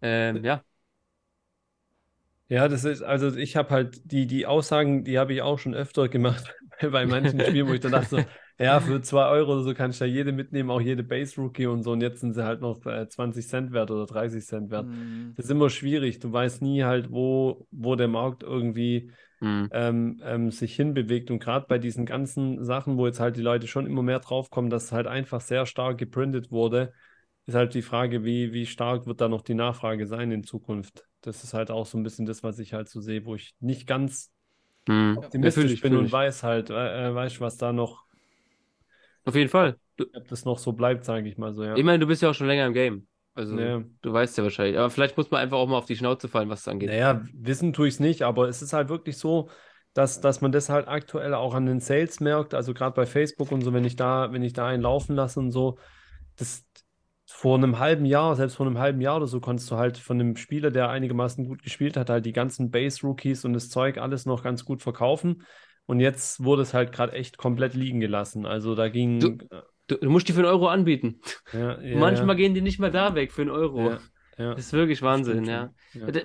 ähm, 0.00 0.44
ja. 0.44 0.62
Ja, 2.48 2.68
das 2.68 2.84
ist, 2.84 3.02
also 3.02 3.34
ich 3.36 3.56
habe 3.56 3.70
halt 3.70 4.12
die, 4.12 4.26
die 4.26 4.46
Aussagen, 4.46 5.04
die 5.04 5.18
habe 5.18 5.32
ich 5.32 5.42
auch 5.42 5.58
schon 5.58 5.74
öfter 5.74 6.08
gemacht 6.08 6.54
bei 6.92 7.06
manchen 7.06 7.40
Spielen, 7.40 7.68
wo 7.68 7.72
ich 7.72 7.80
dann 7.80 7.92
dachte 7.92 8.08
so, 8.08 8.24
ja, 8.58 8.80
für 8.80 9.00
2 9.00 9.28
Euro 9.28 9.54
oder 9.54 9.62
so 9.62 9.74
kann 9.74 9.90
ich 9.90 9.98
da 9.98 10.04
jede 10.04 10.30
mitnehmen, 10.30 10.70
auch 10.70 10.80
jede 10.80 11.02
Base 11.02 11.40
Rookie 11.40 11.66
und 11.66 11.82
so. 11.82 11.92
Und 11.92 12.02
jetzt 12.02 12.20
sind 12.20 12.34
sie 12.34 12.44
halt 12.44 12.60
noch 12.60 12.84
äh, 12.86 13.08
20 13.08 13.48
Cent 13.48 13.72
wert 13.72 13.90
oder 13.90 14.06
30 14.06 14.44
Cent 14.44 14.70
wert. 14.70 14.86
Mhm. 14.86 15.32
Das 15.36 15.46
ist 15.46 15.50
immer 15.50 15.70
schwierig. 15.70 16.20
Du 16.20 16.32
weißt 16.32 16.62
nie 16.62 16.84
halt, 16.84 17.10
wo, 17.10 17.66
wo 17.70 17.96
der 17.96 18.08
Markt 18.08 18.42
irgendwie 18.42 19.10
mhm. 19.40 19.68
ähm, 19.72 20.20
ähm, 20.22 20.50
sich 20.50 20.76
hinbewegt. 20.76 21.30
Und 21.30 21.40
gerade 21.40 21.66
bei 21.66 21.78
diesen 21.78 22.04
ganzen 22.04 22.62
Sachen, 22.62 22.98
wo 22.98 23.06
jetzt 23.06 23.20
halt 23.20 23.36
die 23.36 23.42
Leute 23.42 23.66
schon 23.66 23.86
immer 23.86 24.02
mehr 24.02 24.20
draufkommen, 24.20 24.70
dass 24.70 24.92
halt 24.92 25.06
einfach 25.06 25.40
sehr 25.40 25.66
stark 25.66 25.98
geprintet 25.98 26.50
wurde, 26.52 26.92
ist 27.46 27.54
halt 27.54 27.74
die 27.74 27.82
Frage, 27.82 28.24
wie, 28.24 28.52
wie 28.52 28.66
stark 28.66 29.06
wird 29.06 29.20
da 29.20 29.28
noch 29.28 29.42
die 29.42 29.54
Nachfrage 29.54 30.06
sein 30.06 30.30
in 30.30 30.44
Zukunft 30.44 31.04
das 31.24 31.42
ist 31.42 31.54
halt 31.54 31.70
auch 31.70 31.86
so 31.86 31.96
ein 31.96 32.02
bisschen 32.02 32.26
das, 32.26 32.42
was 32.42 32.58
ich 32.58 32.74
halt 32.74 32.88
so 32.88 33.00
sehe, 33.00 33.24
wo 33.24 33.34
ich 33.34 33.54
nicht 33.60 33.86
ganz 33.86 34.30
hm. 34.86 35.16
optimistisch 35.16 35.76
ja, 35.76 35.80
bin 35.88 35.96
und 35.96 36.12
weiß 36.12 36.42
halt, 36.42 36.70
äh, 36.70 37.08
äh 37.08 37.14
weißt 37.14 37.40
was 37.40 37.56
da 37.56 37.72
noch. 37.72 38.04
Auf 39.24 39.34
jeden 39.34 39.48
Fall. 39.48 39.78
Du, 39.96 40.04
ob 40.12 40.28
das 40.28 40.44
noch 40.44 40.58
so 40.58 40.72
bleibt, 40.72 41.04
sage 41.04 41.28
ich 41.28 41.38
mal 41.38 41.54
so, 41.54 41.64
ja. 41.64 41.76
Ich 41.76 41.84
meine, 41.84 42.00
du 42.00 42.06
bist 42.06 42.20
ja 42.20 42.30
auch 42.30 42.34
schon 42.34 42.46
länger 42.46 42.66
im 42.66 42.74
Game. 42.74 43.06
Also, 43.34 43.58
ja. 43.58 43.82
du 44.02 44.12
weißt 44.12 44.36
ja 44.38 44.44
wahrscheinlich. 44.44 44.78
Aber 44.78 44.90
vielleicht 44.90 45.16
muss 45.16 45.30
man 45.30 45.40
einfach 45.40 45.56
auch 45.56 45.66
mal 45.66 45.78
auf 45.78 45.86
die 45.86 45.96
Schnauze 45.96 46.28
fallen, 46.28 46.48
was 46.50 46.60
es 46.60 46.68
angeht. 46.68 46.90
Naja, 46.90 47.22
wissen 47.32 47.72
tue 47.72 47.88
ich 47.88 47.94
es 47.94 48.00
nicht, 48.00 48.22
aber 48.22 48.48
es 48.48 48.62
ist 48.62 48.72
halt 48.72 48.88
wirklich 48.88 49.16
so, 49.16 49.48
dass, 49.94 50.20
dass 50.20 50.40
man 50.40 50.52
das 50.52 50.68
halt 50.68 50.88
aktuell 50.88 51.34
auch 51.34 51.54
an 51.54 51.66
den 51.66 51.80
Sales 51.80 52.20
merkt. 52.20 52.54
Also 52.54 52.74
gerade 52.74 52.94
bei 52.94 53.06
Facebook 53.06 53.50
und 53.50 53.62
so, 53.62 53.72
wenn 53.72 53.84
ich 53.84 53.96
da, 53.96 54.32
wenn 54.32 54.42
ich 54.42 54.52
da 54.52 54.66
einen 54.66 54.82
laufen 54.82 55.16
lasse 55.16 55.40
und 55.40 55.50
so, 55.50 55.78
das, 56.36 56.64
vor 57.36 57.56
einem 57.56 57.80
halben 57.80 58.04
Jahr, 58.04 58.36
selbst 58.36 58.54
vor 58.54 58.64
einem 58.64 58.78
halben 58.78 59.00
Jahr 59.00 59.16
oder 59.16 59.26
so, 59.26 59.40
konntest 59.40 59.68
du 59.68 59.76
halt 59.76 59.98
von 59.98 60.20
einem 60.20 60.36
Spieler, 60.36 60.70
der 60.70 60.88
einigermaßen 60.90 61.44
gut 61.44 61.64
gespielt 61.64 61.96
hat, 61.96 62.08
halt 62.08 62.24
die 62.26 62.32
ganzen 62.32 62.70
Base-Rookies 62.70 63.44
und 63.44 63.54
das 63.54 63.70
Zeug 63.70 63.98
alles 63.98 64.24
noch 64.24 64.44
ganz 64.44 64.64
gut 64.64 64.82
verkaufen. 64.82 65.42
Und 65.84 65.98
jetzt 65.98 66.44
wurde 66.44 66.62
es 66.62 66.74
halt 66.74 66.92
gerade 66.92 67.12
echt 67.12 67.36
komplett 67.36 67.74
liegen 67.74 67.98
gelassen. 67.98 68.46
Also 68.46 68.76
da 68.76 68.88
ging. 68.88 69.18
Du, 69.18 69.36
du, 69.88 69.96
du 69.96 70.10
musst 70.10 70.28
die 70.28 70.32
für 70.32 70.38
einen 70.38 70.48
Euro 70.48 70.68
anbieten. 70.68 71.20
Ja, 71.52 71.82
ja, 71.82 71.98
Manchmal 71.98 72.28
ja. 72.28 72.34
gehen 72.34 72.54
die 72.54 72.62
nicht 72.62 72.78
mal 72.78 72.92
da 72.92 73.16
weg 73.16 73.32
für 73.32 73.42
einen 73.42 73.50
Euro. 73.50 73.96
Das 74.36 74.58
ist 74.58 74.72
wirklich 74.72 75.02
Wahnsinn, 75.02 75.44
ja. 75.44 75.74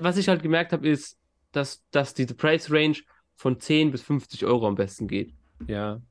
Was 0.02 0.16
ich 0.18 0.28
halt 0.30 0.44
gemerkt 0.44 0.74
habe, 0.74 0.88
ist, 0.88 1.18
dass, 1.52 1.84
dass 1.90 2.14
diese 2.14 2.36
Price 2.36 2.72
Range 2.72 2.98
von 3.36 3.60
10 3.60 3.90
bis 3.90 4.04
50 4.04 4.46
Euro 4.46 4.68
am 4.68 4.76
besten 4.76 5.08
geht. 5.08 5.34
Ja. 5.68 6.02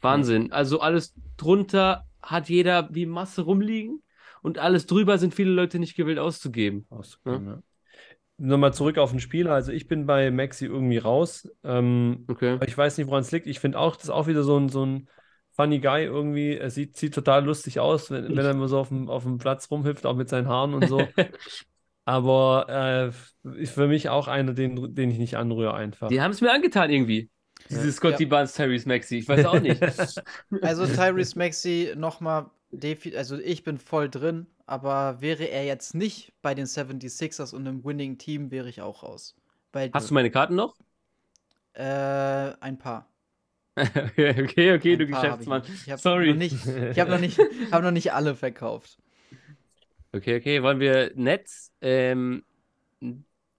Wahnsinn. 0.00 0.52
Also 0.52 0.78
alles 0.78 1.12
drunter 1.36 2.04
hat 2.22 2.48
jeder 2.48 2.88
wie 2.94 3.04
Masse 3.04 3.42
rumliegen 3.42 4.00
und 4.44 4.58
alles 4.58 4.84
drüber 4.84 5.16
sind 5.16 5.34
viele 5.34 5.52
Leute 5.52 5.78
nicht 5.78 5.96
gewillt 5.96 6.18
auszugeben. 6.18 6.84
auszugeben 6.90 7.46
ja? 7.46 7.62
Nochmal 8.36 8.74
zurück 8.74 8.98
auf 8.98 9.10
den 9.10 9.18
Spieler. 9.18 9.52
Also 9.52 9.72
ich 9.72 9.88
bin 9.88 10.04
bei 10.04 10.30
Maxi 10.30 10.66
irgendwie 10.66 10.98
raus. 10.98 11.50
Ähm, 11.64 12.26
okay. 12.28 12.58
Ich 12.66 12.76
weiß 12.76 12.98
nicht, 12.98 13.06
woran 13.06 13.22
es 13.22 13.32
liegt. 13.32 13.46
Ich 13.46 13.58
finde 13.58 13.78
auch, 13.78 13.96
das 13.96 14.04
ist 14.04 14.10
auch 14.10 14.26
wieder 14.26 14.42
so 14.42 14.58
ein, 14.58 14.68
so 14.68 14.84
ein 14.84 15.08
funny 15.52 15.80
Guy 15.80 16.04
irgendwie. 16.04 16.58
Er 16.58 16.68
sieht, 16.68 16.98
sieht 16.98 17.14
total 17.14 17.46
lustig 17.46 17.80
aus, 17.80 18.10
wenn, 18.10 18.36
wenn 18.36 18.44
er 18.44 18.50
immer 18.50 18.68
so 18.68 18.78
auf 18.78 18.88
dem, 18.88 19.08
auf 19.08 19.22
dem 19.22 19.38
Platz 19.38 19.70
rumhüpft, 19.70 20.04
auch 20.04 20.14
mit 20.14 20.28
seinen 20.28 20.46
Haaren 20.46 20.74
und 20.74 20.88
so. 20.88 21.00
Aber 22.04 22.66
äh, 23.48 23.48
ist 23.62 23.72
für 23.72 23.88
mich 23.88 24.10
auch 24.10 24.28
einer, 24.28 24.52
den, 24.52 24.94
den 24.94 25.10
ich 25.10 25.16
nicht 25.16 25.38
anrühre 25.38 25.72
einfach. 25.72 26.08
Die 26.08 26.20
haben 26.20 26.32
es 26.32 26.42
mir 26.42 26.52
angetan 26.52 26.90
irgendwie. 26.90 27.30
Diese 27.70 27.90
Scotty 27.92 28.24
ja. 28.24 28.28
Barnes, 28.28 28.52
Tyrese 28.52 28.86
Maxi. 28.86 29.16
Ich 29.16 29.28
weiß 29.28 29.46
auch 29.46 29.60
nicht. 29.60 29.80
Also 30.60 30.86
Tyrese 30.86 31.38
Maxi 31.38 31.94
nochmal 31.96 32.50
also 33.16 33.38
ich 33.38 33.64
bin 33.64 33.78
voll 33.78 34.08
drin, 34.08 34.46
aber 34.66 35.20
wäre 35.20 35.44
er 35.44 35.64
jetzt 35.64 35.94
nicht 35.94 36.32
bei 36.42 36.54
den 36.54 36.66
76ers 36.66 37.54
und 37.54 37.66
einem 37.66 37.84
Winning 37.84 38.18
Team, 38.18 38.50
wäre 38.50 38.68
ich 38.68 38.80
auch 38.80 39.02
raus. 39.02 39.36
Weil 39.72 39.90
Hast 39.92 40.10
du 40.10 40.14
meine 40.14 40.30
Karten 40.30 40.54
noch? 40.54 40.76
Äh, 41.74 41.82
ein 41.82 42.78
paar. 42.78 43.10
okay, 43.76 44.42
okay, 44.42 44.72
okay 44.74 44.96
du 44.96 45.06
Geschäftsmann. 45.06 45.62
Hab 45.62 45.68
ich, 45.68 45.86
ich 45.86 45.90
hab 45.90 46.00
Sorry. 46.00 46.30
Noch 46.30 46.36
nicht, 46.36 46.54
ich 46.64 46.98
habe 46.98 47.10
noch, 47.10 47.20
nicht, 47.20 47.38
hab 47.72 47.82
noch 47.82 47.90
nicht 47.90 48.12
alle 48.12 48.36
verkauft. 48.36 48.98
Okay, 50.12 50.36
okay. 50.36 50.62
Wollen 50.62 50.78
wir 50.78 51.12
Netz? 51.16 51.72
Ähm, 51.80 52.44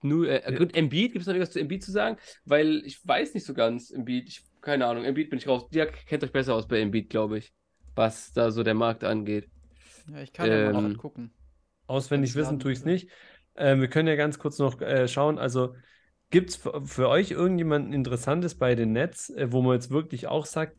nur, 0.00 0.28
äh, 0.28 0.54
gut, 0.56 0.74
Embiid, 0.74 1.12
gibt 1.12 1.22
es 1.22 1.26
noch 1.26 1.34
irgendwas 1.34 1.52
zu 1.52 1.60
Embiid 1.60 1.84
zu 1.84 1.92
sagen? 1.92 2.16
Weil 2.46 2.82
ich 2.86 3.06
weiß 3.06 3.34
nicht 3.34 3.44
so 3.44 3.52
ganz, 3.52 3.90
Embiid, 3.90 4.28
ich, 4.28 4.42
keine 4.62 4.86
Ahnung, 4.86 5.04
Embiid 5.04 5.28
bin 5.28 5.38
ich 5.38 5.46
raus. 5.46 5.66
Ihr 5.72 5.86
kennt 5.86 6.24
euch 6.24 6.32
besser 6.32 6.54
aus 6.54 6.66
bei 6.66 6.80
Embiid, 6.80 7.10
glaube 7.10 7.38
ich 7.38 7.52
was 7.96 8.32
da 8.32 8.50
so 8.50 8.62
der 8.62 8.74
Markt 8.74 9.04
angeht. 9.04 9.48
Ja, 10.12 10.20
ich 10.20 10.32
kann 10.32 10.48
ja 10.50 10.72
mal 10.72 10.84
ähm, 10.84 10.96
gucken. 10.96 11.32
Auswendig 11.86 12.34
wissen 12.34 12.60
tue 12.60 12.72
ich 12.72 12.78
es 12.78 12.84
nicht. 12.84 13.10
Äh, 13.54 13.76
wir 13.78 13.88
können 13.88 14.08
ja 14.08 14.16
ganz 14.16 14.38
kurz 14.38 14.58
noch 14.58 14.80
äh, 14.80 15.08
schauen. 15.08 15.38
Also 15.38 15.74
gibt 16.30 16.50
es 16.50 16.56
für 16.56 17.08
euch 17.08 17.30
irgendjemanden 17.30 17.92
Interessantes 17.92 18.56
bei 18.56 18.74
den 18.74 18.92
Nets, 18.92 19.30
äh, 19.30 19.50
wo 19.50 19.62
man 19.62 19.74
jetzt 19.74 19.90
wirklich 19.90 20.26
auch 20.26 20.46
sagt, 20.46 20.76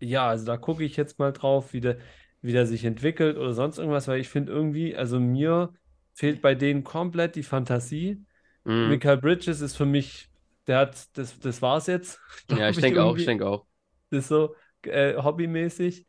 ja, 0.00 0.28
also 0.28 0.46
da 0.46 0.56
gucke 0.56 0.84
ich 0.84 0.96
jetzt 0.96 1.18
mal 1.18 1.32
drauf, 1.32 1.72
wie 1.72 1.80
der, 1.80 1.98
wie 2.40 2.52
der 2.52 2.66
sich 2.66 2.84
entwickelt 2.84 3.36
oder 3.36 3.52
sonst 3.52 3.78
irgendwas, 3.78 4.08
weil 4.08 4.20
ich 4.20 4.28
finde 4.28 4.52
irgendwie, 4.52 4.96
also 4.96 5.20
mir 5.20 5.72
fehlt 6.14 6.40
bei 6.42 6.54
denen 6.54 6.84
komplett 6.84 7.36
die 7.36 7.42
Fantasie. 7.42 8.24
Mhm. 8.64 8.88
Michael 8.88 9.18
Bridges 9.18 9.60
ist 9.60 9.76
für 9.76 9.86
mich, 9.86 10.30
der 10.66 10.78
hat, 10.78 11.16
das, 11.16 11.38
das 11.38 11.62
war's 11.62 11.86
jetzt. 11.86 12.20
Ja, 12.50 12.68
ich 12.68 12.78
denke 12.78 13.02
auch, 13.02 13.16
ich 13.16 13.26
denke 13.26 13.46
auch. 13.46 13.66
Das 14.10 14.24
ist 14.24 14.28
so 14.28 14.54
äh, 14.82 15.16
hobbymäßig. 15.16 16.06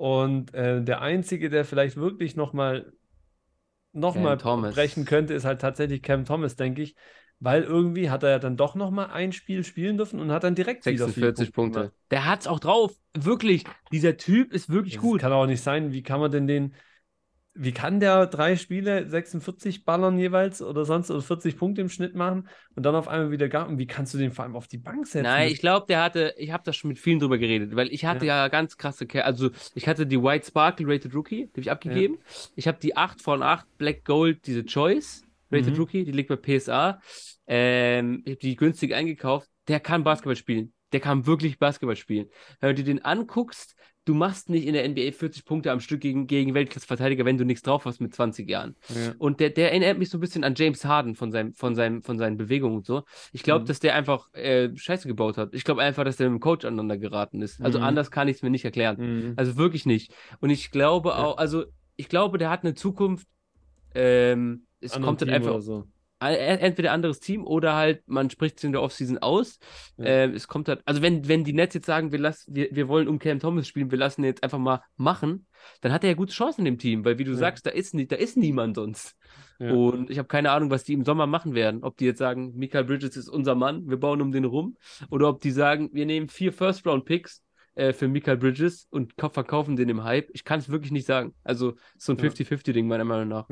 Und 0.00 0.54
äh, 0.54 0.82
der 0.82 1.02
Einzige, 1.02 1.50
der 1.50 1.66
vielleicht 1.66 1.98
wirklich 1.98 2.34
nochmal 2.34 2.90
noch 3.92 4.14
mal 4.14 4.38
brechen 4.38 5.04
könnte, 5.04 5.34
ist 5.34 5.44
halt 5.44 5.60
tatsächlich 5.60 6.00
Cam 6.00 6.24
Thomas, 6.24 6.56
denke 6.56 6.80
ich. 6.80 6.94
Weil 7.38 7.64
irgendwie 7.64 8.08
hat 8.08 8.22
er 8.22 8.30
ja 8.30 8.38
dann 8.38 8.56
doch 8.56 8.74
nochmal 8.74 9.10
ein 9.10 9.32
Spiel 9.32 9.62
spielen 9.62 9.98
dürfen 9.98 10.18
und 10.18 10.32
hat 10.32 10.42
dann 10.42 10.54
direkt 10.54 10.84
46 10.84 11.52
Punkte. 11.52 11.80
Punkte. 11.80 11.96
Der 12.10 12.24
hat's 12.24 12.46
auch 12.46 12.60
drauf. 12.60 12.94
Wirklich. 13.12 13.64
Dieser 13.92 14.16
Typ 14.16 14.54
ist 14.54 14.70
wirklich 14.70 14.94
das 14.94 15.02
gut. 15.02 15.20
Kann 15.20 15.34
auch 15.34 15.44
nicht 15.44 15.62
sein. 15.62 15.92
Wie 15.92 16.02
kann 16.02 16.18
man 16.18 16.30
denn 16.30 16.46
den 16.46 16.74
wie 17.62 17.72
kann 17.72 18.00
der 18.00 18.26
drei 18.26 18.56
Spiele 18.56 19.06
46 19.06 19.84
ballern 19.84 20.18
jeweils 20.18 20.62
oder 20.62 20.86
sonst 20.86 21.10
oder 21.10 21.20
40 21.20 21.58
Punkte 21.58 21.82
im 21.82 21.90
Schnitt 21.90 22.14
machen 22.14 22.48
und 22.74 22.86
dann 22.86 22.94
auf 22.94 23.06
einmal 23.06 23.30
wieder 23.30 23.50
gar 23.50 23.70
wie 23.76 23.86
kannst 23.86 24.14
du 24.14 24.18
den 24.18 24.30
vor 24.30 24.44
allem 24.44 24.56
auf 24.56 24.66
die 24.66 24.78
Bank 24.78 25.06
setzen? 25.06 25.24
Nein, 25.24 25.48
ich 25.48 25.60
glaube, 25.60 25.84
der 25.86 26.02
hatte, 26.02 26.34
ich 26.38 26.52
habe 26.52 26.62
da 26.64 26.72
schon 26.72 26.88
mit 26.88 26.98
vielen 26.98 27.18
drüber 27.18 27.36
geredet, 27.36 27.76
weil 27.76 27.88
ich 27.88 28.06
hatte 28.06 28.24
ja, 28.24 28.36
ja 28.36 28.48
ganz 28.48 28.78
krasse, 28.78 29.06
also 29.22 29.50
ich 29.74 29.86
hatte 29.86 30.06
die 30.06 30.22
White 30.22 30.46
Sparkle 30.46 30.88
Rated 30.88 31.14
Rookie, 31.14 31.46
die 31.48 31.50
habe 31.50 31.60
ich 31.60 31.70
abgegeben. 31.70 32.14
Ja. 32.14 32.50
Ich 32.56 32.68
habe 32.68 32.78
die 32.80 32.96
8 32.96 33.20
von 33.20 33.42
8 33.42 33.66
Black 33.76 34.06
Gold, 34.06 34.46
diese 34.46 34.64
Choice 34.64 35.22
Rated 35.52 35.74
mhm. 35.74 35.80
Rookie, 35.80 36.04
die 36.04 36.12
liegt 36.12 36.30
bei 36.30 36.36
PSA. 36.36 37.00
Ähm, 37.46 38.22
ich 38.24 38.32
habe 38.32 38.40
die 38.40 38.56
günstig 38.56 38.94
eingekauft. 38.94 39.48
Der 39.68 39.80
kann 39.80 40.02
Basketball 40.02 40.36
spielen. 40.36 40.72
Der 40.92 41.00
kann 41.00 41.26
wirklich 41.26 41.58
Basketball 41.58 41.96
spielen. 41.96 42.28
Wenn 42.60 42.70
du 42.70 42.82
dir 42.82 42.84
den 42.84 43.04
anguckst, 43.04 43.76
du 44.10 44.14
machst 44.16 44.50
nicht 44.50 44.66
in 44.66 44.74
der 44.74 44.88
NBA 44.88 45.12
40 45.12 45.44
Punkte 45.44 45.70
am 45.70 45.78
Stück 45.78 46.00
gegen, 46.00 46.26
gegen 46.26 46.52
Weltklasse-Verteidiger, 46.52 47.24
wenn 47.24 47.38
du 47.38 47.44
nichts 47.44 47.62
drauf 47.62 47.84
hast 47.84 48.00
mit 48.00 48.12
20 48.12 48.48
Jahren. 48.50 48.74
Ja. 48.88 49.14
Und 49.18 49.38
der, 49.38 49.50
der 49.50 49.70
erinnert 49.70 49.98
mich 49.98 50.10
so 50.10 50.18
ein 50.18 50.20
bisschen 50.20 50.42
an 50.42 50.54
James 50.56 50.84
Harden 50.84 51.14
von, 51.14 51.30
seinem, 51.30 51.54
von, 51.54 51.76
seinem, 51.76 52.02
von 52.02 52.18
seinen 52.18 52.36
Bewegungen 52.36 52.78
und 52.78 52.86
so. 52.86 53.04
Ich 53.32 53.44
glaube, 53.44 53.62
mhm. 53.62 53.66
dass 53.66 53.78
der 53.78 53.94
einfach 53.94 54.34
äh, 54.34 54.70
Scheiße 54.74 55.06
gebaut 55.06 55.38
hat. 55.38 55.54
Ich 55.54 55.62
glaube 55.62 55.82
einfach, 55.82 56.02
dass 56.02 56.16
der 56.16 56.28
mit 56.28 56.40
dem 56.40 56.42
Coach 56.42 56.64
aneinander 56.64 56.98
geraten 56.98 57.40
ist. 57.40 57.62
Also 57.62 57.78
mhm. 57.78 57.84
anders 57.84 58.10
kann 58.10 58.26
ich 58.26 58.38
es 58.38 58.42
mir 58.42 58.50
nicht 58.50 58.64
erklären. 58.64 58.96
Mhm. 58.98 59.34
Also 59.36 59.56
wirklich 59.56 59.86
nicht. 59.86 60.12
Und 60.40 60.50
ich 60.50 60.72
glaube 60.72 61.10
ja. 61.10 61.18
auch, 61.18 61.38
also 61.38 61.66
ich 61.94 62.08
glaube, 62.08 62.38
der 62.38 62.50
hat 62.50 62.64
eine 62.64 62.74
Zukunft. 62.74 63.28
Ähm, 63.94 64.66
es 64.80 65.00
kommt 65.00 65.22
dann 65.22 65.30
einfach. 65.30 65.60
So. 65.60 65.86
Entweder 66.20 66.92
anderes 66.92 67.20
Team 67.20 67.44
oder 67.46 67.74
halt 67.74 68.02
man 68.06 68.30
spricht 68.30 68.58
es 68.58 68.64
in 68.64 68.72
der 68.72 68.82
Offseason 68.82 69.18
aus. 69.18 69.58
Ja. 69.96 70.04
Äh, 70.04 70.30
es 70.30 70.46
kommt 70.48 70.68
halt, 70.68 70.82
also 70.84 71.02
wenn, 71.02 71.26
wenn 71.28 71.44
die 71.44 71.52
Nets 71.52 71.74
jetzt 71.74 71.86
sagen, 71.86 72.12
wir, 72.12 72.18
lassen, 72.18 72.54
wir, 72.54 72.68
wir 72.72 72.88
wollen 72.88 73.08
um 73.08 73.18
Cam 73.18 73.38
Thomas 73.40 73.66
spielen, 73.66 73.90
wir 73.90 73.98
lassen 73.98 74.22
ihn 74.22 74.26
jetzt 74.26 74.42
einfach 74.42 74.58
mal 74.58 74.82
machen, 74.96 75.46
dann 75.80 75.92
hat 75.92 76.04
er 76.04 76.10
ja 76.10 76.16
gute 76.16 76.32
Chancen 76.32 76.60
in 76.60 76.64
dem 76.66 76.78
Team, 76.78 77.04
weil 77.04 77.18
wie 77.18 77.24
du 77.24 77.32
Ja. 77.32 77.38
sagst, 77.38 77.66
da 77.66 77.70
ist, 77.70 77.94
nicht, 77.94 78.12
da 78.12 78.16
ist 78.16 78.36
niemand 78.36 78.76
sonst. 78.76 79.16
Ja. 79.58 79.72
Und 79.72 80.10
ich 80.10 80.18
habe 80.18 80.28
keine 80.28 80.50
Ahnung, 80.52 80.70
was 80.70 80.84
die 80.84 80.94
im 80.94 81.04
Sommer 81.04 81.26
machen 81.26 81.54
werden. 81.54 81.82
Ob 81.84 81.96
die 81.96 82.06
jetzt 82.06 82.18
sagen, 82.18 82.52
Michael 82.56 82.84
Bridges 82.84 83.16
ist 83.16 83.28
unser 83.28 83.54
Mann, 83.54 83.88
wir 83.88 83.98
bauen 83.98 84.22
um 84.22 84.32
den 84.32 84.44
rum. 84.44 84.76
Oder 85.10 85.28
ob 85.28 85.40
die 85.40 85.50
sagen, 85.50 85.90
wir 85.92 86.06
nehmen 86.06 86.28
vier 86.28 86.52
First-Round-Picks 86.52 87.42
äh, 87.80 87.92
für 87.92 88.08
Michael 88.08 88.36
Bridges 88.36 88.86
und 88.90 89.16
kau- 89.16 89.30
verkaufen 89.32 89.74
den 89.76 89.88
im 89.88 90.04
Hype. 90.04 90.28
Ich 90.32 90.44
kann 90.44 90.58
es 90.60 90.68
wirklich 90.68 90.92
nicht 90.92 91.06
sagen. 91.06 91.34
Also 91.44 91.74
so 91.96 92.12
ein 92.12 92.18
Ja. 92.18 92.24
50-50-Ding 92.24 92.86
meiner 92.86 93.04
Meinung 93.04 93.28
nach. 93.28 93.48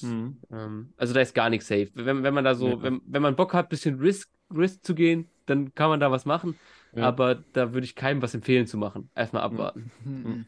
Mhm. 0.00 0.38
Ähm, 0.50 0.92
also 0.96 1.12
da 1.14 1.20
ist 1.20 1.34
gar 1.34 1.50
nichts 1.50 1.68
safe. 1.68 1.90
Wenn, 1.94 2.22
wenn 2.22 2.34
man 2.34 2.44
da 2.44 2.54
so, 2.54 2.68
Ja. 2.68 2.82
wenn, 2.82 3.00
wenn 3.06 3.22
man 3.22 3.36
Bock 3.36 3.52
hat, 3.54 3.66
ein 3.66 3.68
bisschen 3.68 3.98
Risk, 4.00 4.30
Risk 4.54 4.84
zu 4.84 4.94
gehen, 4.94 5.28
dann 5.46 5.74
kann 5.74 5.90
man 5.90 6.00
da 6.00 6.10
was 6.10 6.24
machen. 6.24 6.56
Ja. 6.94 7.04
Aber 7.06 7.34
da 7.52 7.74
würde 7.74 7.84
ich 7.84 7.94
keinem 7.94 8.22
was 8.22 8.34
empfehlen 8.34 8.66
zu 8.66 8.78
machen. 8.78 9.10
Erstmal 9.14 9.42
abwarten. 9.42 9.90
Mhm. 10.04 10.46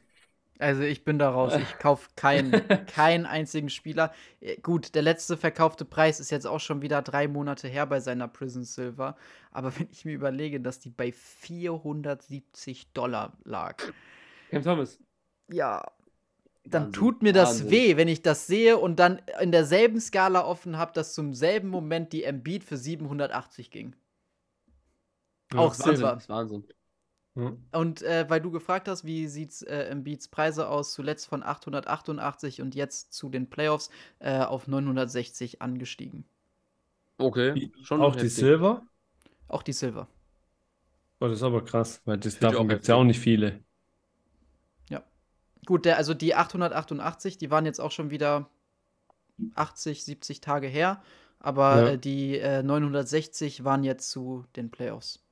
Also 0.61 0.83
ich 0.83 1.05
bin 1.05 1.19
da 1.19 1.31
raus. 1.31 1.55
Ich 1.57 1.79
kaufe 1.79 2.09
keinen, 2.17 2.53
keinen 2.87 3.25
einzigen 3.27 3.71
Spieler. 3.71 4.13
Äh, 4.41 4.57
Gut, 4.61 4.95
der 4.95 5.03
letzte 5.03 5.37
verkaufte 5.39 5.85
Preis 5.87 6.21
ist 6.21 6.31
jetzt 6.31 6.47
auch 6.47 6.61
schon 6.61 6.83
wieder 6.83 7.01
drei 7.03 7.29
Monate 7.29 7.67
her 7.67 7.87
bei 7.87 8.01
seiner 8.01 8.29
Prison 8.29 8.65
Silver. 8.65 9.17
Aber 9.51 9.75
wenn 9.79 9.89
ich 9.91 10.05
mir 10.05 10.13
überlege, 10.13 10.61
dass 10.61 10.79
die 10.79 10.91
bei 10.91 11.13
470 11.13 12.93
Dollar 12.93 13.39
lag, 13.45 13.83
Cam 14.51 14.63
Thomas. 14.63 14.99
ja, 15.51 15.83
dann 16.65 16.93
Wahnsinn, 16.93 16.93
tut 16.93 17.23
mir 17.23 17.33
das 17.33 17.65
Wahnsinn. 17.65 17.71
weh, 17.71 17.97
wenn 17.97 18.09
ich 18.09 18.23
das 18.23 18.47
sehe 18.47 18.77
und 18.79 18.99
dann 19.01 19.23
in 19.41 19.51
derselben 19.53 20.01
Skala 20.01 20.45
offen 20.45 20.77
habe, 20.77 20.93
dass 20.93 21.15
zum 21.15 21.33
selben 21.35 21.69
Moment 21.69 22.13
die 22.13 22.25
Embiid 22.25 22.65
für 22.65 22.77
780 22.77 23.71
ging. 23.71 23.97
Ja, 25.53 25.61
Auch 25.61 25.79
Wahnsinn, 25.79 25.97
Silver. 25.97 26.13
das 26.15 26.23
ist 26.25 26.29
Wahnsinn. 26.29 26.65
Ja. 27.41 27.79
Und 27.79 28.03
äh, 28.03 28.27
weil 28.29 28.41
du 28.41 28.51
gefragt 28.51 28.89
hast, 28.89 29.05
wie 29.05 29.27
sieht 29.29 29.63
äh, 29.63 29.89
Embiids 29.89 30.29
Preise 30.29 30.69
aus, 30.69 30.93
zuletzt 30.93 31.27
von 31.27 31.43
888 31.43 32.61
und 32.63 32.75
jetzt 32.75 33.13
zu 33.13 33.29
den 33.29 33.49
Playoffs 33.49 33.91
äh, 34.19 34.39
auf 34.41 34.67
960 34.67 35.63
angestiegen. 35.63 36.25
Okay, 37.19 37.71
schon 37.83 38.01
Auch 38.01 38.13
die 38.17 38.23
heftig. 38.23 38.35
Silver? 38.35 38.83
Auch 39.49 39.63
die 39.63 39.73
Silver. 39.73 40.09
Oh, 41.21 41.27
das 41.27 41.37
ist 41.39 41.43
aber 41.43 41.63
krass, 41.65 42.01
weil 42.07 42.17
das, 42.19 42.39
davon 42.39 42.65
auch 42.65 42.69
gibt 42.69 42.83
es 42.83 42.89
ja 42.89 42.95
auch 42.95 43.05
nicht 43.05 43.21
viele. 43.21 43.61
Gut, 45.67 45.85
der, 45.85 45.99
also 45.99 46.15
die 46.15 46.35
888, 46.35 47.37
die 47.39 47.51
waren 47.51 47.67
jetzt 47.67 47.81
auch 47.81 47.91
schon 47.91 48.11
wieder 48.11 48.49
80, 49.55 50.05
70 50.05 50.41
Tage 50.41 50.67
her, 50.67 51.03
aber 51.39 51.77
Ja. 51.83 51.89
äh, 51.91 51.99
die 51.99 52.39
äh, 52.39 52.63
960 52.63 53.65
waren 53.65 53.85
jetzt 53.85 54.11
zu 54.11 54.45
den 54.57 54.71
Playoffs. 54.71 55.23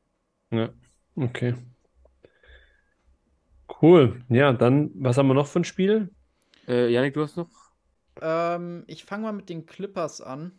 Ja, 0.51 0.71
okay. 1.17 1.55
Cool. 3.81 4.25
Ja, 4.29 4.53
dann, 4.53 4.91
was 4.95 5.19
haben 5.19 5.29
wir 5.29 5.35
noch 5.35 5.47
für 5.47 5.61
ein 5.61 5.65
Spiel? 5.65 6.11
Äh, 6.67 6.89
Janik, 6.89 7.15
du 7.15 7.23
hast 7.23 7.37
noch? 7.37 7.49
Ähm, 8.21 8.85
ich 8.87 9.05
fange 9.05 9.25
mal 9.25 9.33
mit 9.33 9.49
den 9.49 9.67
Clippers 9.67 10.21
an. 10.21 10.53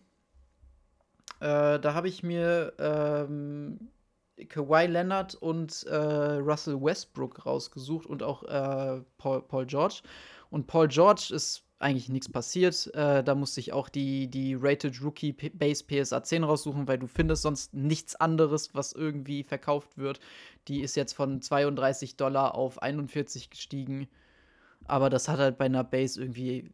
Äh, 1.41 1.79
da 1.79 1.93
habe 1.93 2.07
ich 2.07 2.23
mir 2.23 2.73
ähm, 2.79 3.89
Kawhi 4.47 4.85
Leonard 4.87 5.35
und 5.35 5.83
äh, 5.83 5.95
Russell 5.95 6.81
Westbrook 6.81 7.45
rausgesucht 7.45 8.05
und 8.05 8.23
auch 8.23 8.43
äh, 8.43 9.01
Paul, 9.17 9.41
Paul 9.41 9.65
George. 9.65 10.01
Und 10.49 10.67
Paul 10.67 10.87
George 10.87 11.31
ist 11.33 11.68
eigentlich 11.79 12.09
nichts 12.09 12.29
passiert. 12.29 12.93
Äh, 12.93 13.23
da 13.23 13.35
musste 13.35 13.59
ich 13.59 13.73
auch 13.73 13.89
die, 13.89 14.27
die 14.27 14.55
Rated 14.55 15.01
Rookie 15.01 15.33
P 15.33 15.49
Base 15.49 15.83
PSA 15.83 16.23
10 16.23 16.43
raussuchen, 16.43 16.87
weil 16.87 16.99
du 16.99 17.07
findest 17.07 17.43
sonst 17.43 17.73
nichts 17.73 18.15
anderes, 18.15 18.75
was 18.75 18.93
irgendwie 18.93 19.43
verkauft 19.43 19.97
wird. 19.97 20.19
Die 20.67 20.81
ist 20.81 20.95
jetzt 20.95 21.13
von 21.13 21.41
32 21.41 22.17
Dollar 22.17 22.55
auf 22.55 22.81
41 22.81 23.49
gestiegen. 23.49 24.07
Aber 24.85 25.09
das 25.09 25.27
hat 25.27 25.39
halt 25.39 25.57
bei 25.57 25.65
einer 25.65 25.83
Base 25.83 26.21
irgendwie 26.21 26.71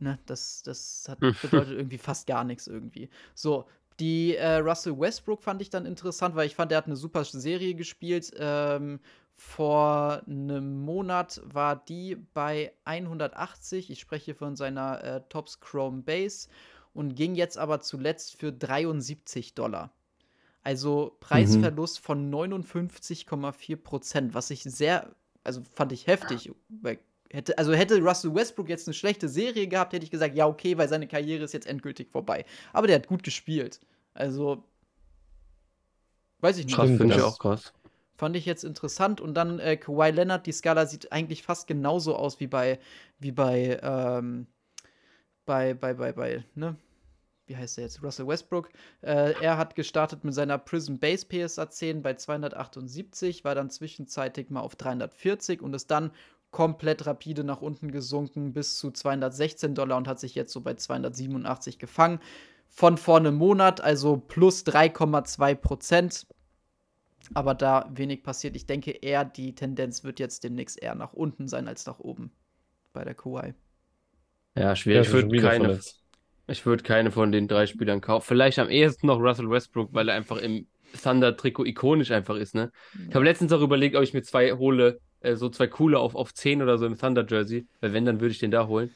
Ne, 0.00 0.18
das, 0.24 0.62
das 0.62 1.06
hat, 1.10 1.20
bedeutet 1.20 1.72
irgendwie 1.72 1.98
fast 1.98 2.26
gar 2.26 2.42
nichts 2.42 2.66
irgendwie. 2.66 3.10
So, 3.34 3.66
die 4.00 4.34
äh, 4.34 4.56
Russell 4.56 4.98
Westbrook 4.98 5.42
fand 5.42 5.60
ich 5.60 5.68
dann 5.68 5.84
interessant, 5.84 6.34
weil 6.34 6.46
ich 6.46 6.54
fand, 6.54 6.72
er 6.72 6.78
hat 6.78 6.86
eine 6.86 6.96
super 6.96 7.22
Serie 7.22 7.74
gespielt. 7.74 8.32
Ähm, 8.38 8.98
vor 9.40 10.22
einem 10.26 10.82
Monat 10.82 11.40
war 11.44 11.74
die 11.74 12.14
bei 12.34 12.74
180. 12.84 13.90
Ich 13.90 13.98
spreche 13.98 14.34
von 14.34 14.54
seiner 14.54 15.02
äh, 15.02 15.20
Tops 15.30 15.60
Chrome 15.60 16.02
Base 16.02 16.48
und 16.92 17.14
ging 17.14 17.34
jetzt 17.34 17.56
aber 17.56 17.80
zuletzt 17.80 18.38
für 18.38 18.52
73 18.52 19.54
Dollar. 19.54 19.92
Also 20.62 21.16
Preisverlust 21.20 22.00
von 22.00 22.30
59,4 22.30 23.76
Prozent, 23.76 24.34
was 24.34 24.50
ich 24.50 24.62
sehr, 24.62 25.16
also 25.42 25.62
fand 25.72 25.92
ich 25.92 26.06
heftig. 26.06 26.52
Weil 26.68 26.98
Hätte, 27.32 27.56
also 27.56 27.72
hätte 27.72 27.98
Russell 28.02 28.34
Westbrook 28.34 28.68
jetzt 28.68 28.88
eine 28.88 28.94
schlechte 28.94 29.28
Serie 29.28 29.68
gehabt, 29.68 29.92
hätte 29.92 30.04
ich 30.04 30.10
gesagt, 30.10 30.34
ja, 30.34 30.48
okay, 30.48 30.76
weil 30.76 30.88
seine 30.88 31.06
Karriere 31.06 31.44
ist 31.44 31.54
jetzt 31.54 31.66
endgültig 31.66 32.10
vorbei. 32.10 32.44
Aber 32.72 32.88
der 32.88 32.96
hat 32.96 33.06
gut 33.06 33.22
gespielt. 33.22 33.78
Also, 34.14 34.64
weiß 36.40 36.58
ich 36.58 36.66
nicht. 36.66 36.74
Krass, 36.74 36.88
finde 36.88 37.06
ich 37.06 37.14
das- 37.14 37.22
auch 37.22 37.38
krass. 37.38 37.72
Fand 38.20 38.36
ich 38.36 38.44
jetzt 38.44 38.64
interessant. 38.64 39.22
Und 39.22 39.32
dann 39.32 39.60
äh, 39.60 39.78
Kawhi 39.78 40.10
Leonard, 40.10 40.44
die 40.44 40.52
Skala 40.52 40.84
sieht 40.84 41.10
eigentlich 41.10 41.42
fast 41.42 41.66
genauso 41.66 42.14
aus 42.14 42.38
wie 42.38 42.48
bei, 42.48 42.78
wie 43.18 43.32
bei, 43.32 43.80
ähm, 43.82 44.46
bei, 45.46 45.72
bei, 45.72 45.94
bei, 45.94 46.12
bei, 46.12 46.44
ne? 46.54 46.76
Wie 47.46 47.56
heißt 47.56 47.78
der 47.78 47.84
jetzt? 47.84 48.02
Russell 48.02 48.26
Westbrook. 48.26 48.68
Äh, 49.00 49.32
er 49.40 49.56
hat 49.56 49.74
gestartet 49.74 50.22
mit 50.22 50.34
seiner 50.34 50.58
Prism 50.58 50.98
Base 50.98 51.24
PSA 51.24 51.70
10 51.70 52.02
bei 52.02 52.12
278, 52.12 53.42
war 53.42 53.54
dann 53.54 53.70
zwischenzeitig 53.70 54.50
mal 54.50 54.60
auf 54.60 54.76
340 54.76 55.62
und 55.62 55.72
ist 55.72 55.90
dann 55.90 56.10
komplett 56.50 57.06
rapide 57.06 57.42
nach 57.42 57.62
unten 57.62 57.90
gesunken 57.90 58.52
bis 58.52 58.76
zu 58.76 58.90
216 58.90 59.74
Dollar 59.74 59.96
und 59.96 60.06
hat 60.06 60.20
sich 60.20 60.34
jetzt 60.34 60.52
so 60.52 60.60
bei 60.60 60.74
287 60.74 61.78
gefangen. 61.78 62.20
Von 62.68 62.98
vor 62.98 63.16
einem 63.16 63.36
Monat, 63.36 63.80
also 63.80 64.18
plus 64.18 64.66
3,2 64.66 65.54
Prozent 65.54 66.26
aber 67.34 67.54
da 67.54 67.90
wenig 67.92 68.22
passiert. 68.22 68.56
Ich 68.56 68.66
denke 68.66 68.90
eher, 68.90 69.24
die 69.24 69.54
Tendenz 69.54 70.04
wird 70.04 70.18
jetzt 70.18 70.44
demnächst 70.44 70.82
eher 70.82 70.94
nach 70.94 71.12
unten 71.12 71.48
sein 71.48 71.68
als 71.68 71.86
nach 71.86 71.98
oben 71.98 72.32
bei 72.92 73.04
der 73.04 73.14
Kawhi. 73.14 73.54
Ja, 74.56 74.74
schwierig. 74.74 75.06
Ich 75.06 75.12
würde 75.12 75.36
keine, 75.40 75.80
ich 76.48 76.66
würde 76.66 76.82
keine 76.82 77.10
von 77.10 77.30
den 77.32 77.46
drei 77.46 77.66
Spielern 77.66 78.00
kaufen. 78.00 78.26
Vielleicht 78.26 78.58
am 78.58 78.68
ehesten 78.68 79.06
noch 79.06 79.20
Russell 79.20 79.48
Westbrook, 79.48 79.92
weil 79.92 80.08
er 80.08 80.16
einfach 80.16 80.38
im 80.38 80.66
Thunder-Trikot 81.02 81.66
ikonisch 81.66 82.10
einfach 82.10 82.36
ist, 82.36 82.54
ne? 82.54 82.72
Ich 83.08 83.14
habe 83.14 83.24
letztens 83.24 83.52
auch 83.52 83.62
überlegt, 83.62 83.94
ob 83.96 84.02
ich 84.02 84.12
mir 84.12 84.22
zwei 84.22 84.52
hole, 84.52 85.00
äh, 85.20 85.36
so 85.36 85.48
zwei 85.48 85.68
coole 85.68 85.98
auf, 85.98 86.14
auf 86.14 86.34
10 86.34 86.62
oder 86.62 86.78
so 86.78 86.86
im 86.86 86.98
Thunder-Jersey, 86.98 87.66
weil 87.80 87.92
wenn, 87.92 88.04
dann 88.04 88.20
würde 88.20 88.32
ich 88.32 88.40
den 88.40 88.50
da 88.50 88.66
holen. 88.66 88.90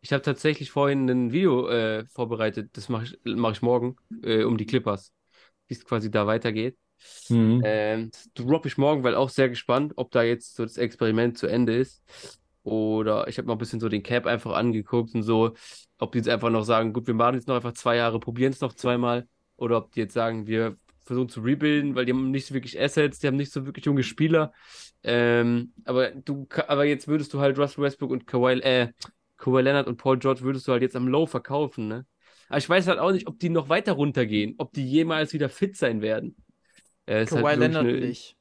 Ich 0.00 0.12
habe 0.12 0.22
tatsächlich 0.22 0.70
vorhin 0.70 1.08
ein 1.08 1.32
Video 1.32 1.68
äh, 1.68 2.04
vorbereitet, 2.06 2.70
das 2.74 2.88
mache 2.88 3.04
ich, 3.04 3.18
mach 3.24 3.52
ich 3.52 3.62
morgen, 3.62 3.96
äh, 4.22 4.44
um 4.44 4.56
die 4.56 4.66
Clippers, 4.66 5.12
wie 5.66 5.74
es 5.74 5.84
quasi 5.84 6.10
da 6.10 6.26
weitergeht. 6.26 6.76
Mhm. 7.28 7.62
Ähm, 7.64 8.10
droppe 8.34 8.68
ich 8.68 8.78
morgen, 8.78 9.04
weil 9.04 9.14
auch 9.14 9.30
sehr 9.30 9.48
gespannt, 9.48 9.92
ob 9.96 10.10
da 10.10 10.22
jetzt 10.22 10.56
so 10.56 10.64
das 10.64 10.76
Experiment 10.76 11.38
zu 11.38 11.46
Ende 11.46 11.76
ist. 11.76 12.02
Oder 12.64 13.26
ich 13.28 13.38
habe 13.38 13.48
noch 13.48 13.56
ein 13.56 13.58
bisschen 13.58 13.80
so 13.80 13.88
den 13.88 14.02
Cap 14.02 14.26
einfach 14.26 14.52
angeguckt 14.52 15.14
und 15.14 15.22
so, 15.22 15.54
ob 15.98 16.12
die 16.12 16.18
jetzt 16.18 16.28
einfach 16.28 16.50
noch 16.50 16.64
sagen, 16.64 16.92
gut, 16.92 17.06
wir 17.06 17.14
machen 17.14 17.34
jetzt 17.34 17.48
noch 17.48 17.56
einfach 17.56 17.72
zwei 17.72 17.96
Jahre, 17.96 18.20
probieren 18.20 18.52
es 18.52 18.60
noch 18.60 18.74
zweimal. 18.74 19.26
Oder 19.56 19.78
ob 19.78 19.92
die 19.92 20.00
jetzt 20.00 20.14
sagen, 20.14 20.46
wir 20.46 20.76
versuchen 21.04 21.28
zu 21.28 21.40
rebuilden, 21.40 21.94
weil 21.94 22.04
die 22.04 22.12
haben 22.12 22.30
nicht 22.30 22.46
so 22.46 22.54
wirklich 22.54 22.80
Assets, 22.80 23.18
die 23.18 23.26
haben 23.26 23.36
nicht 23.36 23.52
so 23.52 23.66
wirklich 23.66 23.84
junge 23.84 24.04
Spieler. 24.04 24.52
Ähm, 25.02 25.72
aber 25.84 26.10
du, 26.12 26.46
aber 26.68 26.84
jetzt 26.84 27.08
würdest 27.08 27.34
du 27.34 27.40
halt 27.40 27.58
Russell 27.58 27.82
Westbrook 27.84 28.10
und 28.10 28.26
Kawhi, 28.26 28.60
äh, 28.60 28.92
Kawhi 29.36 29.62
Leonard 29.62 29.88
und 29.88 29.96
Paul 29.96 30.18
George 30.18 30.42
würdest 30.42 30.68
du 30.68 30.72
halt 30.72 30.82
jetzt 30.82 30.94
am 30.94 31.08
Low 31.08 31.26
verkaufen, 31.26 31.88
ne? 31.88 32.06
Aber 32.48 32.58
ich 32.58 32.68
weiß 32.68 32.86
halt 32.86 32.98
auch 32.98 33.12
nicht, 33.12 33.26
ob 33.26 33.38
die 33.38 33.48
noch 33.48 33.68
weiter 33.68 33.92
runtergehen, 33.92 34.54
ob 34.58 34.72
die 34.72 34.86
jemals 34.86 35.32
wieder 35.32 35.48
fit 35.48 35.76
sein 35.76 36.02
werden. 36.02 36.36
Ist 37.06 37.30
Kawhi 37.30 37.42
halt 37.42 37.58
Leonard 37.60 37.86
eine- 37.86 38.00
nicht. 38.00 38.36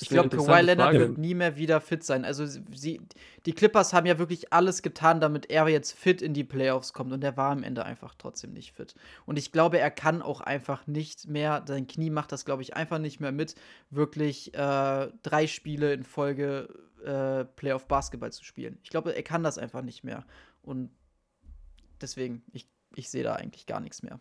Ich 0.00 0.08
glaube, 0.08 0.30
Kawhi 0.30 0.62
Leonard 0.62 0.94
wird 1.00 1.18
nie 1.18 1.34
mehr 1.34 1.56
wieder 1.56 1.80
fit 1.80 2.02
sein. 2.02 2.24
Also 2.24 2.46
sie, 2.46 3.00
die 3.44 3.52
Clippers 3.52 3.92
haben 3.92 4.06
ja 4.06 4.18
wirklich 4.18 4.52
alles 4.52 4.82
getan, 4.82 5.20
damit 5.20 5.50
er 5.50 5.68
jetzt 5.68 5.92
fit 5.92 6.22
in 6.22 6.32
die 6.34 6.44
Playoffs 6.44 6.92
kommt 6.94 7.12
und 7.12 7.22
er 7.22 7.36
war 7.36 7.52
am 7.52 7.62
Ende 7.62 7.84
einfach 7.84 8.14
trotzdem 8.16 8.52
nicht 8.52 8.72
fit. 8.72 8.94
Und 9.26 9.38
ich 9.38 9.52
glaube, 9.52 9.78
er 9.78 9.90
kann 9.90 10.22
auch 10.22 10.40
einfach 10.40 10.86
nicht 10.86 11.28
mehr, 11.28 11.62
sein 11.68 11.86
Knie 11.86 12.10
macht 12.10 12.32
das, 12.32 12.44
glaube 12.44 12.62
ich, 12.62 12.74
einfach 12.74 12.98
nicht 12.98 13.20
mehr 13.20 13.32
mit, 13.32 13.54
wirklich 13.90 14.54
äh, 14.54 15.08
drei 15.22 15.46
Spiele 15.46 15.92
in 15.92 16.04
Folge 16.04 16.68
äh, 17.04 17.44
Playoff 17.44 17.86
Basketball 17.86 18.32
zu 18.32 18.44
spielen. 18.44 18.78
Ich 18.82 18.90
glaube, 18.90 19.14
er 19.14 19.22
kann 19.22 19.42
das 19.44 19.58
einfach 19.58 19.82
nicht 19.82 20.04
mehr. 20.04 20.24
Und 20.62 20.90
deswegen, 22.00 22.42
ich, 22.52 22.66
ich 22.96 23.10
sehe 23.10 23.22
da 23.24 23.34
eigentlich 23.34 23.66
gar 23.66 23.80
nichts 23.80 24.02
mehr. 24.02 24.18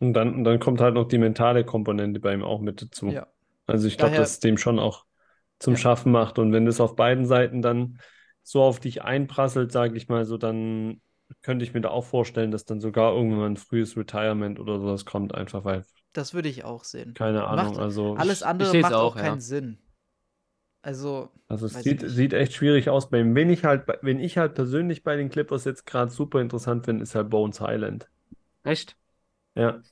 Und 0.00 0.14
dann, 0.14 0.34
und 0.34 0.44
dann 0.44 0.58
kommt 0.58 0.80
halt 0.80 0.94
noch 0.94 1.06
die 1.06 1.18
mentale 1.18 1.64
Komponente 1.64 2.20
bei 2.20 2.34
ihm 2.34 2.42
auch 2.42 2.60
mit 2.60 2.82
dazu. 2.82 3.08
Ja. 3.08 3.26
Also 3.66 3.86
ich 3.86 3.98
glaube, 3.98 4.16
dass 4.16 4.32
es 4.32 4.40
dem 4.40 4.58
schon 4.58 4.78
auch 4.78 5.04
zum 5.58 5.74
Ja. 5.74 5.78
Schaffen 5.78 6.10
macht. 6.10 6.38
Und 6.38 6.52
wenn 6.52 6.66
das 6.66 6.80
auf 6.80 6.96
beiden 6.96 7.26
Seiten 7.26 7.62
dann 7.62 7.98
so 8.42 8.62
auf 8.62 8.80
dich 8.80 9.02
einprasselt, 9.02 9.70
sage 9.72 9.96
ich 9.96 10.08
mal 10.08 10.24
so, 10.24 10.38
dann 10.38 11.00
könnte 11.42 11.64
ich 11.64 11.74
mir 11.74 11.82
da 11.82 11.90
auch 11.90 12.04
vorstellen, 12.04 12.50
dass 12.50 12.64
dann 12.64 12.80
sogar 12.80 13.14
irgendwann 13.14 13.52
ein 13.52 13.56
frühes 13.56 13.96
Retirement 13.96 14.58
oder 14.58 14.80
sowas 14.80 15.04
kommt, 15.04 15.34
einfach 15.34 15.64
weil, 15.64 15.84
Das 16.12 16.34
würde 16.34 16.48
ich 16.48 16.64
auch 16.64 16.82
sehen. 16.84 17.14
keine 17.14 17.46
Ahnung, 17.46 17.74
Macht, 17.74 17.78
also, 17.78 18.14
alles 18.16 18.40
ich 18.40 18.46
andere 18.46 18.78
macht 18.78 18.94
auch, 18.94 19.12
auch, 19.12 19.16
ja. 19.16 19.22
keinen 19.22 19.40
Sinn. 19.40 19.78
Also, 20.82 21.28
also 21.46 21.66
es 21.66 21.74
sieht, 21.74 22.00
sieht 22.08 22.32
echt 22.32 22.54
schwierig 22.54 22.88
aus 22.88 23.10
bei 23.10 23.20
ihm. 23.20 23.34
Wen 23.34 23.50
ich 23.50 23.64
halt, 23.64 23.84
wen 24.02 24.18
ich 24.18 24.38
halt 24.38 24.54
persönlich 24.54 25.02
bei 25.04 25.14
den 25.16 25.28
Clippers 25.28 25.64
jetzt 25.64 25.84
gerade 25.84 26.10
super 26.10 26.40
interessant 26.40 26.86
finde, 26.86 27.02
ist 27.02 27.14
halt 27.14 27.28
Bones 27.28 27.60
Highland. 27.60 28.08
Echt? 28.64 28.96
Ja. 29.60 29.82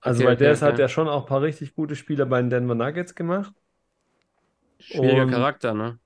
Also, 0.00 0.20
Okay, 0.20 0.26
weil 0.28 0.36
der 0.36 0.48
okay, 0.48 0.52
ist, 0.52 0.62
hat 0.62 0.74
okay. 0.74 0.82
ja 0.82 0.88
schon 0.88 1.08
auch 1.08 1.22
ein 1.22 1.26
paar 1.28 1.42
richtig 1.42 1.74
gute 1.74 1.96
Spieler 1.96 2.26
bei 2.26 2.40
den 2.40 2.50
Denver 2.50 2.74
Nuggets 2.74 3.14
gemacht. 3.14 3.52
Schwieriger 4.80 5.22
Und- 5.22 5.30
Charakter, 5.30 5.74
ne? 5.74 5.98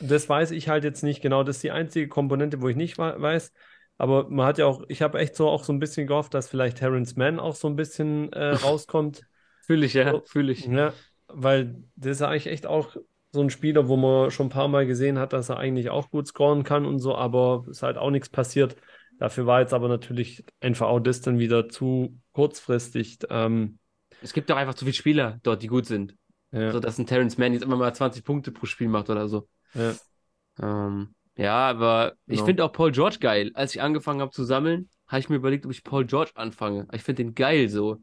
Das 0.00 0.28
weiß 0.28 0.52
ich 0.52 0.68
halt 0.68 0.84
jetzt 0.84 1.02
nicht 1.02 1.20
genau. 1.22 1.42
Das 1.42 1.56
ist 1.56 1.62
die 1.64 1.72
einzige 1.72 2.08
Komponente, 2.08 2.60
wo 2.62 2.68
ich 2.68 2.76
nicht 2.76 2.98
weiß. 2.98 3.52
Aber 3.96 4.28
man 4.30 4.46
hat 4.46 4.58
ja 4.58 4.66
auch, 4.66 4.84
ich 4.88 5.02
habe 5.02 5.18
echt 5.18 5.34
so 5.34 5.48
auch 5.48 5.64
so 5.64 5.72
ein 5.72 5.80
bisschen 5.80 6.06
gehofft, 6.06 6.32
dass 6.34 6.48
vielleicht 6.48 6.78
Terrence 6.78 7.16
Mann 7.16 7.40
auch 7.40 7.56
so 7.56 7.66
ein 7.68 7.74
bisschen 7.76 8.32
äh, 8.32 8.50
rauskommt. 8.62 9.24
Fühle 9.66 9.86
ich, 9.86 9.94
ja, 9.94 10.20
fühle 10.24 10.52
ich. 10.52 10.66
Ja, 10.66 10.92
weil 11.26 11.82
das 11.96 12.12
ist 12.18 12.22
eigentlich 12.22 12.46
echt 12.46 12.66
auch 12.66 12.96
so 13.32 13.42
ein 13.42 13.50
Spieler, 13.50 13.88
wo 13.88 13.96
man 13.96 14.30
schon 14.30 14.46
ein 14.46 14.50
paar 14.50 14.68
Mal 14.68 14.86
gesehen 14.86 15.18
hat, 15.18 15.32
dass 15.32 15.48
er 15.48 15.58
eigentlich 15.58 15.90
auch 15.90 16.10
gut 16.10 16.28
scoren 16.28 16.62
kann 16.64 16.86
und 16.86 16.98
so, 17.00 17.14
aber 17.14 17.64
ist 17.68 17.82
halt 17.82 17.98
auch 17.98 18.10
nichts 18.10 18.28
passiert. 18.28 18.76
Dafür 19.18 19.46
war 19.46 19.60
jetzt 19.60 19.74
aber 19.74 19.88
natürlich 19.88 20.44
das 21.00 21.20
dann 21.20 21.38
wieder 21.38 21.68
zu 21.68 22.18
kurzfristig. 22.32 23.18
Ähm, 23.30 23.78
Es 24.20 24.32
gibt 24.32 24.50
doch 24.50 24.56
einfach 24.56 24.74
zu 24.74 24.84
viele 24.84 24.94
Spieler 24.94 25.40
dort, 25.42 25.62
die 25.62 25.66
gut 25.68 25.86
sind. 25.86 26.16
ja, 26.52 26.72
So, 26.72 26.80
dass 26.80 26.98
ein 26.98 27.06
Terrence 27.06 27.38
Mann 27.38 27.52
jetzt 27.52 27.62
immer 27.62 27.76
mal 27.76 27.94
20 27.94 28.24
Punkte 28.24 28.52
pro 28.52 28.66
Spiel 28.66 28.88
macht 28.88 29.10
oder 29.10 29.28
so. 29.28 29.48
ja. 29.74 29.98
Ähm, 30.60 31.14
ja, 31.36 31.68
aber 31.70 32.14
ich 32.26 32.38
Genau. 32.38 32.46
finde 32.46 32.64
auch 32.64 32.72
Paul 32.72 32.92
George 32.92 33.18
geil. 33.20 33.50
Als 33.54 33.74
ich 33.74 33.82
angefangen 33.82 34.20
habe 34.20 34.30
zu 34.32 34.44
sammeln, 34.44 34.88
habe 35.08 35.20
ich 35.20 35.28
mir 35.28 35.36
überlegt, 35.36 35.64
ob 35.66 35.72
ich 35.72 35.84
Paul 35.84 36.06
George 36.06 36.32
anfange. 36.34 36.86
Ich 36.92 37.02
finde 37.02 37.24
den 37.24 37.34
geil 37.34 37.68
so. 37.68 37.98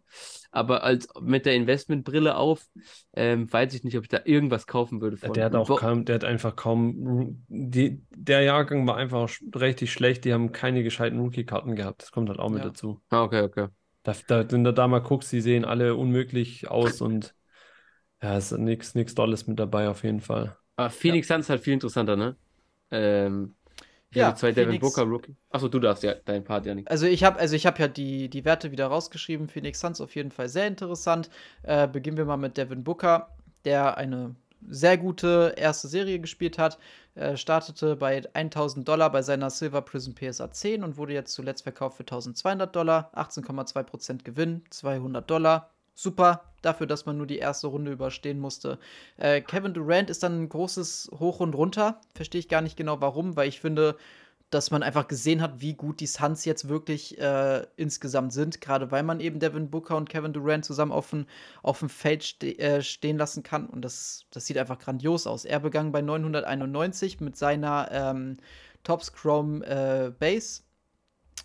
Aber 0.51 0.83
als 0.83 1.07
mit 1.21 1.45
der 1.45 1.55
Investmentbrille 1.55 2.35
auf, 2.35 2.65
ähm, 3.13 3.51
weiß 3.51 3.73
ich 3.73 3.83
nicht, 3.83 3.97
ob 3.97 4.03
ich 4.03 4.09
da 4.09 4.21
irgendwas 4.25 4.67
kaufen 4.67 5.01
würde 5.01 5.17
von. 5.17 5.35
Der 5.35 5.45
hat 5.45 5.55
auch 5.55 5.67
Bo- 5.67 5.75
kaum, 5.75 6.05
der 6.05 6.15
hat 6.15 6.23
einfach 6.23 6.55
kaum, 6.55 7.43
die, 7.47 8.03
der 8.15 8.41
Jahrgang 8.41 8.87
war 8.87 8.97
einfach 8.97 9.29
richtig 9.55 9.91
schlecht. 9.91 10.23
Die 10.25 10.33
haben 10.33 10.51
keine 10.51 10.83
gescheiten 10.83 11.19
Rookie-Karten 11.19 11.75
gehabt. 11.75 12.01
Das 12.03 12.11
kommt 12.11 12.29
halt 12.29 12.39
auch 12.39 12.49
mit 12.49 12.59
Ja. 12.59 12.65
dazu. 12.65 13.01
Ah, 13.11 13.23
okay, 13.23 13.41
okay. 13.41 13.67
Da, 14.03 14.13
da, 14.27 14.49
wenn 14.51 14.63
du 14.63 14.73
da 14.73 14.87
mal 14.87 14.99
guckst, 15.01 15.31
die 15.33 15.41
sehen 15.41 15.65
alle 15.65 15.95
unmöglich 15.95 16.69
aus 16.69 17.01
und 17.01 17.35
ja, 18.23 18.37
ist 18.37 18.51
nichts 18.53 18.95
nichts 18.95 19.15
Dolles 19.15 19.47
mit 19.47 19.59
dabei 19.59 19.89
auf 19.89 20.03
jeden 20.03 20.21
Fall. 20.21 20.57
Aber 20.75 20.89
Phoenix 20.89 21.27
Suns 21.27 21.45
ist 21.45 21.49
halt 21.49 21.61
viel 21.63 21.73
interessanter, 21.73 22.15
ne? 22.15 22.37
Ähm, 22.91 23.55
Ja, 24.15 24.35
zwei 24.35 24.51
Devin 24.51 24.79
Phoenix- 24.79 24.95
Booker 24.95 25.09
Rookie. 25.09 25.35
Achso, 25.49 25.67
du 25.67 25.79
darfst 25.79 26.03
ja 26.03 26.13
dein 26.25 26.43
Part 26.43 26.65
ja 26.65 26.75
nicht. 26.75 26.89
Also 26.89 27.05
ich 27.05 27.23
habe 27.23 27.39
also 27.39 27.55
ich 27.55 27.65
habe 27.65 27.79
ja 27.79 27.87
die, 27.87 28.29
die 28.29 28.45
Werte 28.45 28.71
wieder 28.71 28.87
rausgeschrieben. 28.87 29.47
Phoenix 29.47 29.79
Suns 29.79 30.01
auf 30.01 30.15
jeden 30.15 30.31
Fall 30.31 30.49
sehr 30.49 30.67
interessant. 30.67 31.29
Äh, 31.63 31.87
beginnen 31.87 32.17
wir 32.17 32.25
mal 32.25 32.37
mit 32.37 32.57
Devin 32.57 32.83
Booker, 32.83 33.29
der 33.65 33.97
eine 33.97 34.35
sehr 34.67 34.97
gute 34.97 35.53
erste 35.57 35.87
Serie 35.87 36.19
gespielt 36.19 36.57
hat. 36.57 36.79
Äh, 37.13 37.37
startete 37.37 37.95
bei 37.95 38.23
1000 38.33 38.87
Dollar 38.87 39.11
bei 39.11 39.21
seiner 39.21 39.49
Silver 39.49 39.81
Prism 39.81 40.13
PSA 40.13 40.51
10 40.51 40.83
und 40.83 40.97
wurde 40.97 41.13
jetzt 41.13 41.33
zuletzt 41.33 41.63
verkauft 41.63 41.97
für 41.97 42.03
1200 42.03 42.75
Dollar. 42.75 43.11
18,2% 43.15 44.23
Gewinn, 44.23 44.63
200 44.71 45.29
Dollar. 45.29 45.69
Super, 45.97 46.43
dafür, 46.61 46.87
dass 46.87 47.05
man 47.05 47.17
nur 47.17 47.25
die 47.25 47.37
erste 47.37 47.67
Runde 47.67 47.91
überstehen 47.91 48.37
musste. 48.39 48.79
Äh, 49.15 49.41
Kevin 49.41 49.73
Durant 49.73 50.09
ist 50.09 50.23
dann 50.23 50.43
ein 50.43 50.49
großes 50.49 51.09
Hoch 51.19 51.39
und 51.39 51.55
Runter. 51.55 52.01
Verstehe 52.13 52.39
ich 52.39 52.49
gar 52.49 52.61
nicht 52.61 52.75
genau 52.75 52.99
warum, 52.99 53.37
weil 53.37 53.47
ich 53.47 53.61
finde, 53.61 53.95
dass 54.49 54.71
man 54.71 54.83
einfach 54.83 55.07
gesehen 55.07 55.41
hat, 55.41 55.61
wie 55.61 55.73
gut 55.73 56.01
die 56.01 56.07
Suns 56.07 56.45
jetzt 56.45 56.67
wirklich 56.67 57.17
äh, 57.17 57.65
insgesamt 57.77 58.33
sind, 58.33 58.61
gerade 58.61 58.91
weil 58.91 59.03
man 59.03 59.19
eben 59.19 59.39
Devin 59.39 59.71
Booker 59.71 59.95
und 59.97 60.09
Kevin 60.09 60.33
Durant 60.33 60.65
zusammen 60.65 60.91
auf 60.91 61.09
dem, 61.11 61.25
auf 61.63 61.79
dem 61.79 61.89
Feld 61.89 62.23
ste 62.23 62.59
äh, 62.59 62.81
stehen 62.81 63.17
lassen 63.17 63.41
kann. 63.41 63.67
Und 63.67 63.81
das, 63.81 64.25
das 64.31 64.45
sieht 64.45 64.57
einfach 64.57 64.79
grandios 64.79 65.27
aus. 65.27 65.45
Er 65.45 65.59
begann 65.59 65.91
bei 65.91 66.01
991 66.01 67.21
mit 67.21 67.37
seiner 67.37 67.89
ähm, 67.91 68.37
Top 68.83 69.01
Scrum 69.01 69.63
äh, 69.63 70.11
Base, 70.17 70.61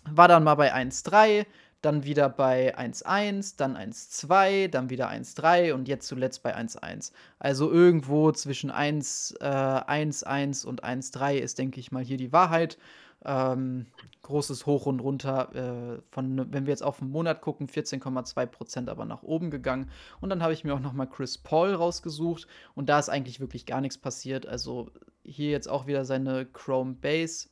war 0.09 0.27
dann 0.27 0.43
mal 0.43 0.55
bei 0.55 0.73
1,3, 0.73 1.45
dann 1.81 2.03
wieder 2.03 2.29
bei 2.29 2.77
1,1, 2.77 3.55
dann 3.57 3.75
1,2, 3.75 4.67
dann 4.67 4.89
wieder 4.89 5.09
1,3 5.09 5.73
und 5.73 5.87
jetzt 5.87 6.07
zuletzt 6.07 6.43
bei 6.43 6.55
1,1. 6.55 7.11
Also 7.39 7.71
irgendwo 7.71 8.31
zwischen 8.31 8.69
1, 8.69 9.35
äh, 9.39 9.45
1,1 9.45 10.65
und 10.65 10.83
1,3 10.83 11.37
ist, 11.37 11.57
denke 11.57 11.79
ich 11.79 11.91
mal, 11.91 12.03
hier 12.03 12.17
die 12.17 12.31
Wahrheit. 12.31 12.77
Ähm, 13.23 13.85
großes 14.23 14.65
Hoch 14.65 14.85
und 14.85 14.99
runter. 14.99 15.55
Äh, 15.55 16.01
von, 16.11 16.51
wenn 16.53 16.65
wir 16.65 16.71
jetzt 16.71 16.83
auf 16.83 16.99
den 16.99 17.09
Monat 17.09 17.41
gucken, 17.41 17.67
14,2% 17.67 18.89
aber 18.89 19.05
nach 19.05 19.23
oben 19.23 19.51
gegangen. 19.51 19.89
Und 20.21 20.29
dann 20.29 20.41
habe 20.41 20.53
ich 20.53 20.63
mir 20.63 20.73
auch 20.73 20.79
noch 20.79 20.93
mal 20.93 21.05
Chris 21.07 21.37
Paul 21.37 21.73
rausgesucht. 21.73 22.47
Und 22.75 22.89
da 22.89 22.99
ist 22.99 23.09
eigentlich 23.09 23.39
wirklich 23.39 23.65
gar 23.65 23.81
nichts 23.81 23.97
passiert. 23.97 24.45
Also 24.47 24.91
hier 25.23 25.51
jetzt 25.51 25.67
auch 25.67 25.87
wieder 25.87 26.05
seine 26.05 26.45
Chrome 26.45 26.93
Base. 26.93 27.49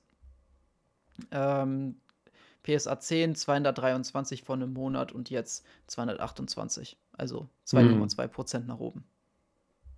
Ähm, 1.31 1.97
PSA 2.63 2.99
10, 2.99 3.35
223 3.35 4.43
vor 4.43 4.55
einem 4.55 4.73
Monat 4.73 5.11
und 5.11 5.29
jetzt 5.29 5.65
228. 5.87 6.97
Also 7.13 7.49
2,2% 7.65 8.65
nach 8.67 8.79
oben. 8.79 9.03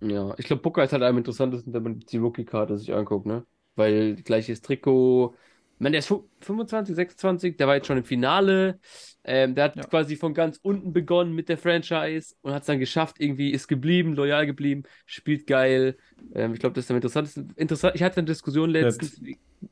Ja, 0.00 0.34
ich 0.36 0.46
glaube, 0.46 0.62
Booker 0.62 0.82
ist 0.84 0.92
halt 0.92 1.02
am 1.02 1.18
interessantesten, 1.18 1.72
wenn 1.72 1.82
man 1.82 2.00
die 2.00 2.16
Rookie-Karte 2.18 2.76
sich 2.76 2.92
anguckt, 2.92 3.26
ne? 3.26 3.46
Weil 3.76 4.16
gleiches 4.16 4.60
Trikot. 4.62 5.34
Ich 5.74 5.80
meine, 5.84 5.92
der 5.94 5.98
ist 6.00 6.06
fu- 6.06 6.28
25, 6.40 6.94
26, 6.94 7.56
der 7.56 7.66
war 7.66 7.74
jetzt 7.74 7.86
schon 7.88 7.96
im 7.98 8.04
Finale. 8.04 8.78
Ähm, 9.24 9.54
der 9.54 9.64
hat 9.64 9.76
Ja. 9.76 9.82
quasi 9.82 10.16
von 10.16 10.32
ganz 10.34 10.58
unten 10.62 10.92
begonnen 10.92 11.34
mit 11.34 11.48
der 11.48 11.58
Franchise 11.58 12.34
und 12.42 12.52
hat 12.52 12.62
es 12.62 12.66
dann 12.66 12.78
geschafft, 12.78 13.16
irgendwie 13.18 13.50
ist 13.50 13.66
geblieben, 13.68 14.14
loyal 14.14 14.46
geblieben, 14.46 14.82
spielt 15.06 15.46
geil. 15.46 15.96
Ähm, 16.34 16.54
ich 16.54 16.60
glaube, 16.60 16.74
das 16.74 16.84
ist 16.84 16.90
am 16.90 16.96
interessantesten. 16.96 17.52
Interessant, 17.56 17.94
ich 17.96 18.02
hatte 18.02 18.18
eine 18.18 18.26
Diskussion 18.26 18.70
letztens. 18.70 19.20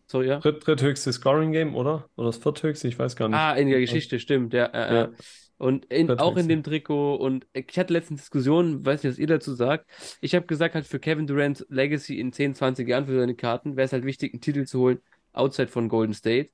Sorry, 0.06 0.28
ja? 0.28 0.38
Dritt, 0.38 0.64
dritthöchste 0.66 1.12
Scoring-Game, 1.12 1.74
oder? 1.74 2.08
Oder 2.16 2.28
das 2.28 2.36
vierthöchste, 2.38 2.86
ich 2.88 2.98
weiß 2.98 3.16
gar 3.16 3.28
nicht. 3.28 3.36
Ah, 3.38 3.54
in 3.54 3.68
der 3.68 3.80
Geschichte, 3.80 4.18
stimmt, 4.20 4.52
ja. 4.54 4.66
Äh, 4.66 4.94
Ja. 4.94 5.10
Und 5.58 5.84
in, 5.92 6.08
auch 6.18 6.38
in 6.38 6.48
dem 6.48 6.62
Trikot. 6.62 7.16
Und 7.16 7.46
ich 7.52 7.78
hatte 7.78 7.92
letztens 7.92 8.22
Diskussionen, 8.22 8.86
weiß 8.86 9.02
nicht, 9.02 9.12
was 9.12 9.18
ihr 9.18 9.26
dazu 9.26 9.52
sagt. 9.54 9.84
Ich 10.22 10.34
habe 10.34 10.46
gesagt, 10.46 10.74
halt 10.74 10.86
für 10.86 10.98
Kevin 10.98 11.26
Durant 11.26 11.66
Legacy 11.68 12.18
in 12.18 12.32
10, 12.32 12.54
20 12.54 12.88
Jahren 12.88 13.04
für 13.04 13.18
seine 13.18 13.34
Karten 13.34 13.76
wäre 13.76 13.84
es 13.84 13.92
halt 13.92 14.06
wichtig, 14.06 14.32
einen 14.32 14.40
Titel 14.40 14.64
zu 14.64 14.78
holen, 14.80 15.00
outside 15.32 15.68
von 15.68 15.88
Golden 15.88 16.14
State. 16.14 16.50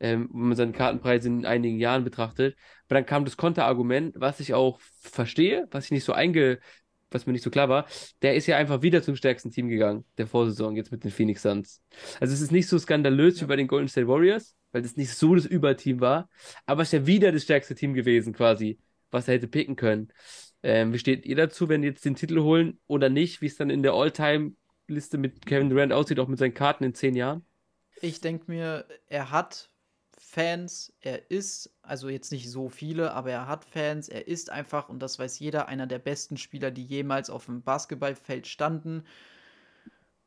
Ähm, 0.00 0.28
wenn 0.32 0.48
man 0.48 0.56
seine 0.56 0.72
Kartenpreise 0.72 1.28
in 1.28 1.44
einigen 1.44 1.78
Jahren 1.78 2.04
betrachtet. 2.04 2.56
Aber 2.86 2.94
dann 2.94 3.06
kam 3.06 3.24
das 3.24 3.36
Konterargument, 3.36 4.14
was 4.18 4.40
ich 4.40 4.54
auch 4.54 4.80
verstehe, 5.00 5.66
was 5.70 5.86
ich 5.86 5.90
nicht 5.90 6.04
so 6.04 6.12
einge, 6.14 6.58
was 7.10 7.26
mir 7.26 7.32
nicht 7.32 7.42
so 7.42 7.50
klar 7.50 7.68
war. 7.68 7.86
Der 8.22 8.34
ist 8.34 8.46
ja 8.46 8.56
einfach 8.56 8.82
wieder 8.82 9.02
zum 9.02 9.16
stärksten 9.16 9.50
Team 9.50 9.68
gegangen, 9.68 10.04
der 10.16 10.26
Vorsaison, 10.26 10.76
jetzt 10.76 10.92
mit 10.92 11.04
den 11.04 11.10
Phoenix 11.10 11.42
Suns. 11.42 11.82
Also 12.20 12.34
es 12.34 12.40
ist 12.40 12.52
nicht 12.52 12.68
so 12.68 12.78
skandalös 12.78 13.40
wie 13.40 13.46
bei 13.46 13.56
den 13.56 13.66
Golden 13.66 13.88
State 13.88 14.08
Warriors, 14.08 14.54
weil 14.72 14.82
das 14.82 14.96
nicht 14.96 15.14
so 15.14 15.34
das 15.34 15.46
Überteam 15.46 16.00
war. 16.00 16.28
Aber 16.66 16.82
es 16.82 16.88
ist 16.88 16.92
ja 17.00 17.06
wieder 17.06 17.32
das 17.32 17.42
stärkste 17.42 17.74
Team 17.74 17.94
gewesen, 17.94 18.32
quasi, 18.32 18.78
was 19.10 19.28
er 19.28 19.34
hätte 19.34 19.48
picken 19.48 19.76
können. 19.76 20.08
Ähm, 20.62 20.92
wie 20.92 20.98
steht 20.98 21.24
ihr 21.24 21.36
dazu, 21.36 21.68
wenn 21.68 21.82
die 21.82 21.88
jetzt 21.88 22.04
den 22.04 22.16
Titel 22.16 22.40
holen 22.40 22.80
oder 22.86 23.08
nicht? 23.08 23.40
Wie 23.40 23.46
es 23.46 23.56
dann 23.56 23.70
in 23.70 23.82
der 23.82 23.92
All-Time-Liste 23.92 25.18
mit 25.18 25.46
Kevin 25.46 25.70
Durant 25.70 25.92
aussieht, 25.92 26.18
auch 26.18 26.28
mit 26.28 26.38
seinen 26.38 26.54
Karten 26.54 26.84
in 26.84 26.94
zehn 26.94 27.14
Jahren? 27.14 27.44
Ich 28.00 28.20
denke 28.20 28.50
mir, 28.50 28.86
er 29.08 29.30
hat 29.30 29.70
Fans, 30.16 30.92
er 31.00 31.30
ist, 31.30 31.70
also 31.82 32.08
jetzt 32.08 32.32
nicht 32.32 32.50
so 32.50 32.68
viele, 32.68 33.12
aber 33.12 33.30
er 33.30 33.46
hat 33.46 33.64
Fans, 33.64 34.08
er 34.08 34.28
ist 34.28 34.50
einfach, 34.50 34.88
und 34.88 35.00
das 35.00 35.18
weiß 35.18 35.38
jeder, 35.38 35.68
einer 35.68 35.86
der 35.86 35.98
besten 35.98 36.36
Spieler, 36.36 36.70
die 36.70 36.84
jemals 36.84 37.30
auf 37.30 37.46
dem 37.46 37.62
Basketballfeld 37.62 38.46
standen. 38.46 39.04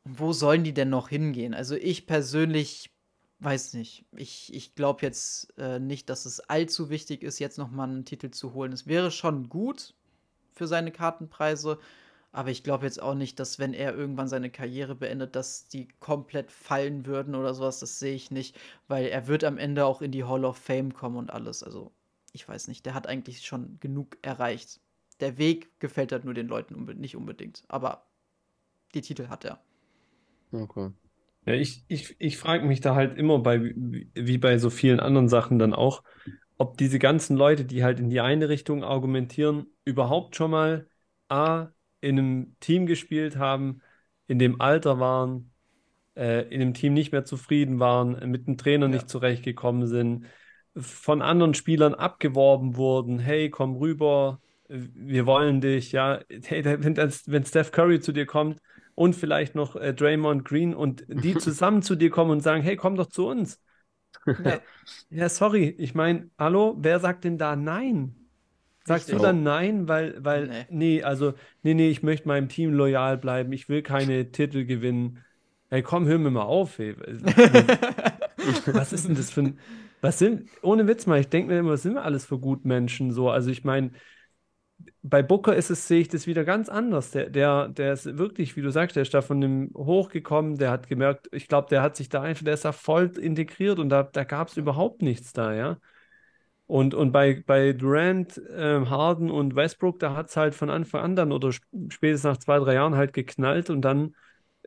Wo 0.04 0.32
sollen 0.32 0.64
die 0.64 0.74
denn 0.74 0.90
noch 0.90 1.08
hingehen? 1.08 1.54
Also 1.54 1.76
ich 1.76 2.06
persönlich 2.06 2.90
weiß 3.38 3.74
nicht. 3.74 4.04
Ich, 4.16 4.52
ich 4.54 4.74
glaube 4.74 5.02
jetzt 5.02 5.56
äh, 5.58 5.78
nicht, 5.78 6.08
dass 6.08 6.26
es 6.26 6.40
allzu 6.40 6.90
wichtig 6.90 7.22
ist, 7.22 7.38
jetzt 7.38 7.58
nochmal 7.58 7.88
einen 7.88 8.04
Titel 8.04 8.30
zu 8.30 8.54
holen. 8.54 8.72
Es 8.72 8.86
wäre 8.86 9.10
schon 9.10 9.48
gut 9.48 9.94
für 10.52 10.66
seine 10.66 10.92
Kartenpreise, 10.92 11.78
aber 12.32 12.50
ich 12.50 12.62
glaube 12.64 12.84
jetzt 12.86 13.00
auch 13.02 13.14
nicht, 13.14 13.38
dass 13.40 13.58
wenn 13.58 13.74
er 13.74 13.94
irgendwann 13.94 14.28
seine 14.28 14.50
Karriere 14.50 14.94
beendet, 14.94 15.36
dass 15.36 15.68
die 15.68 15.88
komplett 16.00 16.50
fallen 16.50 17.06
würden 17.06 17.34
oder 17.34 17.54
sowas. 17.54 17.78
Das 17.80 17.98
sehe 17.98 18.14
ich 18.14 18.30
nicht, 18.30 18.56
weil 18.88 19.06
er 19.06 19.26
wird 19.28 19.44
am 19.44 19.58
Ende 19.58 19.84
auch 19.86 20.02
in 20.02 20.12
die 20.12 20.24
Hall 20.24 20.44
of 20.44 20.56
Fame 20.56 20.94
kommen 20.94 21.16
und 21.16 21.30
alles. 21.30 21.62
Also 21.62 21.92
ich 22.32 22.48
weiß 22.48 22.68
nicht, 22.68 22.86
der 22.86 22.94
hat 22.94 23.06
eigentlich 23.06 23.44
schon 23.46 23.78
genug 23.80 24.16
erreicht. 24.22 24.80
Der 25.20 25.38
Weg 25.38 25.78
gefällt 25.80 26.12
halt 26.12 26.24
nur 26.24 26.34
den 26.34 26.48
Leuten 26.48 26.74
unbe 26.74 26.94
nicht 26.94 27.16
unbedingt, 27.16 27.64
aber 27.68 28.04
die 28.94 29.02
Titel 29.02 29.28
hat 29.28 29.44
er. 29.44 29.60
Okay. 30.52 30.90
Ja, 31.46 31.54
ich, 31.54 31.84
ich, 31.88 32.14
ich 32.20 32.36
frage 32.38 32.66
mich 32.66 32.80
da 32.80 32.94
halt 32.94 33.18
immer 33.18 33.38
bei, 33.40 33.60
wie 33.62 34.10
wie 34.14 34.38
bei 34.38 34.58
so 34.58 34.70
vielen 34.70 35.00
anderen 35.00 35.28
Sachen 35.28 35.58
dann 35.58 35.74
auch, 35.74 36.02
ob 36.58 36.76
diese 36.78 36.98
ganzen 36.98 37.36
Leute, 37.36 37.64
die 37.64 37.82
halt 37.84 38.00
in 38.00 38.10
die 38.10 38.20
eine 38.20 38.48
Richtung 38.48 38.84
argumentieren, 38.84 39.66
überhaupt 39.84 40.36
schon 40.36 40.50
mal 40.52 40.88
A, 41.28 41.68
in 42.02 42.18
einem 42.18 42.56
Team 42.60 42.86
gespielt 42.86 43.36
haben, 43.38 43.80
in 44.28 44.38
dem 44.38 44.60
Alter 44.60 45.00
waren, 45.00 45.52
äh, 46.16 46.48
in 46.52 46.60
dem 46.60 46.74
Team 46.74 46.94
nicht 46.94 47.12
mehr 47.12 47.24
zufrieden 47.24 47.80
waren, 47.80 48.30
mit 48.30 48.46
dem 48.46 48.58
Trainer 48.58 48.88
Ja. 48.88 48.94
nicht 48.94 49.08
zurechtgekommen 49.08 49.86
sind, 49.86 50.26
von 50.76 51.22
anderen 51.22 51.54
Spielern 51.54 51.94
abgeworben 51.94 52.76
wurden. 52.76 53.18
Hey, 53.18 53.50
komm 53.50 53.76
rüber, 53.76 54.40
wir 54.68 55.26
wollen 55.26 55.60
dich. 55.60 55.92
Ja, 55.92 56.20
hey, 56.44 56.64
wenn, 56.64 56.96
wenn 56.96 57.44
Steph 57.44 57.72
Curry 57.72 58.00
zu 58.00 58.12
dir 58.12 58.26
kommt 58.26 58.60
und 58.94 59.14
vielleicht 59.16 59.54
noch 59.54 59.76
äh, 59.76 59.94
Draymond 59.94 60.44
Green 60.44 60.74
und 60.74 61.04
die 61.08 61.36
zusammen 61.38 61.82
zu 61.82 61.94
dir 61.96 62.10
kommen 62.10 62.30
und 62.30 62.40
sagen, 62.42 62.62
hey, 62.62 62.76
komm 62.76 62.96
doch 62.96 63.08
zu 63.08 63.28
uns. 63.28 63.60
Ja. 64.44 64.60
Ja, 65.10 65.28
sorry, 65.28 65.68
ich 65.78 65.94
meine, 65.94 66.30
hallo, 66.38 66.76
wer 66.78 66.98
sagt 67.00 67.24
denn 67.24 67.36
da 67.36 67.54
nein? 67.54 68.21
Sagst 68.84 69.06
Richtig. 69.08 69.14
du 69.16 69.22
dann 69.22 69.42
nein, 69.42 69.88
weil, 69.88 70.24
weil, 70.24 70.46
Nee. 70.48 70.66
nee, 70.70 71.02
also, 71.02 71.34
nee, 71.62 71.74
nee, 71.74 71.88
ich 71.90 72.02
möchte 72.02 72.26
meinem 72.28 72.48
Team 72.48 72.72
loyal 72.72 73.16
bleiben, 73.18 73.52
ich 73.52 73.68
will 73.68 73.82
keine 73.82 74.30
Titel 74.32 74.64
gewinnen. 74.64 75.18
Hey, 75.70 75.82
komm, 75.82 76.06
hör 76.06 76.18
mir 76.18 76.30
mal 76.30 76.42
auf, 76.42 76.78
ey. 76.78 76.96
Was 78.72 78.92
ist 78.92 79.06
denn 79.08 79.14
das 79.14 79.30
für 79.30 79.42
ein, 79.42 79.58
was 80.00 80.18
sind, 80.18 80.48
ohne 80.62 80.88
Witz 80.88 81.06
mal, 81.06 81.20
ich 81.20 81.28
denke 81.28 81.52
mir 81.52 81.60
immer, 81.60 81.70
was 81.70 81.82
sind 81.82 81.94
wir 81.94 82.04
alles 82.04 82.24
für 82.26 82.38
Gutmenschen 82.38 83.12
so? 83.12 83.30
Also 83.30 83.50
ich 83.50 83.62
meine, 83.64 83.92
bei 85.02 85.22
Booker 85.22 85.54
ist 85.56 85.70
es, 85.70 85.86
sehe 85.88 86.00
ich 86.00 86.08
das 86.08 86.26
wieder 86.26 86.44
ganz 86.44 86.68
anders. 86.68 87.10
Der, 87.10 87.28
der, 87.30 87.68
der 87.68 87.92
ist 87.92 88.16
wirklich, 88.18 88.56
wie 88.56 88.62
du 88.62 88.70
sagst, 88.70 88.96
der 88.96 89.02
ist 89.02 89.14
da 89.14 89.22
von 89.22 89.40
dem 89.40 89.70
hochgekommen, 89.76 90.56
der 90.58 90.70
hat 90.70 90.88
gemerkt, 90.88 91.28
ich 91.32 91.48
glaube, 91.48 91.68
der 91.70 91.82
hat 91.82 91.96
sich 91.96 92.08
da 92.08 92.22
einfach, 92.22 92.44
der 92.44 92.54
ist 92.54 92.64
da 92.64 92.72
voll 92.72 93.10
integriert 93.18 93.78
und 93.78 93.88
da, 93.88 94.02
da 94.04 94.24
gab 94.24 94.48
es 94.48 94.56
überhaupt 94.56 95.02
nichts 95.02 95.32
da, 95.32 95.52
ja. 95.54 95.78
Und, 96.66 96.94
und 96.94 97.12
bei, 97.12 97.42
bei 97.46 97.72
Durant, 97.72 98.40
ähm, 98.56 98.88
Harden 98.88 99.30
und 99.30 99.54
Westbrook, 99.54 99.98
da 99.98 100.16
hat 100.16 100.30
es 100.30 100.36
halt 100.36 100.54
von 100.54 100.70
Anfang 100.70 101.02
an 101.02 101.16
dann 101.16 101.32
oder 101.32 101.48
sp- 101.52 101.66
spätestens 101.90 102.24
nach 102.30 102.38
zwei, 102.38 102.58
drei 102.58 102.74
Jahren 102.74 102.94
halt 102.96 103.12
geknallt 103.12 103.68
und 103.68 103.82
dann 103.82 104.14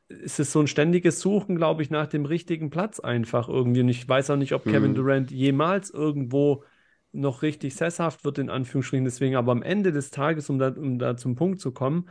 ist 0.07 0.39
es 0.39 0.51
so 0.51 0.59
ein 0.59 0.67
ständiges 0.67 1.19
Suchen, 1.19 1.55
glaube 1.55 1.81
ich, 1.81 1.89
nach 1.89 2.07
dem 2.07 2.25
richtigen 2.25 2.69
Platz 2.69 2.99
einfach 2.99 3.49
irgendwie. 3.49 3.81
Und 3.81 3.89
ich 3.89 4.07
weiß 4.07 4.29
auch 4.29 4.35
nicht, 4.35 4.53
ob 4.53 4.67
Kevin 4.67 4.91
Mhm. 4.91 4.95
Durant 4.95 5.31
jemals 5.31 5.89
irgendwo 5.89 6.63
noch 7.11 7.41
richtig 7.41 7.75
sesshaft 7.75 8.23
wird, 8.23 8.37
in 8.37 8.49
Anführungsstrichen. 8.49 9.05
Deswegen, 9.05 9.35
aber 9.35 9.51
am 9.51 9.63
Ende 9.63 9.91
des 9.91 10.11
Tages, 10.11 10.49
um 10.49 10.59
da, 10.59 10.67
um 10.69 10.99
da 10.99 11.17
zum 11.17 11.35
Punkt 11.35 11.59
zu 11.59 11.71
kommen, 11.71 12.09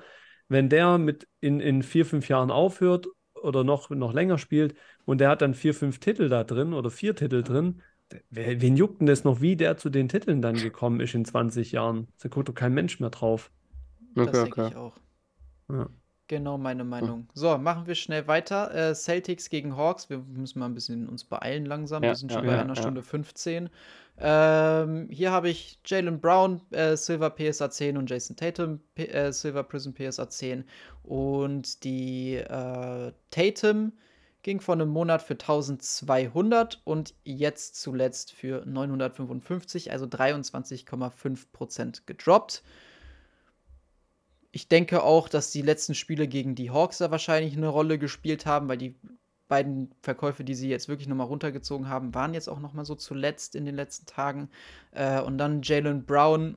wenn 0.48 0.68
der 0.68 0.98
mit 0.98 1.28
in, 1.40 1.60
in 1.60 1.82
vier, 1.82 2.04
fünf 2.06 2.28
Jahren 2.28 2.50
aufhört 2.50 3.06
oder 3.34 3.64
noch, 3.64 3.90
noch 3.90 4.12
länger 4.12 4.38
spielt 4.38 4.74
und 5.04 5.18
der 5.20 5.28
hat 5.30 5.42
dann 5.42 5.54
vier, 5.54 5.74
fünf 5.74 5.98
Titel 6.00 6.28
da 6.28 6.44
drin 6.44 6.72
oder 6.72 6.90
vier 6.90 7.14
Titel 7.14 7.42
drin, 7.42 7.82
wen 8.30 8.76
juckt 8.76 9.00
denn 9.00 9.06
das 9.06 9.24
noch, 9.24 9.40
wie 9.40 9.56
der 9.56 9.76
zu 9.76 9.90
den 9.90 10.08
Titeln 10.08 10.42
dann 10.42 10.56
gekommen 10.56 11.00
ist 11.00 11.14
in 11.14 11.24
20 11.24 11.72
Jahren? 11.72 12.08
Da 12.22 12.28
guckt 12.28 12.48
doch 12.48 12.54
kein 12.54 12.74
Mensch 12.74 13.00
mehr 13.00 13.10
drauf. 13.10 13.50
Das 14.14 14.28
Okay, 14.28 14.42
denke 14.44 14.60
okay. 14.60 14.70
ich 14.70 14.76
auch. 14.76 14.96
Ja. 15.70 15.88
Genau 16.26 16.56
meine 16.56 16.84
Meinung. 16.84 17.28
So, 17.34 17.58
machen 17.58 17.86
wir 17.86 17.94
schnell 17.94 18.26
weiter. 18.26 18.74
Äh, 18.74 18.94
Celtics 18.94 19.50
gegen 19.50 19.76
Hawks. 19.76 20.08
Wir 20.08 20.18
müssen 20.18 20.58
mal 20.58 20.66
ein 20.66 20.74
bisschen 20.74 21.06
uns 21.06 21.24
beeilen 21.24 21.66
langsam. 21.66 22.02
Ja, 22.02 22.10
wir 22.10 22.16
sind 22.16 22.30
ja, 22.30 22.38
schon 22.38 22.46
bei 22.46 22.54
ja, 22.54 22.60
einer 22.62 22.74
ja. 22.74 22.80
Stunde 22.80 23.02
15. 23.02 23.68
Ähm, 24.16 25.08
hier 25.10 25.32
habe 25.32 25.50
ich 25.50 25.80
Jalen 25.84 26.20
Brown, 26.20 26.62
äh, 26.70 26.96
Silver 26.96 27.30
PSA 27.30 27.68
10 27.70 27.98
und 27.98 28.08
Jason 28.08 28.36
Tatum, 28.36 28.80
P 28.94 29.06
äh, 29.06 29.32
Silver 29.32 29.64
Prism 29.64 29.90
PSA 29.92 30.30
10. 30.30 30.64
Und 31.02 31.84
die 31.84 32.36
äh, 32.36 33.12
Tatum 33.30 33.92
ging 34.44 34.60
vor 34.60 34.74
einem 34.74 34.90
Monat 34.90 35.22
für 35.22 35.34
1200 35.34 36.80
und 36.84 37.14
jetzt 37.24 37.80
zuletzt 37.80 38.30
für 38.30 38.64
955, 38.64 39.90
also 39.90 40.04
23,5% 40.04 42.02
gedroppt. 42.06 42.62
Ich 44.52 44.68
denke 44.68 45.02
auch, 45.02 45.28
dass 45.28 45.50
die 45.50 45.62
letzten 45.62 45.96
Spiele 45.96 46.28
gegen 46.28 46.54
die 46.54 46.70
Hawks 46.70 46.98
da 46.98 47.10
wahrscheinlich 47.10 47.56
eine 47.56 47.66
Rolle 47.68 47.98
gespielt 47.98 48.46
haben, 48.46 48.68
weil 48.68 48.78
die 48.78 48.94
beiden 49.48 49.92
Verkäufe, 50.00 50.44
die 50.44 50.54
sie 50.54 50.68
jetzt 50.68 50.88
wirklich 50.88 51.08
nochmal 51.08 51.26
runtergezogen 51.26 51.88
haben, 51.88 52.14
waren 52.14 52.34
jetzt 52.34 52.48
auch 52.48 52.60
nochmal 52.60 52.84
so 52.84 52.94
zuletzt 52.94 53.56
in 53.56 53.64
den 53.64 53.74
letzten 53.74 54.06
Tagen. 54.06 54.50
Äh, 54.92 55.20
und 55.20 55.38
dann 55.38 55.62
Jalen 55.62 56.04
Brown 56.04 56.56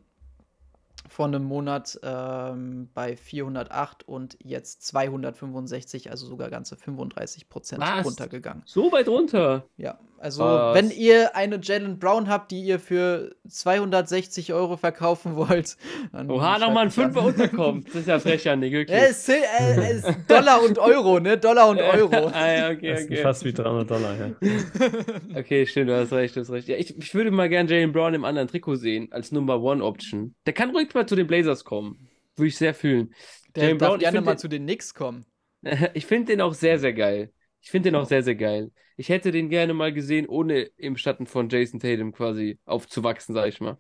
vor 1.08 1.26
einem 1.26 1.43
Monat 1.43 1.99
ähm, 2.03 2.89
bei 2.93 3.16
408 3.16 4.08
und 4.08 4.38
jetzt 4.43 4.84
265, 4.88 6.12
also 6.12 6.26
sogar 6.28 6.49
ganze 6.49 6.76
35 6.76 7.49
Prozent 7.49 7.84
runtergegangen. 8.03 8.64
So 8.66 8.91
weit 8.91 9.08
runter. 9.08 9.66
Ja, 9.78 9.99
also 10.20 10.43
Was? 10.43 10.76
wenn 10.76 10.89
ihr 10.91 11.36
eine 11.36 11.59
Jalen 11.61 11.99
Brown 11.99 12.28
habt, 12.30 12.51
die 12.51 12.61
ihr 12.61 12.80
für 12.80 13.36
260 13.47 14.53
Euro 14.53 14.78
verkaufen 14.78 15.36
wollt, 15.36 15.78
dann 16.11 16.30
Oha, 16.32 16.57
nochmal 16.59 16.86
ein. 16.86 16.91
Fünfer 16.91 17.24
unterkommt. 17.24 17.88
Das 17.89 17.95
ist 17.95 18.07
ja 18.07 18.20
frech, 18.20 18.43
Janik, 18.43 18.72
wirklich. 18.74 18.97
Ja, 18.97 19.05
es 19.05 19.26
sind 19.26 19.43
äh, 19.59 19.91
es 19.91 20.03
ist 20.03 20.18
Dollar 20.28 20.63
und 20.63 20.80
Euro, 20.80 21.20
ne? 21.20 21.38
Dollar 21.38 21.70
und 21.70 21.80
Euro. 21.80 22.28
ah, 22.34 22.51
ja, 22.51 22.70
okay, 22.72 22.93
Das 22.93 23.03
okay. 23.05 23.18
fast 23.18 23.45
wie 23.45 23.53
300 23.53 23.89
Dollar, 23.89 24.15
ja. 24.18 24.32
Okay, 25.36 25.65
stimmt, 25.65 25.89
du 25.89 25.97
hast 25.97 26.11
recht, 26.13 26.36
du 26.36 26.41
hast 26.41 26.51
recht. 26.51 26.68
Ja, 26.68 26.76
ich, 26.78 26.97
ich 26.97 27.13
würde 27.13 27.32
mal 27.32 27.49
gern 27.49 27.68
Jalen 27.68 27.91
Brown 27.91 28.13
im 28.13 28.26
anderen 28.26 28.47
Trikot 28.47 28.76
sehen, 28.76 29.07
als 29.11 29.32
Number 29.32 29.61
One 29.61 29.84
Option. 29.84 30.34
Der 30.45 30.53
kann 30.53 30.72
ruhig 30.72 30.93
mal 30.93 31.05
zu 31.05 31.15
den 31.15 31.28
Blazers 31.28 31.63
kommen. 31.63 32.07
Würde 32.36 32.47
ich 32.47 32.57
sehr 32.57 32.74
fühlen. 32.74 33.13
Der 33.55 33.63
Jalen 33.65 33.78
darf 33.78 33.89
Brown, 33.89 33.99
gerne 33.99 34.22
mal 34.22 34.34
den- 34.34 34.38
zu 34.39 34.47
den 34.47 34.63
Knicks 34.63 34.93
kommen. 34.93 35.26
Ich 35.93 36.05
finde 36.05 36.28
den 36.34 36.41
auch 36.41 36.53
sehr, 36.53 36.78
sehr 36.80 36.93
geil. 36.93 37.32
Ich 37.68 37.72
finde 37.72 37.91
den 37.91 37.99
auch 37.99 38.05
sehr, 38.05 38.24
sehr 38.24 38.36
geil. 38.36 38.72
Ich 38.95 39.09
hätte 39.09 39.34
den 39.34 39.49
gerne 39.49 39.74
mal 39.74 39.91
gesehen, 39.91 40.26
ohne 40.26 40.61
im 40.78 40.95
Schatten 40.95 41.28
von 41.28 41.49
Jason 41.49 41.82
Tatum 41.82 42.13
quasi 42.13 42.59
aufzuwachsen, 42.63 43.36
sag 43.36 43.49
ich 43.49 43.59
mal. 43.59 43.78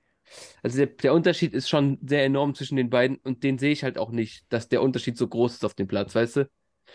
Also 0.61 0.77
der, 0.77 0.87
der 0.87 1.13
Unterschied 1.13 1.53
ist 1.53 1.69
schon 1.69 1.97
sehr 2.05 2.25
enorm 2.25 2.53
zwischen 2.53 2.75
den 2.75 2.89
beiden 2.89 3.15
und 3.23 3.43
den 3.45 3.57
sehe 3.57 3.71
ich 3.71 3.85
halt 3.85 3.97
auch 3.97 4.11
nicht, 4.11 4.43
dass 4.49 4.67
der 4.67 4.81
Unterschied 4.81 5.17
so 5.17 5.25
groß 5.29 5.53
ist 5.53 5.63
auf 5.65 5.73
dem 5.73 5.87
Platz, 5.87 6.13
weißt 6.15 6.35
du? 6.35 6.49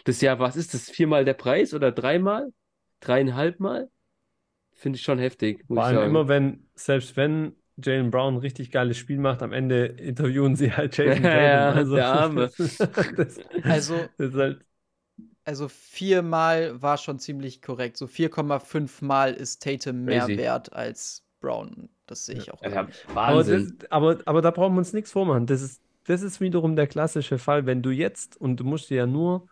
Das 0.05 0.17
ist 0.17 0.23
ja, 0.23 0.39
was 0.39 0.57
ist 0.57 0.75
das? 0.75 0.91
Viermal 0.91 1.25
der 1.25 1.33
Preis 1.33 1.73
oder 1.73 1.93
dreimal? 1.93 2.53
Dreieinhalb 3.01 3.59
Mal? 3.59 3.89
Finde 4.75 4.99
ich 4.99 5.03
schon 5.03 5.19
heftig, 5.19 5.65
muss 5.69 5.79
Vor 5.79 5.85
ich 5.85 5.89
allem 5.89 5.97
sagen. 5.97 6.11
immer, 6.11 6.29
wenn, 6.29 6.69
selbst 6.75 7.17
wenn 7.17 7.57
Jalen 7.77 8.11
Brown 8.11 8.35
ein 8.35 8.39
richtig 8.39 8.71
geiles 8.71 8.99
Spiel 8.99 9.19
macht, 9.19 9.43
am 9.43 9.53
Ende 9.53 9.87
interviewen 9.87 10.55
sie 10.57 10.73
halt 10.73 10.97
Jason 10.97 11.29
Tatum. 11.31 11.69
Ja, 11.69 11.73
also, 11.73 11.95
der 11.95 12.07
Arme. 12.09 12.53
Das, 12.57 12.87
das, 13.17 13.41
Also, 13.63 14.09
das 14.19 14.29
ist 14.29 14.35
halt, 14.35 14.65
also 15.45 15.69
viermal 15.69 16.81
war 16.81 16.99
schon 16.99 17.19
ziemlich 17.19 17.63
korrekt. 17.63 17.97
So 17.97 18.07
4,5 18.07 19.05
Mal 19.05 19.35
ist 19.35 19.63
Tatum 19.63 20.05
mehr 20.05 20.27
Crazy. 20.27 20.39
wert 20.39 20.73
als 20.73 21.25
Brown. 21.41 21.89
Das 22.07 22.27
sehe 22.27 22.37
ich 22.37 22.53
auch. 22.53 22.63
Ja, 22.63 22.83
nicht. 22.85 23.07
aber, 23.09 23.15
Wahnsinn. 23.15 23.77
das, 23.79 23.91
aber, 23.91 24.19
aber 24.25 24.43
da 24.43 24.51
brauchen 24.51 24.75
wir 24.75 24.79
uns 24.79 24.93
nichts 24.93 25.13
vormachen. 25.13 25.47
Das 25.47 25.63
ist, 25.63 25.81
das 26.05 26.23
ist 26.23 26.41
wiederum 26.41 26.77
der 26.77 26.87
klassische 26.87 27.39
Fall, 27.39 27.67
wenn 27.67 27.83
du 27.83 27.91
jetzt, 27.91 28.41
und 28.41 28.59
du 28.59 28.65
musst 28.65 28.91
dir 28.91 28.97
ja 28.99 29.07
nur 29.07 29.49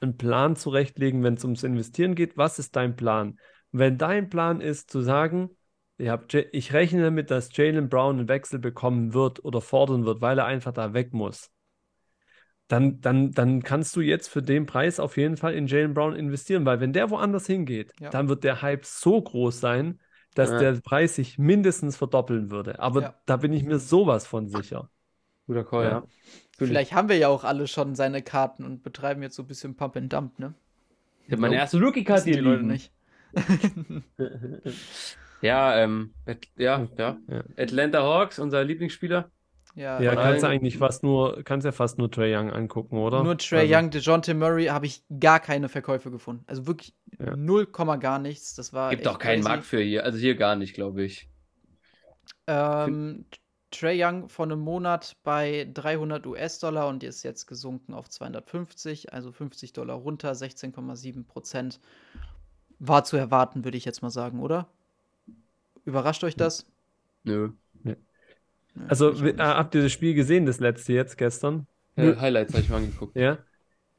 einen 0.00 0.16
Plan 0.16 0.56
zurechtlegen, 0.56 1.22
wenn 1.22 1.34
es 1.34 1.44
ums 1.44 1.62
Investieren 1.62 2.14
geht, 2.14 2.36
was 2.36 2.58
ist 2.58 2.76
dein 2.76 2.96
Plan? 2.96 3.38
Wenn 3.72 3.98
dein 3.98 4.30
Plan 4.30 4.60
ist 4.60 4.90
zu 4.90 5.00
sagen, 5.02 5.50
ich, 5.98 6.08
hab, 6.08 6.32
ich 6.32 6.72
rechne 6.72 7.02
damit, 7.02 7.30
dass 7.30 7.54
Jalen 7.54 7.88
Brown 7.88 8.18
einen 8.18 8.28
Wechsel 8.28 8.58
bekommen 8.58 9.12
wird 9.12 9.44
oder 9.44 9.60
fordern 9.60 10.06
wird, 10.06 10.22
weil 10.22 10.38
er 10.38 10.46
einfach 10.46 10.72
da 10.72 10.94
weg 10.94 11.12
muss, 11.12 11.50
dann, 12.70 13.00
dann, 13.00 13.32
dann 13.32 13.62
kannst 13.62 13.96
du 13.96 14.00
jetzt 14.00 14.28
für 14.28 14.42
den 14.42 14.64
Preis 14.66 15.00
auf 15.00 15.16
jeden 15.16 15.36
Fall 15.36 15.54
in 15.54 15.66
Jalen 15.66 15.92
Brown 15.94 16.14
investieren, 16.14 16.64
weil 16.64 16.78
wenn 16.80 16.92
der 16.92 17.10
woanders 17.10 17.46
hingeht, 17.46 17.92
Ja. 18.00 18.10
dann 18.10 18.28
wird 18.28 18.44
der 18.44 18.62
Hype 18.62 18.84
so 18.84 19.20
groß 19.20 19.58
sein, 19.60 19.98
dass 20.34 20.50
Ja. 20.50 20.58
der 20.58 20.72
Preis 20.80 21.16
sich 21.16 21.38
mindestens 21.38 21.96
verdoppeln 21.96 22.50
würde. 22.50 22.78
Aber 22.78 23.02
Ja. 23.02 23.14
da 23.26 23.36
bin 23.38 23.52
ich 23.52 23.64
mir 23.64 23.78
sowas 23.80 24.26
von 24.26 24.48
sicher. 24.48 24.88
Guter 25.46 25.64
Call, 25.64 25.84
Ja. 25.84 25.90
ja. 25.90 26.04
Vielleicht 26.56 26.92
haben 26.92 27.08
wir 27.08 27.16
ja 27.16 27.28
auch 27.28 27.42
alle 27.42 27.66
schon 27.66 27.94
seine 27.96 28.22
Karten 28.22 28.64
und 28.64 28.82
betreiben 28.82 29.22
jetzt 29.22 29.34
so 29.34 29.42
ein 29.42 29.48
bisschen 29.48 29.74
Pump 29.76 29.96
and 29.96 30.12
Dump, 30.12 30.38
ne? 30.38 30.54
Ich 31.26 31.32
habe 31.32 31.40
meine 31.42 31.56
erste 31.56 31.80
Rookie-Card 31.80 32.18
Wissen 32.18 32.26
die 32.28 32.32
hier 32.34 32.42
Leute 32.42 32.62
liegen. 32.62 32.68
nicht. 32.68 32.92
Ja, 35.42 35.74
ähm, 35.78 36.12
ja. 36.58 36.86
Ja. 36.98 37.16
Atlanta 37.56 38.02
Hawks, 38.02 38.38
unser 38.38 38.62
Lieblingsspieler. 38.62 39.30
Ja, 39.76 40.00
Ja, 40.00 40.14
kannst 40.14 40.42
du 40.42 40.48
eigentlich 40.48 40.78
fast 40.78 41.02
nur, 41.02 41.42
kannst 41.44 41.64
ja 41.64 41.72
fast 41.72 41.98
nur 41.98 42.10
Trae 42.10 42.36
Young 42.36 42.50
angucken, 42.50 42.96
oder? 42.98 43.22
Nur 43.22 43.38
Trey 43.38 43.60
Also, 43.72 43.74
Young, 43.74 43.90
DeJounte 43.90 44.34
Murray 44.34 44.66
habe 44.66 44.86
ich 44.86 45.02
gar 45.20 45.40
keine 45.40 45.68
Verkäufe 45.68 46.10
gefunden. 46.10 46.44
Also 46.46 46.66
wirklich 46.66 46.94
Ja. 47.18 47.36
0, 47.36 47.66
gar 48.00 48.18
nichts. 48.18 48.54
Das 48.54 48.72
war 48.72 48.90
Gibt 48.90 49.06
auch 49.06 49.18
keinen 49.18 49.36
crazy. 49.42 49.48
Markt 49.48 49.64
für 49.64 49.80
hier. 49.80 50.04
Also 50.04 50.18
hier 50.18 50.34
gar 50.34 50.56
nicht, 50.56 50.74
glaube 50.74 51.04
ich. 51.04 51.28
Ähm, 52.46 53.24
Trey 53.70 54.02
Young 54.04 54.28
vor 54.28 54.46
einem 54.46 54.58
Monat 54.60 55.16
bei 55.22 55.68
300 55.72 56.26
US-Dollar 56.26 56.88
und 56.88 57.04
ist 57.04 57.22
jetzt 57.22 57.46
gesunken 57.46 57.94
auf 57.94 58.08
250, 58.08 59.12
also 59.12 59.30
50 59.30 59.72
Dollar 59.72 59.96
runter, 59.96 60.34
16,7 60.34 61.24
Prozent. 61.24 61.80
War 62.80 63.04
zu 63.04 63.16
erwarten, 63.16 63.64
würde 63.64 63.78
ich 63.78 63.84
jetzt 63.84 64.02
mal 64.02 64.10
sagen, 64.10 64.40
oder? 64.40 64.68
Überrascht 65.84 66.24
euch 66.24 66.36
das? 66.36 66.66
Nö. 67.24 67.52
Nö, 67.84 67.94
Also, 68.88 69.12
äh, 69.24 69.34
habt 69.38 69.74
ihr 69.74 69.82
das 69.82 69.92
Spiel 69.92 70.14
gesehen, 70.14 70.46
das 70.46 70.60
letzte 70.60 70.92
jetzt 70.92 71.18
gestern? 71.18 71.66
Äh, 71.96 72.16
Highlights 72.16 72.52
habe 72.52 72.62
ich 72.62 72.70
mal 72.70 72.76
angeguckt. 72.78 73.16
Ja. 73.16 73.38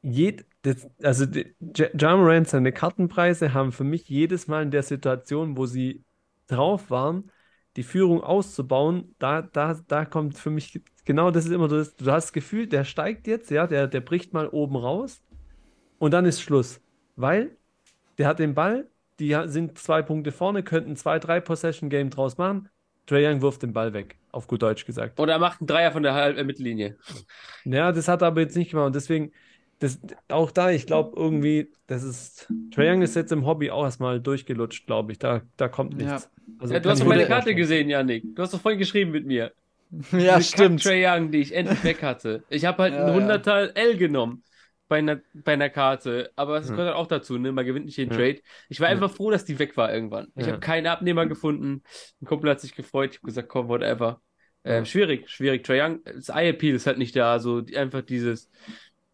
Jed, 0.02 0.46
das, 0.64 0.90
also, 1.04 1.26
die, 1.26 1.54
Ja 1.76 1.88
Ja 1.98 2.18
Morant, 2.18 2.48
seine 2.48 2.72
Kartenpreise 2.72 3.54
haben 3.54 3.72
für 3.72 3.84
mich 3.84 4.10
jedes 4.10 4.48
Mal 4.48 4.64
in 4.64 4.72
der 4.72 4.84
Situation, 4.84 5.58
wo 5.58 5.66
sie 5.66 6.04
drauf 6.48 6.90
waren, 6.90 7.30
die 7.78 7.84
Führung 7.84 8.22
auszubauen, 8.22 9.16
da, 9.20 9.42
da, 9.42 9.80
da 9.88 10.06
kommt 10.06 10.38
für 10.38 10.50
mich 10.50 10.82
genau 11.06 11.32
das 11.32 11.46
ist 11.46 11.52
immer 11.52 11.68
das. 11.68 11.96
Du 11.96 12.12
hast 12.12 12.26
das 12.26 12.34
Gefühl, 12.34 12.68
der 12.68 12.84
steigt 12.84 13.28
jetzt, 13.28 13.50
ja, 13.52 13.68
der, 13.68 13.88
der 13.88 14.02
bricht 14.02 14.34
mal 14.34 14.48
oben 14.48 14.76
raus 14.76 15.22
und 16.00 16.12
dann 16.12 16.26
ist 16.26 16.42
Schluss. 16.42 16.82
Weil 17.16 17.56
der 18.18 18.28
hat 18.28 18.40
den 18.40 18.54
Ball, 18.54 18.88
die 19.20 19.38
sind 19.46 19.78
zwei 19.78 20.02
Punkte 20.02 20.32
vorne, 20.32 20.64
könnten 20.64 20.96
zwei, 20.96 21.20
drei 21.20 21.40
Possession-Game 21.40 22.10
draus 22.10 22.38
machen. 22.38 22.70
Trae 23.06 23.28
Young 23.28 23.42
wirft 23.42 23.64
den 23.64 23.74
Ball 23.74 23.94
weg, 23.94 24.18
auf 24.32 24.48
gut 24.48 24.62
Deutsch 24.62 24.86
gesagt. 24.86 25.20
Oder 25.20 25.34
er 25.34 25.40
macht 25.40 25.62
einen 25.62 25.68
Dreier 25.68 25.92
von 25.92 26.04
der 26.04 26.14
Halb 26.14 26.38
äh, 26.38 26.44
Mittellinie. 26.44 26.98
Ja, 27.64 27.92
das 27.92 28.08
hat 28.08 28.22
er 28.22 28.28
aber 28.28 28.42
jetzt 28.42 28.56
nicht 28.56 28.72
gemacht. 28.72 28.88
Und 28.88 28.96
deswegen, 28.96 29.32
das, 29.80 30.00
auch 30.30 30.52
da, 30.52 30.72
ich 30.72 30.86
glaube 30.88 31.14
irgendwie, 31.20 31.72
das 31.88 32.04
ist, 32.04 32.48
Trae 32.72 32.92
Young 32.92 33.02
ist 33.02 33.16
jetzt 33.16 33.32
im 33.32 33.46
Hobby 33.46 33.72
auch 33.72 33.84
erstmal 33.84 34.20
durchgelutscht, 34.22 34.86
glaube 34.88 35.12
ich. 35.12 35.20
Da, 35.20 35.42
da 35.58 35.68
kommt 35.68 35.98
nichts. 35.98 36.26
Ja. 36.26 36.30
Also, 36.60 36.74
ja, 36.74 36.80
du 36.80 36.90
hast 36.90 37.02
doch 37.02 37.08
meine 37.08 37.26
Karte 37.28 37.56
gesehen, 37.56 37.90
Janik. 37.90 38.24
Du 38.36 38.42
hast 38.42 38.54
doch 38.54 38.62
vorhin 38.62 38.80
geschrieben 38.80 39.12
mit 39.12 39.26
mir. 39.26 39.54
Ja, 40.12 40.38
Diese 40.38 40.44
stimmt. 40.44 40.84
Trae 40.84 41.06
Young, 41.06 41.32
die 41.32 41.40
ich 41.40 41.54
endlich 41.54 41.84
weg 41.84 42.02
hatte. 42.04 42.44
Ich 42.50 42.66
habe 42.66 42.84
halt 42.84 42.94
Ja, 42.94 43.06
einen 43.06 43.08
ja. 43.08 43.36
100er 43.36 43.76
L 43.76 43.98
genommen 43.98 44.44
bei 44.92 44.98
einer, 44.98 45.22
bei 45.34 45.54
einer 45.54 45.70
Karte. 45.70 46.32
Aber 46.36 46.58
es 46.58 46.68
Hm. 46.68 46.76
gehört 46.76 46.90
halt 46.94 46.98
auch 47.02 47.08
dazu, 47.08 47.38
ne? 47.38 47.54
Man 47.54 47.66
gewinnt 47.66 47.86
nicht 47.86 47.98
den 47.98 48.10
Ja. 48.10 48.16
Trade. 48.18 48.42
Ich 48.68 48.82
war 48.82 48.90
Ja. 48.90 48.92
einfach 48.92 49.10
froh, 49.10 49.32
dass 49.32 49.46
die 49.46 49.58
weg 49.58 49.78
war 49.78 49.94
irgendwann. 49.94 50.28
Ich 50.36 50.46
Ja. 50.46 50.52
habe 50.52 50.60
keinen 50.60 50.86
Abnehmer 50.88 51.26
gefunden. 51.28 51.82
Ein 52.22 52.26
Kumpel 52.26 52.50
hat 52.52 52.60
sich 52.60 52.76
gefreut. 52.76 53.12
Ich 53.12 53.18
habe 53.20 53.28
gesagt, 53.28 53.48
komm, 53.48 53.70
whatever. 53.70 54.20
Ähm, 54.66 54.80
Ja. 54.80 54.86
schwierig, 54.86 55.30
schwierig. 55.30 55.64
Trae 55.64 55.82
Young, 55.82 56.00
das 56.04 56.28
Eye-Appeal 56.28 56.76
ist 56.76 56.88
halt 56.88 56.98
nicht 56.98 57.16
da. 57.16 57.40
So 57.40 57.62
die, 57.62 57.78
einfach 57.78 58.02
dieses, 58.02 58.50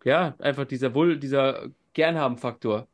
ja, 0.04 0.34
einfach 0.40 0.66
dieser 0.66 0.96
wohl, 0.96 1.18
dieser 1.20 1.68
Gernhaben-Faktor. 1.94 2.88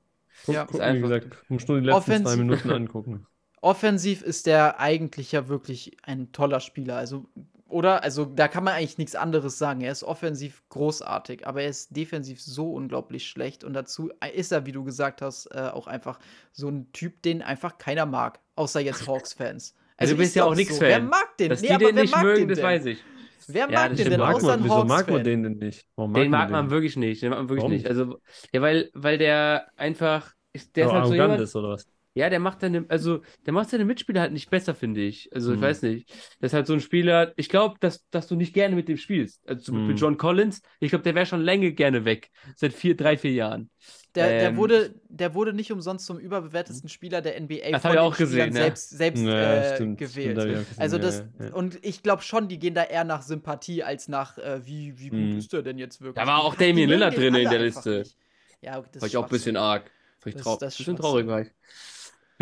Ja. 0.47 0.67
Wie 0.73 0.81
einfach- 0.81 1.07
gesagt, 1.07 1.49
muss 1.49 1.65
nur 1.69 1.79
die 1.79 1.85
letzten 1.85 2.01
zwei 2.03 2.15
Offensiv- 2.17 2.37
Minuten 2.37 2.69
angucken. 2.71 3.25
Offensiv 3.61 4.21
ist 4.23 4.45
der 4.45 4.81
eigentlich 4.81 5.31
ja 5.31 5.47
wirklich 5.47 5.95
ein 6.03 6.33
toller 6.33 6.59
Spieler. 6.59 6.97
Also, 6.97 7.29
oder? 7.73 8.03
Also, 8.03 8.25
da 8.25 8.47
kann 8.47 8.63
man 8.63 8.73
eigentlich 8.75 8.97
nichts 8.97 9.15
anderes 9.15 9.57
sagen. 9.57 9.81
Er 9.81 9.91
ist 9.91 10.03
offensiv 10.03 10.63
großartig, 10.69 11.47
aber 11.47 11.63
er 11.63 11.69
ist 11.69 11.95
defensiv 11.95 12.41
so 12.41 12.71
unglaublich 12.73 13.27
schlecht. 13.27 13.63
Und 13.63 13.73
dazu 13.73 14.11
ist 14.33 14.51
er, 14.51 14.65
wie 14.65 14.71
du 14.71 14.83
gesagt 14.83 15.21
hast, 15.21 15.47
äh, 15.47 15.69
auch 15.73 15.87
einfach 15.87 16.19
so 16.53 16.69
ein 16.69 16.91
Typ, 16.93 17.21
den 17.23 17.41
einfach 17.41 17.77
keiner 17.77 18.05
mag. 18.05 18.39
Außer 18.55 18.79
jetzt 18.79 19.07
Hawks-Fans. 19.07 19.75
Also, 19.97 20.13
du 20.13 20.17
bist 20.17 20.31
ist 20.31 20.35
ja 20.35 20.45
auch 20.45 20.53
Knicks-Fan. 20.53 20.87
Wer 20.87 20.99
mag 20.99 21.37
den? 21.37 21.49
Dass 21.49 21.61
Nee, 21.61 21.67
die 21.67 21.73
aber 21.73 21.91
den 21.91 21.95
wer 21.95 22.03
nicht 22.03 22.11
mag 22.11 22.23
mögen, 22.23 22.47
den 22.47 22.47
das 22.47 22.57
denn? 22.57 22.63
weiß 22.63 22.85
ich. 22.85 23.07
Wer 23.47 23.67
Ja, 23.67 23.87
mag 23.87 23.89
das 23.89 23.99
den 23.99 24.01
stimmt. 24.01 24.09
denn 24.09 24.21
Mag 24.21 24.35
außer 24.35 24.43
man, 24.43 24.63
wieso 24.63 24.83
mag 24.83 25.09
man 25.09 25.23
den 25.23 25.43
denn 25.43 25.57
nicht? 25.57 25.87
Warum 25.95 26.13
Den 26.13 26.29
mag 26.31 26.49
man 26.51 26.69
wirklich 26.69 26.95
nicht. 26.97 27.21
Den 27.21 27.29
mag 27.31 27.39
man 27.39 27.49
wirklich 27.49 27.61
Warum 27.61 27.69
nicht. 27.69 27.87
Also, 27.87 28.19
ja, 28.53 28.61
weil, 28.61 28.89
weil 28.93 29.17
der 29.17 29.67
einfach, 29.75 30.33
ist, 30.53 30.75
der 30.75 30.83
Der 30.83 30.87
ist 30.87 30.93
halt 30.93 31.05
so 31.07 31.13
arrogant 31.13 31.13
jemand, 31.13 31.41
ist 31.41 31.55
oder 31.55 31.69
was? 31.69 31.87
Ja, 32.15 32.29
der 32.29 32.39
macht 32.39 32.61
seine, 32.61 32.85
also, 32.89 33.21
der 33.45 33.53
macht 33.53 33.69
seine 33.69 33.85
Mitspieler 33.85 34.21
halt 34.21 34.33
nicht 34.33 34.49
besser, 34.49 34.75
finde 34.75 35.01
ich. 35.01 35.33
Also, 35.33 35.53
ich 35.53 35.61
Hm. 35.61 35.61
weiß 35.61 35.81
nicht. 35.83 36.09
Das 36.39 36.51
ist 36.51 36.53
halt 36.53 36.67
so 36.67 36.73
ein 36.73 36.79
Spieler, 36.81 37.33
ich 37.37 37.49
glaube, 37.49 37.75
dass, 37.79 38.07
dass 38.09 38.27
du 38.27 38.35
nicht 38.35 38.53
gerne 38.53 38.75
mit 38.75 38.87
dem 38.87 38.97
spielst. 38.97 39.41
Also, 39.47 39.63
zum 39.63 39.75
Beispiel 39.75 39.95
Hm. 39.95 39.97
John 39.97 40.17
Collins, 40.17 40.61
ich 40.79 40.89
glaube, 40.89 41.03
der 41.03 41.15
wäre 41.15 41.25
schon 41.25 41.41
länger 41.41 41.71
gerne 41.71 42.05
weg. 42.05 42.29
Seit 42.55 42.73
vier, 42.73 42.95
drei, 42.95 43.17
vier 43.17 43.31
Jahren. 43.33 43.69
Der, 44.15 44.33
der, 44.33 44.55
Ähm, 44.55 44.57
wurde, 44.57 44.93
der 45.09 45.33
wurde 45.33 45.53
nicht 45.53 45.71
umsonst 45.71 46.05
zum 46.05 46.19
überbewertesten 46.19 46.87
Spieler 46.89 47.21
der 47.21 47.35
NBA 47.35 47.71
Das 47.71 47.81
von 47.81 47.95
ich 47.95 47.99
den 47.99 47.99
auch 47.99 48.15
gesehen, 48.17 48.55
ja. 48.55 48.77
selbst, 48.77 48.89
selbst 48.89 49.33
Ja, 49.37 49.63
äh, 49.63 49.63
stimmt, 49.63 49.97
gewählt. 49.97 50.37
stimmt, 50.37 50.57
auch 50.57 50.67
gesehen, 50.67 50.77
Also 50.77 50.99
das, 50.99 51.23
ja, 51.39 51.45
ja. 51.45 51.51
und 51.51 51.83
ich 51.83 52.03
glaube 52.03 52.21
schon, 52.21 52.47
die 52.47 52.59
gehen 52.59 52.75
da 52.75 52.83
eher 52.83 53.03
nach 53.05 53.23
Sympathie 53.23 53.83
als 53.83 54.07
nach, 54.07 54.37
äh, 54.37 54.65
wie, 54.65 54.99
wie 54.99 55.09
gut 55.09 55.33
Mhm. 55.35 55.39
ist 55.39 55.51
der 55.53 55.63
denn 55.63 55.77
jetzt 55.79 56.01
wirklich? 56.01 56.13
Da 56.15 56.27
war 56.27 56.43
auch 56.43 56.55
mögen 56.85 56.87
Lillard 56.89 57.17
drin 57.17 57.35
in 57.35 57.49
der 57.49 57.59
Liste. 57.59 57.89
nicht. 57.99 58.17
Ja, 58.61 58.81
das 58.81 59.01
War 59.01 59.07
ich 59.09 59.17
auch 59.17 59.23
ein 59.25 59.29
bisschen 59.29 59.57
arg. 59.57 59.91
Das- 60.31 60.43
trau 60.43 60.57
das 60.57 60.73
ist 60.75 60.79
bisschen 60.79 60.95
Schwachsinn. 60.95 60.97
traurig 60.97 61.27
war 61.27 61.41
ich. 61.41 61.51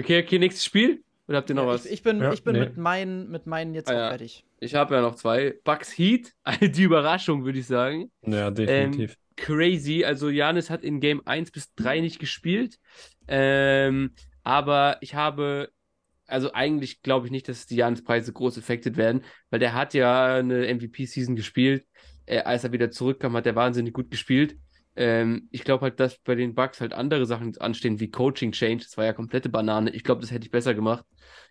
Okay, 0.01 0.23
okay, 0.23 0.39
nächstes 0.39 0.65
Spiel? 0.65 1.03
Oder 1.27 1.37
habt 1.37 1.49
ihr 1.49 1.55
noch 1.55 1.63
Ja, 1.63 1.69
was? 1.69 1.85
ich, 1.85 1.91
ich 1.93 2.03
bin, 2.03 2.19
Ja, 2.19 2.33
ich 2.33 2.43
bin 2.43 2.53
nee. 2.53 2.59
mit, 2.59 2.77
meinen, 2.77 3.29
mit 3.29 3.45
meinen 3.45 3.73
jetzt 3.73 3.89
Ah, 3.89 3.93
auch 3.93 3.97
ja. 3.97 4.09
fertig. 4.09 4.45
Ich 4.59 4.75
habe 4.75 4.95
ja 4.95 5.01
noch 5.01 5.15
zwei. 5.15 5.55
Bucks 5.63 5.97
Heat, 5.97 6.33
die 6.61 6.83
Überraschung, 6.83 7.45
würde 7.45 7.59
ich 7.59 7.67
sagen. 7.67 8.11
Ja, 8.21 8.51
definitiv. 8.51 9.15
crazy. 9.37 10.03
Also 10.03 10.29
Janis 10.29 10.69
hat 10.69 10.83
in 10.83 10.99
Game 10.99 11.21
1 11.25 11.51
bis 11.51 11.73
3 11.75 11.99
nicht 12.01 12.19
gespielt. 12.19 12.77
Ähm, 13.27 14.13
aber 14.43 14.97
ich 15.01 15.15
habe, 15.15 15.69
also 16.27 16.53
eigentlich 16.53 17.01
glaube 17.01 17.27
ich 17.27 17.31
nicht, 17.31 17.47
dass 17.47 17.65
die 17.65 17.75
Janis-Preise 17.77 18.33
groß 18.33 18.57
affected 18.57 18.97
werden, 18.97 19.23
weil 19.49 19.59
der 19.59 19.73
hat 19.73 19.93
ja 19.93 20.35
eine 20.35 20.67
MVP-Season 20.73 21.35
gespielt. 21.35 21.85
Äh, 22.25 22.39
als 22.39 22.63
er 22.63 22.71
wieder 22.71 22.91
zurückkam, 22.91 23.35
hat 23.35 23.45
er 23.47 23.55
wahnsinnig 23.55 23.93
gut 23.93 24.11
gespielt. 24.11 24.57
Ähm, 24.95 25.47
ich 25.51 25.63
glaube 25.63 25.83
halt, 25.83 25.99
dass 25.99 26.17
bei 26.19 26.35
den 26.35 26.53
Bucks 26.55 26.81
halt 26.81 26.93
andere 26.93 27.25
Sachen 27.25 27.57
anstehen, 27.59 27.99
wie 27.99 28.11
Coaching 28.11 28.51
Change. 28.51 28.83
Das 28.83 28.97
war 28.97 29.05
ja 29.05 29.13
komplette 29.13 29.49
Banane. 29.49 29.91
Ich 29.91 30.03
glaube, 30.03 30.21
das 30.21 30.31
hätte 30.31 30.45
ich 30.45 30.51
besser 30.51 30.73
gemacht. 30.73 31.05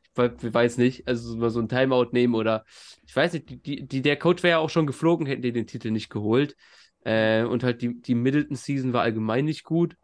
Ich 0.05 0.11
we- 0.19 0.37
ich 0.43 0.55
weiß 0.55 0.79
nicht. 0.79 1.07
Also 1.09 1.37
mal 1.37 1.51
so 1.51 1.61
ein 1.61 1.69
Timeout 1.69 2.11
nehmen 2.13 2.35
oder 2.35 2.65
ich 3.07 3.15
weiß 3.17 3.33
nicht, 3.35 3.49
die, 3.67 3.87
die, 3.87 4.03
der 4.03 4.17
Coach 4.19 4.43
wäre 4.43 4.53
ja 4.53 4.59
auch 4.59 4.71
schon 4.71 4.87
geflogen, 4.87 5.27
hätten 5.27 5.43
die 5.43 5.53
den 5.53 5.67
Titel 5.67 5.91
nicht 5.91 6.11
geholt. 6.11 6.57
Äh, 7.05 7.45
und 7.45 7.63
halt 7.65 7.81
die, 7.83 8.01
die 8.01 8.15
Middleton-Season 8.15 8.93
war 8.93 9.03
allgemein 9.03 9.45
nicht 9.47 9.65
gut. 9.65 9.97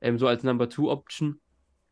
Ähm, 0.00 0.18
so 0.18 0.26
als 0.26 0.42
Number 0.42 0.68
Two 0.68 0.90
Option. 0.90 1.40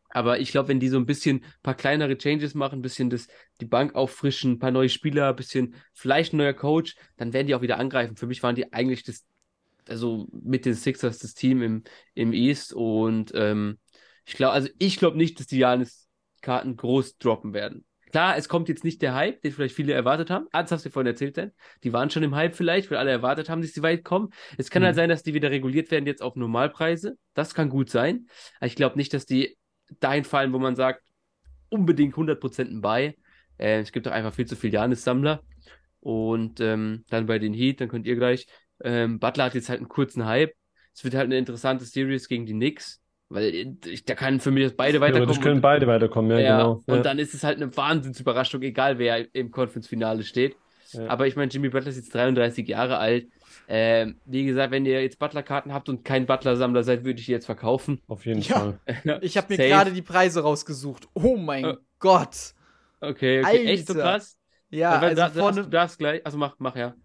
Aber 0.09 0.39
ich 0.39 0.51
glaube, 0.51 0.69
wenn 0.69 0.79
die 0.79 0.87
so 0.87 0.97
ein 0.97 1.05
bisschen 1.05 1.37
ein 1.43 1.45
paar 1.63 1.75
kleinere 1.75 2.17
Changes 2.17 2.53
machen, 2.55 2.79
ein 2.79 2.81
bisschen 2.81 3.09
das, 3.09 3.27
die 3.61 3.65
Bank 3.65 3.93
auffrischen, 3.95 4.53
ein 4.53 4.59
paar 4.59 4.71
neue 4.71 4.89
Spieler, 4.89 5.29
ein 5.29 5.35
bisschen 5.35 5.75
vielleicht 5.93 6.33
ein 6.33 6.37
neuer 6.37 6.53
Coach, 6.53 6.95
dann 7.17 7.33
werden 7.33 7.47
die 7.47 7.55
auch 7.55 7.61
wieder 7.61 7.77
angreifen. 7.77 8.15
Für 8.15 8.27
mich 8.27 8.41
waren 8.41 8.55
die 8.55 8.71
eigentlich 8.73 9.03
das, 9.03 9.25
also 9.89 10.27
mit 10.31 10.65
den 10.65 10.73
Sixers 10.73 11.19
das 11.19 11.33
Team 11.33 11.61
im, 11.61 11.83
im 12.13 12.33
East. 12.33 12.73
Und 12.73 13.31
ähm, 13.35 13.79
ich 14.25 14.33
glaube, 14.33 14.53
also 14.53 14.69
ich 14.79 14.97
glaube 14.97 15.17
nicht, 15.17 15.39
dass 15.39 15.47
die 15.47 15.57
Janis-Karten 15.59 16.75
groß 16.75 17.17
droppen 17.17 17.53
werden. 17.53 17.85
Klar, 18.11 18.37
es 18.37 18.47
kommt 18.47 18.69
jetzt 18.69 18.85
nicht 18.85 19.01
der 19.01 19.15
Hype, 19.15 19.41
den 19.41 19.51
vielleicht 19.51 19.75
viele 19.75 19.91
erwartet 19.93 20.29
haben. 20.29 20.47
Ah, 20.53 20.61
das 20.61 20.71
hast 20.71 20.85
du 20.85 20.89
vorhin 20.89 21.07
erzählt, 21.07 21.37
Dan. 21.37 21.51
Die 21.83 21.91
waren 21.91 22.09
schon 22.09 22.23
im 22.23 22.35
Hype 22.35 22.55
vielleicht, 22.55 22.89
weil 22.89 22.97
alle 22.97 23.11
erwartet 23.11 23.49
haben, 23.49 23.61
dass 23.61 23.73
sie 23.73 23.81
weit 23.83 24.05
kommen. 24.05 24.29
Es 24.57 24.69
kann 24.69 24.81
Mhm. 24.81 24.85
halt 24.87 24.95
sein, 24.95 25.09
dass 25.09 25.23
die 25.23 25.33
wieder 25.33 25.51
reguliert 25.51 25.91
werden 25.91 26.05
jetzt 26.07 26.21
auf 26.21 26.35
Normalpreise. 26.37 27.17
Das 27.33 27.53
kann 27.53 27.67
gut 27.69 27.89
sein. 27.89 28.27
Aber 28.59 28.67
ich 28.67 28.75
glaube 28.77 28.95
nicht, 28.97 29.13
dass 29.13 29.25
die 29.25 29.57
dahin 29.99 30.23
fallen, 30.23 30.53
wo 30.53 30.59
man 30.59 30.75
sagt, 30.77 31.03
unbedingt 31.69 32.15
100% 32.15 32.71
ein 32.71 32.81
Buy. 32.81 33.13
Äh, 33.57 33.79
es 33.81 33.91
gibt 33.91 34.07
auch 34.07 34.13
einfach 34.13 34.33
viel 34.33 34.45
zu 34.45 34.55
viel 34.55 34.73
Janis-Sammler. 34.73 35.43
Und 35.99 36.61
ähm, 36.61 37.03
dann 37.09 37.25
bei 37.25 37.39
den 37.39 37.53
Heat, 37.53 37.81
dann 37.81 37.89
könnt 37.89 38.05
ihr 38.07 38.15
gleich. 38.15 38.47
Ähm, 38.83 39.19
Butler 39.19 39.45
hat 39.45 39.55
jetzt 39.55 39.69
halt 39.69 39.79
einen 39.79 39.89
kurzen 39.89 40.25
Hype. 40.25 40.53
Es 40.95 41.03
wird 41.03 41.13
halt 41.15 41.25
eine 41.25 41.37
interessante 41.37 41.85
Series 41.85 42.27
gegen 42.27 42.45
die 42.45 42.53
Knicks, 42.53 43.01
weil 43.29 43.43
äh, 43.53 43.73
ich, 43.85 44.05
da 44.05 44.15
kann 44.15 44.39
für 44.39 44.51
mich 44.51 44.63
jetzt 44.63 44.77
beide 44.77 44.99
Theoretisch 44.99 45.17
weiterkommen. 45.19 45.41
können 45.43 45.55
und- 45.55 45.61
beide 45.61 45.87
weiterkommen, 45.87 46.31
ja, 46.31 46.39
ja, 46.39 46.57
genau. 46.57 46.83
und 46.85 46.95
ja. 46.97 47.01
dann 47.03 47.19
ist 47.19 47.33
es 47.33 47.43
halt 47.43 47.57
eine 47.61 47.75
Wahnsinnsüberraschung, 47.75 48.61
egal 48.63 48.97
wer 48.99 49.33
im 49.35 49.51
Conference-Finale 49.51 50.23
steht. 50.23 50.55
Ja. 50.91 51.07
Aber 51.07 51.27
ich 51.27 51.35
meine, 51.35 51.51
Jimmy 51.51 51.69
Butler 51.69 51.89
ist 51.89 51.97
jetzt 51.97 52.13
33 52.15 52.65
Jahre 52.67 52.97
alt. 52.97 53.27
Ähm, 53.67 54.21
wie 54.23 54.45
gesagt, 54.45 54.71
wenn 54.71 54.85
ihr 54.85 55.01
jetzt 55.01 55.19
Butler-Karten 55.19 55.73
habt 55.73 55.89
und 55.89 56.05
kein 56.05 56.25
Butler-Sammler 56.25 56.83
seid, 56.83 57.03
würde 57.03 57.19
ich 57.19 57.25
die 57.25 57.33
jetzt 57.33 57.45
verkaufen. 57.45 58.01
Auf 58.07 58.25
jeden 58.25 58.41
Ja. 58.41 58.77
Fall. 58.85 59.19
Ich 59.21 59.35
habe 59.37 59.47
mir 59.49 59.57
gerade 59.57 59.91
die 59.91 60.01
Preise 60.01 60.41
rausgesucht. 60.41 61.07
Oh 61.13 61.35
mein 61.35 61.65
Äh, 61.65 61.75
Gott. 61.99 62.53
Okay, 63.01 63.41
okay. 63.43 63.65
Echt 63.65 63.87
so 63.87 63.93
krass? 63.95 64.37
Ja, 64.69 65.01
Weil 65.01 65.09
also 65.09 65.21
da, 65.23 65.29
da, 65.29 65.39
vorne. 65.41 65.63
du 65.63 65.69
darfst 65.69 65.99
gleich. 65.99 66.25
Also 66.25 66.37
mach, 66.37 66.55
mach 66.59 66.75
ja. 66.77 66.95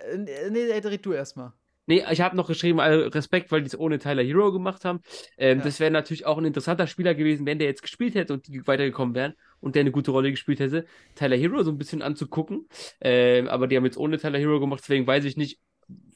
Äh, 0.00 0.50
nee, 0.50 0.64
red 0.64 1.04
du 1.04 1.12
erstmal. 1.12 1.52
Nee, 1.86 2.04
ich 2.08 2.20
habe 2.20 2.36
noch 2.36 2.46
geschrieben, 2.46 2.78
also 2.78 3.08
Respekt, 3.08 3.50
weil 3.50 3.62
die 3.62 3.66
es 3.66 3.78
ohne 3.78 3.98
Tyler 3.98 4.22
Hero 4.22 4.52
gemacht 4.52 4.84
haben. 4.84 5.00
Ähm, 5.36 5.58
Ja. 5.58 5.64
Das 5.64 5.80
wäre 5.80 5.90
natürlich 5.90 6.24
auch 6.24 6.38
ein 6.38 6.44
interessanter 6.44 6.86
Spieler 6.86 7.14
gewesen, 7.14 7.46
wenn 7.46 7.58
der 7.58 7.66
jetzt 7.66 7.82
gespielt 7.82 8.14
hätte 8.14 8.32
und 8.32 8.46
die 8.46 8.64
weitergekommen 8.66 9.14
wären 9.16 9.34
und 9.58 9.74
der 9.74 9.80
eine 9.80 9.90
gute 9.90 10.12
Rolle 10.12 10.30
gespielt 10.30 10.60
hätte. 10.60 10.86
Tyler 11.16 11.36
Hero 11.36 11.62
so 11.64 11.72
ein 11.72 11.78
bisschen 11.78 12.00
anzugucken. 12.00 12.68
Ähm, 13.00 13.48
aber 13.48 13.66
die 13.66 13.76
haben 13.76 13.84
jetzt 13.84 13.96
ohne 13.98 14.18
Tyler 14.18 14.38
Hero 14.38 14.60
gemacht, 14.60 14.80
deswegen 14.84 15.06
weiß 15.06 15.24
ich 15.24 15.36
nicht, 15.36 15.58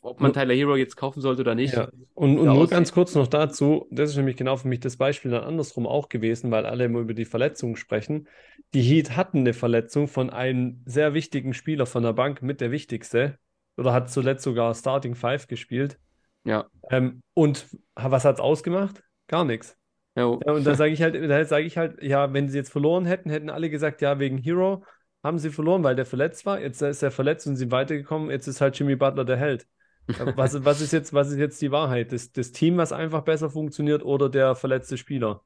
ob 0.00 0.20
man. 0.20 0.32
Tyler 0.32 0.54
Hero 0.54 0.76
jetzt 0.76 0.96
kaufen 0.96 1.20
sollte 1.20 1.40
oder 1.40 1.56
nicht. 1.56 1.74
Ja. 1.74 1.88
Und, 2.12 2.38
und 2.38 2.46
nur 2.46 2.68
ganz 2.68 2.92
kurz 2.92 3.14
noch 3.16 3.26
dazu, 3.26 3.88
das 3.90 4.10
ist 4.10 4.16
nämlich 4.16 4.36
genau 4.36 4.56
für 4.56 4.68
mich 4.68 4.80
das 4.80 4.96
Beispiel 4.96 5.32
dann 5.32 5.42
andersrum 5.42 5.86
auch 5.86 6.08
gewesen, 6.08 6.52
weil 6.52 6.66
alle 6.66 6.84
immer 6.84 7.00
über 7.00 7.14
die 7.14 7.24
Verletzungen 7.24 7.74
sprechen. 7.74 8.28
Die 8.74 8.82
Heat 8.82 9.16
hatten 9.16 9.38
eine 9.38 9.54
Verletzung 9.54 10.06
von 10.06 10.30
einem 10.30 10.82
sehr 10.84 11.14
wichtigen 11.14 11.54
Spieler 11.54 11.86
von 11.86 12.02
der 12.02 12.12
Bank, 12.12 12.42
mit 12.42 12.60
der 12.60 12.70
wichtigste, 12.70 13.38
oder 13.76 13.92
hat 13.92 14.10
zuletzt 14.10 14.44
sogar 14.44 14.74
Starting 14.74 15.14
Five 15.14 15.46
gespielt. 15.46 15.98
Ja. 16.44 16.68
Ähm, 16.90 17.22
und 17.34 17.66
was 17.94 18.24
hat's 18.24 18.40
ausgemacht? 18.40 19.02
Gar 19.28 19.44
nichts. 19.44 19.76
Ja, 20.16 20.22
Ja, 20.22 20.52
und 20.52 20.64
da 20.64 20.74
sage 20.74 20.92
ich 20.92 21.02
halt, 21.02 21.14
da 21.14 21.44
sage 21.44 21.64
ich 21.64 21.76
halt, 21.76 22.02
ja, 22.02 22.32
wenn 22.32 22.48
sie 22.48 22.58
jetzt 22.58 22.70
verloren 22.70 23.04
hätten, 23.06 23.30
hätten 23.30 23.50
alle 23.50 23.70
gesagt, 23.70 24.00
ja, 24.00 24.18
wegen 24.18 24.38
Hero 24.38 24.84
haben 25.22 25.38
sie 25.38 25.50
verloren, 25.50 25.82
weil 25.82 25.96
der 25.96 26.06
verletzt 26.06 26.44
war. 26.46 26.60
Jetzt 26.60 26.82
ist 26.82 27.02
er 27.02 27.10
verletzt 27.10 27.46
und 27.46 27.56
sie 27.56 27.60
sind 27.60 27.72
weitergekommen. 27.72 28.30
Jetzt 28.30 28.46
ist 28.46 28.60
halt 28.60 28.78
Jimmy 28.78 28.94
Butler 28.94 29.24
der 29.24 29.36
Held. 29.36 29.66
Was, 30.36 30.62
was 30.62 30.82
ist 30.82 30.92
jetzt, 30.92 31.14
was 31.14 31.30
ist 31.30 31.38
jetzt 31.38 31.62
die 31.62 31.70
Wahrheit? 31.70 32.12
Das, 32.12 32.30
das 32.30 32.52
Team, 32.52 32.76
was 32.76 32.92
einfach 32.92 33.22
besser 33.22 33.48
funktioniert 33.48 34.02
oder 34.04 34.28
der 34.28 34.54
verletzte 34.54 34.98
Spieler? 34.98 35.42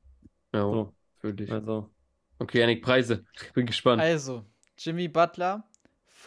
ja, 0.53 0.63
So, 0.63 0.93
für 1.21 1.33
dich. 1.33 1.49
also, 1.53 1.89
Okay, 2.41 2.61
Janik, 2.61 2.83
Preise. 2.83 3.25
Ich 3.41 3.53
bin 3.53 3.67
gespannt. 3.67 4.03
Also, 4.03 4.45
Jimmy 4.77 5.09
Butler 5.09 5.68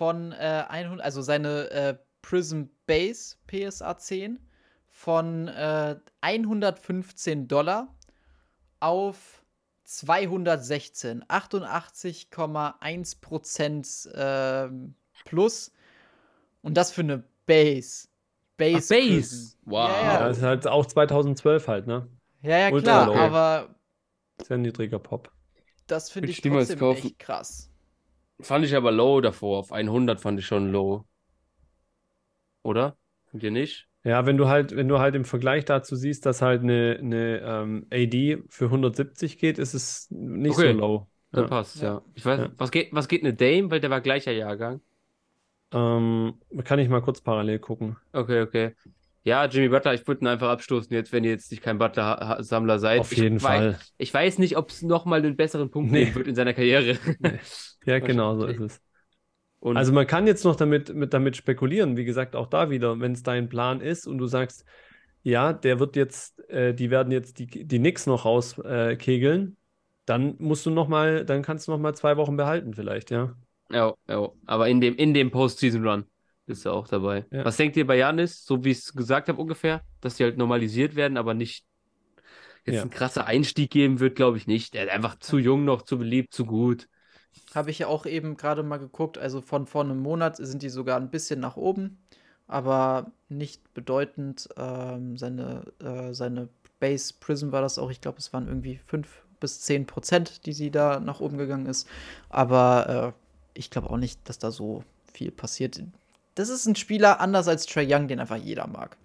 von 0.02 0.32
äh, 0.32 0.66
100, 0.68 1.00
also 1.06 1.22
seine 1.22 1.70
äh, 1.70 1.96
Prism 2.24 2.64
Base 2.88 3.36
PSA 3.46 4.00
10 4.00 4.40
von 4.90 5.48
äh, 5.48 5.96
115 6.22 7.48
Dollar 7.48 7.96
auf 8.80 9.44
216, 9.84 11.24
88,1 11.26 13.22
Prozent 13.22 14.10
ähm, 14.16 14.96
plus 15.24 15.72
und 16.64 16.78
das 16.78 16.92
für 16.92 17.02
eine 17.02 17.24
Base. 17.46 18.08
Base. 18.58 18.96
Ach. 18.96 18.98
Base. 18.98 19.56
Wow. 19.66 19.88
Ja, 19.88 20.04
ja, 20.04 20.28
das 20.30 20.38
ist 20.38 20.44
halt 20.44 20.66
auch 20.66 20.88
2012 20.88 21.68
halt, 21.68 21.86
ne? 21.86 22.08
Ja, 22.42 22.58
ja, 22.58 22.72
Ultra 22.72 23.06
klar, 23.06 23.06
low. 23.06 23.16
aber 23.18 23.76
Sehr 24.42 24.58
niedriger 24.58 24.98
Pop. 24.98 25.32
Das 25.86 26.10
finde 26.10 26.32
ich 26.32 26.42
trotzdem 26.42 26.80
kaufen. 26.80 27.06
echt 27.06 27.20
krass. 27.20 27.71
Fand 28.42 28.66
ich 28.66 28.76
aber 28.76 28.92
low 28.92 29.22
davor. 29.22 29.60
Auf 29.60 29.72
100 29.72 30.22
fand 30.22 30.40
ich 30.40 30.46
schon 30.46 30.72
low. 30.72 31.06
Oder? 32.64 32.98
Findet 33.28 33.44
ihr 33.44 33.52
nicht? 33.52 33.88
Ja, 34.04 34.26
wenn 34.26 34.38
du 34.38 34.48
halt, 34.48 34.76
wenn 34.76 34.88
du 34.88 34.98
halt 35.00 35.14
im 35.16 35.26
Vergleich 35.26 35.64
dazu 35.66 35.96
siehst, 35.96 36.26
dass 36.26 36.42
halt 36.42 36.62
eine, 36.64 36.98
eine 37.00 37.38
ähm, 37.42 37.88
AD 37.92 38.44
für 38.50 38.70
170 38.72 39.38
geht, 39.38 39.60
ist 39.60 39.76
es 39.76 40.08
nicht 40.10 40.58
Okay. 40.58 40.60
so 40.60 40.72
low. 40.74 41.08
Dann 41.32 41.46
Ja. 41.46 41.46
passt, 41.46 41.82
ja. 41.82 41.96
Ja. 41.98 42.02
Ich 42.14 42.26
weiß, 42.26 42.42
Ja. 42.42 42.52
was 42.58 42.72
geht, 42.72 42.90
was 42.94 43.08
geht 43.08 43.22
eine 43.24 43.34
Dame, 43.34 43.72
weil 43.72 43.80
der 43.80 43.90
war 43.90 44.02
gleicher 44.02 44.32
Jahrgang. 44.32 44.82
Ähm, 45.74 46.40
kann 46.64 46.80
ich 46.80 46.88
mal 46.90 47.02
kurz 47.02 47.20
parallel 47.22 47.60
gucken. 47.60 47.98
Okay, 48.14 48.42
okay. 48.42 48.76
Ja, 49.24 49.46
Jimmy 49.46 49.70
Butler, 49.70 49.94
ich 49.94 50.08
würde 50.08 50.24
ihn 50.26 50.28
einfach 50.28 50.50
abstoßen 50.50 50.92
jetzt, 50.94 51.12
wenn 51.12 51.24
ihr 51.24 51.30
jetzt 51.32 51.52
nicht 51.52 51.62
kein 51.62 51.78
Butler-Sammler 51.78 52.80
seid. 52.80 53.02
Auf 53.02 53.12
ich 53.12 53.20
jeden 53.20 53.42
wei- 53.44 53.58
Fall. 53.58 53.80
Ich 53.98 54.14
weiß 54.14 54.40
nicht, 54.40 54.58
ob 54.58 54.70
es 54.70 54.82
nochmal 54.82 55.20
einen 55.20 55.36
besseren 55.36 55.70
Punkt 55.70 55.92
Nee. 55.92 56.06
geben 56.06 56.16
wird 56.16 56.28
in 56.28 56.36
seiner 56.36 56.54
Karriere. 56.54 56.98
Ja, 57.86 58.00
genau 58.00 58.36
so 58.36 58.48
ist 58.48 58.60
es. 58.60 58.82
Und 59.60 59.78
Also 59.78 59.94
man 59.94 60.08
kann 60.08 60.26
jetzt 60.26 60.44
noch 60.44 60.56
damit, 60.56 60.94
mit, 60.96 61.14
damit 61.14 61.38
spekulieren, 61.38 61.98
wie 61.98 62.06
gesagt, 62.06 62.36
auch 62.36 62.48
da 62.48 62.72
wieder, 62.72 63.00
wenn 63.00 63.12
es 63.12 63.22
dein 63.22 63.48
Plan 63.48 63.80
ist 63.80 64.08
und 64.08 64.18
du 64.18 64.26
sagst, 64.26 64.66
ja, 65.22 65.54
der 65.54 65.80
wird 65.80 65.96
jetzt, 65.96 66.40
äh, 66.50 66.74
die 66.74 66.90
werden 66.90 67.12
jetzt 67.12 67.38
die, 67.38 67.46
die 67.46 67.78
Knicks 67.78 68.08
noch 68.08 68.26
rauskegeln, 68.26 69.48
äh, 69.52 69.56
dann 70.06 70.36
musst 70.40 70.66
du 70.66 70.72
noch 70.72 70.88
mal, 70.88 71.26
dann 71.26 71.44
kannst 71.44 71.68
du 71.68 71.72
noch 71.74 71.78
mal 71.80 71.94
zwei 71.94 72.18
Wochen 72.18 72.38
behalten 72.38 72.74
vielleicht, 72.74 73.12
ja. 73.12 73.36
ja, 73.72 73.94
ja, 74.08 74.30
aber 74.48 74.68
in 74.68 74.82
dem, 74.82 74.96
in 74.96 75.14
dem 75.14 75.30
Postseason-Run 75.30 76.06
bist 76.46 76.66
du 76.66 76.72
auch 76.72 76.88
dabei. 76.88 77.26
Ja. 77.32 77.46
Was 77.46 77.58
denkt 77.58 77.78
ihr 77.78 77.88
bei 77.88 77.98
Janis, 77.98 78.46
so 78.46 78.64
wie 78.64 78.72
ich 78.72 78.80
es 78.80 78.94
gesagt 78.94 79.30
habe 79.30 79.40
ungefähr, 79.42 79.82
dass 80.02 80.16
die 80.16 80.24
halt 80.24 80.38
normalisiert 80.38 80.96
werden, 80.96 81.18
aber 81.18 81.34
nicht 81.34 81.66
jetzt 82.66 82.76
Ja. 82.76 82.84
ein 82.84 82.90
krasser 82.90 83.26
Einstieg 83.26 83.72
geben 83.72 84.00
wird, 84.00 84.16
glaube 84.16 84.38
ich 84.38 84.48
nicht. 84.48 84.74
Der 84.74 84.86
ist 84.86 84.92
einfach 84.92 85.18
zu 85.20 85.38
jung 85.38 85.66
noch, 85.66 85.82
zu 85.82 85.98
beliebt, 85.98 86.34
zu 86.34 86.46
gut. 86.46 86.88
Habe 87.56 87.72
ich 87.72 87.80
ja 87.80 87.88
auch 87.88 88.06
eben 88.06 88.38
gerade 88.38 88.64
mal 88.64 88.78
geguckt. 88.78 89.18
Also 89.18 89.42
von 89.42 89.68
vor 89.68 89.84
einem 89.84 90.00
Monat 90.00 90.38
sind 90.38 90.62
die 90.64 90.70
sogar 90.70 90.98
ein 90.98 91.10
bisschen 91.10 91.40
nach 91.40 91.58
oben, 91.58 91.98
aber 92.48 93.12
nicht 93.30 93.74
bedeutend. 93.74 94.50
Ähm, 94.58 95.18
seine, 95.18 95.64
äh, 95.84 96.14
seine 96.14 96.50
Base 96.80 97.14
Prism 97.20 97.52
war 97.52 97.62
das 97.62 97.78
auch. 97.78 97.92
Ich 97.92 98.02
glaube, 98.02 98.20
es 98.20 98.32
waren 98.34 98.48
irgendwie 98.48 98.80
5 98.86 99.24
bis 99.40 99.62
10 99.62 99.86
Prozent, 99.86 100.46
die 100.46 100.54
sie 100.54 100.72
da 100.72 101.00
nach 101.00 101.20
oben 101.20 101.38
gegangen 101.38 101.66
ist. 101.66 101.88
Aber 102.30 103.14
äh, 103.16 103.60
ich 103.60 103.70
glaube 103.70 103.90
auch 103.90 103.98
nicht, 103.98 104.28
dass 104.30 104.40
da 104.40 104.52
so 104.52 104.84
viel 105.14 105.32
passiert. 105.32 105.82
Das 106.36 106.50
ist 106.50 106.66
ein 106.66 106.76
Spieler 106.76 107.20
anders 107.20 107.48
als 107.48 107.66
Trey 107.66 107.88
Young, 107.94 108.08
den 108.08 108.20
einfach 108.20 108.38
jeder 108.38 108.68
mag. 108.68 108.98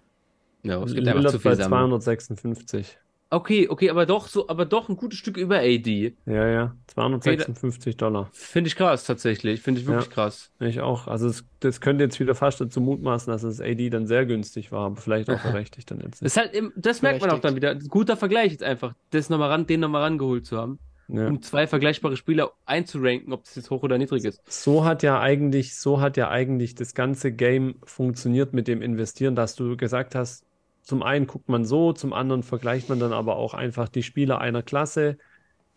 Ja, 0.63 0.81
es 0.83 0.93
gibt 0.93 1.07
einfach 1.07 1.19
Lillard 1.19 1.33
zu 1.33 1.39
bei 1.39 1.55
viel 1.55 1.63
Sammler. 1.63 1.99
256. 1.99 2.97
Okay, 3.29 3.67
okay, 3.67 3.89
aber 3.89 4.05
doch 4.05 4.27
so, 4.29 4.47
aber 4.47 4.65
doch 4.65 4.87
ein 4.87 4.95
gutes 4.95 5.19
Stück 5.19 5.35
über 5.35 5.57
AD. 5.57 6.15
Ja, 6.25 6.47
ja, 6.47 6.75
256 6.87 7.97
Dollar. 7.97 8.29
Finde 8.31 8.69
ich 8.69 8.77
krass 8.77 9.03
tatsächlich. 9.03 9.61
Finde 9.61 9.81
ich 9.81 9.87
wirklich 9.87 10.05
Ja. 10.05 10.11
krass. 10.13 10.49
Ich 10.61 10.79
auch. 10.79 11.07
Also 11.07 11.27
es, 11.27 11.43
das 11.59 11.81
könnte 11.81 12.05
jetzt 12.05 12.19
wieder 12.21 12.35
fast 12.35 12.61
dazu 12.61 12.79
mutmaßen, 12.79 13.29
dass 13.31 13.41
das 13.41 13.59
AD 13.59 13.89
dann 13.89 14.07
sehr 14.07 14.25
günstig 14.25 14.71
war, 14.71 14.85
aber 14.85 14.95
vielleicht 14.95 15.29
auch 15.29 15.41
berechtigt 15.41 15.91
dann 15.91 15.99
jetzt 15.99 16.21
Das 16.23 16.37
nicht. 16.37 16.53
ist 16.53 16.63
halt, 16.63 16.71
das 16.77 17.01
merkt 17.01 17.19
man 17.19 17.31
auch 17.31 17.39
dann 17.39 17.57
wieder. 17.57 17.75
Guter 17.75 18.15
Vergleich 18.15 18.53
jetzt 18.53 18.63
einfach, 18.63 18.93
das 19.09 19.29
noch 19.29 19.37
mal 19.39 19.49
ran, 19.49 19.67
den 19.67 19.81
nochmal 19.81 20.03
rangeholt 20.03 20.45
zu 20.45 20.57
haben, 20.57 20.79
Ja. 21.07 21.27
um 21.27 21.41
zwei 21.41 21.67
vergleichbare 21.67 22.17
Spieler 22.17 22.51
einzuranken, 22.65 23.31
ob 23.31 23.43
das 23.45 23.55
jetzt 23.55 23.69
hoch 23.69 23.83
oder 23.83 23.97
niedrig 23.97 24.25
ist. 24.25 24.41
So 24.45 24.83
hat 24.83 25.03
ja 25.03 25.19
eigentlich, 25.19 25.75
so 25.77 26.01
hat 26.01 26.17
ja 26.17 26.29
eigentlich 26.29 26.75
das 26.75 26.93
ganze 26.93 27.31
Game 27.31 27.75
funktioniert 27.85 28.53
mit 28.53 28.67
dem 28.67 28.81
Investieren, 28.81 29.35
dass 29.35 29.55
du 29.55 29.77
gesagt 29.77 30.15
hast, 30.15 30.45
zum 30.81 31.03
einen 31.03 31.27
guckt 31.27 31.49
man 31.49 31.65
so, 31.65 31.93
zum 31.93 32.13
anderen 32.13 32.43
vergleicht 32.43 32.89
man 32.89 32.99
dann 32.99 33.13
aber 33.13 33.37
auch 33.37 33.53
einfach 33.53 33.89
die 33.89 34.03
Spieler 34.03 34.39
einer 34.39 34.63
Klasse 34.63 35.17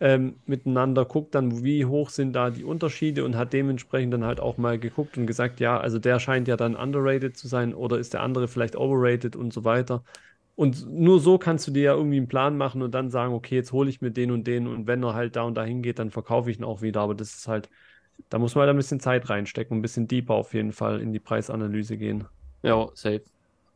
ähm, 0.01 0.41
miteinander, 0.45 1.05
guckt 1.05 1.35
dann, 1.35 1.63
wie 1.63 1.85
hoch 1.85 2.09
sind 2.09 2.33
da 2.33 2.49
die 2.49 2.63
Unterschiede 2.63 3.23
und 3.23 3.35
hat 3.37 3.53
dementsprechend 3.53 4.13
dann 4.13 4.25
halt 4.25 4.39
auch 4.39 4.57
mal 4.57 4.79
geguckt 4.79 5.17
und 5.17 5.27
gesagt, 5.27 5.59
ja, 5.59 5.79
also 5.79 5.99
der 5.99 6.19
scheint 6.19 6.47
ja 6.47 6.57
dann 6.57 6.75
underrated 6.75 7.37
zu 7.37 7.47
sein 7.47 7.73
oder 7.73 7.99
ist 7.99 8.13
der 8.13 8.21
andere 8.23 8.47
vielleicht 8.47 8.75
overrated 8.75 9.35
und 9.35 9.53
so 9.53 9.63
weiter. 9.63 10.03
Und 10.55 10.87
nur 10.91 11.19
so 11.19 11.37
kannst 11.37 11.67
du 11.67 11.71
dir 11.71 11.83
ja 11.83 11.93
irgendwie 11.95 12.17
einen 12.17 12.27
Plan 12.27 12.57
machen 12.57 12.81
und 12.81 12.91
dann 12.93 13.09
sagen, 13.09 13.33
okay, 13.33 13.55
jetzt 13.55 13.71
hole 13.71 13.89
ich 13.89 14.01
mir 14.01 14.11
den 14.11 14.31
und 14.31 14.45
den 14.45 14.67
und 14.67 14.85
wenn 14.85 15.03
er 15.03 15.13
halt 15.13 15.35
da 15.35 15.43
und 15.43 15.55
dahin 15.55 15.81
geht, 15.81 15.97
dann 15.97 16.11
verkaufe 16.11 16.51
ich 16.51 16.59
ihn 16.59 16.63
auch 16.63 16.81
wieder. 16.81 17.01
Aber 17.01 17.15
das 17.15 17.33
ist 17.35 17.47
halt, 17.47 17.69
da 18.29 18.37
muss 18.37 18.53
man 18.55 18.61
halt 18.63 18.71
ein 18.71 18.77
bisschen 18.77 18.99
Zeit 18.99 19.29
reinstecken, 19.29 19.77
ein 19.77 19.81
bisschen 19.81 20.07
deeper 20.07 20.33
auf 20.35 20.53
jeden 20.53 20.71
Fall 20.71 21.01
in 21.01 21.13
die 21.13 21.19
Preisanalyse 21.19 21.97
gehen. 21.97 22.25
Ja, 22.63 22.89
safe. 22.93 23.23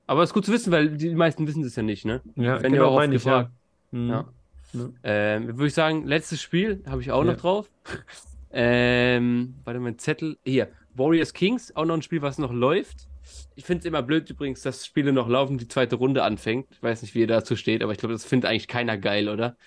Aber 0.08 0.22
ist 0.24 0.34
gut 0.34 0.46
zu 0.46 0.52
wissen, 0.52 0.72
weil 0.72 0.98
die 0.98 1.16
meisten 1.16 1.48
wissen 1.48 1.64
das 1.64 1.76
ja 1.76 1.82
nicht, 1.82 2.06
ne? 2.06 2.22
Ja, 2.36 2.62
Wenn 2.62 2.74
ihr 2.74 2.86
auch 2.86 2.96
meine 2.96 3.16
ich, 3.16 3.24
ja. 3.24 3.44
gefragt. 3.44 3.56
Mhm. 3.92 4.10
Ja. 4.10 4.26
Ja. 4.74 4.90
Ähm, 5.04 5.48
würde 5.48 5.68
ich 5.68 5.74
sagen, 5.74 6.06
letztes 6.06 6.42
Spiel 6.42 6.84
habe 6.86 7.02
ich 7.02 7.12
auch 7.12 7.24
Ja. 7.24 7.32
noch 7.32 7.38
drauf. 7.38 7.70
Ähm, 8.58 9.56
warte 9.66 9.82
mal, 9.82 9.98
Zettel. 9.98 10.38
Hier, 10.46 10.70
Warriors 10.94 11.34
Kings, 11.34 11.76
auch 11.76 11.84
noch 11.84 11.96
ein 11.96 12.02
Spiel, 12.02 12.22
was 12.22 12.38
noch 12.38 12.54
läuft. 12.54 13.10
Ich 13.56 13.66
finde 13.66 13.80
es 13.80 13.86
immer 13.86 14.04
blöd 14.04 14.30
übrigens, 14.30 14.62
dass 14.62 14.86
Spiele 14.86 15.14
noch 15.14 15.28
laufen, 15.30 15.58
die 15.58 15.68
zweite 15.68 15.96
Runde 15.96 16.24
anfängt. 16.24 16.68
Ich 16.72 16.84
weiß 16.84 17.02
nicht, 17.02 17.16
wie 17.16 17.22
ihr 17.22 17.28
dazu 17.28 17.56
steht, 17.56 17.84
aber 17.84 17.92
ich 17.92 17.98
glaube, 18.00 18.14
das 18.14 18.26
findet 18.26 18.50
eigentlich 18.50 18.68
keiner 18.68 18.98
geil, 18.98 19.30
oder? 19.30 19.58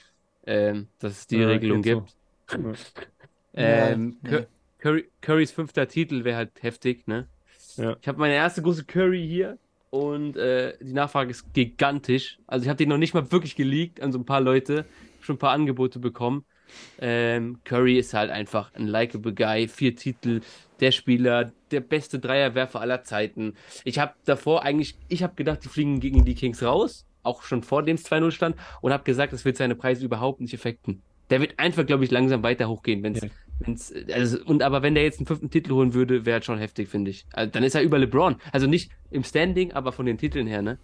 Ähm, 0.46 0.90
dass 0.98 1.12
es 1.12 1.26
die 1.28 1.42
Ja, 1.42 1.44
Regelung 1.44 1.82
so. 1.84 2.06
gibt. 2.06 2.16
Ja. 2.54 2.74
Ähm, 3.54 4.20
Ja. 4.22 4.46
Curry, 4.78 5.10
Currys 5.20 5.50
fünfter 5.52 5.88
Titel 5.88 6.24
wäre 6.24 6.36
halt 6.36 6.62
heftig, 6.62 7.06
ne? 7.06 7.28
Ja. 7.76 7.96
Ich 8.00 8.08
habe 8.08 8.18
meine 8.20 8.34
erste 8.34 8.62
große 8.62 8.84
Curry 8.86 9.26
hier 9.26 9.58
und 9.90 10.36
äh, 10.36 10.76
die 10.80 10.92
Nachfrage 10.92 11.30
ist 11.30 11.52
gigantisch. 11.54 12.40
Also 12.46 12.64
ich 12.64 12.68
habe 12.68 12.76
den 12.78 12.88
noch 12.90 12.98
nicht 12.98 13.14
mal 13.14 13.30
wirklich 13.32 13.56
geleakt 13.56 14.00
an 14.00 14.12
so 14.12 14.18
ein 14.18 14.26
paar 14.26 14.40
Leute. 14.40 14.88
Schon 15.20 15.36
ein 15.36 15.38
paar 15.40 15.52
Angebote 15.52 15.98
bekommen. 15.98 16.46
Ähm, 16.98 17.60
Curry 17.64 17.98
ist 17.98 18.14
halt 18.14 18.30
einfach 18.30 18.72
ein 18.74 18.86
likable 18.86 19.34
Guy, 19.34 19.68
vier 19.68 19.96
Titel, 19.96 20.42
der 20.80 20.92
Spieler, 20.92 21.52
der 21.70 21.80
beste 21.80 22.18
Dreierwerfer 22.18 22.80
aller 22.80 23.02
Zeiten. 23.02 23.54
Ich 23.84 23.98
habe 23.98 24.14
davor 24.24 24.62
eigentlich, 24.62 24.96
ich 25.08 25.22
habe 25.22 25.34
gedacht, 25.34 25.64
die 25.64 25.68
fliegen 25.68 26.00
gegen 26.00 26.24
die 26.24 26.34
Kings 26.34 26.62
raus, 26.62 27.06
auch 27.22 27.42
schon 27.42 27.62
vor 27.62 27.82
dem 27.82 27.96
2-0 27.96 28.30
stand 28.30 28.56
und 28.80 28.92
habe 28.92 29.04
gesagt, 29.04 29.32
das 29.32 29.44
wird 29.44 29.56
seine 29.56 29.74
Preise 29.74 30.04
überhaupt 30.04 30.40
nicht 30.40 30.54
affekten. 30.54 31.02
Der 31.30 31.40
wird 31.40 31.58
einfach, 31.58 31.84
glaube 31.84 32.04
ich, 32.04 32.10
langsam 32.10 32.42
weiter 32.42 32.68
hochgehen, 32.68 33.02
wenn 33.02 33.14
es 33.14 33.22
Ja. 33.22 33.28
Wenn's, 33.60 33.92
also, 34.12 34.38
und 34.44 34.62
aber 34.62 34.82
wenn 34.82 34.94
der 34.94 35.02
jetzt 35.02 35.18
einen 35.18 35.26
fünften 35.26 35.50
Titel 35.50 35.72
holen 35.72 35.92
würde, 35.92 36.24
wäre 36.24 36.34
halt 36.34 36.44
schon 36.44 36.58
heftig, 36.58 36.88
finde 36.88 37.10
ich. 37.10 37.26
Also, 37.32 37.50
dann 37.50 37.64
ist 37.64 37.74
er 37.74 37.82
über 37.82 37.98
LeBron. 37.98 38.36
Also 38.52 38.66
nicht 38.66 38.92
im 39.10 39.24
Standing, 39.24 39.72
aber 39.72 39.92
von 39.92 40.06
den 40.06 40.16
Titeln 40.16 40.46
her, 40.46 40.62
ne? 40.62 40.78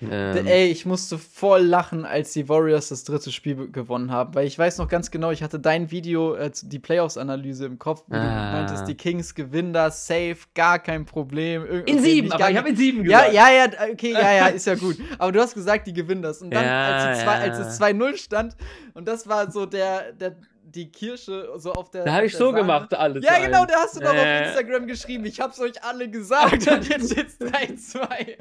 Ähm, 0.00 0.46
Ey, 0.46 0.66
ich 0.68 0.86
musste 0.86 1.18
voll 1.18 1.62
lachen, 1.62 2.04
als 2.04 2.32
die 2.32 2.48
Warriors 2.48 2.90
das 2.90 3.02
dritte 3.04 3.32
Spiel 3.32 3.70
gewonnen 3.72 4.12
haben, 4.12 4.34
weil 4.34 4.46
ich 4.46 4.56
weiß 4.58 4.78
noch 4.78 4.86
ganz 4.88 5.10
genau, 5.10 5.30
ich 5.32 5.42
hatte 5.42 5.58
dein 5.58 5.90
Video, 5.90 6.34
äh, 6.34 6.50
die 6.62 6.78
Playoffs-Analyse 6.78 7.66
im 7.66 7.78
Kopf, 7.78 8.04
wie 8.08 8.14
Ah. 8.14 8.52
du 8.52 8.56
meintest, 8.58 8.86
die 8.86 8.94
Kings 8.94 9.34
gewinnen 9.34 9.72
das, 9.72 10.06
safe, 10.06 10.36
gar 10.54 10.78
kein 10.78 11.04
Problem. 11.04 11.64
Ir- 11.64 11.86
in 11.88 11.98
okay, 11.98 11.98
sieben, 11.98 12.32
aber 12.32 12.50
ich 12.50 12.56
habe 12.56 12.68
in 12.68 12.76
sieben 12.76 13.04
Ja, 13.08 13.26
gesagt. 13.28 13.34
ja, 13.34 13.50
ja, 13.50 13.64
okay, 13.92 14.12
ja, 14.12 14.32
ja, 14.32 14.46
ist 14.48 14.66
ja 14.66 14.74
gut. 14.76 14.96
Aber 15.18 15.32
du 15.32 15.40
hast 15.40 15.54
gesagt, 15.54 15.86
die 15.88 15.92
gewinnen 15.92 16.22
das. 16.22 16.42
Und 16.42 16.54
dann, 16.54 16.64
Ja, 16.64 17.08
als, 17.08 17.20
zwei, 17.22 17.34
als 17.40 17.58
ja. 17.58 17.66
es 17.68 17.80
2-0 17.80 18.16
stand, 18.16 18.56
und 18.94 19.08
das 19.08 19.26
war 19.28 19.50
so 19.50 19.66
der, 19.66 20.12
der, 20.12 20.36
die 20.70 20.90
Kirsche 20.90 21.50
so 21.56 21.72
auf 21.72 21.90
der. 21.90 22.04
Da 22.04 22.12
habe 22.14 22.26
ich 22.26 22.32
so 22.36 22.46
Sahne. 22.46 22.58
gemacht, 22.58 22.94
alles. 22.94 23.24
Ja, 23.24 23.38
genau, 23.44 23.64
da 23.64 23.74
hast 23.76 23.96
du 23.96 24.00
doch 24.00 24.14
Äh. 24.14 24.20
auf 24.42 24.46
Instagram 24.48 24.86
geschrieben. 24.86 25.24
Ich 25.24 25.40
hab's 25.40 25.58
euch 25.60 25.82
alle 25.82 26.08
gesagt. 26.10 26.66
Und 26.68 26.88
jetzt 26.88 27.12
steht's 27.12 27.38
3-2. 27.40 28.36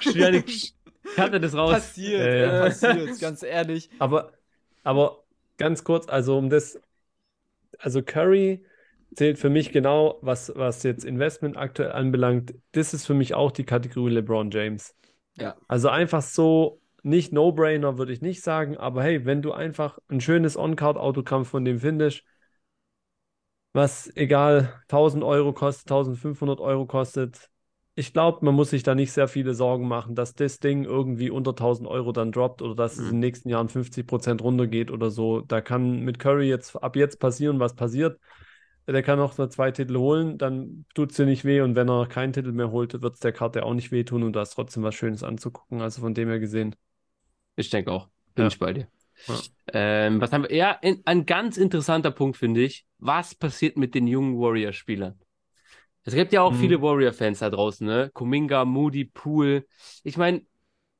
Schwierig. 0.00 0.74
Ich 1.04 1.18
hatte 1.18 1.40
das 1.40 1.54
raus. 1.54 1.72
Passiert, 1.72 2.50
ja. 2.52 2.60
passiert, 2.60 3.20
ganz 3.20 3.42
ehrlich. 3.42 3.90
Aber, 3.98 4.32
aber 4.82 5.22
ganz 5.56 5.84
kurz, 5.84 6.08
also 6.08 6.36
um 6.36 6.50
das, 6.50 6.80
also 7.78 8.02
Curry 8.02 8.64
zählt 9.14 9.38
für 9.38 9.48
mich 9.50 9.70
genau, 9.72 10.18
was, 10.20 10.52
was 10.56 10.82
jetzt 10.82 11.04
Investment 11.04 11.56
aktuell 11.56 11.92
anbelangt. 11.92 12.54
Das 12.72 12.92
ist 12.92 13.06
für 13.06 13.14
mich 13.14 13.34
auch 13.34 13.52
die 13.52 13.64
Kategorie 13.64 14.12
LeBron 14.12 14.50
James. 14.50 14.94
Ja. 15.38 15.56
Also 15.68 15.88
einfach 15.88 16.22
so, 16.22 16.80
nicht 17.06 17.32
No-Brainer 17.32 17.98
würde 17.98 18.12
ich 18.12 18.20
nicht 18.22 18.42
sagen, 18.42 18.76
aber 18.76 19.02
hey, 19.02 19.24
wenn 19.24 19.42
du 19.42 19.52
einfach 19.52 19.98
ein 20.08 20.20
schönes 20.20 20.56
On-Card-Autogramm 20.56 21.44
von 21.44 21.64
dem 21.64 21.80
findest, 21.80 22.24
was 23.72 24.10
egal 24.16 24.72
1000 24.88 25.22
Euro 25.24 25.52
kostet, 25.52 25.88
1500 25.88 26.60
Euro 26.60 26.86
kostet, 26.86 27.50
ich 27.94 28.12
glaube, 28.12 28.44
man 28.44 28.54
muss 28.54 28.70
sich 28.70 28.82
da 28.82 28.94
nicht 28.94 29.12
sehr 29.12 29.28
viele 29.28 29.54
Sorgen 29.54 29.88
machen, 29.88 30.14
dass 30.14 30.34
das 30.34 30.58
Ding 30.58 30.84
irgendwie 30.84 31.30
unter 31.30 31.54
1000 31.54 31.88
Euro 31.88 32.12
dann 32.12 32.30
droppt 32.32 32.60
oder 32.62 32.74
dass 32.74 32.94
es 32.94 32.98
in 32.98 33.04
Mhm. 33.06 33.10
den 33.12 33.18
nächsten 33.20 33.48
Jahren 33.48 33.68
50% 33.68 34.42
runtergeht 34.42 34.90
oder 34.90 35.10
so. 35.10 35.40
Da 35.40 35.60
kann 35.62 36.00
mit 36.00 36.18
Curry 36.18 36.48
jetzt 36.48 36.76
ab 36.82 36.96
jetzt 36.96 37.18
passieren, 37.20 37.58
was 37.60 37.74
passiert. 37.74 38.18
Der 38.86 39.02
kann 39.02 39.18
noch 39.18 39.36
nur 39.38 39.50
zwei 39.50 39.70
Titel 39.72 39.96
holen, 39.98 40.38
dann 40.38 40.84
tut 40.94 41.10
es 41.10 41.16
dir 41.16 41.26
nicht 41.26 41.44
weh 41.44 41.60
und 41.60 41.74
wenn 41.74 41.88
er 41.88 42.06
keinen 42.06 42.32
Titel 42.32 42.52
mehr 42.52 42.70
holt, 42.70 43.00
wird 43.02 43.14
es 43.14 43.20
der 43.20 43.32
Karte 43.32 43.64
auch 43.64 43.74
nicht 43.74 43.90
wehtun 43.92 44.22
und 44.22 44.34
da 44.34 44.42
ist 44.42 44.50
trotzdem 44.50 44.82
was 44.84 44.94
Schönes 44.94 45.22
anzugucken. 45.24 45.80
Also 45.80 46.02
von 46.02 46.14
dem 46.14 46.28
her 46.28 46.38
gesehen. 46.38 46.76
Ich 47.56 47.70
denke 47.70 47.90
auch. 47.92 48.08
Bin 48.34 48.44
Ja. 48.44 48.48
ich 48.48 48.58
bei 48.58 48.72
dir. 48.72 48.88
Ja. 49.28 49.40
Ähm, 49.72 50.20
was 50.20 50.32
haben 50.32 50.44
wir? 50.44 50.54
Ja, 50.54 50.72
in, 50.72 51.02
ein 51.04 51.26
ganz 51.26 51.56
interessanter 51.56 52.10
Punkt, 52.10 52.36
finde 52.36 52.62
ich. 52.62 52.86
Was 52.98 53.34
passiert 53.34 53.76
mit 53.76 53.94
den 53.94 54.06
jungen 54.06 54.38
Warrior-Spielern? 54.38 55.18
Es 56.04 56.14
gibt 56.14 56.32
ja 56.32 56.42
auch 56.42 56.54
Mhm. 56.54 56.60
viele 56.60 56.80
Warrior-Fans 56.80 57.40
da 57.40 57.50
draußen, 57.50 57.86
ne? 57.86 58.10
Kuminga, 58.14 58.64
Moody, 58.64 59.06
Poole. 59.06 59.66
Ich 60.04 60.16
meine, 60.16 60.42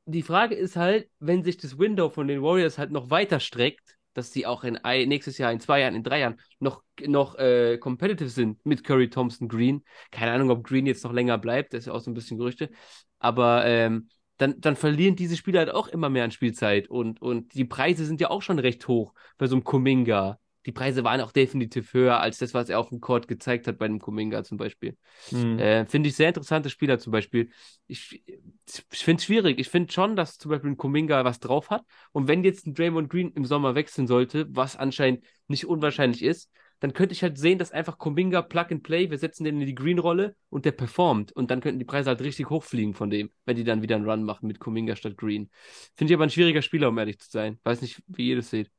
die 0.06 0.22
Frage 0.22 0.54
ist 0.54 0.76
halt, 0.76 1.08
wenn 1.20 1.44
sich 1.44 1.56
das 1.58 1.78
Window 1.78 2.10
von 2.10 2.28
den 2.28 2.42
Warriors 2.42 2.78
halt 2.78 2.90
noch 2.90 3.10
weiter 3.10 3.40
streckt, 3.40 3.96
dass 4.14 4.32
sie 4.32 4.46
auch 4.46 4.64
in 4.64 4.76
ein, 4.78 5.08
nächstes 5.08 5.38
Jahr, 5.38 5.52
in 5.52 5.60
zwei 5.60 5.80
Jahren, 5.80 5.94
in 5.94 6.02
drei 6.02 6.20
Jahren 6.20 6.40
noch, 6.58 6.82
noch 7.06 7.36
äh, 7.36 7.78
competitive 7.78 8.30
sind 8.30 8.64
mit 8.64 8.82
Curry, 8.82 9.10
Thompson, 9.10 9.48
Green. 9.48 9.84
Keine 10.10 10.32
Ahnung, 10.32 10.50
ob 10.50 10.64
Green 10.64 10.86
jetzt 10.86 11.04
noch 11.04 11.12
länger 11.12 11.38
bleibt, 11.38 11.74
das 11.74 11.80
ist 11.80 11.86
ja 11.86 11.92
auch 11.92 12.00
so 12.00 12.10
ein 12.10 12.14
bisschen 12.14 12.38
Gerüchte. 12.38 12.70
Aber 13.18 13.64
ähm, 13.66 14.08
dann, 14.38 14.60
dann 14.60 14.76
verlieren 14.76 15.16
diese 15.16 15.36
Spieler 15.36 15.60
halt 15.60 15.70
auch 15.70 15.88
immer 15.88 16.08
mehr 16.08 16.24
an 16.24 16.30
Spielzeit 16.30 16.88
und, 16.88 17.22
und 17.22 17.54
die 17.54 17.64
Preise 17.64 18.04
sind 18.04 18.20
ja 18.20 18.30
auch 18.30 18.42
schon 18.42 18.58
recht 18.58 18.86
hoch 18.88 19.14
bei 19.38 19.46
so 19.46 19.56
einem 19.56 19.64
Kuminga. 19.64 20.38
Die 20.66 20.72
Preise 20.72 21.04
waren 21.04 21.20
auch 21.20 21.30
definitiv 21.30 21.94
höher 21.94 22.20
als 22.20 22.38
das, 22.38 22.52
was 22.52 22.68
er 22.68 22.80
auf 22.80 22.88
dem 22.88 23.00
Court 23.00 23.28
gezeigt 23.28 23.68
hat 23.68 23.78
bei 23.78 23.84
einem 23.84 24.00
Kuminga 24.00 24.42
zum 24.42 24.58
Beispiel. 24.58 24.96
Mhm. 25.30 25.60
Äh, 25.60 25.86
finde 25.86 26.08
ich 26.08 26.16
sehr 26.16 26.28
interessante 26.28 26.70
Spieler 26.70 26.98
zum 26.98 27.12
Beispiel. 27.12 27.50
Ich, 27.86 28.24
ich 28.26 29.04
finde 29.04 29.20
es 29.20 29.24
schwierig. 29.24 29.60
Ich 29.60 29.68
finde 29.68 29.92
schon, 29.92 30.16
dass 30.16 30.38
zum 30.38 30.50
Beispiel 30.50 30.70
ein 30.70 30.76
Kuminga 30.76 31.24
was 31.24 31.38
drauf 31.38 31.70
hat. 31.70 31.84
Und 32.10 32.26
wenn 32.26 32.42
jetzt 32.42 32.66
ein 32.66 32.74
Draymond 32.74 33.08
Green 33.08 33.30
im 33.34 33.44
Sommer 33.44 33.76
wechseln 33.76 34.08
sollte, 34.08 34.48
was 34.50 34.76
anscheinend 34.76 35.24
nicht 35.46 35.66
unwahrscheinlich 35.66 36.24
ist, 36.24 36.50
dann 36.80 36.92
könnte 36.92 37.12
ich 37.12 37.22
halt 37.22 37.38
sehen, 37.38 37.58
dass 37.58 37.72
einfach 37.72 37.98
Kuminga 37.98 38.42
Plug 38.42 38.66
and 38.70 38.82
Play, 38.82 39.10
wir 39.10 39.18
setzen 39.18 39.44
den 39.44 39.60
in 39.60 39.66
die 39.66 39.74
Green-Rolle 39.74 40.36
und 40.50 40.64
der 40.64 40.72
performt. 40.72 41.32
Und 41.32 41.50
dann 41.50 41.60
könnten 41.60 41.78
die 41.78 41.84
Preise 41.84 42.10
halt 42.10 42.20
richtig 42.20 42.50
hochfliegen 42.50 42.94
von 42.94 43.10
dem, 43.10 43.30
wenn 43.44 43.56
die 43.56 43.64
dann 43.64 43.82
wieder 43.82 43.96
einen 43.96 44.08
Run 44.08 44.24
machen 44.24 44.46
mit 44.46 44.58
Kuminga 44.58 44.96
statt 44.96 45.16
Green. 45.16 45.50
Finde 45.94 46.12
ich 46.12 46.16
aber 46.16 46.24
ein 46.24 46.30
schwieriger 46.30 46.62
Spieler, 46.62 46.88
um 46.88 46.98
ehrlich 46.98 47.18
zu 47.18 47.30
sein. 47.30 47.58
Weiß 47.64 47.80
nicht, 47.80 48.02
wie 48.06 48.28
ihr 48.28 48.36
das 48.36 48.50
seht. 48.50 48.70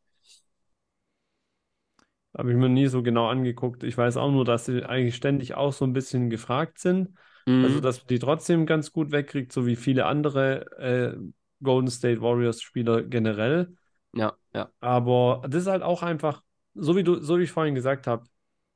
Habe 2.38 2.52
ich 2.52 2.58
mir 2.58 2.70
nie 2.70 2.88
so 2.88 3.02
genau 3.02 3.28
angeguckt. 3.28 3.84
Ich 3.84 3.98
weiß 3.98 4.18
auch 4.18 4.32
nur, 4.32 4.46
dass 4.46 4.66
sie 4.66 4.84
eigentlich 4.84 5.16
ständig 5.16 5.56
auch 5.56 5.74
so 5.74 5.86
ein 5.86 5.94
bisschen 5.94 6.30
gefragt 6.30 6.78
sind. 6.78 7.10
Mhm. 7.48 7.64
Also, 7.64 7.80
dass 7.80 8.06
die 8.06 8.20
trotzdem 8.20 8.68
ganz 8.68 8.92
gut 8.92 9.12
wegkriegt, 9.12 9.52
so 9.52 9.66
wie 9.66 9.76
viele 9.76 10.06
andere 10.06 10.72
äh, 10.78 11.18
Golden 11.64 11.90
State 11.90 12.22
Warriors 12.22 12.62
Spieler 12.62 13.02
generell. 13.02 13.76
Ja, 14.14 14.36
ja. 14.54 14.70
Aber 14.80 15.42
das 15.50 15.64
ist 15.64 15.68
halt 15.68 15.82
auch 15.82 16.04
einfach, 16.04 16.44
so 16.78 16.96
wie 16.96 17.04
du, 17.04 17.16
so 17.22 17.38
wie 17.40 17.44
ich 17.44 17.52
vorhin 17.52 17.76
gesagt 17.76 18.08
habe, 18.08 18.26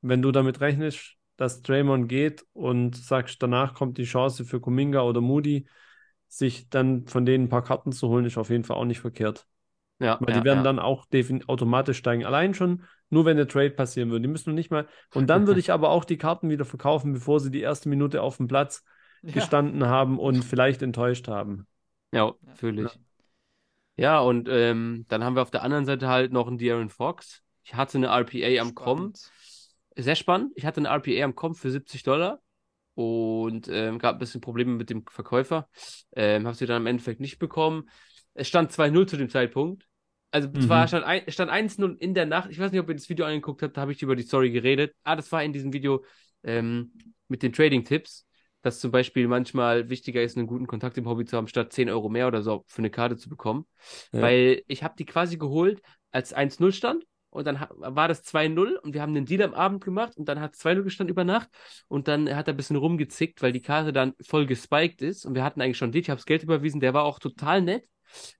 wenn 0.01 0.21
du 0.21 0.31
damit 0.31 0.61
rechnest, 0.61 1.15
dass 1.37 1.61
Draymond 1.61 2.07
geht 2.09 2.45
und 2.53 2.95
sagst, 2.95 3.41
danach 3.41 3.73
kommt 3.73 3.97
die 3.97 4.03
Chance 4.03 4.45
für 4.45 4.59
Kuminga 4.59 5.01
oder 5.01 5.21
Moody, 5.21 5.67
sich 6.27 6.69
dann 6.69 7.07
von 7.07 7.25
denen 7.25 7.45
ein 7.45 7.49
paar 7.49 7.63
Karten 7.63 7.91
zu 7.91 8.07
holen, 8.07 8.25
ist 8.25 8.37
auf 8.37 8.49
jeden 8.49 8.63
Fall 8.63 8.77
auch 8.77 8.85
nicht 8.85 8.99
verkehrt. 8.99 9.47
Ja, 9.99 10.17
Weil 10.19 10.33
ja, 10.33 10.39
die 10.39 10.45
werden 10.45 10.59
ja. 10.59 10.63
dann 10.63 10.79
auch 10.79 11.05
automatisch 11.47 11.97
steigen. 11.97 12.25
Allein 12.25 12.53
schon, 12.53 12.83
nur 13.09 13.25
wenn 13.25 13.37
der 13.37 13.47
Trade 13.47 13.71
passieren 13.71 14.09
würde. 14.09 14.23
Die 14.23 14.29
müssen 14.29 14.55
nicht 14.55 14.71
mal. 14.71 14.87
Und 15.13 15.29
dann 15.29 15.45
würde 15.45 15.59
ich 15.59 15.71
aber 15.71 15.89
auch 15.89 16.05
die 16.05 16.17
Karten 16.17 16.49
wieder 16.49 16.65
verkaufen, 16.65 17.13
bevor 17.13 17.39
sie 17.39 17.51
die 17.51 17.61
erste 17.61 17.89
Minute 17.89 18.21
auf 18.21 18.37
dem 18.37 18.47
Platz 18.47 18.83
gestanden 19.21 19.85
haben 19.85 20.17
und 20.17 20.43
vielleicht 20.43 20.81
enttäuscht 20.81 21.27
haben. 21.27 21.67
Ja, 22.11 22.33
fühle 22.55 22.85
ich. 22.85 22.99
Ja, 23.97 24.19
und 24.19 24.47
ähm, 24.49 25.05
dann 25.09 25.23
haben 25.23 25.35
wir 25.35 25.41
auf 25.43 25.51
der 25.51 25.63
anderen 25.63 25.85
Seite 25.85 26.07
halt 26.07 26.31
noch 26.31 26.47
einen 26.47 26.57
De'Aaron 26.57 26.89
Fox, 26.89 27.43
ich 27.63 27.75
hatte 27.75 27.97
eine 27.97 28.07
RPA 28.07 28.61
am 28.61 28.75
Kommen. 28.75 29.13
Sehr 29.95 30.15
spannend. 30.15 30.53
Ich 30.55 30.65
hatte 30.65 30.79
eine 30.79 30.89
RPA 30.89 31.23
am 31.23 31.35
Kommen 31.35 31.55
für 31.55 31.69
70 31.69 32.03
Dollar 32.03 32.41
und 32.95 33.67
ähm, 33.69 33.99
gab 33.99 34.15
ein 34.15 34.19
bisschen 34.19 34.41
Probleme 34.41 34.73
mit 34.73 34.89
dem 34.89 35.05
Verkäufer. 35.09 35.69
Ähm, 36.15 36.45
habe 36.45 36.55
sie 36.55 36.65
dann 36.65 36.81
im 36.81 36.87
Endeffekt 36.87 37.19
nicht 37.19 37.39
bekommen. 37.39 37.89
Es 38.33 38.47
stand 38.47 38.71
2-0 38.71 39.07
zu 39.07 39.17
dem 39.17 39.29
Zeitpunkt. 39.29 39.87
Also 40.31 40.47
mhm. 40.47 40.61
zwar 40.61 40.87
stand, 40.87 41.05
ein, 41.05 41.29
stand 41.29 41.51
1-0 41.51 41.97
in 41.97 42.13
der 42.13 42.25
Nacht. 42.25 42.49
Ich 42.49 42.59
weiß 42.59 42.71
nicht, 42.71 42.79
ob 42.79 42.87
ihr 42.87 42.95
das 42.95 43.09
Video 43.09 43.25
angeguckt 43.25 43.61
habt, 43.61 43.75
da 43.75 43.81
habe 43.81 43.91
ich 43.91 44.01
über 44.01 44.15
die 44.15 44.23
Story 44.23 44.51
geredet. 44.51 44.95
Ah, 45.03 45.15
das 45.15 45.31
war 45.31 45.43
in 45.43 45.51
diesem 45.51 45.73
Video 45.73 46.05
ähm, 46.43 46.93
mit 47.27 47.43
den 47.43 47.51
Trading-Tipps, 47.51 48.25
dass 48.61 48.79
zum 48.79 48.91
Beispiel 48.91 49.27
manchmal 49.27 49.89
wichtiger 49.89 50.23
ist, 50.23 50.37
einen 50.37 50.47
guten 50.47 50.67
Kontakt 50.67 50.97
im 50.97 51.07
Hobby 51.07 51.25
zu 51.25 51.35
haben, 51.35 51.47
statt 51.47 51.73
10 51.73 51.89
Euro 51.89 52.07
mehr 52.07 52.27
oder 52.27 52.41
so 52.41 52.63
für 52.67 52.79
eine 52.79 52.89
Karte 52.89 53.17
zu 53.17 53.29
bekommen. 53.29 53.65
Ja. 54.13 54.21
Weil 54.21 54.63
ich 54.67 54.83
habe 54.83 54.95
die 54.97 55.05
quasi 55.05 55.37
geholt, 55.37 55.81
als 56.11 56.33
1-0 56.33 56.71
stand 56.71 57.03
und 57.31 57.47
dann 57.47 57.65
war 57.77 58.07
das 58.07 58.23
2-0 58.23 58.75
und 58.75 58.93
wir 58.93 59.01
haben 59.01 59.15
den 59.15 59.25
Deal 59.25 59.41
am 59.41 59.53
Abend 59.53 59.83
gemacht 59.83 60.15
und 60.17 60.25
dann 60.27 60.39
hat 60.39 60.55
2-0 60.55 60.83
gestanden 60.83 61.11
über 61.11 61.23
Nacht 61.23 61.49
und 61.87 62.07
dann 62.07 62.33
hat 62.35 62.47
er 62.47 62.53
ein 62.53 62.57
bisschen 62.57 62.75
rumgezickt, 62.75 63.41
weil 63.41 63.51
die 63.51 63.61
Karte 63.61 63.91
dann 63.91 64.13
voll 64.21 64.45
gespiked 64.45 65.01
ist 65.01 65.25
und 65.25 65.33
wir 65.33 65.43
hatten 65.43 65.61
eigentlich 65.61 65.77
schon 65.77 65.91
Deal, 65.91 66.01
ich 66.01 66.09
habe 66.09 66.19
das 66.19 66.25
Geld 66.25 66.43
überwiesen, 66.43 66.79
der 66.79 66.93
war 66.93 67.03
auch 67.03 67.19
total 67.19 67.61
nett. 67.61 67.87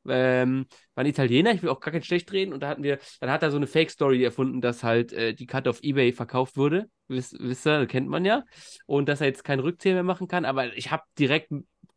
Ähm, 0.05 0.65
war 0.95 1.05
ein 1.05 1.09
Italiener, 1.09 1.53
ich 1.53 1.63
will 1.63 1.69
auch 1.69 1.79
gar 1.79 1.93
kein 1.93 2.03
schlecht 2.03 2.31
reden 2.33 2.51
und 2.51 2.61
da 2.61 2.67
hatten 2.67 2.83
wir, 2.83 2.99
dann 3.21 3.31
hat 3.31 3.41
er 3.41 3.51
so 3.51 3.57
eine 3.57 3.67
Fake-Story 3.67 4.21
erfunden, 4.21 4.59
dass 4.59 4.83
halt 4.83 5.13
äh, 5.13 5.33
die 5.33 5.45
Karte 5.45 5.69
auf 5.69 5.81
Ebay 5.81 6.11
verkauft 6.11 6.57
wurde, 6.57 6.89
wisst, 7.07 7.33
ihr, 7.65 7.85
kennt 7.87 8.09
man 8.09 8.25
ja. 8.25 8.43
Und 8.85 9.07
dass 9.07 9.21
er 9.21 9.27
jetzt 9.27 9.45
keinen 9.45 9.61
Rückzähl 9.61 9.93
mehr 9.93 10.03
machen 10.03 10.27
kann, 10.27 10.43
aber 10.43 10.75
ich 10.75 10.91
habe 10.91 11.03
direkt 11.17 11.51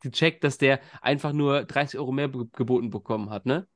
gecheckt, 0.04 0.44
dass 0.44 0.58
der 0.58 0.80
einfach 1.02 1.32
nur 1.32 1.64
30 1.64 1.98
Euro 1.98 2.12
mehr 2.12 2.28
geboten 2.28 2.90
bekommen 2.90 3.30
hat, 3.30 3.46
ne? 3.46 3.66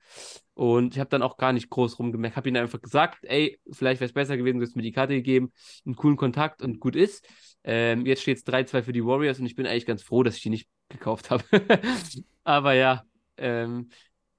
Und 0.54 0.94
ich 0.94 1.00
habe 1.00 1.10
dann 1.10 1.22
auch 1.22 1.36
gar 1.36 1.52
nicht 1.52 1.70
groß 1.70 1.98
rumgemerkt, 1.98 2.36
habe 2.36 2.48
ihm 2.48 2.56
einfach 2.56 2.80
gesagt, 2.80 3.18
ey, 3.22 3.60
vielleicht 3.70 4.00
wäre 4.00 4.08
es 4.08 4.14
besser 4.14 4.36
gewesen, 4.36 4.58
du 4.58 4.62
hättest 4.62 4.76
mir 4.76 4.82
die 4.82 4.92
Karte 4.92 5.14
gegeben, 5.14 5.52
einen 5.86 5.96
coolen 5.96 6.16
Kontakt 6.16 6.62
und 6.62 6.80
gut 6.80 6.96
ist. 6.96 7.26
Ähm, 7.64 8.06
jetzt 8.06 8.22
steht 8.22 8.38
es 8.38 8.44
3-2 8.44 8.82
für 8.82 8.92
die 8.92 9.04
Warriors 9.04 9.38
und 9.38 9.46
ich 9.46 9.54
bin 9.54 9.66
eigentlich 9.66 9.86
ganz 9.86 10.02
froh, 10.02 10.22
dass 10.22 10.36
ich 10.36 10.42
die 10.42 10.50
nicht 10.50 10.68
gekauft 10.88 11.30
habe. 11.30 11.44
Aber 12.44 12.72
ja, 12.72 13.04
ähm, 13.36 13.90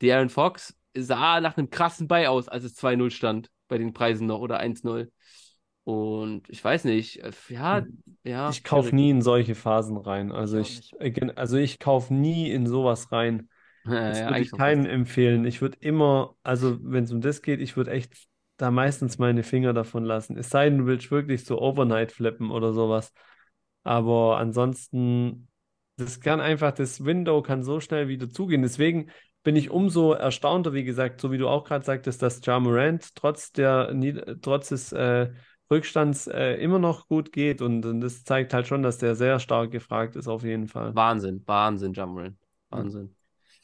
die 0.02 0.12
Aaron 0.12 0.30
Fox 0.30 0.76
sah 0.96 1.40
nach 1.40 1.58
einem 1.58 1.70
krassen 1.70 2.08
Buy 2.08 2.28
aus, 2.28 2.48
als 2.48 2.64
es 2.64 2.76
2-0 2.76 3.12
stand 3.12 3.50
bei 3.68 3.78
den 3.78 3.94
Preisen 3.94 4.28
noch 4.28 4.40
oder 4.40 4.60
1-0. 4.60 5.10
Und 5.90 6.48
ich 6.50 6.64
weiß 6.64 6.84
nicht, 6.84 7.24
äh, 7.24 7.32
ja, 7.50 7.84
ja. 8.24 8.52
Ich 8.52 8.64
kaufe 8.64 8.96
nie 8.96 9.10
in 9.10 9.24
solche 9.24 9.56
Phasen 9.56 9.98
rein. 9.98 10.32
Also 10.32 10.60
ich, 10.60 10.92
ich 11.00 11.38
also 11.38 11.58
ich 11.58 11.80
kaufe 11.80 12.14
nie 12.14 12.52
in 12.52 12.68
sowas 12.68 13.12
rein. 13.12 13.50
Das 13.86 14.20
ja, 14.20 14.30
würde 14.30 14.42
ich 14.42 14.52
keinen 14.52 14.86
empfehlen. 14.86 15.46
Ich 15.46 15.62
würde 15.62 15.78
immer, 15.80 16.36
also 16.44 16.78
wenn 16.84 17.06
es 17.06 17.12
um 17.12 17.22
das 17.22 17.42
geht, 17.42 17.60
ich 17.60 17.76
würde 17.76 17.90
echt 17.90 18.28
da 18.58 18.70
meistens 18.70 19.18
meine 19.18 19.42
Finger 19.42 19.74
davon 19.74 20.04
lassen. 20.04 20.38
Es 20.38 20.52
sei 20.52 20.70
denn, 20.70 20.80
du 20.80 20.86
willst 20.86 21.10
wirklich 21.10 21.44
so 21.44 21.60
Overnight 21.60 22.12
flippen 22.12 22.52
oder 22.52 22.72
sowas. 22.72 23.12
Aber 23.84 24.38
ansonsten, 24.38 25.48
das 25.96 26.20
kann 26.20 26.40
einfach, 26.40 26.72
das 26.72 27.04
Window 27.04 27.42
kann 27.42 27.64
so 27.64 27.80
schnell 27.80 28.10
wieder 28.10 28.30
zugehen. 28.30 28.62
Deswegen 28.62 29.10
bin 29.42 29.56
ich 29.56 29.72
umso 29.72 30.14
erstaunter, 30.14 30.74
wie 30.74 30.84
gesagt, 30.84 31.20
so 31.20 31.32
wie 31.32 31.40
du 31.40 31.48
auch 31.48 31.64
gerade 31.64 31.84
sagtest, 31.84 32.22
dass 32.22 32.42
Ja 32.46 32.60
Morant 32.60 33.16
trotz 33.16 33.52
der, 33.54 33.92
trotz 34.42 34.70
des 34.70 34.92
äh, 34.92 35.32
Rückstands 35.72 36.28
äh, 36.28 36.56
immer 36.56 36.80
noch 36.80 37.08
gut 37.08 37.32
geht 37.32 37.62
und, 37.62 37.86
und, 37.86 38.02
das 38.02 38.24
zeigt 38.24 38.54
halt 38.54 38.68
schon, 38.68 38.82
dass 38.82 38.98
der 38.98 39.16
sehr 39.16 39.40
stark 39.40 39.72
gefragt 39.72 40.16
ist, 40.16 40.28
auf 40.28 40.44
jeden 40.44 40.68
Fall. 40.68 40.96
Wahnsinn, 40.96 41.44
Wahnsinn, 41.46 41.94
Jammerin. 41.94 42.38
Wahnsinn. 42.70 43.16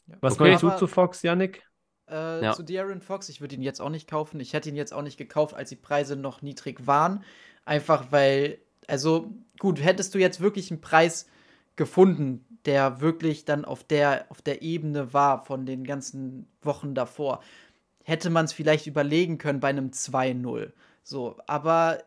Ja. 0.08 0.18
Was 0.22 0.34
okay, 0.34 0.50
meinst 0.50 0.64
du 0.64 0.70
zu 0.72 0.88
Fox, 0.88 1.24
Yannick? 1.24 1.64
Äh, 2.08 2.44
ja. 2.44 2.54
Zu 2.54 2.64
De'Aaron 2.64 3.02
Fox, 3.02 3.30
ich 3.30 3.42
würde 3.42 3.56
ihn 3.56 3.64
jetzt 3.64 3.82
auch 3.82 3.90
nicht 3.90 4.08
kaufen. 4.10 4.40
Ich 4.40 4.54
hätte 4.54 4.70
ihn 4.70 4.76
jetzt 4.76 4.94
auch 4.94 5.02
nicht 5.02 5.18
gekauft, 5.18 5.56
als 5.56 5.70
die 5.70 5.76
Preise 5.76 6.16
noch 6.16 6.42
niedrig 6.42 6.86
waren. 6.86 7.24
Einfach 7.66 8.12
weil, 8.12 8.60
also 8.88 9.34
gut, 9.58 9.84
hättest 9.84 10.14
du 10.14 10.20
jetzt 10.20 10.40
wirklich 10.40 10.70
einen 10.70 10.82
Preis 10.82 11.28
gefunden, 11.76 12.46
der 12.66 13.02
wirklich 13.02 13.46
dann 13.46 13.66
auf 13.66 13.84
der, 13.84 14.26
auf 14.30 14.42
der 14.42 14.62
Ebene 14.62 15.14
war 15.14 15.46
von 15.46 15.66
den 15.66 15.84
ganzen 15.84 16.48
Wochen 16.62 16.94
davor, 16.94 17.42
hätte 18.04 18.30
man 18.30 18.46
es 18.46 18.54
vielleicht 18.54 18.88
überlegen 18.88 19.38
können 19.38 19.60
bei 19.60 19.70
einem 19.70 19.90
2-0. 19.90 20.72
So, 21.06 21.38
aber 21.46 22.00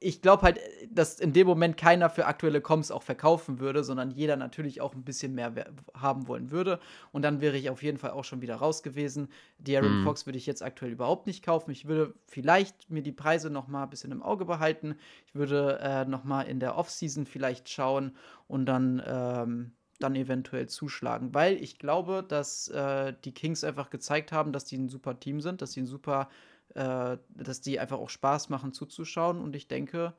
ich 0.00 0.20
glaube 0.20 0.42
halt, 0.42 0.60
dass 0.90 1.18
in 1.18 1.32
dem 1.32 1.46
Moment 1.46 1.78
keiner 1.78 2.10
für 2.10 2.26
aktuelle 2.26 2.60
Comps 2.60 2.90
auch 2.90 3.02
verkaufen 3.02 3.58
würde, 3.58 3.82
sondern 3.82 4.10
jeder 4.10 4.36
natürlich 4.36 4.82
auch 4.82 4.94
ein 4.94 5.02
bisschen 5.02 5.34
mehr 5.34 5.54
haben 5.94 6.28
wollen 6.28 6.50
würde. 6.50 6.78
Und 7.10 7.22
dann 7.22 7.40
wäre 7.40 7.56
ich 7.56 7.70
auf 7.70 7.82
jeden 7.82 7.96
Fall 7.96 8.10
auch 8.10 8.24
schon 8.24 8.42
wieder 8.42 8.56
raus 8.56 8.82
gewesen. 8.82 9.28
Die 9.56 9.74
Aaron 9.74 10.00
mhm. 10.00 10.04
Fox 10.04 10.26
würde 10.26 10.36
ich 10.36 10.44
jetzt 10.44 10.62
aktuell 10.62 10.92
überhaupt 10.92 11.26
nicht 11.26 11.42
kaufen. 11.42 11.70
Ich 11.70 11.86
würde 11.86 12.12
vielleicht 12.26 12.90
mir 12.90 13.02
die 13.02 13.12
Preise 13.12 13.48
noch 13.48 13.66
mal 13.66 13.84
ein 13.84 13.90
bisschen 13.90 14.12
im 14.12 14.22
Auge 14.22 14.44
behalten. 14.44 14.96
Ich 15.26 15.34
würde 15.34 15.78
äh, 15.80 16.04
noch 16.04 16.24
mal 16.24 16.42
in 16.42 16.60
der 16.60 16.76
Offseason 16.76 17.24
vielleicht 17.24 17.70
schauen 17.70 18.14
und 18.46 18.66
dann 18.66 19.02
ähm, 19.06 19.72
dann 20.00 20.16
eventuell 20.16 20.68
zuschlagen, 20.68 21.32
weil 21.32 21.54
ich 21.62 21.78
glaube, 21.78 22.24
dass 22.26 22.68
äh, 22.68 23.14
die 23.24 23.32
Kings 23.32 23.64
einfach 23.64 23.88
gezeigt 23.88 24.32
haben, 24.32 24.52
dass 24.52 24.66
die 24.66 24.76
ein 24.76 24.88
super 24.88 25.18
Team 25.18 25.40
sind, 25.40 25.62
dass 25.62 25.72
sie 25.72 25.80
ein 25.80 25.86
super 25.86 26.28
äh, 26.30 26.53
dass 26.74 27.60
die 27.60 27.78
einfach 27.78 27.98
auch 27.98 28.10
Spaß 28.10 28.48
machen 28.48 28.72
zuzuschauen. 28.72 29.40
Und 29.40 29.56
ich 29.56 29.68
denke, 29.68 30.14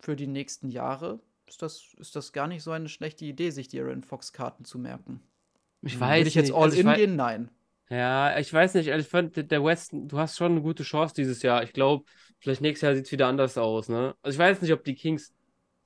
für 0.00 0.16
die 0.16 0.26
nächsten 0.26 0.68
Jahre 0.68 1.20
ist 1.46 1.62
das, 1.62 1.94
ist 1.98 2.16
das 2.16 2.32
gar 2.32 2.46
nicht 2.46 2.62
so 2.62 2.72
eine 2.72 2.88
schlechte 2.88 3.24
Idee, 3.24 3.50
sich 3.50 3.68
die 3.68 3.80
Aaron 3.80 4.02
Fox-Karten 4.02 4.64
zu 4.64 4.78
merken. 4.78 5.22
Ich 5.82 5.98
weiß 5.98 6.20
Will 6.20 6.26
ich 6.26 6.34
jetzt 6.34 6.52
all 6.52 6.64
also 6.64 6.80
in 6.80 6.94
gehen? 6.94 7.16
Nein. 7.16 7.50
Ja, 7.88 8.38
ich 8.38 8.52
weiß 8.52 8.74
nicht. 8.74 8.90
Also 8.90 9.04
ich 9.04 9.08
fand, 9.08 9.50
der 9.50 9.64
Westen, 9.64 10.08
du 10.08 10.18
hast 10.18 10.38
schon 10.38 10.52
eine 10.52 10.62
gute 10.62 10.82
Chance 10.82 11.14
dieses 11.14 11.42
Jahr. 11.42 11.62
Ich 11.62 11.72
glaube, 11.72 12.04
vielleicht 12.38 12.62
nächstes 12.62 12.86
Jahr 12.86 12.94
sieht 12.94 13.06
es 13.06 13.12
wieder 13.12 13.26
anders 13.26 13.58
aus, 13.58 13.88
ne? 13.88 14.14
Also 14.22 14.36
ich 14.36 14.38
weiß 14.38 14.62
nicht, 14.62 14.72
ob 14.72 14.82
die 14.84 14.94
Kings 14.94 15.34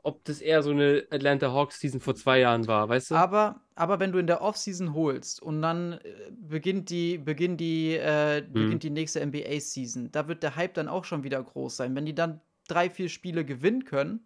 ob 0.07 0.25
das 0.25 0.41
eher 0.41 0.63
so 0.63 0.71
eine 0.71 1.05
Atlanta 1.11 1.53
Hawks 1.53 1.81
Season 1.81 2.01
vor 2.01 2.15
zwei 2.15 2.39
Jahren 2.39 2.67
war, 2.69 2.89
weißt 2.89 3.11
du? 3.11 3.17
Aber, 3.17 3.61
aber 3.75 3.99
wenn 3.99 4.13
du 4.13 4.19
in 4.19 4.29
der 4.29 4.41
Offseason 4.41 4.95
holst 4.95 5.43
und 5.43 5.61
dann 5.63 5.95
äh, 5.95 6.31
beginnt 6.31 6.91
die, 6.91 7.19
beginnt 7.19 7.61
die, 7.61 7.97
äh, 7.97 8.43
hm. 8.43 8.53
beginnt 8.53 8.83
die 8.85 8.91
nächste 8.91 9.21
NBA 9.21 9.61
Season, 9.61 10.13
da 10.13 10.29
wird 10.29 10.43
der 10.43 10.55
Hype 10.55 10.75
dann 10.75 10.89
auch 10.89 11.05
schon 11.05 11.25
wieder 11.25 11.43
groß 11.43 11.77
sein. 11.77 11.95
Wenn 11.97 12.07
die 12.07 12.15
dann 12.15 12.41
drei, 12.69 12.89
vier 12.89 13.09
Spiele 13.09 13.45
gewinnen 13.45 13.85
können 13.85 14.21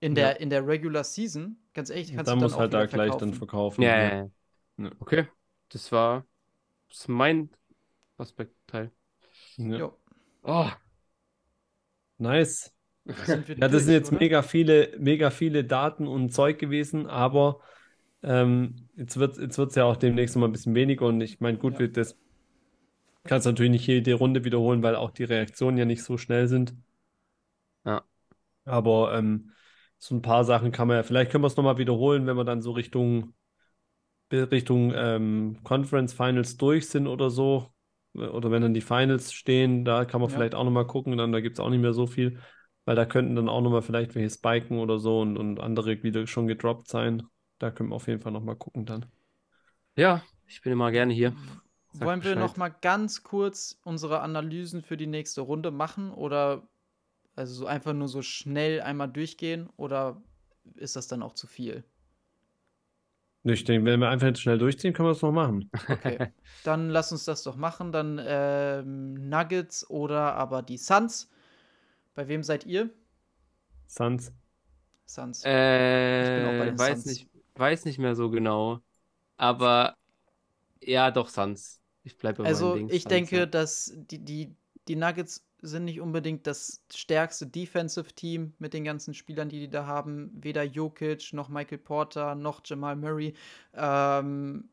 in 0.00 0.14
der, 0.14 0.30
ja. 0.30 0.36
in 0.36 0.48
der 0.48 0.66
Regular 0.66 1.04
Season, 1.04 1.58
ganz 1.74 1.90
ehrlich, 1.90 2.14
kannst 2.14 2.30
dann 2.30 2.38
du 2.38 2.46
dann 2.46 2.50
muss 2.50 2.58
halt 2.58 2.72
da 2.72 2.86
gleich 2.86 3.14
dann 3.16 3.34
verkaufen. 3.34 3.82
Ja, 3.82 4.28
ja. 4.78 4.90
Okay, 4.98 5.26
das 5.68 5.92
war 5.92 6.24
das 6.88 7.00
ist 7.00 7.08
mein 7.08 7.50
Aspektteil. 8.16 8.90
Ja. 9.56 9.92
Oh, 10.42 10.70
Nice. 12.18 12.71
Ja, 13.04 13.68
das 13.68 13.84
sind 13.84 13.94
jetzt 13.94 14.12
oder? 14.12 14.20
mega 14.20 14.42
viele, 14.42 14.94
mega 14.98 15.30
viele 15.30 15.64
Daten 15.64 16.06
und 16.06 16.30
Zeug 16.32 16.58
gewesen, 16.58 17.06
aber 17.06 17.60
ähm, 18.22 18.88
jetzt 18.96 19.16
wird 19.18 19.38
jetzt 19.38 19.58
wird's 19.58 19.74
ja 19.74 19.84
auch 19.84 19.96
demnächst 19.96 20.36
mal 20.36 20.46
ein 20.46 20.52
bisschen 20.52 20.74
weniger 20.74 21.06
und 21.06 21.20
ich 21.20 21.40
meine, 21.40 21.58
gut, 21.58 21.74
Ja. 21.74 21.80
wir- 21.80 21.92
das 21.92 22.16
kannst 23.24 23.46
natürlich 23.46 23.72
nicht 23.72 23.86
jede 23.88 24.14
Runde 24.14 24.44
wiederholen, 24.44 24.82
weil 24.84 24.94
auch 24.94 25.10
die 25.10 25.24
Reaktionen 25.24 25.76
ja 25.76 25.84
nicht 25.84 26.04
so 26.04 26.16
schnell 26.18 26.46
sind. 26.46 26.72
Ja. 27.84 28.04
Aber 28.64 29.14
ähm, 29.16 29.52
so 29.98 30.14
ein 30.14 30.22
paar 30.22 30.44
Sachen 30.44 30.72
kann 30.72 30.88
man 30.88 30.98
ja, 30.98 31.02
vielleicht 31.02 31.30
können 31.30 31.44
wir 31.44 31.48
es 31.48 31.56
nochmal 31.56 31.78
wiederholen, 31.78 32.26
wenn 32.26 32.36
wir 32.36 32.44
dann 32.44 32.62
so 32.62 32.72
Richtung, 32.72 33.34
Richtung 34.32 34.92
ähm, 34.94 35.58
Conference 35.62 36.14
Finals 36.14 36.56
durch 36.56 36.88
sind 36.88 37.06
oder 37.06 37.30
so. 37.30 37.72
Oder 38.14 38.50
wenn 38.50 38.62
dann 38.62 38.74
die 38.74 38.80
Finals 38.80 39.32
stehen, 39.32 39.84
da 39.84 40.04
kann 40.04 40.20
man 40.20 40.30
Ja. 40.30 40.36
vielleicht 40.36 40.54
auch 40.54 40.64
nochmal 40.64 40.86
gucken, 40.86 41.16
dann 41.16 41.32
da 41.32 41.40
gibt 41.40 41.56
es 41.58 41.60
auch 41.60 41.70
nicht 41.70 41.80
mehr 41.80 41.92
so 41.94 42.06
viel. 42.06 42.38
Weil 42.84 42.96
da 42.96 43.06
könnten 43.06 43.34
dann 43.36 43.48
auch 43.48 43.60
nochmal 43.60 43.82
vielleicht 43.82 44.14
welche 44.14 44.30
spiken 44.30 44.78
oder 44.78 44.98
so 44.98 45.20
und, 45.20 45.36
und 45.38 45.60
andere 45.60 46.02
wieder 46.02 46.26
schon 46.26 46.46
gedroppt 46.46 46.88
sein. 46.88 47.24
Da 47.58 47.70
können 47.70 47.90
wir 47.90 47.96
auf 47.96 48.08
jeden 48.08 48.20
Fall 48.20 48.32
nochmal 48.32 48.56
gucken 48.56 48.86
dann. 48.86 49.06
ja, 49.96 50.22
ich 50.46 50.60
bin 50.62 50.72
immer 50.72 50.90
gerne 50.90 51.12
hier. 51.14 51.34
Sag 51.92 52.06
Wollen 52.06 52.24
wir 52.24 52.34
Bescheid. 52.34 52.36
noch 52.36 52.56
mal 52.56 52.68
ganz 52.70 53.22
kurz 53.22 53.78
unsere 53.84 54.20
Analysen 54.20 54.82
für 54.82 54.96
die 54.96 55.06
nächste 55.06 55.42
Runde 55.42 55.70
machen 55.70 56.12
oder 56.12 56.68
also 57.36 57.54
so 57.54 57.66
einfach 57.66 57.92
nur 57.94 58.08
so 58.08 58.22
schnell 58.22 58.80
einmal 58.82 59.08
durchgehen 59.10 59.68
oder 59.76 60.22
ist 60.76 60.96
das 60.96 61.08
dann 61.08 61.22
auch 61.22 61.34
zu 61.34 61.46
viel? 61.46 61.84
Ich 63.44 63.64
denke, 63.64 63.86
wenn 63.86 64.00
wir 64.00 64.08
einfach 64.08 64.26
jetzt 64.28 64.40
schnell 64.40 64.58
durchziehen, 64.58 64.92
können 64.92 65.08
wir 65.08 65.12
es 65.12 65.22
noch 65.22 65.32
machen. 65.32 65.70
Okay, 65.86 66.22
dann 66.62 66.90
lass 66.90 67.12
uns 67.12 67.24
das 67.24 67.42
doch 67.42 67.56
machen. 67.56 67.92
Dann 67.92 68.20
ähm, 68.24 69.28
Nuggets 69.28 69.88
oder 69.88 70.34
aber 70.34 70.62
die 70.62 70.78
Suns. 70.78 71.30
Bei 72.14 72.26
wem 72.28 72.42
seid 72.42 72.64
ihr? 72.66 72.90
Suns. 73.86 74.32
Suns. 75.06 75.50
bin 76.34 76.44
auch 76.44 76.56
bei 76.56 76.64
Äh, 76.64 76.66
den 76.66 76.78
weiß 76.78 77.04
Suns. 77.04 77.06
nicht, 77.06 77.28
weiß 77.54 77.84
nicht 77.84 77.98
mehr 77.98 78.14
so 78.14 78.30
genau. 78.30 78.80
Aber 79.36 79.96
ja, 80.82 81.10
doch, 81.12 81.28
Suns. 81.30 81.82
Ich 82.04 82.18
bleibe 82.18 82.44
bei 82.44 82.48
Also 82.48 82.70
Dings. 82.70 82.94
ich 82.94 83.02
Suns, 83.02 83.30
denke, 83.30 83.36
ja. 83.36 83.46
dass 83.46 83.92
die, 83.94 84.18
die, 84.24 84.56
die 84.88 84.96
Nuggets 84.96 85.44
sind 85.60 85.84
nicht 85.84 86.00
unbedingt 86.00 86.46
das 86.46 86.82
stärkste 86.92 87.46
Defensive-Team 87.46 88.54
mit 88.58 88.74
den 88.74 88.82
ganzen 88.84 89.14
Spielern, 89.14 89.48
die 89.48 89.60
die 89.60 89.70
da 89.70 89.86
haben. 89.86 90.32
Weder 90.34 90.64
Jokic 90.64 91.32
noch 91.32 91.48
Michael 91.48 91.78
Porter 91.78 92.34
noch 92.34 92.62
Jamal 92.64 92.96
Murray. 92.96 93.34
Ähm, 93.74 94.68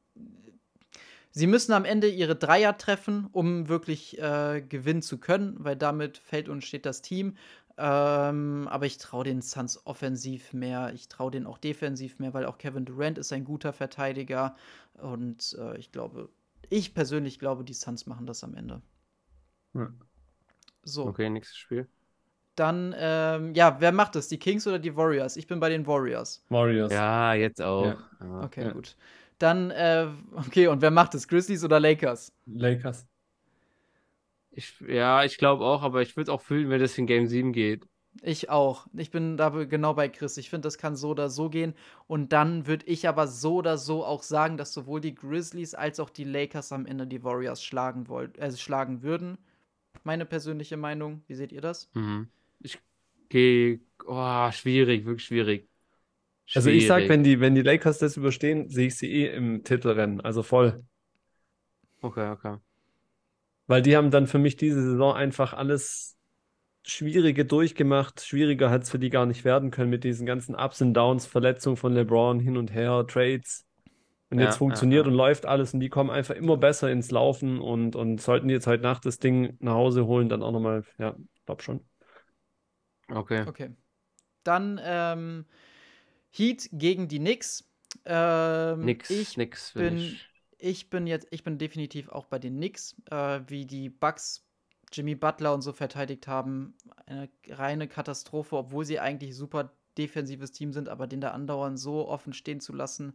sie 1.32 1.48
müssen 1.48 1.74
am 1.74 1.86
Ende 1.86 2.08
ihre 2.10 2.36
Dreier 2.36 2.78
treffen, 2.78 3.28
um 3.32 3.68
wirklich 3.70 4.20
äh, 4.20 4.62
gewinnen 4.68 5.02
zu 5.02 5.18
können, 5.20 5.56
weil 5.60 5.76
damit 5.76 6.18
fällt 6.18 6.50
und 6.50 6.64
steht 6.64 6.86
das 6.86 7.02
Team. 7.02 7.36
Ähm, 7.78 8.68
aber 8.70 8.86
ich 8.86 8.98
traue 8.98 9.24
den 9.24 9.42
Suns 9.42 9.86
offensiv 9.86 10.54
mehr. 10.54 10.92
Ich 10.94 11.08
traue 11.08 11.32
den 11.32 11.46
auch 11.46 11.58
defensiv 11.58 12.20
mehr, 12.20 12.34
weil 12.34 12.46
auch 12.46 12.58
Kevin 12.58 12.86
Durant 12.86 13.18
ist 13.18 13.32
ein 13.34 13.46
guter 13.46 13.72
Verteidiger. 13.74 14.56
Und 15.02 15.56
äh, 15.60 15.78
ich 15.78 15.92
glaube, 15.92 16.30
ich 16.70 16.94
persönlich 16.94 17.40
glaube, 17.40 17.64
die 17.64 17.74
Suns 17.74 18.06
machen 18.06 18.26
das 18.26 18.44
am 18.44 18.54
Ende. 18.56 18.82
Ja. 19.74 19.90
So, 20.84 21.08
Okay, 21.10 21.30
nächstes 21.30 21.58
Spiel. 21.58 21.88
dann, 22.56 22.94
ähm, 22.98 23.54
ja, 23.56 23.80
wer 23.80 23.92
macht 23.92 24.16
das? 24.16 24.28
Die 24.28 24.38
Kings 24.40 24.68
oder 24.68 24.80
die 24.80 24.96
Warriors? 24.96 25.38
Ich 25.38 25.48
bin 25.48 25.60
bei 25.60 25.70
den 25.70 25.88
Warriors. 25.88 26.44
Warriors. 26.50 26.92
Ja, 26.92 27.34
jetzt 27.34 27.62
auch. 27.62 27.86
Ja. 27.86 27.98
Ja. 28.20 28.44
Okay, 28.44 28.66
Ja. 28.66 28.72
gut. 28.74 28.96
Dann, 29.40 29.72
äh, 29.72 30.08
okay, 30.36 30.68
und 30.68 30.82
wer 30.82 30.92
macht 30.92 31.16
es? 31.16 31.28
Grizzlies 31.28 31.64
oder 31.64 31.80
Lakers? 31.80 32.34
Lakers. 32.46 33.08
Ich, 34.52 34.80
ja, 34.88 35.24
ich 35.24 35.38
glaube 35.38 35.64
auch, 35.64 35.82
aber 35.82 36.02
ich 36.02 36.18
würde 36.18 36.34
auch 36.34 36.42
fühlen, 36.42 36.70
wenn 36.70 36.82
das 36.82 36.98
in 36.98 37.08
Game 37.08 37.28
7 37.28 37.54
geht. 37.54 37.88
Ich 38.22 38.50
auch. 38.50 38.88
Ich 38.94 39.12
bin 39.12 39.38
da 39.38 39.50
genau 39.50 39.94
bei 39.94 40.10
Chris. 40.10 40.36
Ich 40.38 40.50
finde, 40.50 40.66
das 40.68 40.78
kann 40.78 40.96
so 40.96 41.10
oder 41.10 41.30
so 41.30 41.50
gehen. 41.50 41.74
Und 42.08 42.34
dann 42.34 42.68
würde 42.68 42.86
ich 42.86 43.08
aber 43.08 43.28
so 43.28 43.56
oder 43.56 43.78
so 43.78 44.04
auch 44.04 44.24
sagen, 44.24 44.58
dass 44.58 44.74
sowohl 44.74 45.00
die 45.00 45.16
Grizzlies 45.16 45.74
als 45.74 46.00
auch 46.00 46.10
die 46.10 46.24
Lakers 46.26 46.72
am 46.72 46.86
Ende 46.86 47.08
die 47.08 47.24
Warriors 47.24 47.64
schlagen 47.64 48.08
wollt, 48.08 48.38
äh, 48.38 48.52
schlagen 48.52 49.04
würden. 49.04 49.38
Meine 50.04 50.26
persönliche 50.26 50.76
Meinung. 50.76 51.24
Wie 51.28 51.36
seht 51.36 51.52
ihr 51.52 51.62
das? 51.62 51.90
Mhm. 51.94 52.28
Ich 52.60 52.80
gehe. 53.30 53.80
Oh, 54.06 54.52
schwierig, 54.52 55.06
wirklich 55.06 55.26
schwierig. 55.26 55.69
Also 56.54 56.70
ich 56.70 56.88
sag, 56.88 57.04
Schwierig. 57.04 57.10
wenn 57.10 57.24
die, 57.24 57.40
wenn 57.40 57.56
die 57.56 57.62
Lakers 57.62 58.00
das 58.00 58.18
überstehen, 58.18 58.70
sehe 58.70 58.88
ich 58.88 58.98
sie 58.98 59.12
eh 59.12 59.34
im 59.36 59.64
Titelrennen. 59.64 60.22
Also 60.22 60.44
voll. 60.44 60.84
Okay, 62.02 62.30
okay. 62.32 62.58
Weil 63.68 63.82
die 63.82 63.96
haben 63.96 64.12
dann 64.12 64.28
für 64.28 64.40
mich 64.40 64.58
diese 64.58 64.82
Saison 64.82 65.14
einfach 65.16 65.54
alles 65.54 66.18
Schwierige 66.84 67.46
durchgemacht. 67.46 68.22
Schwieriger 68.22 68.72
hat 68.72 68.84
es 68.84 68.90
für 68.90 69.00
die 69.00 69.10
gar 69.10 69.26
nicht 69.26 69.46
werden 69.46 69.70
können 69.70 69.90
mit 69.92 70.04
diesen 70.04 70.26
ganzen 70.26 70.56
Ups 70.56 70.82
und 70.82 70.94
Downs, 70.94 71.26
Verletzung 71.28 71.78
von 71.78 71.94
LeBron 71.94 72.40
hin 72.40 72.58
und 72.58 72.74
her, 72.74 73.06
Trades. 73.08 73.66
Und 74.32 74.40
Ja, 74.40 74.46
jetzt 74.46 74.56
ja, 74.56 74.58
funktioniert 74.58 75.06
ja. 75.06 75.12
und 75.12 75.18
läuft 75.18 75.46
alles 75.46 75.74
und 75.74 75.80
die 75.82 75.90
kommen 75.90 76.10
einfach 76.10 76.36
immer 76.36 76.58
besser 76.58 76.92
ins 76.92 77.12
Laufen 77.12 77.60
und, 77.60 77.96
und 77.96 78.22
sollten 78.22 78.48
die 78.48 78.54
jetzt 78.54 78.68
heute 78.68 78.84
Nacht 78.84 79.06
das 79.06 79.20
Ding 79.20 79.56
nach 79.60 79.74
Hause 79.74 80.06
holen, 80.08 80.30
dann 80.30 80.44
auch 80.44 80.52
nochmal, 80.52 80.84
ja, 80.98 81.16
glaub 81.46 81.62
schon. 81.62 81.82
Okay. 83.10 83.44
Okay. 83.48 83.76
Dann 84.44 84.80
ähm, 84.84 85.46
Heat 86.32 86.70
gegen 86.72 87.08
die 87.08 87.20
Knicks. 87.20 87.66
Ähm, 88.06 88.86
Nix, 88.86 89.10
ich 89.10 89.38
nix 89.38 89.74
bin, 89.74 89.98
ich. 89.98 90.30
ich 90.58 90.90
bin 90.90 91.08
jetzt, 91.08 91.28
ich 91.32 91.44
bin 91.44 91.58
definitiv 91.58 92.10
auch 92.10 92.26
bei 92.26 92.40
den 92.40 92.58
Knicks, 92.58 92.96
äh, 93.10 93.42
wie 93.48 93.66
die 93.66 93.90
Bucks 93.90 94.46
Jimmy 94.92 95.16
Butler 95.16 95.54
und 95.54 95.62
so 95.62 95.74
verteidigt 95.74 96.28
haben. 96.28 96.76
Eine 97.06 97.30
reine 97.48 97.88
Katastrophe, 97.88 98.58
obwohl 98.58 98.86
sie 98.86 99.00
eigentlich 99.00 99.36
super 99.36 99.72
defensives 99.98 100.52
Team 100.52 100.72
sind, 100.72 100.90
aber 100.90 101.08
den 101.08 101.22
da 101.22 101.32
andauernd 101.32 101.80
so 101.80 102.08
offen 102.08 102.34
stehen 102.34 102.60
zu 102.60 102.74
lassen. 102.74 103.14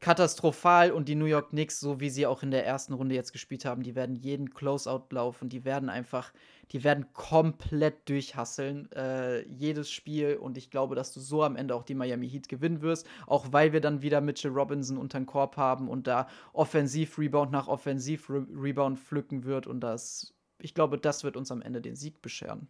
Katastrophal 0.00 0.92
und 0.92 1.08
die 1.08 1.16
New 1.16 1.26
York 1.26 1.50
Knicks, 1.50 1.80
so 1.80 2.00
wie 2.00 2.08
sie 2.08 2.26
auch 2.26 2.42
in 2.42 2.50
der 2.50 2.64
ersten 2.64 2.92
Runde 2.92 3.14
jetzt 3.14 3.32
gespielt 3.32 3.64
haben, 3.64 3.82
die 3.82 3.94
werden 3.94 4.14
jeden 4.14 4.50
Closeout 4.50 5.06
laufen, 5.10 5.48
die 5.48 5.64
werden 5.64 5.90
einfach, 5.90 6.32
die 6.70 6.84
werden 6.84 7.12
komplett 7.12 8.08
durchhasseln, 8.08 8.90
äh, 8.92 9.42
jedes 9.48 9.90
Spiel 9.90 10.36
und 10.36 10.56
ich 10.56 10.70
glaube, 10.70 10.94
dass 10.94 11.12
du 11.12 11.20
so 11.20 11.42
am 11.42 11.56
Ende 11.56 11.74
auch 11.74 11.82
die 11.82 11.94
Miami 11.94 12.28
Heat 12.28 12.48
gewinnen 12.48 12.80
wirst, 12.80 13.06
auch 13.26 13.52
weil 13.52 13.72
wir 13.72 13.80
dann 13.80 14.00
wieder 14.00 14.20
Mitchell 14.20 14.52
Robinson 14.52 14.98
unter 14.98 15.18
den 15.18 15.26
Korb 15.26 15.56
haben 15.56 15.88
und 15.88 16.06
da 16.06 16.28
Offensiv-Rebound 16.52 17.50
nach 17.50 17.66
Offensiv-Rebound 17.66 18.98
pflücken 18.98 19.44
wird 19.44 19.66
und 19.66 19.80
das, 19.80 20.32
ich 20.60 20.74
glaube, 20.74 20.96
das 20.98 21.24
wird 21.24 21.36
uns 21.36 21.50
am 21.50 21.60
Ende 21.60 21.80
den 21.80 21.96
Sieg 21.96 22.22
bescheren. 22.22 22.68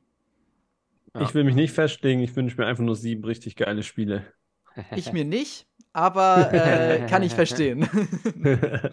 Ja. 1.14 1.22
Ich 1.22 1.34
will 1.34 1.44
mich 1.44 1.54
nicht 1.54 1.72
festlegen, 1.72 2.20
ich 2.20 2.34
wünsche 2.34 2.56
mir 2.60 2.66
einfach 2.66 2.84
nur 2.84 2.96
sieben 2.96 3.24
richtig 3.24 3.56
geile 3.56 3.82
Spiele. 3.82 4.26
Ich 4.94 5.12
mir 5.12 5.24
nicht, 5.24 5.66
aber 5.92 6.52
äh, 6.52 7.06
kann 7.06 7.22
ich 7.22 7.34
verstehen. 7.34 7.88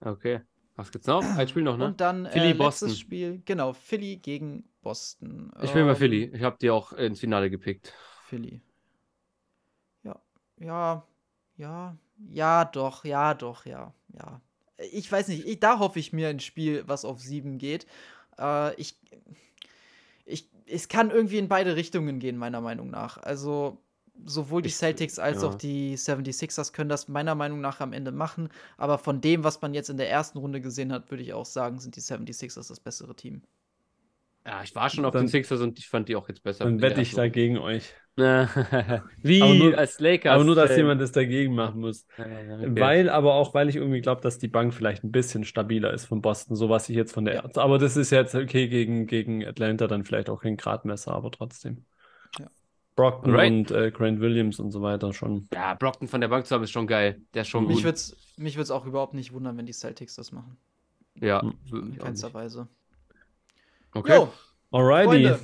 Okay. 0.00 0.40
Was 0.76 0.92
gibt's 0.92 1.08
noch? 1.08 1.24
Ein 1.24 1.48
Spiel 1.48 1.64
noch, 1.64 1.76
ne? 1.76 1.86
Und 1.86 2.00
dann 2.00 2.26
Philly, 2.26 2.50
äh, 2.50 2.52
letztes 2.52 2.90
Boston. 2.90 2.94
Spiel, 2.94 3.42
genau, 3.44 3.72
Philly 3.72 4.16
gegen 4.16 4.64
Boston. 4.80 5.52
Ich 5.62 5.74
will 5.74 5.84
mal 5.84 5.90
Ähm, 5.92 5.96
Philly. 5.96 6.30
Ich 6.32 6.42
habe 6.42 6.56
die 6.60 6.70
auch 6.70 6.92
ins 6.92 7.18
Finale 7.20 7.50
gepickt. 7.50 7.92
Philly. 8.26 8.62
Ja, 10.04 10.20
ja, 10.60 11.04
ja, 11.56 11.96
ja, 12.30 12.64
doch, 12.64 13.04
ja, 13.04 13.34
doch, 13.34 13.66
ja, 13.66 13.92
ja. 14.12 14.40
Ich 14.92 15.10
weiß 15.10 15.28
nicht, 15.28 15.46
ich, 15.46 15.58
da 15.58 15.80
hoffe 15.80 15.98
ich 15.98 16.12
mir 16.12 16.28
ein 16.28 16.38
Spiel, 16.40 16.84
was 16.86 17.04
auf 17.04 17.20
sieben 17.20 17.58
geht. 17.58 17.86
Äh, 18.38 18.74
ich, 18.80 18.96
ich, 20.24 20.48
es 20.66 20.88
kann 20.88 21.10
irgendwie 21.10 21.38
in 21.38 21.48
beide 21.48 21.74
Richtungen 21.74 22.20
gehen, 22.20 22.36
meiner 22.36 22.60
Meinung 22.60 22.88
nach. 22.90 23.18
Also, 23.18 23.82
sowohl 24.24 24.62
die 24.62 24.68
Ich- 24.68 24.76
Celtics 24.76 25.18
als 25.18 25.42
ja. 25.42 25.48
auch 25.48 25.54
die 25.54 25.96
76ers 25.96 26.72
können 26.72 26.88
das 26.90 27.08
meiner 27.08 27.34
Meinung 27.34 27.60
nach 27.60 27.80
am 27.80 27.92
Ende 27.92 28.12
machen. 28.12 28.48
Aber 28.76 28.98
von 28.98 29.20
dem, 29.20 29.44
was 29.44 29.60
man 29.62 29.74
jetzt 29.74 29.90
in 29.90 29.96
der 29.96 30.10
ersten 30.10 30.38
Runde 30.38 30.60
gesehen 30.60 30.92
hat, 30.92 31.10
würde 31.10 31.22
ich 31.22 31.32
auch 31.32 31.46
sagen, 31.46 31.78
sind 31.78 31.96
die 31.96 32.00
76ers 32.00 32.68
das 32.68 32.80
bessere 32.80 33.14
Team. 33.14 33.42
Ja, 34.46 34.62
ich 34.62 34.74
war 34.74 34.88
schon 34.88 35.04
auf 35.04 35.12
Dann- 35.12 35.24
den 35.24 35.28
Sixers 35.28 35.60
und 35.60 35.78
ich 35.78 35.88
fand 35.88 36.08
die 36.08 36.16
auch 36.16 36.28
jetzt 36.28 36.42
besser. 36.42 36.64
Dann 36.64 36.80
wette 36.80 37.00
ich 37.02 37.12
da 37.14 37.24
ersten 37.24 37.34
gegen 37.34 37.58
euch. 37.58 37.92
Wie 39.22 39.42
Aber 39.42 39.54
nur- 39.54 39.78
als 39.78 40.00
Lakers. 40.00 40.32
Aber 40.34 40.42
nur, 40.44 40.56
dass 40.56 40.70
Fan. 40.70 40.78
jemand 40.78 41.00
das 41.00 41.12
dagegen 41.12 41.54
machen 41.54 41.80
muss. 41.80 42.04
Okay. 42.18 42.80
Weil, 42.80 43.10
aber 43.10 43.34
auch, 43.34 43.54
weil 43.54 43.68
ich 43.68 43.76
irgendwie 43.76 44.00
glaube, 44.00 44.22
dass 44.22 44.38
die 44.38 44.48
Bank 44.48 44.74
vielleicht 44.74 45.04
ein 45.04 45.12
bisschen 45.12 45.44
stabiler 45.44 45.92
ist 45.92 46.06
von 46.06 46.20
Boston, 46.20 46.56
so 46.56 46.68
was 46.68 46.88
ich 46.88 46.96
jetzt 46.96 47.12
von 47.12 47.24
der. 47.26 47.34
Ja. 47.34 47.44
Aber 47.54 47.78
das 47.78 47.96
ist 47.96 48.10
jetzt 48.10 48.34
okay 48.34 48.68
gegen, 48.68 49.06
gegen 49.06 49.44
Atlanta, 49.46 49.86
dann 49.86 50.04
vielleicht 50.04 50.30
auch 50.30 50.42
kein 50.42 50.56
Gradmesser, 50.56 51.12
aber 51.12 51.30
trotzdem. 51.30 51.84
Ja. 52.40 52.46
Brockton 52.98 53.30
Alright. 53.30 53.52
und 53.52 53.70
äh, 53.70 53.90
Grant 53.92 54.20
Williams 54.20 54.58
und 54.58 54.72
so 54.72 54.82
weiter 54.82 55.12
schon. 55.12 55.48
Ja, 55.54 55.74
Brockton 55.74 56.08
von 56.08 56.20
der 56.20 56.28
Bank 56.28 56.46
zu 56.46 56.54
haben 56.54 56.64
ist 56.64 56.72
schon 56.72 56.86
geil. 56.88 57.20
Der 57.32 57.42
ist 57.42 57.48
schon 57.48 57.66
Mich 57.66 57.76
gut. 57.76 57.84
würde 57.84 57.94
es 57.96 58.16
mich 58.36 58.56
würd's 58.56 58.70
auch 58.72 58.86
überhaupt 58.86 59.14
nicht 59.14 59.32
wundern, 59.32 59.56
wenn 59.56 59.66
die 59.66 59.72
Celtics 59.72 60.16
das 60.16 60.32
machen. 60.32 60.56
Ja, 61.14 61.42
Hm. 61.42 61.54
würde 61.70 61.86
In 61.88 61.98
keinster. 61.98 62.34
Weise. 62.34 62.66
Okay. 63.94 64.16
Jo, 64.16 64.32
Alrighty. 64.72 65.06
Freunde, 65.28 65.40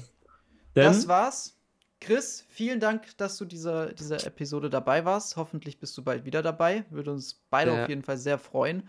das 0.75 1.09
war's. 1.09 1.57
Chris, 2.01 2.45
vielen 2.51 2.81
Dank, 2.81 3.17
dass 3.17 3.39
du 3.39 3.45
dieser, 3.45 3.93
dieser 3.93 4.27
Episode 4.27 4.69
dabei 4.69 5.05
warst. 5.05 5.37
Hoffentlich 5.37 5.79
bist 5.79 5.97
du 5.97 6.03
bald 6.03 6.25
wieder 6.25 6.43
dabei. 6.43 6.85
Würde 6.91 7.13
uns 7.13 7.41
beide 7.51 7.73
Ja. 7.73 7.83
auf 7.85 7.89
jeden 7.89 8.03
Fall 8.03 8.19
sehr 8.19 8.39
freuen. 8.39 8.83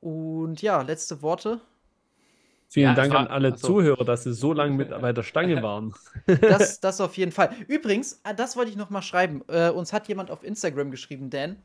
Und 0.00 0.62
ja, 0.62 0.80
letzte 0.82 1.20
Worte. 1.22 1.60
Vielen 2.72 2.90
Ja, 2.90 2.94
Dank 2.94 3.12
war- 3.12 3.20
an 3.20 3.26
alle 3.26 3.52
ach 3.52 3.58
so. 3.58 3.66
Zuhörer, 3.66 4.04
dass 4.04 4.22
sie 4.22 4.32
so 4.32 4.52
lange 4.52 4.76
mit 4.76 4.90
bei 4.90 5.12
der 5.12 5.24
Stange 5.24 5.60
waren. 5.62 5.92
Das, 6.40 6.78
das 6.80 7.00
auf 7.00 7.16
jeden 7.16 7.32
Fall. 7.32 7.50
Übrigens, 7.66 8.20
ah, 8.22 8.32
das 8.32 8.56
wollte 8.56 8.70
ich 8.70 8.76
noch 8.76 8.90
mal 8.90 9.02
schreiben. 9.02 9.42
Äh, 9.48 9.70
uns 9.70 9.92
hat 9.92 10.06
jemand 10.06 10.30
auf 10.30 10.44
Instagram 10.44 10.92
geschrieben, 10.92 11.30
Dan. 11.30 11.56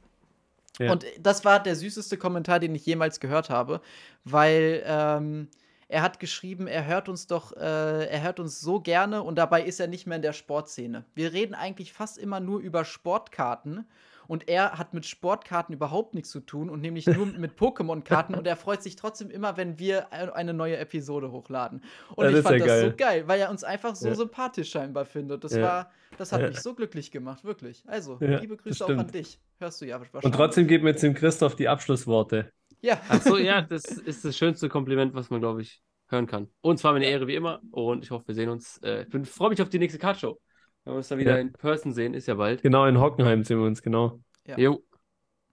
Ja. 0.80 0.92
Und 0.92 1.06
das 1.20 1.46
war 1.46 1.62
der 1.62 1.76
süßeste 1.76 2.18
Kommentar, 2.18 2.60
den 2.60 2.74
ich 2.76 2.86
jemals 2.86 3.20
gehört 3.20 3.50
habe, 3.52 3.82
weil 4.26 4.84
ähm, 4.86 5.48
er 5.88 6.02
hat 6.02 6.20
geschrieben, 6.20 6.66
er 6.68 6.86
hört 6.86 7.08
uns 7.08 7.28
doch, 7.28 7.54
äh, 7.56 8.08
er 8.08 8.24
hört 8.24 8.40
uns 8.40 8.60
so 8.60 8.80
gerne 8.82 9.22
und 9.24 9.36
dabei 9.36 9.62
ist 9.64 9.80
er 9.80 9.88
nicht 9.88 10.08
mehr 10.08 10.16
in 10.18 10.22
der 10.24 10.34
Sportszene. 10.34 11.06
Wir 11.14 11.32
reden 11.32 11.54
eigentlich 11.54 11.94
fast 11.94 12.18
immer 12.18 12.40
nur 12.40 12.60
über 12.60 12.84
Sportkarten 12.84 13.86
und 14.28 14.48
er 14.48 14.78
hat 14.78 14.94
mit 14.94 15.06
Sportkarten 15.06 15.74
überhaupt 15.74 16.14
nichts 16.14 16.30
zu 16.30 16.40
tun 16.40 16.70
und 16.70 16.82
nämlich 16.82 17.06
nur 17.08 17.26
mit 17.26 17.54
Pokémon-Karten 17.60 18.36
und 18.36 18.48
er 18.48 18.56
freut 18.56 18.82
sich 18.84 18.96
trotzdem 18.96 19.30
immer, 19.30 19.58
wenn 19.58 19.80
wir 19.80 20.12
ein- 20.14 20.30
eine 20.30 20.54
neue 20.54 20.78
Episode 20.78 21.32
hochladen. 21.32 21.84
Und 22.16 22.26
ich 22.26 22.32
das 22.32 22.40
ist 22.40 22.48
fand 22.48 22.60
ja 22.60 22.66
das 22.66 22.68
geil. 22.82 22.90
so 22.92 22.96
geil, 22.98 23.28
weil 23.28 23.40
er 23.40 23.50
uns 23.50 23.64
einfach 23.64 23.96
so 23.96 24.08
Ja. 24.08 24.16
sympathisch 24.16 24.70
scheinbar 24.72 25.06
findet. 25.06 25.44
Das 25.44 25.54
Ja. 25.54 25.62
war, 25.62 25.92
das 26.18 26.32
hat 26.32 26.42
Ja. 26.42 26.48
mich 26.48 26.60
so 26.60 26.74
glücklich 26.76 27.12
gemacht, 27.12 27.44
wirklich. 27.44 27.84
Also, 27.88 28.18
Ja, 28.22 28.40
liebe 28.40 28.58
Grüße 28.58 28.86
auch 28.86 28.90
an 28.90 29.08
dich. 29.08 29.40
Hörst 29.60 29.82
du 29.82 29.86
ja 29.86 30.00
wahrscheinlich. 30.00 30.26
Und 30.26 30.36
trotzdem 30.36 30.68
geben 30.68 30.84
wir 30.86 30.92
jetzt 30.92 31.04
dem 31.04 31.14
Christoph 31.14 31.56
die 31.56 31.68
Abschlussworte. 31.68 32.52
Ja. 32.82 33.00
Ach 33.10 33.22
so, 33.22 33.38
ja, 33.38 33.62
das 33.62 33.86
ist 33.86 34.26
das 34.26 34.38
schönste 34.38 34.70
Kompliment, 34.70 35.14
was 35.14 35.30
man, 35.30 35.40
glaube 35.40 35.62
ich, 35.62 35.82
hören 36.08 36.28
kann. 36.28 36.50
Und 36.62 36.78
zwar 36.78 36.94
eine 36.94 37.06
Ehre 37.06 37.26
wie 37.28 37.36
immer. 37.36 37.62
Und 37.72 38.04
ich 38.04 38.12
hoffe, 38.12 38.28
wir 38.28 38.36
sehen 38.36 38.50
uns. 38.50 38.78
Äh, 38.84 39.06
ich 39.12 39.30
freue 39.30 39.50
mich 39.50 39.62
auf 39.62 39.70
die 39.70 39.80
nächste 39.80 39.98
Card-Show. 39.98 40.40
Wenn 40.86 40.94
wir 40.94 40.98
uns 40.98 41.08
dann 41.08 41.20
wieder 41.20 41.34
Ja. 41.36 41.38
in 41.40 41.52
Person 41.52 41.94
sehen, 41.94 42.14
ist 42.14 42.28
ja 42.28 42.36
bald. 42.36 42.62
Genau, 42.62 42.86
in 42.86 43.00
Hockenheim 43.00 43.44
sehen 43.44 43.60
wir 43.60 43.66
uns, 43.66 43.82
genau. 43.82 44.20
Ja. 44.46 44.58
Jo, 44.58 44.84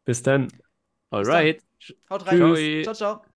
Bis 0.05 0.23
dann. 0.23 0.49
alright. 1.11 1.63
Haut 2.11 2.27
rein. 2.27 2.39
Tschüss. 2.55 2.85
Ciao, 2.85 2.95
ciao. 2.95 3.23